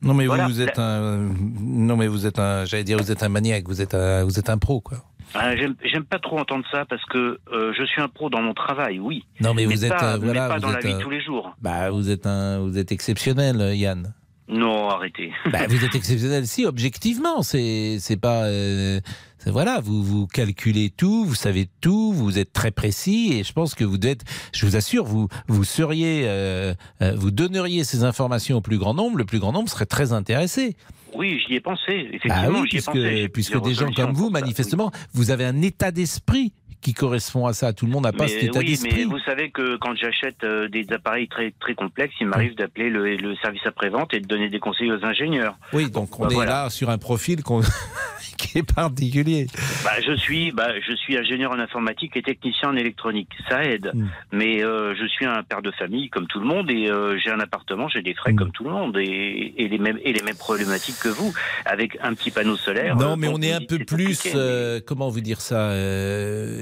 Non 0.00 0.14
mais 0.14 0.26
Voilà. 0.26 0.44
vous, 0.46 0.50
vous 0.50 0.60
êtes 0.60 0.78
un, 0.78 1.18
non 1.60 1.96
mais 1.96 2.06
vous 2.06 2.24
êtes 2.26 2.38
un, 2.38 2.64
j'allais 2.64 2.84
dire 2.84 2.98
vous 2.98 3.10
êtes 3.10 3.24
un 3.24 3.28
maniaque, 3.28 3.64
vous 3.66 3.82
êtes 3.82 3.94
un, 3.94 4.22
vous 4.22 4.38
êtes 4.38 4.48
un 4.48 4.56
pro 4.58 4.80
quoi. 4.80 4.98
Ah, 5.34 5.54
J'aime 5.56 6.04
pas 6.08 6.18
trop 6.18 6.38
entendre 6.38 6.64
ça 6.70 6.84
parce 6.86 7.04
que 7.06 7.38
euh, 7.52 7.72
je 7.78 7.84
suis 7.84 8.00
un 8.00 8.08
pro 8.08 8.30
dans 8.30 8.42
mon 8.42 8.54
travail, 8.54 8.98
oui. 8.98 9.24
Non 9.40 9.54
mais 9.54 9.66
vous 9.66 9.84
êtes, 9.84 9.90
pas, 9.90 10.14
euh, 10.14 10.18
voilà, 10.18 10.42
mais 10.42 10.48
pas 10.48 10.54
vous 10.56 10.60
dans 10.62 10.70
la 10.70 10.78
êtes 10.78 10.84
vie 10.86 10.92
un- 10.92 10.98
de 10.98 11.02
tous 11.02 11.10
les 11.10 11.20
jours. 11.22 11.54
Bah 11.60 11.90
vous 11.90 12.10
êtes 12.10 12.26
un, 12.26 12.60
vous 12.60 12.78
êtes 12.78 12.92
exceptionnel, 12.92 13.60
euh, 13.60 13.74
Yann. 13.74 14.14
Non, 14.48 14.88
arrêtez. 14.88 15.30
Bah, 15.52 15.66
vous 15.68 15.84
êtes 15.84 15.94
exceptionnel, 15.94 16.46
si 16.46 16.64
objectivement, 16.64 17.42
c'est, 17.42 17.98
c'est 18.00 18.16
pas, 18.16 18.44
euh, 18.44 18.98
voilà, 19.46 19.80
vous 19.80 20.02
vous 20.02 20.26
calculez 20.26 20.88
tout, 20.88 21.26
vous 21.26 21.34
savez 21.34 21.68
tout, 21.82 22.12
vous 22.14 22.38
êtes 22.38 22.54
très 22.54 22.70
précis 22.70 23.34
et 23.34 23.44
je 23.44 23.52
pense 23.52 23.74
que 23.74 23.84
vous 23.84 23.98
êtes, 24.06 24.24
je 24.54 24.64
vous 24.64 24.74
assure, 24.76 25.04
vous 25.04 25.28
vous 25.48 25.64
seriez, 25.64 26.22
euh, 26.24 26.72
euh, 27.02 27.12
vous 27.14 27.30
donneriez 27.30 27.84
ces 27.84 28.04
informations 28.04 28.56
au 28.56 28.60
plus 28.62 28.78
grand 28.78 28.94
nombre, 28.94 29.18
le 29.18 29.26
plus 29.26 29.38
grand 29.38 29.52
nombre 29.52 29.68
serait 29.68 29.84
très 29.86 30.14
intéressé. 30.14 30.76
Oui, 31.14 31.40
j'y 31.46 31.54
ai 31.54 31.60
pensé, 31.60 32.08
effectivement, 32.12 32.36
Ah 32.36 32.50
oui, 32.50 32.60
ai 32.66 32.68
puisque, 32.68 32.86
pensé. 32.86 33.28
Puisque 33.28 33.62
des 33.62 33.74
gens 33.74 33.90
comme 33.92 34.12
vous, 34.12 34.30
manifestement, 34.30 34.90
vous 35.12 35.30
avez 35.30 35.44
un 35.44 35.62
état 35.62 35.90
d'esprit 35.90 36.52
qui 36.80 36.94
correspond 36.94 37.46
à 37.46 37.52
ça. 37.52 37.72
Tout 37.72 37.86
le 37.86 37.92
monde 37.92 38.04
n'a 38.04 38.12
pas 38.12 38.24
Mais 38.24 38.30
cet 38.30 38.42
état 38.44 38.58
oui, 38.60 38.64
mais 38.82 38.88
d'esprit. 38.88 39.04
vous 39.04 39.18
savez 39.20 39.50
que 39.50 39.76
quand 39.78 39.94
j'achète 39.96 40.44
euh, 40.44 40.68
des 40.68 40.86
appareils 40.92 41.28
très 41.28 41.52
très 41.60 41.74
complexes, 41.74 42.14
il 42.20 42.26
m'arrive 42.28 42.54
d'appeler 42.54 42.88
le, 42.90 43.16
le 43.16 43.36
service 43.36 43.66
après-vente 43.66 44.14
et 44.14 44.20
de 44.20 44.26
donner 44.26 44.48
des 44.48 44.60
conseils 44.60 44.92
aux 44.92 45.04
ingénieurs. 45.04 45.56
Oui, 45.72 45.90
donc 45.90 46.18
on 46.18 46.24
Bah, 46.24 46.28
est 46.30 46.34
voilà. 46.34 46.52
là 46.64 46.70
sur 46.70 46.90
un 46.90 46.98
profil 46.98 47.42
qu'on- 47.42 47.62
qui 48.38 48.58
est 48.58 48.72
particulier. 48.74 49.48
Bah, 49.84 49.90
je 50.06 50.12
suis, 50.14 50.52
bah, 50.52 50.68
je 50.86 50.94
suis 50.94 51.16
ingénieur 51.18 51.50
en 51.50 51.58
informatique 51.58 52.16
et 52.16 52.22
technicien 52.22 52.68
en 52.70 52.76
électronique. 52.76 53.30
Ça 53.48 53.64
aide. 53.64 53.90
Mm. 53.92 54.06
Mais 54.32 54.62
euh, 54.62 54.94
je 54.94 55.06
suis 55.08 55.26
un 55.26 55.42
père 55.42 55.60
de 55.62 55.72
famille 55.72 56.08
comme 56.08 56.28
tout 56.28 56.38
le 56.38 56.46
monde 56.46 56.70
et 56.70 56.88
euh, 56.88 57.18
j'ai 57.18 57.30
un 57.30 57.40
appartement, 57.40 57.88
j'ai 57.88 58.02
des 58.02 58.14
frais 58.14 58.34
comme 58.34 58.52
tout 58.52 58.62
le 58.62 58.70
monde 58.70 58.96
et, 58.96 59.54
et 59.56 59.66
les 59.68 59.78
mêmes 59.78 59.98
et 60.04 60.12
les 60.12 60.22
mêmes 60.22 60.36
problématiques 60.36 60.98
que 61.02 61.08
vous, 61.08 61.34
avec 61.64 61.98
un 62.00 62.14
petit 62.14 62.30
panneau 62.30 62.56
solaire. 62.56 62.94
Non, 62.94 63.12
euh, 63.12 63.16
mais 63.16 63.26
on 63.26 63.40
est 63.42 63.52
un 63.52 63.60
peu 63.60 63.78
plus, 63.80 64.24
mais- 64.32 64.80
comment 64.86 65.08
vous 65.08 65.20
dire 65.20 65.40
ça, 65.40 65.70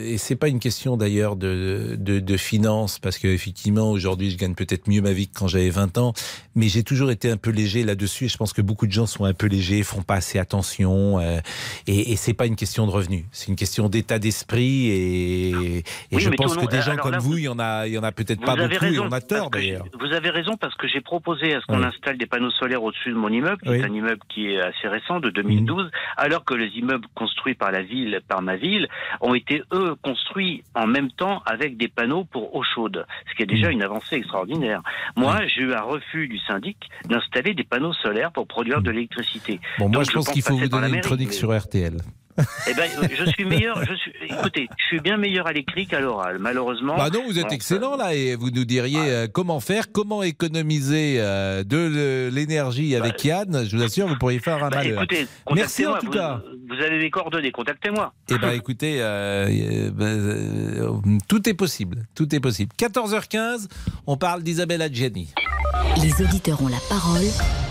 et 0.07 0.18
c'est 0.18 0.36
pas 0.36 0.48
une 0.48 0.61
question 0.61 0.96
d'ailleurs 0.96 1.36
de, 1.36 1.96
de, 1.98 2.20
de 2.20 2.36
finances, 2.36 2.98
parce 2.98 3.18
qu'effectivement, 3.18 3.90
aujourd'hui, 3.90 4.30
je 4.30 4.36
gagne 4.38 4.54
peut-être 4.54 4.88
mieux 4.88 5.02
ma 5.02 5.12
vie 5.12 5.28
que 5.28 5.38
quand 5.38 5.48
j'avais 5.48 5.70
20 5.70 5.98
ans, 5.98 6.12
mais 6.54 6.68
j'ai 6.68 6.82
toujours 6.82 7.11
été 7.11 7.30
un 7.30 7.36
peu 7.36 7.50
léger 7.50 7.82
là-dessus, 7.84 8.26
et 8.26 8.28
je 8.28 8.36
pense 8.36 8.52
que 8.52 8.62
beaucoup 8.62 8.86
de 8.86 8.92
gens 8.92 9.07
sont 9.07 9.24
un 9.24 9.34
peu 9.34 9.46
légers, 9.46 9.82
font 9.82 10.02
pas 10.02 10.14
assez 10.14 10.38
attention, 10.38 11.18
euh, 11.18 11.38
et, 11.86 12.12
et 12.12 12.16
c'est 12.16 12.34
pas 12.34 12.46
une 12.46 12.57
question 12.57 12.86
de 12.86 12.92
revenus, 12.92 13.24
c'est 13.32 13.48
une 13.48 13.57
question 13.57 13.88
d'état 13.88 14.18
d'esprit, 14.18 14.86
et, 14.88 15.50
et 15.78 15.84
Oui, 16.12 16.20
je 16.22 16.30
pense 16.30 16.57
que 16.57 16.66
des 16.66 16.80
gens 16.82 16.92
alors 16.92 17.02
comme 17.02 17.12
là, 17.12 17.18
vous, 17.18 17.36
il 17.38 17.44
y 17.44 17.48
en 17.48 17.59
a, 17.59 17.86
il 17.86 17.92
y 17.94 17.98
en 17.98 18.02
a 18.04 18.12
peut-être 18.12 18.40
pas 18.44 18.54
beaucoup, 18.57 18.72
et 18.72 18.78
raison, 18.78 19.07
on 19.09 19.12
a 19.12 19.20
tort 19.20 19.50
d'ailleurs. 19.50 19.86
Vous 19.98 20.12
avez 20.12 20.30
raison 20.30 20.57
parce 20.61 20.74
que 20.76 20.86
j'ai 20.88 21.00
proposé 21.00 21.54
à 21.54 21.61
ce 21.61 21.66
qu'on 21.66 21.80
Oui. 21.80 21.84
installe 21.86 22.18
des 22.18 22.26
panneaux 22.26 22.50
solaires 22.52 22.82
au-dessus 22.82 23.11
de 23.11 23.14
mon 23.16 23.28
immeuble, 23.28 23.59
qui 23.62 23.70
Oui. 23.70 23.78
est 23.78 23.84
un 23.84 23.92
immeuble 23.92 24.20
qui 24.28 24.46
est 24.52 24.61
assez 24.61 24.88
récent, 24.88 25.20
de 25.20 25.30
2012, 25.30 25.84
Mhm. 25.84 25.90
alors 26.16 26.44
que 26.44 26.54
les 26.54 26.68
immeubles 26.76 27.07
construits 27.14 27.54
par 27.54 27.72
la 27.72 27.82
ville, 27.82 28.20
par 28.28 28.42
ma 28.42 28.57
ville, 28.57 28.88
ont 29.20 29.34
été 29.34 29.62
eux 29.72 29.95
construits 30.03 30.62
en 30.74 30.86
même 30.86 31.11
temps 31.11 31.42
avec 31.47 31.76
des 31.76 31.88
panneaux 31.88 32.24
pour 32.24 32.55
eau 32.55 32.62
chaude, 32.62 33.07
ce 33.30 33.34
qui 33.36 33.42
est 33.42 33.47
déjà 33.47 33.70
une 33.70 33.82
avancée 33.82 34.16
extraordinaire. 34.16 34.82
Moi, 35.16 35.47
j'ai 35.47 35.62
eu 35.62 35.72
un 35.72 35.82
refus 35.82 36.28
du 36.28 36.38
syndic 36.38 36.76
d'installer 37.09 37.55
des 37.55 37.64
panneaux 37.64 37.92
solaires 37.92 38.32
pour 38.32 38.47
produire 38.47 38.82
de 38.82 38.90
l'électricité. 38.90 39.61
Bon, 39.78 39.88
moi, 39.88 40.03
je 40.05 40.12
pense 40.12 40.28
qu'il 40.28 40.42
faut 40.42 40.57
vous 40.57 40.68
donner 40.68 40.88
une 40.88 41.01
chronique 41.01 41.28
mais- 41.28 41.34
sur 41.34 41.57
RTL. 41.57 41.99
Eh 42.68 42.74
ben, 42.74 42.91
je 43.16 43.24
suis 43.30 43.45
meilleur. 43.45 43.82
Je 43.84 43.95
suis. 43.95 44.12
Écoutez, 44.28 44.68
je 44.78 44.84
suis 44.84 45.01
bien 45.01 45.16
meilleur 45.16 45.47
à 45.47 45.53
l'écrit 45.53 45.87
qu'à 45.87 46.01
l'oral. 46.01 46.39
Malheureusement. 46.39 46.97
Bah 46.97 47.09
non, 47.12 47.22
vous 47.26 47.39
êtes 47.39 47.53
excellent 47.53 47.97
là 47.97 48.14
et 48.14 48.34
vous 48.37 48.51
nous 48.51 48.64
diriez 48.64 48.99
euh, 49.01 49.26
comment 49.32 49.61
faire, 49.61 49.91
comment 49.93 50.22
économiser 50.22 51.16
euh, 51.18 51.64
de 51.64 52.28
l'énergie 52.32 52.95
avec 52.97 53.24
Yann. 53.24 53.64
Je 53.68 53.76
vous 53.76 53.82
assure, 53.82 54.07
vous 54.09 54.16
pourriez 54.18 54.39
faire 54.39 54.62
un 54.64 54.68
Bah, 54.70 54.76
malheur. 54.78 55.03
écoutez, 55.03 55.26
Merci 55.55 55.87
en 55.87 55.99
tout 55.99 56.07
vous- 56.07 56.12
cas. 56.12 56.41
Vous 56.68 56.82
avez 56.84 56.99
mes 56.99 57.11
coordonnées, 57.11 57.53
contactez-moi. 57.53 58.12
Eh 58.28 58.39
ben 58.39 58.51
écoutez, 58.51 58.97
euh, 59.01 59.49
euh, 59.49 59.91
bah, 59.93 60.05
euh, 60.05 60.91
tout 61.28 61.49
est 61.49 61.55
possible, 61.55 62.07
tout 62.14 62.34
est 62.34 62.41
possible. 62.41 62.72
14h15, 62.78 63.68
on 64.07 64.16
parle 64.16 64.43
d'Isabelle 64.43 64.82
Adjani. 64.82 65.32
Les 66.03 66.12
auditeurs 66.24 66.61
ont 66.62 66.68
la 66.68 66.80
parole. 66.89 67.22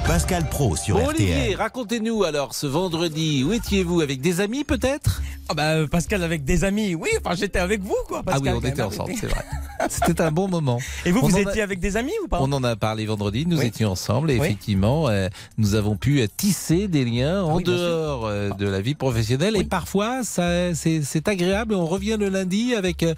Pascal 0.07 0.47
Pro 0.49 0.75
sur 0.75 0.97
Bon, 0.97 1.07
RTL. 1.09 1.15
Olivier, 1.31 1.55
racontez-nous 1.55 2.23
alors 2.23 2.53
ce 2.53 2.67
vendredi, 2.67 3.43
où 3.43 3.53
étiez-vous 3.53 4.01
Avec 4.01 4.21
des 4.21 4.39
amis 4.39 4.63
peut-être? 4.63 5.21
Ah 5.47 5.53
bah 5.53 5.63
euh, 5.73 5.87
Pascal 5.87 6.23
avec 6.23 6.43
des 6.43 6.63
amis, 6.63 6.95
oui, 6.95 7.09
enfin 7.23 7.35
j'étais 7.35 7.59
avec 7.59 7.81
vous 7.83 7.95
quoi. 8.07 8.23
Ah 8.25 8.37
oui, 8.39 8.49
Pascal, 8.49 8.55
on 8.55 8.61
quand 8.61 8.67
était 8.67 8.77
même. 8.77 8.87
ensemble, 8.87 9.13
c'est 9.19 9.27
vrai. 9.27 9.43
C'était 9.89 10.21
un 10.21 10.31
bon 10.31 10.47
moment. 10.47 10.79
Et 11.05 11.11
vous, 11.11 11.19
On 11.21 11.27
vous 11.27 11.35
en 11.35 11.45
a- 11.45 11.51
étiez 11.51 11.61
avec 11.61 11.79
des 11.79 11.97
amis 11.97 12.13
ou 12.23 12.27
pas? 12.27 12.39
On 12.41 12.51
en 12.51 12.63
a 12.63 12.75
parlé 12.75 13.05
vendredi, 13.05 13.45
nous 13.45 13.59
Oui. 13.59 13.65
étions 13.67 13.91
ensemble 13.91 14.31
et 14.31 14.39
Oui. 14.39 14.45
effectivement, 14.45 15.07
euh, 15.09 15.27
nous 15.59 15.75
avons 15.75 15.97
pu 15.97 16.21
euh, 16.21 16.27
tisser 16.35 16.87
des 16.87 17.05
liens 17.05 17.43
en 17.43 17.57
oui, 17.57 17.63
bien 17.63 17.73
sûr. 17.73 17.83
dehors 17.83 18.25
euh, 18.25 18.49
de 18.51 18.67
la 18.67 18.81
vie 18.81 18.95
professionnelle 18.95 19.55
et 19.55 19.63
parfois 19.65 20.23
ça, 20.23 20.73
c'est, 20.73 21.03
c'est 21.03 21.27
agréable 21.27 21.75
on 21.75 21.85
revient 21.85 22.17
le 22.19 22.29
lundi 22.29 22.73
avec 22.73 23.03
euh, 23.03 23.13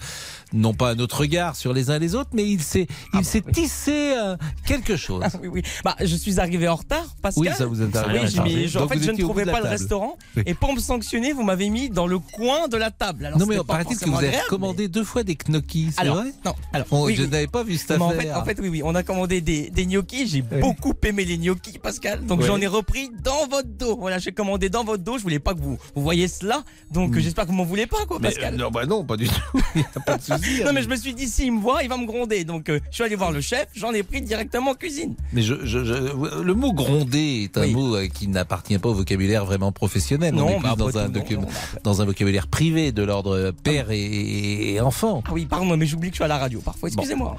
non 0.52 0.74
pas 0.74 0.90
un 0.92 1.00
autre 1.00 1.20
regard 1.22 1.56
sur 1.56 1.72
les 1.74 1.92
uns 1.92 2.00
les 2.00 2.16
autres, 2.16 2.32
mais 2.34 2.44
il 2.46 2.62
s'est, 2.62 2.88
il 3.14 3.24
s'est 3.24 3.42
tissé 3.42 4.16
euh, 4.18 4.36
quelque 4.66 4.98
chose. 4.98 5.22
Ah 5.24 5.30
oui, 5.42 5.48
oui. 5.48 5.62
Bah, 5.86 5.96
je 6.02 6.16
suis 6.16 6.40
arrivé 6.42 6.68
en 6.68 6.77
retard, 6.78 7.06
Pascal. 7.22 7.44
Oui, 7.44 7.50
ça 7.58 7.66
vous 7.66 7.82
arrivé 7.82 8.20
Oui, 8.22 8.28
retard. 8.28 8.48
je- 8.68 8.80
en 8.80 8.88
fait, 8.88 9.00
je 9.02 9.12
ne 9.12 9.18
trouvais 9.18 9.46
pas 9.46 9.60
le 9.62 9.68
restaurant. 9.68 10.18
Et 10.46 10.54
pour 10.54 10.74
me 10.74 10.80
sanctionner, 10.80 11.34
vous 11.34 11.44
m'avez 11.44 11.70
mis 11.70 11.90
dans 11.90 12.08
le 12.08 12.20
coin 12.20 12.68
de 12.68 12.78
la 12.78 12.92
table. 12.92 13.26
Alors, 13.26 13.40
non 13.40 13.46
mais 13.46 13.58
paraît-il 13.68 13.98
que 13.98 14.10
vous 14.10 14.16
avez 14.18 14.32
commandé 14.50 14.88
deux 14.88 15.04
fois 15.04 15.24
des 15.24 15.36
gnocchis, 15.36 15.90
c'est 15.98 16.06
vrai 16.08 16.32
non, 16.46 16.54
alors, 16.74 16.88
On- 16.92 17.04
oui, 17.06 17.16
Je 17.16 17.24
oui. 17.24 17.30
n'avais 17.30 17.48
pas 17.48 17.64
vu 17.64 17.76
cette 17.78 17.98
Mais 17.98 18.04
en 18.04 18.10
affaire. 18.10 18.22
fait, 18.22 18.32
en 18.34 18.46
fait, 18.46 18.58
oui, 18.62 18.70
oui, 18.70 18.82
on 18.84 18.96
a 18.96 19.04
commandé 19.04 19.42
des, 19.42 19.70
des 19.70 19.86
gnocchis. 19.86 20.28
J'ai 20.28 20.44
Oui. 20.52 20.60
beaucoup 20.62 20.94
aimé 21.04 21.26
les 21.26 21.38
gnocchis, 21.38 21.80
Pascal. 21.82 22.26
Donc 22.26 22.42
j'en 22.44 22.60
ai 22.62 22.68
repris 22.68 23.10
dans 23.24 23.48
votre 23.50 23.68
dos. 23.68 23.98
Voilà, 23.98 24.20
j'ai 24.20 24.32
commandé 24.32 24.70
dans 24.70 24.84
votre 24.84 25.04
dos. 25.04 25.18
Je 25.18 25.24
voulais 25.24 25.40
pas 25.40 25.54
que 25.54 25.60
vous, 25.62 25.78
vous 25.96 26.02
voyez 26.02 26.28
cela. 26.28 26.64
Donc 26.92 27.12
Mm. 27.16 27.20
j'espère 27.20 27.46
que 27.46 27.50
vous 27.52 27.56
m'en 27.58 27.64
voulez 27.66 27.88
pas, 27.88 28.06
quoi, 28.08 28.18
Mais, 28.22 28.30
Pascal. 28.30 28.54
euh, 28.54 28.58
non, 28.58 28.72
bah 28.72 28.86
non, 28.86 29.04
pas 29.04 29.18
du 29.18 29.28
tout. 29.28 29.36
Il 29.76 29.86
a 29.96 30.00
pas 30.00 30.18
de 30.18 30.22
souci. 30.24 30.64
non, 30.64 30.74
mais 30.74 30.82
je 30.84 30.90
me 30.90 30.96
suis 30.96 31.14
dit, 31.14 31.28
s'il 31.28 31.52
me 31.54 31.60
voit, 31.60 31.84
il 31.84 31.90
va 31.90 31.98
me 31.98 32.06
gronder. 32.06 32.44
Donc 32.44 32.70
euh, 32.70 32.80
je 32.90 32.96
suis 32.96 33.04
allé 33.04 33.16
voir 33.16 33.32
le 33.32 33.42
chef. 33.42 33.68
J'en 33.76 33.92
ai 33.94 34.04
pris 34.04 34.22
directement 34.22 34.72
en 34.72 34.76
cuisine. 34.76 35.16
Mais 35.34 35.42
je, 35.42 35.56
je- 35.64 35.84
je- 35.84 36.42
le 36.42 36.54
mot 36.54 36.67
gronder 36.74 37.44
est 37.44 37.58
un 37.58 37.62
Oui. 37.62 37.72
mot 37.74 37.96
euh, 37.96 38.08
qui 38.08 38.28
n'appartient 38.28 38.78
pas 38.78 38.90
au 38.90 38.94
vocabulaire 38.94 39.46
vraiment 39.46 39.72
professionnel. 39.72 40.34
On 40.36 40.38
Non, 40.38 40.50
est 40.50 40.60
bah, 40.60 40.70
après 40.72 40.76
dans, 40.92 40.98
un 40.98 41.08
tout, 41.10 41.12
non, 41.14 41.20
docu- 41.20 41.38
non, 41.38 41.48
dans 41.84 42.02
un 42.02 42.06
vocabulaire 42.06 42.48
privé 42.48 42.92
de 42.92 43.04
l'ordre 43.04 43.52
père 43.64 43.92
et, 43.92 44.74
et 44.74 44.82
enfant. 44.82 45.24
Ah 45.28 45.32
oui, 45.34 45.46
pardon, 45.46 45.76
mais 45.78 45.86
j'oublie 45.86 46.10
que 46.10 46.14
je 46.16 46.18
suis 46.18 46.24
à 46.24 46.28
la 46.28 46.38
radio 46.38 46.60
parfois. 46.62 46.90
Excusez-moi. 46.90 47.36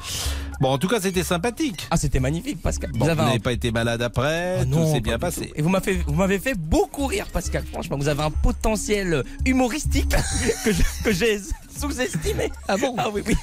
Bon, 0.60 0.70
en 0.70 0.78
tout 0.78 0.88
cas, 0.88 1.00
c'était 1.00 1.22
sympathique. 1.22 1.86
Ah, 1.90 1.96
c'était 1.96 2.20
magnifique, 2.20 2.60
Pascal. 2.60 2.90
Bon, 2.92 3.04
vous 3.04 3.10
un- 3.10 3.14
n'avez 3.14 3.38
pas 3.38 3.52
été 3.52 3.70
malade 3.70 4.02
après, 4.02 4.58
Ah 4.60 4.64
tout 4.64 4.70
non, 4.70 4.86
s'est 4.92 5.00
pas 5.00 5.10
bien 5.10 5.18
passé. 5.18 5.46
tout. 5.46 5.52
Et 5.54 5.62
vous 5.62 5.68
m'avez 5.68 5.84
fait, 5.94 6.00
vous 6.06 6.14
m'avez 6.14 6.38
fait 6.38 6.54
beaucoup 6.58 7.06
rire, 7.06 7.26
Pascal. 7.32 7.64
Franchement, 7.72 7.96
vous 7.96 8.08
avez 8.08 8.22
un 8.22 8.30
potentiel 8.30 9.22
humoristique 9.46 10.08
que 10.64 10.72
je- 10.72 10.82
que 11.04 11.12
j'ai 11.12 11.38
sous-estimé. 11.78 12.50
Ah 12.66 12.76
bon 12.76 12.94
Ah 12.98 13.06
oui, 13.14 13.22
oui. 13.26 13.34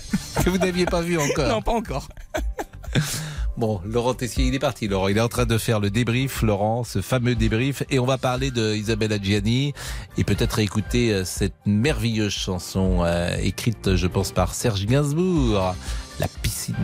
Que 0.44 0.50
vous 0.50 0.58
n'aviez 0.58 0.86
pas 0.86 1.02
vu 1.02 1.18
encore. 1.18 1.48
Non, 1.48 1.62
pas 1.62 1.72
encore. 1.72 2.10
Bon, 3.58 3.80
Laurent 3.86 4.14
Tessier, 4.14 4.46
il 4.46 4.54
est 4.54 4.60
parti. 4.60 4.90
Laurent, 4.90 5.08
il 5.08 5.18
est 5.18 5.22
en 5.22 5.30
train 5.30 5.46
de 5.46 5.58
faire 5.58 5.80
le 5.80 5.90
débrief, 5.90 6.42
Laurent, 6.42 6.84
ce 6.84 7.02
fameux 7.02 7.36
débrief. 7.36 7.84
Et 7.90 8.00
on 8.00 8.06
va 8.06 8.18
parler 8.18 8.52
de 8.52 8.76
Isabelle 8.76 9.14
Adjiani 9.14 9.74
et 10.18 10.24
peut-être 10.26 10.60
écouter 10.60 11.14
euh, 11.14 11.24
cette 11.24 11.56
merveilleuse 11.66 12.34
chanson 12.34 13.04
euh, 13.06 13.38
écrite, 13.38 13.96
je 13.96 14.08
pense, 14.08 14.34
par 14.34 14.54
Serge 14.54 14.86
Gainsbourg, 14.86 15.74
La 16.20 16.28
piscine. 16.42 16.76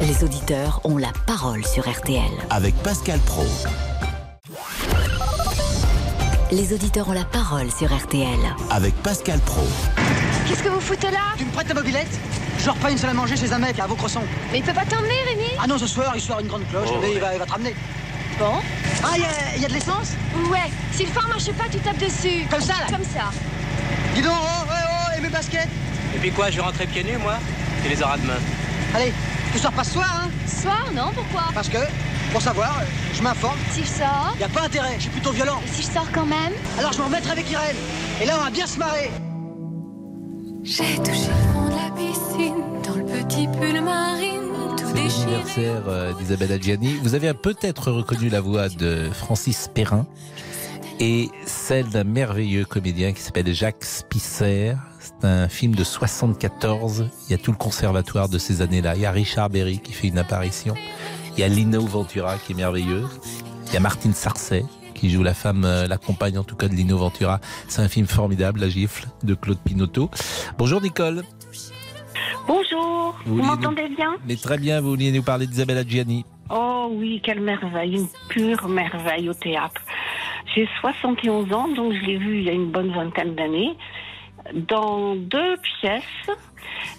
Les 0.00 0.24
auditeurs 0.24 0.80
ont 0.84 0.96
la 0.96 1.12
parole 1.26 1.64
sur 1.66 1.86
RTL. 1.86 2.22
Avec 2.48 2.74
Pascal 2.76 3.20
Pro. 3.20 3.44
Les 6.54 6.72
auditeurs 6.72 7.08
ont 7.08 7.12
la 7.12 7.24
parole 7.24 7.70
sur 7.70 7.92
RTL. 7.94 8.38
Avec 8.70 8.94
Pascal 9.02 9.40
Pro. 9.40 9.66
Qu'est-ce 10.46 10.62
que 10.62 10.68
vous 10.68 10.80
foutez 10.80 11.10
là? 11.10 11.34
Tu 11.36 11.44
me 11.44 11.50
prêtes 11.50 11.66
ta 11.68 11.74
mobilette? 11.74 12.08
Je 12.58 12.70
reprends 12.70 12.88
une 12.88 12.98
seule 12.98 13.10
à 13.10 13.14
manger 13.14 13.36
chez 13.36 13.52
un 13.52 13.58
mec 13.58 13.78
à 13.80 13.86
Vaucresson. 13.86 14.20
Mais 14.52 14.58
il 14.58 14.64
peut 14.64 14.72
pas 14.72 14.84
t'emmener, 14.84 15.14
Rémi? 15.28 15.48
Ah 15.60 15.66
non, 15.66 15.78
ce 15.78 15.86
soir, 15.86 16.12
il 16.14 16.20
sort 16.20 16.38
une 16.40 16.46
grande 16.46 16.66
cloche, 16.70 16.88
Oh, 16.92 16.98
mais 17.02 17.12
il 17.14 17.18
va, 17.20 17.32
il 17.34 17.38
va 17.38 17.46
te 17.46 17.50
ramener. 17.52 17.74
Bon 18.38 18.54
Ah, 19.02 19.08
il 19.16 19.22
y 19.22 19.24
a- 19.24 19.56
il 19.56 19.62
y, 19.62 19.64
a 19.64 19.68
de 19.68 19.74
l'essence? 19.74 20.12
Ouais, 20.50 20.70
si 20.92 21.04
le 21.04 21.10
phare 21.10 21.28
marche 21.28 21.50
pas, 21.52 21.64
tu 21.70 21.78
tapes 21.78 21.98
dessus. 21.98 22.46
Comme 22.50 22.60
ça, 22.60 22.74
là? 22.74 22.86
Comme 22.90 23.04
ça. 23.04 23.30
Dis 24.14 24.22
donc, 24.22 24.32
oh, 24.40 24.68
ouais, 24.70 24.74
oh, 25.08 25.18
et 25.18 25.20
mes 25.20 25.28
baskets? 25.28 25.68
Et 26.14 26.18
puis 26.18 26.30
quoi, 26.30 26.50
je 26.50 26.56
vais 26.56 26.62
rentrer 26.62 26.86
pieds 26.86 27.04
nus, 27.04 27.18
moi? 27.18 27.34
Tu 27.82 27.88
les 27.88 28.02
auras 28.02 28.16
demain. 28.16 28.38
Allez, 28.94 29.12
tu 29.52 29.58
sors 29.58 29.72
pas 29.72 29.84
ce 29.84 29.92
soir, 29.92 30.22
hein? 30.24 30.28
Soir, 30.46 30.84
non 30.94 31.10
Pourquoi? 31.14 31.44
Parce 31.54 31.68
que, 31.68 31.78
pour 32.34 32.42
savoir, 32.42 32.82
je 33.14 33.22
m'informe. 33.22 33.56
Si 33.70 33.82
je 33.82 33.86
sors 33.86 34.34
Y 34.40 34.42
a 34.42 34.48
pas 34.48 34.62
intérêt, 34.64 34.94
je 34.96 35.02
suis 35.02 35.10
plutôt 35.10 35.30
violent. 35.30 35.60
Et 35.64 35.68
si 35.68 35.82
je 35.82 35.86
sors 35.86 36.10
quand 36.12 36.26
même 36.26 36.52
Alors 36.80 36.92
je 36.92 36.98
m'en 36.98 37.04
remettrai 37.04 37.30
avec 37.30 37.48
Irène. 37.48 37.76
Et 38.20 38.26
là, 38.26 38.34
on 38.40 38.42
va 38.42 38.50
bien 38.50 38.66
se 38.66 38.76
marrer. 38.76 39.08
J'ai 40.64 40.96
touché 40.96 41.28
le 41.28 41.52
fond 41.52 41.66
de 41.66 41.70
la 41.70 41.90
piscine, 41.94 42.64
dans 42.82 42.94
le 42.96 43.04
petit 43.04 43.46
pull 43.46 43.80
marine, 43.80 44.50
tout 44.76 44.84
C'est 44.84 44.94
déchiré. 44.94 45.30
l'anniversaire 45.30 45.82
euh, 45.86 46.12
d'Isabelle 46.14 46.50
Adjiani. 46.50 46.94
Vous 47.04 47.14
avez 47.14 47.32
peut-être 47.34 47.92
reconnu 47.92 48.28
la 48.30 48.40
voix 48.40 48.68
de 48.68 49.08
Francis 49.12 49.70
Perrin 49.72 50.04
et 50.98 51.30
celle 51.46 51.88
d'un 51.88 52.04
merveilleux 52.04 52.64
comédien 52.64 53.12
qui 53.12 53.22
s'appelle 53.22 53.54
Jacques 53.54 53.84
Spisser. 53.84 54.74
C'est 54.98 55.24
un 55.24 55.48
film 55.48 55.76
de 55.76 55.84
74. 55.84 57.06
Il 57.28 57.30
y 57.30 57.34
a 57.34 57.38
tout 57.38 57.52
le 57.52 57.58
conservatoire 57.58 58.28
de 58.28 58.38
ces 58.38 58.60
années-là. 58.60 58.96
Il 58.96 59.02
y 59.02 59.06
a 59.06 59.12
Richard 59.12 59.50
Berry 59.50 59.78
qui 59.78 59.92
fait 59.92 60.08
une 60.08 60.18
apparition. 60.18 60.74
Il 61.36 61.40
y 61.40 61.42
a 61.42 61.48
Lino 61.48 61.80
Ventura 61.80 62.38
qui 62.38 62.52
est 62.52 62.54
merveilleuse. 62.54 63.20
Il 63.66 63.74
y 63.74 63.76
a 63.76 63.80
Martine 63.80 64.12
Sarcey 64.12 64.64
qui 64.94 65.10
joue 65.10 65.24
la 65.24 65.34
femme, 65.34 65.64
euh, 65.64 65.88
la 65.88 65.98
compagne 65.98 66.38
en 66.38 66.44
tout 66.44 66.54
cas 66.54 66.68
de 66.68 66.74
Lino 66.74 66.96
Ventura. 66.96 67.40
C'est 67.66 67.82
un 67.82 67.88
film 67.88 68.06
formidable, 68.06 68.60
La 68.60 68.68
gifle 68.68 69.08
de 69.24 69.34
Claude 69.34 69.58
Pinotto. 69.58 70.10
Bonjour 70.58 70.80
Nicole. 70.80 71.22
Bonjour, 72.46 73.18
Vous 73.26 73.42
m'entendez 73.42 73.88
bien 73.88 74.16
Mais 74.28 74.36
très 74.36 74.58
bien, 74.58 74.80
vous 74.80 74.90
vouliez 74.90 75.10
nous 75.10 75.22
parler 75.22 75.48
d'Isabelle 75.48 75.78
Adjiani. 75.78 76.24
Oh 76.50 76.88
oui, 76.92 77.20
quelle 77.24 77.40
merveille, 77.40 77.96
une 77.96 78.08
pure 78.28 78.68
merveille 78.68 79.28
au 79.28 79.34
théâtre. 79.34 79.80
J'ai 80.54 80.68
71 80.80 81.52
ans, 81.52 81.68
donc 81.68 81.94
je 81.94 82.00
l'ai 82.04 82.16
vue 82.16 82.38
il 82.38 82.44
y 82.44 82.50
a 82.50 82.52
une 82.52 82.70
bonne 82.70 82.92
vingtaine 82.92 83.34
d'années, 83.34 83.76
dans 84.68 85.16
deux 85.16 85.56
pièces. 85.80 86.30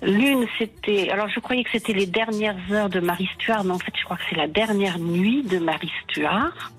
L'une, 0.02 0.46
c'était... 0.58 1.10
Alors, 1.10 1.28
je 1.30 1.40
croyais 1.40 1.64
que 1.64 1.72
c'était 1.72 1.94
les 1.94 2.06
dernières 2.06 2.58
heures 2.72 2.90
de 2.90 3.00
Marie 3.00 3.30
Stuart, 3.36 3.64
mais 3.64 3.72
en 3.72 3.80
fait, 3.80 3.94
je 3.98 4.04
crois 4.04 4.18
que 4.18 4.24
c'est 4.30 4.36
la 4.36 4.48
dernière 4.48 5.00
nuit 5.00 5.44
de 5.44 5.58
Marie 5.60 5.92
Stuart, 6.04 6.72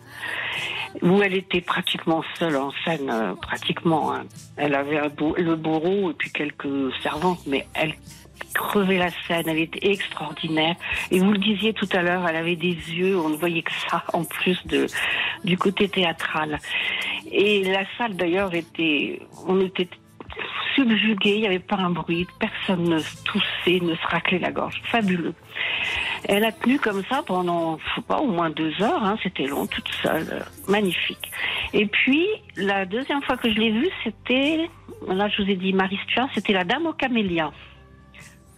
où 1.03 1.23
elle 1.23 1.35
était 1.35 1.61
pratiquement 1.61 2.23
seule 2.39 2.57
en 2.57 2.73
scène, 2.85 3.11
euh, 3.11 3.35
pratiquement. 3.35 4.15
hein. 4.15 4.25
Elle 4.57 4.75
avait 4.75 4.99
un 4.99 5.11
le 5.37 5.55
bourreau 5.57 6.11
et 6.11 6.15
puis 6.15 6.31
quelques 6.31 6.93
servantes, 7.03 7.41
mais 7.47 7.67
elle 7.75 7.95
crevait 8.55 8.99
la 8.99 9.11
scène, 9.27 9.45
elle 9.49 9.59
était 9.59 9.91
extraordinaire. 9.91 10.77
Et 11.11 11.19
vous 11.19 11.33
le 11.33 11.39
disiez 11.39 11.75
tout 11.75 11.89
à 11.93 12.03
l'heure, 12.03 12.27
elle 12.27 12.37
avait 12.37 12.57
des 12.57 12.75
yeux, 12.75 13.19
on 13.19 13.29
ne 13.29 13.37
voyait 13.37 13.63
que 13.63 13.73
ça, 13.91 14.05
en 14.13 14.25
plus 14.25 14.59
de, 14.67 14.87
du 15.45 15.59
côté 15.59 15.89
théâtral. 15.89 16.59
Et 17.31 17.65
la 17.65 17.85
salle, 17.99 18.17
d'ailleurs, 18.17 18.55
était... 18.55 19.21
On 19.47 19.61
était 19.61 19.89
subjugués, 20.75 21.35
il 21.37 21.41
n'y 21.41 21.47
avait 21.47 21.59
pas 21.59 21.77
un 21.77 21.91
bruit, 21.91 22.27
personne 22.39 22.85
ne 22.85 23.01
toussait, 23.25 23.81
ne 23.81 23.95
se 23.95 24.07
raclait 24.07 24.39
la 24.39 24.51
gorge. 24.51 24.81
Fabuleux. 24.85 25.35
Elle 26.25 26.45
a 26.45 26.53
tenu 26.53 26.79
comme 26.79 27.03
ça 27.05 27.23
pendant, 27.27 27.79
je 27.79 27.95
sais 27.95 28.07
pas, 28.07 28.19
au 28.19 28.27
moins 28.27 28.51
deux 28.51 28.73
heures, 28.83 29.03
hein, 29.03 29.17
c'était 29.23 29.47
long, 29.47 29.67
toute 29.67 29.89
seule, 30.03 30.27
euh, 30.33 30.41
magnifique. 30.69 31.31
Et 31.73 31.87
puis, 31.87 32.27
la 32.57 32.85
deuxième 32.85 33.23
fois 33.23 33.37
que 33.37 33.51
je 33.51 33.57
l'ai 33.59 33.71
vue, 33.71 33.89
c'était, 34.05 34.69
là 35.07 35.29
je 35.29 35.43
vous 35.43 35.51
ai 35.51 35.57
dit 35.57 35.73
Marie 35.73 35.99
Stuart, 36.09 36.29
c'était 36.35 36.53
la 36.53 36.65
dame 36.65 36.87
aux 36.87 36.93
camélias. 36.93 37.53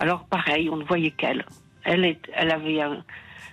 Alors 0.01 0.25
pareil, 0.27 0.69
on 0.71 0.77
ne 0.77 0.85
voyait 0.85 1.11
qu'elle. 1.11 1.45
Elle, 1.85 2.17
elle 2.35 2.51
avait 2.51 2.81
un, 2.81 3.03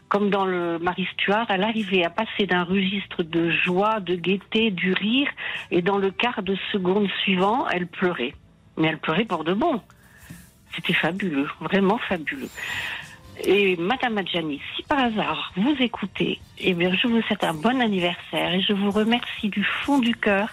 comme 0.09 0.29
dans 0.29 0.45
le 0.45 0.79
Marie 0.79 1.07
Stuart, 1.13 1.47
elle 1.49 1.63
arrivait 1.63 2.03
à 2.03 2.09
passer 2.09 2.45
d'un 2.45 2.63
registre 2.63 3.23
de 3.23 3.49
joie, 3.49 3.99
de 3.99 4.15
gaieté, 4.15 4.71
du 4.71 4.93
rire, 4.93 5.27
et 5.71 5.81
dans 5.81 5.97
le 5.97 6.11
quart 6.11 6.43
de 6.43 6.55
seconde 6.71 7.07
suivant, 7.23 7.67
elle 7.69 7.87
pleurait. 7.87 8.33
Mais 8.77 8.87
elle 8.87 8.99
pleurait 8.99 9.25
pour 9.25 9.43
de 9.43 9.53
bon. 9.53 9.81
C'était 10.75 10.93
fabuleux, 10.93 11.47
vraiment 11.61 11.97
fabuleux. 11.97 12.49
Et 13.43 13.75
Madame 13.77 14.17
Adjani, 14.17 14.61
si 14.75 14.83
par 14.83 14.99
hasard 14.99 15.51
vous 15.57 15.75
écoutez, 15.79 16.39
eh 16.57 16.73
bien, 16.73 16.93
je 16.95 17.07
vous 17.07 17.21
souhaite 17.23 17.43
un 17.43 17.53
bon 17.53 17.81
anniversaire 17.81 18.53
et 18.53 18.61
je 18.61 18.73
vous 18.73 18.91
remercie 18.91 19.49
du 19.49 19.63
fond 19.83 19.99
du 19.99 20.15
cœur 20.15 20.49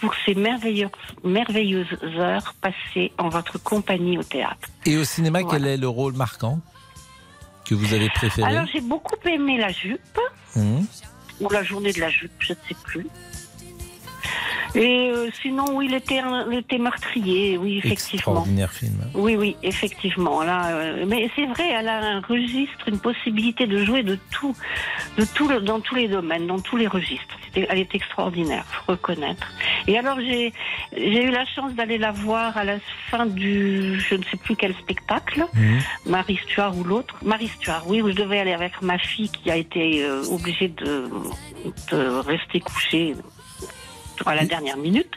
pour 0.00 0.14
ces 0.24 0.34
merveilleuses, 0.34 0.90
merveilleuses 1.24 1.96
heures 2.02 2.54
passées 2.60 3.12
en 3.18 3.28
votre 3.28 3.62
compagnie 3.62 4.18
au 4.18 4.22
théâtre. 4.22 4.68
Et 4.84 4.96
au 4.96 5.04
cinéma, 5.04 5.42
quel 5.44 5.66
est 5.66 5.76
le 5.76 5.88
rôle 5.88 6.14
marquant? 6.14 6.60
Que 7.68 7.74
vous 7.74 7.92
avez 7.94 8.08
préféré 8.10 8.48
Alors 8.50 8.66
j'ai 8.72 8.80
beaucoup 8.80 9.16
aimé 9.26 9.58
la 9.58 9.70
jupe, 9.70 10.18
Hum. 10.56 10.86
ou 11.40 11.48
la 11.50 11.62
journée 11.62 11.92
de 11.92 12.00
la 12.00 12.08
jupe, 12.10 12.32
je 12.38 12.52
ne 12.52 12.58
sais 12.68 12.76
plus. 12.84 13.06
Et 14.76 15.10
euh, 15.10 15.30
sinon, 15.42 15.64
oui, 15.72 15.88
l'été, 15.88 16.20
l'été 16.50 16.78
meurtrier, 16.78 17.56
oui, 17.56 17.78
effectivement. 17.78 18.16
Extraordinaire 18.42 18.70
film. 18.72 18.98
Oui, 19.14 19.34
oui, 19.36 19.56
effectivement. 19.62 20.42
Là, 20.42 20.66
euh, 20.68 21.04
mais 21.06 21.30
c'est 21.34 21.46
vrai, 21.46 21.68
elle 21.70 21.88
a 21.88 21.98
un 22.16 22.20
registre, 22.20 22.88
une 22.88 22.98
possibilité 22.98 23.66
de 23.66 23.84
jouer 23.84 24.02
de 24.02 24.18
tout, 24.30 24.54
de 25.16 25.24
tout 25.34 25.48
le- 25.48 25.60
dans 25.60 25.80
tous 25.80 25.94
les 25.94 26.08
domaines, 26.08 26.46
dans 26.46 26.60
tous 26.60 26.76
les 26.76 26.86
registres. 26.86 27.36
Elle 27.54 27.78
est 27.78 27.94
extraordinaire, 27.94 28.64
faut 28.66 28.92
reconnaître. 28.92 29.46
Et 29.86 29.96
alors 29.98 30.18
j'ai, 30.20 30.52
eu 30.94 31.30
la 31.30 31.46
chance 31.46 31.72
d'aller 31.72 31.96
la 31.96 32.12
voir 32.12 32.54
à 32.58 32.64
la 32.64 32.76
fin 33.10 33.24
du, 33.24 33.98
je 33.98 34.14
ne 34.14 34.22
sais 34.24 34.36
plus 34.36 34.56
quel 34.56 34.74
spectacle, 34.74 35.46
Marie 36.04 36.38
Stuart 36.44 36.76
ou 36.76 36.84
l'autre. 36.84 37.16
Marie 37.24 37.48
Stuart, 37.48 37.84
oui, 37.86 38.02
où 38.02 38.08
je 38.10 38.14
devais 38.14 38.40
aller 38.40 38.52
avec 38.52 38.82
ma 38.82 38.98
fille 38.98 39.30
qui 39.30 39.50
a 39.50 39.56
été 39.56 40.04
euh, 40.04 40.22
obligée 40.30 40.68
de, 40.68 41.08
de 41.92 42.18
rester 42.20 42.60
couchée 42.60 43.14
à 44.26 44.34
la 44.34 44.44
dernière 44.44 44.76
minute. 44.76 45.12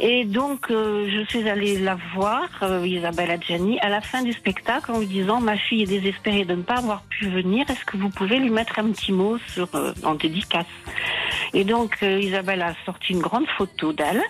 Et 0.00 0.24
donc, 0.24 0.70
euh, 0.70 1.08
je 1.10 1.24
suis 1.28 1.46
allée 1.48 1.78
la 1.78 1.96
voir, 2.14 2.48
euh, 2.62 2.86
Isabelle 2.86 3.30
Adjani, 3.30 3.78
à 3.80 3.88
la 3.88 4.00
fin 4.00 4.22
du 4.22 4.32
spectacle 4.32 4.90
en 4.90 4.98
lui 5.00 5.06
disant 5.06 5.40
Ma 5.40 5.56
fille 5.56 5.82
est 5.82 5.86
désespérée 5.86 6.44
de 6.44 6.54
ne 6.54 6.62
pas 6.62 6.76
avoir 6.78 7.02
pu 7.02 7.28
venir. 7.28 7.68
Est-ce 7.68 7.84
que 7.84 7.96
vous 7.98 8.08
pouvez 8.08 8.38
lui 8.38 8.50
mettre 8.50 8.78
un 8.78 8.90
petit 8.90 9.12
mot 9.12 9.36
sur, 9.52 9.68
euh, 9.74 9.92
en 10.02 10.14
dédicace? 10.14 10.66
Et 11.52 11.64
donc, 11.64 11.96
euh, 12.02 12.18
Isabelle 12.20 12.62
a 12.62 12.74
sorti 12.86 13.12
une 13.12 13.20
grande 13.20 13.46
photo 13.58 13.92
d'elle 13.92 14.22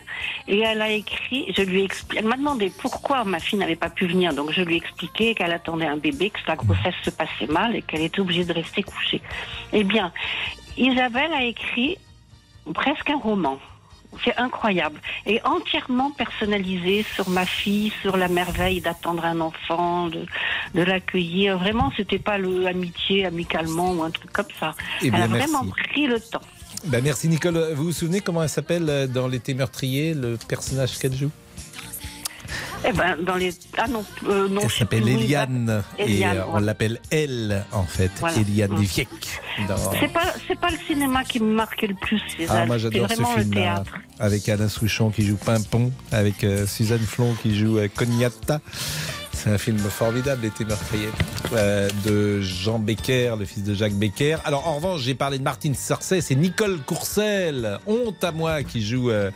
et 0.48 0.58
elle 0.60 0.82
a 0.82 0.90
écrit 0.90 1.52
Je 1.56 1.62
lui 1.62 1.82
ai 1.82 1.86
expli- 1.86 2.16
Elle 2.18 2.26
m'a 2.26 2.36
demandé 2.36 2.72
pourquoi 2.80 3.22
ma 3.24 3.38
fille 3.38 3.58
n'avait 3.58 3.76
pas 3.76 3.90
pu 3.90 4.06
venir. 4.06 4.34
Donc, 4.34 4.50
je 4.50 4.62
lui 4.62 4.74
ai 4.74 4.78
expliqué 4.78 5.34
qu'elle 5.36 5.52
attendait 5.52 5.86
un 5.86 5.96
bébé, 5.96 6.30
que 6.30 6.40
sa 6.44 6.56
grossesse 6.56 6.94
se 7.04 7.10
passait 7.10 7.46
mal 7.48 7.76
et 7.76 7.82
qu'elle 7.82 8.02
était 8.02 8.20
obligée 8.20 8.44
de 8.44 8.52
rester 8.52 8.82
couchée. 8.82 9.22
Eh 9.72 9.84
bien, 9.84 10.12
Isabelle 10.76 11.32
a 11.32 11.44
écrit 11.44 11.96
presque 12.74 13.08
un 13.10 13.18
roman. 13.18 13.58
C'est 14.24 14.36
incroyable. 14.36 15.00
Et 15.26 15.40
entièrement 15.44 16.10
personnalisé 16.10 17.04
sur 17.14 17.28
ma 17.28 17.46
fille, 17.46 17.92
sur 18.02 18.16
la 18.16 18.28
merveille 18.28 18.80
d'attendre 18.80 19.24
un 19.24 19.40
enfant, 19.40 20.08
de, 20.08 20.26
de 20.74 20.82
l'accueillir. 20.82 21.58
Vraiment, 21.58 21.92
c'était 21.96 22.18
pas 22.18 22.38
le 22.38 22.66
amitié 22.66 23.26
amicalement 23.26 23.92
ou 23.92 24.02
un 24.02 24.10
truc 24.10 24.32
comme 24.32 24.52
ça. 24.60 24.74
Eh 25.02 25.08
Elle 25.08 25.22
a 25.22 25.26
vraiment 25.26 25.64
pris 25.66 26.06
le 26.06 26.20
temps. 26.20 26.42
Bah, 26.86 26.98
merci 27.02 27.28
Nicole. 27.28 27.72
Vous 27.74 27.84
vous 27.84 27.92
souvenez 27.92 28.20
comment 28.20 28.42
elle 28.42 28.48
s'appelle 28.48 28.88
euh, 28.88 29.06
dans 29.06 29.28
l'été 29.28 29.54
meurtrier, 29.54 30.14
le 30.14 30.36
personnage 30.48 30.98
qu'elle 30.98 31.14
joue? 31.14 31.30
Eh 32.84 32.92
ben, 32.92 33.16
dans 33.22 33.36
les. 33.36 33.52
Ah 33.78 33.86
non, 33.88 34.04
euh, 34.28 34.48
non. 34.48 34.62
Elle 34.64 34.70
s'appelle. 34.70 35.08
Eliane. 35.08 35.82
Eliane, 35.98 36.36
et 36.36 36.40
on 36.52 36.58
l'appelle 36.60 36.98
elle, 37.10 37.64
en 37.72 37.84
fait. 37.84 38.10
Voilà. 38.20 38.36
Eliane. 38.38 38.70
Deviec. 38.74 39.08
Dans... 39.68 39.76
C'est 40.00 40.12
pas, 40.12 40.32
c'est 40.48 40.58
pas 40.58 40.70
le 40.70 40.78
cinéma 40.86 41.24
qui 41.24 41.40
me 41.40 41.52
marquait 41.54 41.86
le 41.86 41.94
plus, 41.94 42.20
Ah, 42.48 42.66
moi 42.66 42.78
j'adore 42.78 43.08
ce 43.10 43.14
film-là. 43.16 43.60
théâtre. 43.60 43.98
Avec 44.18 44.48
Alain 44.48 44.68
Souchon 44.68 45.10
qui 45.10 45.24
joue 45.26 45.36
Pimpon, 45.36 45.92
avec 46.10 46.44
euh, 46.44 46.66
Suzanne 46.66 47.00
Flon 47.00 47.34
qui 47.42 47.56
joue 47.58 47.78
euh, 47.78 47.88
Cognata. 47.94 48.60
C'est 49.42 49.50
un 49.50 49.58
film 49.58 49.78
formidable, 49.78 50.42
L'été 50.42 50.64
meurtrier, 50.64 51.08
euh, 51.54 51.88
de 52.04 52.40
Jean 52.40 52.78
Becker, 52.78 53.34
le 53.36 53.44
fils 53.44 53.64
de 53.64 53.74
Jacques 53.74 53.94
Becker. 53.94 54.36
Alors 54.44 54.68
en 54.68 54.76
revanche, 54.76 55.00
j'ai 55.00 55.14
parlé 55.14 55.38
de 55.38 55.42
Martine 55.42 55.74
Sarcey, 55.74 56.20
c'est 56.20 56.36
Nicole 56.36 56.78
Courcel, 56.86 57.78
honte 57.88 58.22
à 58.22 58.30
moi, 58.30 58.62
qui 58.62 58.84
joue 58.84 59.10
euh, 59.10 59.30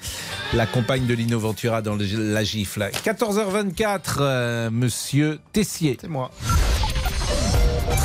la 0.54 0.66
compagne 0.66 1.06
de 1.06 1.14
Lino 1.14 1.40
Ventura 1.40 1.82
dans 1.82 1.96
le- 1.96 2.04
La 2.32 2.44
Gifle. 2.44 2.88
14h24, 3.04 4.18
euh, 4.20 4.70
monsieur 4.70 5.40
Tessier. 5.52 5.96
C'est 6.00 6.08
moi. 6.08 6.30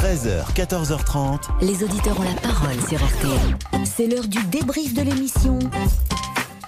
13h, 0.01 0.51
14h30. 0.55 1.41
Les 1.61 1.83
auditeurs 1.83 2.19
ont 2.19 2.23
la 2.23 2.33
parole 2.41 2.73
sur 2.89 2.97
RTL. 2.97 3.85
C'est 3.85 4.07
l'heure 4.07 4.27
du 4.27 4.43
débrief 4.45 4.95
de 4.95 5.03
l'émission 5.03 5.59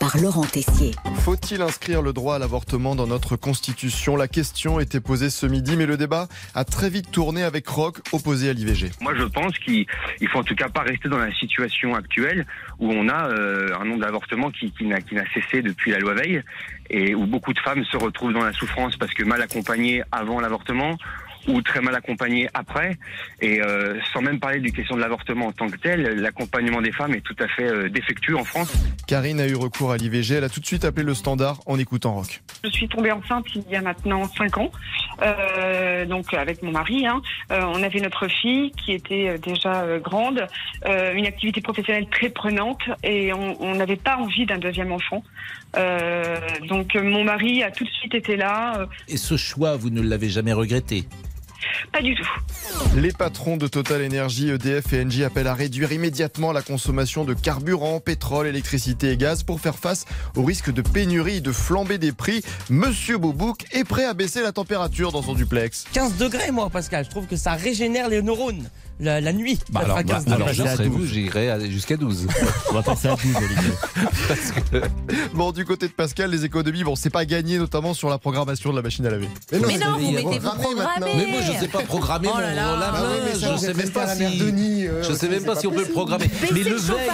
par 0.03 0.17
Laurent 0.17 0.43
Tessier. 0.43 0.91
Faut-il 1.23 1.61
inscrire 1.61 2.01
le 2.01 2.11
droit 2.11 2.35
à 2.35 2.39
l'avortement 2.39 2.93
dans 2.93 3.07
notre 3.07 3.37
constitution? 3.37 4.17
La 4.17 4.27
question 4.27 4.81
était 4.81 4.99
posée 4.99 5.29
ce 5.29 5.45
midi, 5.45 5.77
mais 5.77 5.85
le 5.85 5.95
débat 5.95 6.27
a 6.55 6.65
très 6.65 6.89
vite 6.89 7.09
tourné 7.09 7.41
avec 7.41 7.65
Rock, 7.69 7.99
opposé 8.11 8.49
à 8.49 8.53
l'IVG. 8.53 8.91
Moi, 8.99 9.13
je 9.15 9.23
pense 9.23 9.57
qu'il 9.59 9.85
il 10.19 10.27
faut 10.27 10.39
en 10.39 10.43
tout 10.43 10.55
cas 10.55 10.67
pas 10.67 10.81
rester 10.81 11.07
dans 11.07 11.19
la 11.19 11.33
situation 11.33 11.95
actuelle 11.95 12.45
où 12.79 12.91
on 12.91 13.07
a 13.07 13.29
euh, 13.29 13.79
un 13.79 13.85
nombre 13.85 14.01
d'avortements 14.01 14.51
qui, 14.51 14.73
qui 14.73 14.83
n'a 14.83 14.99
qui 14.99 15.15
n'a 15.15 15.23
cessé 15.33 15.61
depuis 15.61 15.91
la 15.91 15.99
loi 15.99 16.15
Veil 16.15 16.43
et 16.89 17.15
où 17.15 17.25
beaucoup 17.25 17.53
de 17.53 17.59
femmes 17.59 17.85
se 17.85 17.95
retrouvent 17.95 18.33
dans 18.33 18.43
la 18.43 18.51
souffrance 18.51 18.97
parce 18.97 19.13
que 19.13 19.23
mal 19.23 19.41
accompagnées 19.41 20.03
avant 20.11 20.41
l'avortement 20.41 20.97
ou 21.47 21.61
très 21.61 21.81
mal 21.81 21.95
accompagnées 21.95 22.47
après. 22.53 22.97
Et 23.41 23.61
euh, 23.61 23.99
sans 24.13 24.21
même 24.21 24.39
parler 24.39 24.59
du 24.59 24.71
question 24.71 24.95
de 24.95 25.01
l'avortement 25.01 25.47
en 25.47 25.51
tant 25.51 25.67
que 25.67 25.77
tel, 25.77 26.01
l'accompagnement 26.21 26.81
des 26.81 26.91
femmes 26.91 27.13
est 27.13 27.21
tout 27.21 27.35
à 27.39 27.47
fait 27.47 27.67
euh, 27.67 27.89
défectueux 27.89 28.37
en 28.37 28.43
France. 28.43 28.73
Karine 29.07 29.39
a 29.39 29.47
eu 29.47 29.55
recours 29.55 29.91
à 29.91 29.97
l'IVG, 29.97 30.35
elle 30.35 30.43
a 30.43 30.49
tout 30.49 30.59
de 30.59 30.65
suite 30.65 30.85
appelé 30.85 31.05
le 31.05 31.13
standard 31.13 31.59
en 31.65 31.77
écoutant 31.79 32.13
Rock. 32.13 32.41
Je 32.63 32.69
suis 32.69 32.87
tombée 32.87 33.11
enceinte 33.11 33.45
il 33.55 33.63
y 33.69 33.75
a 33.75 33.81
maintenant 33.81 34.27
5 34.37 34.57
ans, 34.57 34.71
euh, 35.21 36.05
donc 36.05 36.33
avec 36.33 36.63
mon 36.63 36.71
mari. 36.71 37.05
hein. 37.07 37.21
Euh, 37.51 37.61
on 37.65 37.83
avait 37.83 37.99
notre 37.99 38.27
fille 38.27 38.71
qui 38.71 38.93
était 38.93 39.37
déjà 39.37 39.85
grande, 39.99 40.47
euh, 40.85 41.13
une 41.13 41.25
activité 41.25 41.61
professionnelle 41.61 42.07
très 42.09 42.29
prenante 42.29 42.81
et 43.03 43.33
on 43.33 43.75
n'avait 43.75 43.95
pas 43.95 44.17
envie 44.17 44.45
d'un 44.45 44.57
deuxième 44.57 44.91
enfant. 44.91 45.23
Euh, 45.75 46.37
donc 46.67 46.95
mon 46.95 47.23
mari 47.23 47.63
a 47.63 47.71
tout 47.71 47.83
de 47.83 47.89
suite 47.89 48.15
été 48.15 48.35
là. 48.37 48.87
Et 49.07 49.17
ce 49.17 49.37
choix, 49.37 49.75
vous 49.75 49.89
ne 49.89 50.01
l'avez 50.01 50.29
jamais 50.29 50.53
regretté? 50.53 51.05
Pas 51.91 52.01
du 52.01 52.15
tout. 52.15 52.27
Les 52.95 53.11
patrons 53.11 53.57
de 53.57 53.67
Total 53.67 54.05
Energy, 54.05 54.49
EDF 54.49 54.93
et 54.93 55.03
Engie 55.03 55.23
appellent 55.23 55.47
à 55.47 55.53
réduire 55.53 55.91
immédiatement 55.91 56.51
la 56.51 56.61
consommation 56.61 57.25
de 57.25 57.33
carburant, 57.33 57.99
pétrole, 57.99 58.47
électricité 58.47 59.11
et 59.11 59.17
gaz 59.17 59.43
pour 59.43 59.59
faire 59.59 59.75
face 59.75 60.05
au 60.35 60.43
risque 60.43 60.71
de 60.71 60.81
pénurie 60.81 61.37
et 61.37 61.41
de 61.41 61.51
flambée 61.51 61.97
des 61.97 62.11
prix. 62.11 62.43
Monsieur 62.69 63.17
Boubouk 63.17 63.65
est 63.71 63.83
prêt 63.83 64.05
à 64.05 64.13
baisser 64.13 64.41
la 64.41 64.51
température 64.51 65.11
dans 65.11 65.21
son 65.21 65.33
duplex. 65.33 65.85
15 65.93 66.17
degrés, 66.17 66.51
moi, 66.51 66.69
Pascal. 66.69 67.05
Je 67.05 67.09
trouve 67.09 67.27
que 67.27 67.35
ça 67.35 67.53
régénère 67.53 68.09
les 68.09 68.21
neurones 68.21 68.69
la, 68.99 69.19
la 69.21 69.33
nuit. 69.33 69.59
Bah 69.69 69.81
Ça 69.81 69.85
alors, 69.85 69.97
bah, 69.97 70.03
15 70.03 70.27
alors 70.31 70.47
je 70.53 70.63
serais 70.63 70.87
vous, 70.87 71.05
j'irais 71.05 71.49
à- 71.49 71.59
jusqu'à 71.69 71.97
12. 71.97 72.27
On 72.69 72.73
va 72.73 72.83
passer 72.83 73.07
à 73.07 73.15
12, 73.15 73.35
Olivier. 73.35 73.71
Parce 74.27 74.51
que 74.51 74.81
Bon, 75.33 75.51
du 75.51 75.65
côté 75.65 75.87
de 75.87 75.93
Pascal, 75.93 76.31
les 76.31 76.45
économies, 76.45 76.83
bon, 76.83 76.95
c'est 76.95 77.09
pas 77.09 77.25
gagné, 77.25 77.57
notamment 77.57 77.93
sur 77.93 78.09
la 78.09 78.17
programmation 78.17 78.71
de 78.71 78.75
la 78.77 78.81
machine 78.81 79.05
à 79.05 79.09
laver. 79.11 79.29
Mais 79.51 79.59
non, 79.77 79.97
vous 79.99 80.11
mettez-vous 80.11 80.49
programmer. 80.49 81.11
Mais 81.17 81.25
moi, 81.27 81.41
je 81.41 81.59
sais 81.59 81.67
pas 81.67 81.81
programmer 81.81 82.29
Oh 82.33 82.39
là 82.39 82.49
mon 82.49 82.55
là. 82.55 82.77
lave 82.79 82.93
Ah 82.95 83.03
oui, 83.11 83.19
mais 83.33 83.39
Je 83.39 83.47
vous 83.51 83.57
sais 83.57 83.73
même 83.73 83.89
pas 83.89 84.15
si. 84.15 84.87
Euh, 84.87 85.03
Je 85.03 85.13
sais 85.13 85.29
même 85.29 85.43
pas 85.43 85.53
pas 85.53 85.59
si 85.59 85.67
on 85.67 85.71
peut 85.71 85.85
le 85.85 85.91
programmer. 85.91 86.29
Mais 86.53 86.63
le 86.63 86.69
le 86.71 86.75
veille. 86.77 87.09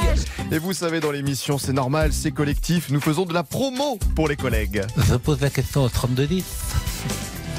Et 0.51 0.57
vous 0.59 0.73
savez, 0.73 0.99
dans 0.99 1.11
l'émission, 1.11 1.57
c'est 1.57 1.73
normal, 1.73 2.11
c'est 2.13 2.31
collectif. 2.31 2.89
Nous 2.89 3.01
faisons 3.01 3.25
de 3.25 3.33
la 3.33 3.43
promo 3.43 3.97
pour 4.15 4.27
les 4.27 4.35
collègues. 4.35 4.83
Je 5.09 5.15
pose 5.15 5.41
la 5.41 5.49
question 5.49 5.83
au 5.83 5.89
3210. 5.89 6.43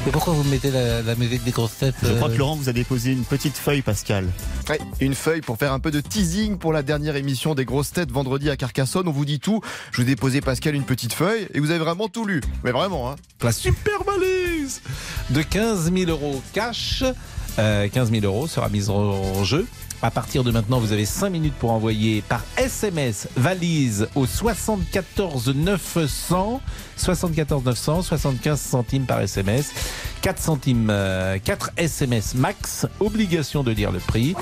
Et 0.07 0.11
pourquoi 0.11 0.33
vous 0.33 0.45
mettez 0.45 0.71
la, 0.71 1.03
la 1.03 1.15
musique 1.15 1.45
des 1.45 1.51
grosses 1.51 1.77
têtes 1.77 1.95
Je 2.03 2.13
crois 2.15 2.31
euh, 2.31 2.33
que 2.33 2.39
Laurent 2.39 2.57
vous 2.57 2.71
a 2.71 2.73
déposé 2.73 3.13
une 3.13 3.25
petite 3.25 3.57
feuille, 3.59 3.83
Pascal. 3.83 4.27
Ouais, 4.69 4.81
une 5.01 5.15
feuille 5.15 5.43
pour 5.43 5.59
faire 5.59 5.75
un 5.75 5.79
peu 5.79 5.91
de 5.91 6.01
teasing 6.01 6.57
pour 6.57 6.73
la 6.73 6.83
dernière 6.83 7.17
émission 7.17 7.55
des 7.55 7.67
grosses 7.67 7.93
têtes 7.93 8.11
vendredi 8.11 8.49
à 8.49 8.57
Carcassonne. 8.57 9.07
On 9.09 9.13
vous 9.13 9.27
dit 9.27 9.41
tout. 9.41 9.61
Je 9.93 9.99
vous 9.99 10.03
ai 10.03 10.07
déposé 10.07 10.41
Pascal 10.41 10.75
une 10.75 10.85
petite 10.85 11.13
feuille 11.13 11.49
et 11.53 11.61
vous 11.61 11.71
avez 11.71 11.81
vraiment 11.81 12.09
tout 12.09 12.25
lu. 12.25 12.41
Mais 12.65 12.71
vraiment, 12.71 13.11
hein. 13.11 13.17
La 13.43 13.53
super 13.53 14.03
valise 14.05 14.81
de 15.29 15.43
15 15.43 15.93
000 15.93 16.11
euros 16.11 16.43
cash. 16.55 17.05
Euh, 17.59 17.87
15 17.89 18.11
000 18.11 18.25
euros 18.25 18.47
sera 18.47 18.71
mise 18.71 18.89
en 18.89 19.45
jeu. 19.45 19.67
À 20.03 20.11
partir 20.11 20.45
de 20.45 20.51
maintenant, 20.51 20.79
vous 20.81 20.93
avez 20.93 21.05
5 21.05 21.29
minutes 21.29 21.55
pour 21.55 21.73
envoyer 21.73 22.23
par 22.23 22.43
SMS 22.57 23.29
valise 23.37 24.09
au 24.15 24.25
74 24.25 25.49
900. 25.55 26.63
74 26.97 27.65
900, 27.65 28.03
75 28.03 28.59
centimes 28.61 29.05
par 29.05 29.21
SMS. 29.21 29.73
4 30.23 30.39
centimes, 30.41 30.89
euh, 30.91 31.39
4 31.45 31.73
SMS 31.77 32.35
max. 32.35 32.87
Obligation 32.99 33.63
de 33.63 33.73
lire 33.73 33.93
le 33.93 33.99
prix. 33.99 34.35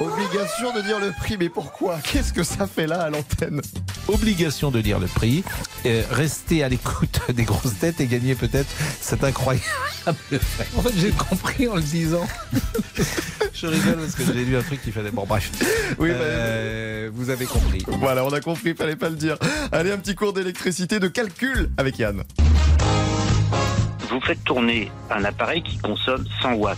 Obligation 0.00 0.74
de 0.74 0.82
dire 0.82 0.98
le 0.98 1.12
prix, 1.12 1.36
mais 1.38 1.48
pourquoi? 1.48 1.98
Qu'est-ce 2.02 2.32
que 2.32 2.42
ça 2.42 2.66
fait 2.66 2.88
là 2.88 3.02
à 3.02 3.10
l'antenne? 3.10 3.62
Obligation 4.08 4.70
de 4.70 4.80
dire 4.80 4.98
le 5.00 5.06
prix, 5.06 5.42
euh, 5.84 6.02
rester 6.10 6.62
à 6.62 6.68
l'écoute 6.68 7.20
des 7.34 7.44
grosses 7.44 7.78
têtes 7.78 8.00
et 8.00 8.06
gagner 8.06 8.34
peut-être 8.34 8.68
cet 9.00 9.24
incroyable 9.24 9.64
fait. 10.30 10.66
En 10.76 10.82
fait, 10.82 10.92
j'ai 10.96 11.10
compris 11.10 11.66
en 11.68 11.74
le 11.76 11.82
disant. 11.82 12.26
Je 13.52 13.66
rigole 13.66 13.96
parce 13.96 14.14
que 14.14 14.22
j'ai 14.24 14.44
lu 14.44 14.56
un 14.56 14.62
truc 14.62 14.82
qui 14.82 14.92
fallait. 14.92 15.10
Bon, 15.10 15.24
bref. 15.26 15.50
Oui, 15.98 16.10
Euh, 16.12 17.10
vous 17.14 17.30
avez 17.30 17.46
compris. 17.46 17.82
Voilà, 17.88 18.24
on 18.24 18.28
a 18.30 18.40
compris, 18.40 18.74
fallait 18.74 18.96
pas 18.96 19.08
le 19.08 19.16
dire. 19.16 19.38
Allez, 19.72 19.90
un 19.92 19.96
petit 19.98 20.14
cours 20.14 20.32
d'électricité 20.34 21.00
de 21.00 21.08
calcul 21.08 21.70
avec 21.78 21.98
Yann. 21.98 22.22
Vous 24.10 24.20
faites 24.20 24.44
tourner 24.44 24.90
un 25.10 25.24
appareil 25.24 25.62
qui 25.62 25.78
consomme 25.78 26.24
100 26.42 26.52
watts. 26.54 26.76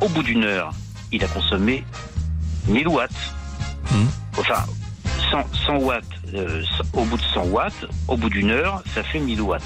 Au 0.00 0.08
bout 0.08 0.22
d'une 0.22 0.44
heure, 0.44 0.72
il 1.10 1.24
a 1.24 1.26
consommé 1.28 1.84
1000 2.68 2.86
watts. 2.88 3.10
Enfin, 4.36 4.64
100, 5.30 5.44
100 5.66 5.76
watts, 5.78 6.04
euh, 6.34 6.62
au 6.92 7.04
bout 7.04 7.16
de 7.16 7.22
100 7.22 7.44
watts, 7.46 7.86
au 8.08 8.16
bout 8.16 8.30
d'une 8.30 8.50
heure, 8.50 8.82
ça 8.94 9.02
fait 9.02 9.20
1000 9.20 9.40
watts. 9.40 9.62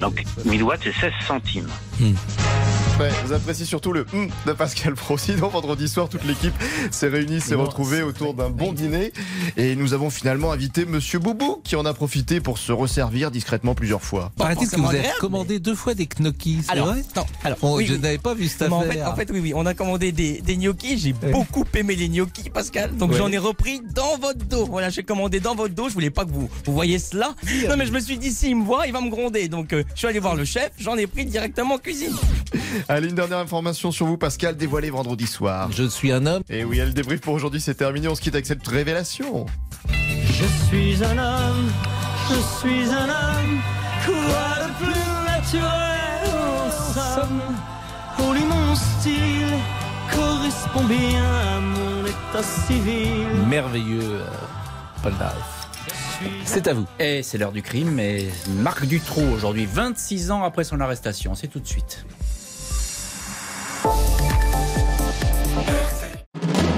Donc 0.00 0.24
1000 0.44 0.62
watts, 0.62 0.80
c'est 0.82 0.94
16 0.94 1.12
centimes. 1.26 1.68
Ouais, 3.02 3.10
vous 3.26 3.32
appréciez 3.32 3.66
surtout 3.66 3.92
le 3.92 4.06
hum 4.14 4.28
de 4.46 4.52
Pascal 4.52 4.94
Pro. 4.94 5.18
Sinon, 5.18 5.48
vendredi 5.48 5.88
soir, 5.88 6.08
toute 6.08 6.22
l'équipe 6.22 6.54
s'est 6.92 7.08
réunie, 7.08 7.40
s'est 7.40 7.56
retrouvée 7.56 8.02
autour 8.02 8.32
d'un 8.32 8.48
bon 8.48 8.72
dîner. 8.72 9.12
Et 9.56 9.74
nous 9.74 9.92
avons 9.92 10.08
finalement 10.08 10.52
invité 10.52 10.84
Monsieur 10.84 11.18
Boubou, 11.18 11.60
qui 11.64 11.74
en 11.74 11.84
a 11.84 11.94
profité 11.94 12.40
pour 12.40 12.58
se 12.58 12.70
resservir 12.70 13.32
discrètement 13.32 13.74
plusieurs 13.74 14.02
fois. 14.02 14.30
Paraît-il 14.36 14.70
que 14.70 14.76
vous 14.76 14.86
avez 14.86 15.02
commandé 15.18 15.58
deux 15.58 15.74
fois 15.74 15.94
des 15.94 16.06
gnocchis, 16.06 16.60
c'est 16.62 16.70
Alors, 16.70 16.92
vrai 16.92 17.02
non, 17.16 17.24
alors, 17.42 17.58
Bon, 17.58 17.76
oui, 17.76 17.86
Je 17.86 17.94
oui. 17.94 17.98
n'avais 17.98 18.18
pas 18.18 18.34
vu 18.34 18.46
cette 18.46 18.68
Mais 18.68 18.72
en 18.72 18.82
fait, 18.82 18.90
affaire. 18.90 19.08
en 19.10 19.16
fait, 19.16 19.30
oui, 19.32 19.40
oui, 19.40 19.52
on 19.56 19.66
a 19.66 19.74
commandé 19.74 20.12
des, 20.12 20.40
des 20.40 20.56
gnocchis. 20.56 20.98
J'ai 20.98 21.12
beaucoup 21.12 21.64
aimé 21.74 21.96
les 21.96 22.08
gnocchis, 22.08 22.50
Pascal. 22.54 22.96
Donc 22.96 23.14
j'en 23.14 23.32
ai 23.32 23.38
repris 23.38 23.80
dans 23.96 24.16
votre 24.18 24.44
dos. 24.44 24.66
Voilà, 24.66 24.90
j'ai 24.90 25.02
commandé 25.02 25.40
dans 25.40 25.56
votre 25.56 25.74
dos. 25.74 25.88
Je 25.88 25.94
voulais 25.94 26.10
pas 26.10 26.24
que 26.24 26.30
vous, 26.30 26.48
vous 26.66 26.72
voyez 26.72 27.00
cela. 27.00 27.34
Non, 27.68 27.76
mais 27.76 27.86
je 27.86 27.92
me 27.92 27.98
suis 27.98 28.16
dit, 28.16 28.30
s'il 28.30 28.54
me 28.54 28.64
voit, 28.64 28.86
il 28.86 28.92
va 28.92 29.00
me 29.00 29.10
gronder. 29.10 29.48
Donc 29.48 29.72
euh, 29.72 29.82
je 29.94 29.98
suis 29.98 30.06
allé 30.06 30.20
voir 30.20 30.36
le 30.36 30.44
chef. 30.44 30.70
J'en 30.78 30.96
ai 30.96 31.08
pris 31.08 31.26
directement 31.26 31.74
en 31.74 31.78
cuisine. 31.78 32.12
Allez, 32.92 33.08
une 33.08 33.14
dernière 33.14 33.38
information 33.38 33.90
sur 33.90 34.04
vous, 34.04 34.18
Pascal, 34.18 34.54
dévoilée 34.54 34.90
vendredi 34.90 35.26
soir. 35.26 35.72
Je 35.72 35.84
suis 35.84 36.12
un 36.12 36.26
homme. 36.26 36.42
Et 36.50 36.62
oui, 36.62 36.76
le 36.76 36.92
débrief 36.92 37.22
pour 37.22 37.32
aujourd'hui, 37.32 37.58
c'est 37.58 37.72
terminé. 37.72 38.06
On 38.06 38.14
se 38.14 38.20
quitte 38.20 38.34
avec 38.34 38.44
cette 38.44 38.68
révélation. 38.68 39.46
Je 39.88 40.44
suis 40.66 41.02
un 41.02 41.16
homme, 41.16 41.72
je 42.28 42.34
suis 42.60 42.92
un 42.92 43.08
homme, 43.08 43.60
quoi 44.04 44.66
de 44.66 44.84
plus 44.84 45.24
naturel 45.26 45.64
en 46.34 46.70
somme? 46.92 47.40
Pour 48.18 48.34
lui 48.34 48.44
mon 48.44 48.74
style 48.74 49.54
correspond 50.14 50.84
bien 50.84 51.24
à 51.24 51.60
mon 51.60 52.04
état 52.04 52.42
civil 52.42 53.26
Merveilleux, 53.48 54.20
euh, 54.20 54.26
Paul. 55.02 55.14
C'est 56.44 56.66
à 56.66 56.74
vous. 56.74 56.86
Et 57.00 57.22
c'est 57.22 57.38
l'heure 57.38 57.52
du 57.52 57.62
crime, 57.62 57.98
et 57.98 58.28
Marc 58.58 58.84
Dutroux 58.84 59.32
aujourd'hui, 59.34 59.64
26 59.64 60.30
ans 60.30 60.44
après 60.44 60.64
son 60.64 60.78
arrestation. 60.78 61.34
C'est 61.34 61.48
tout 61.48 61.60
de 61.60 61.66
suite. 61.66 62.04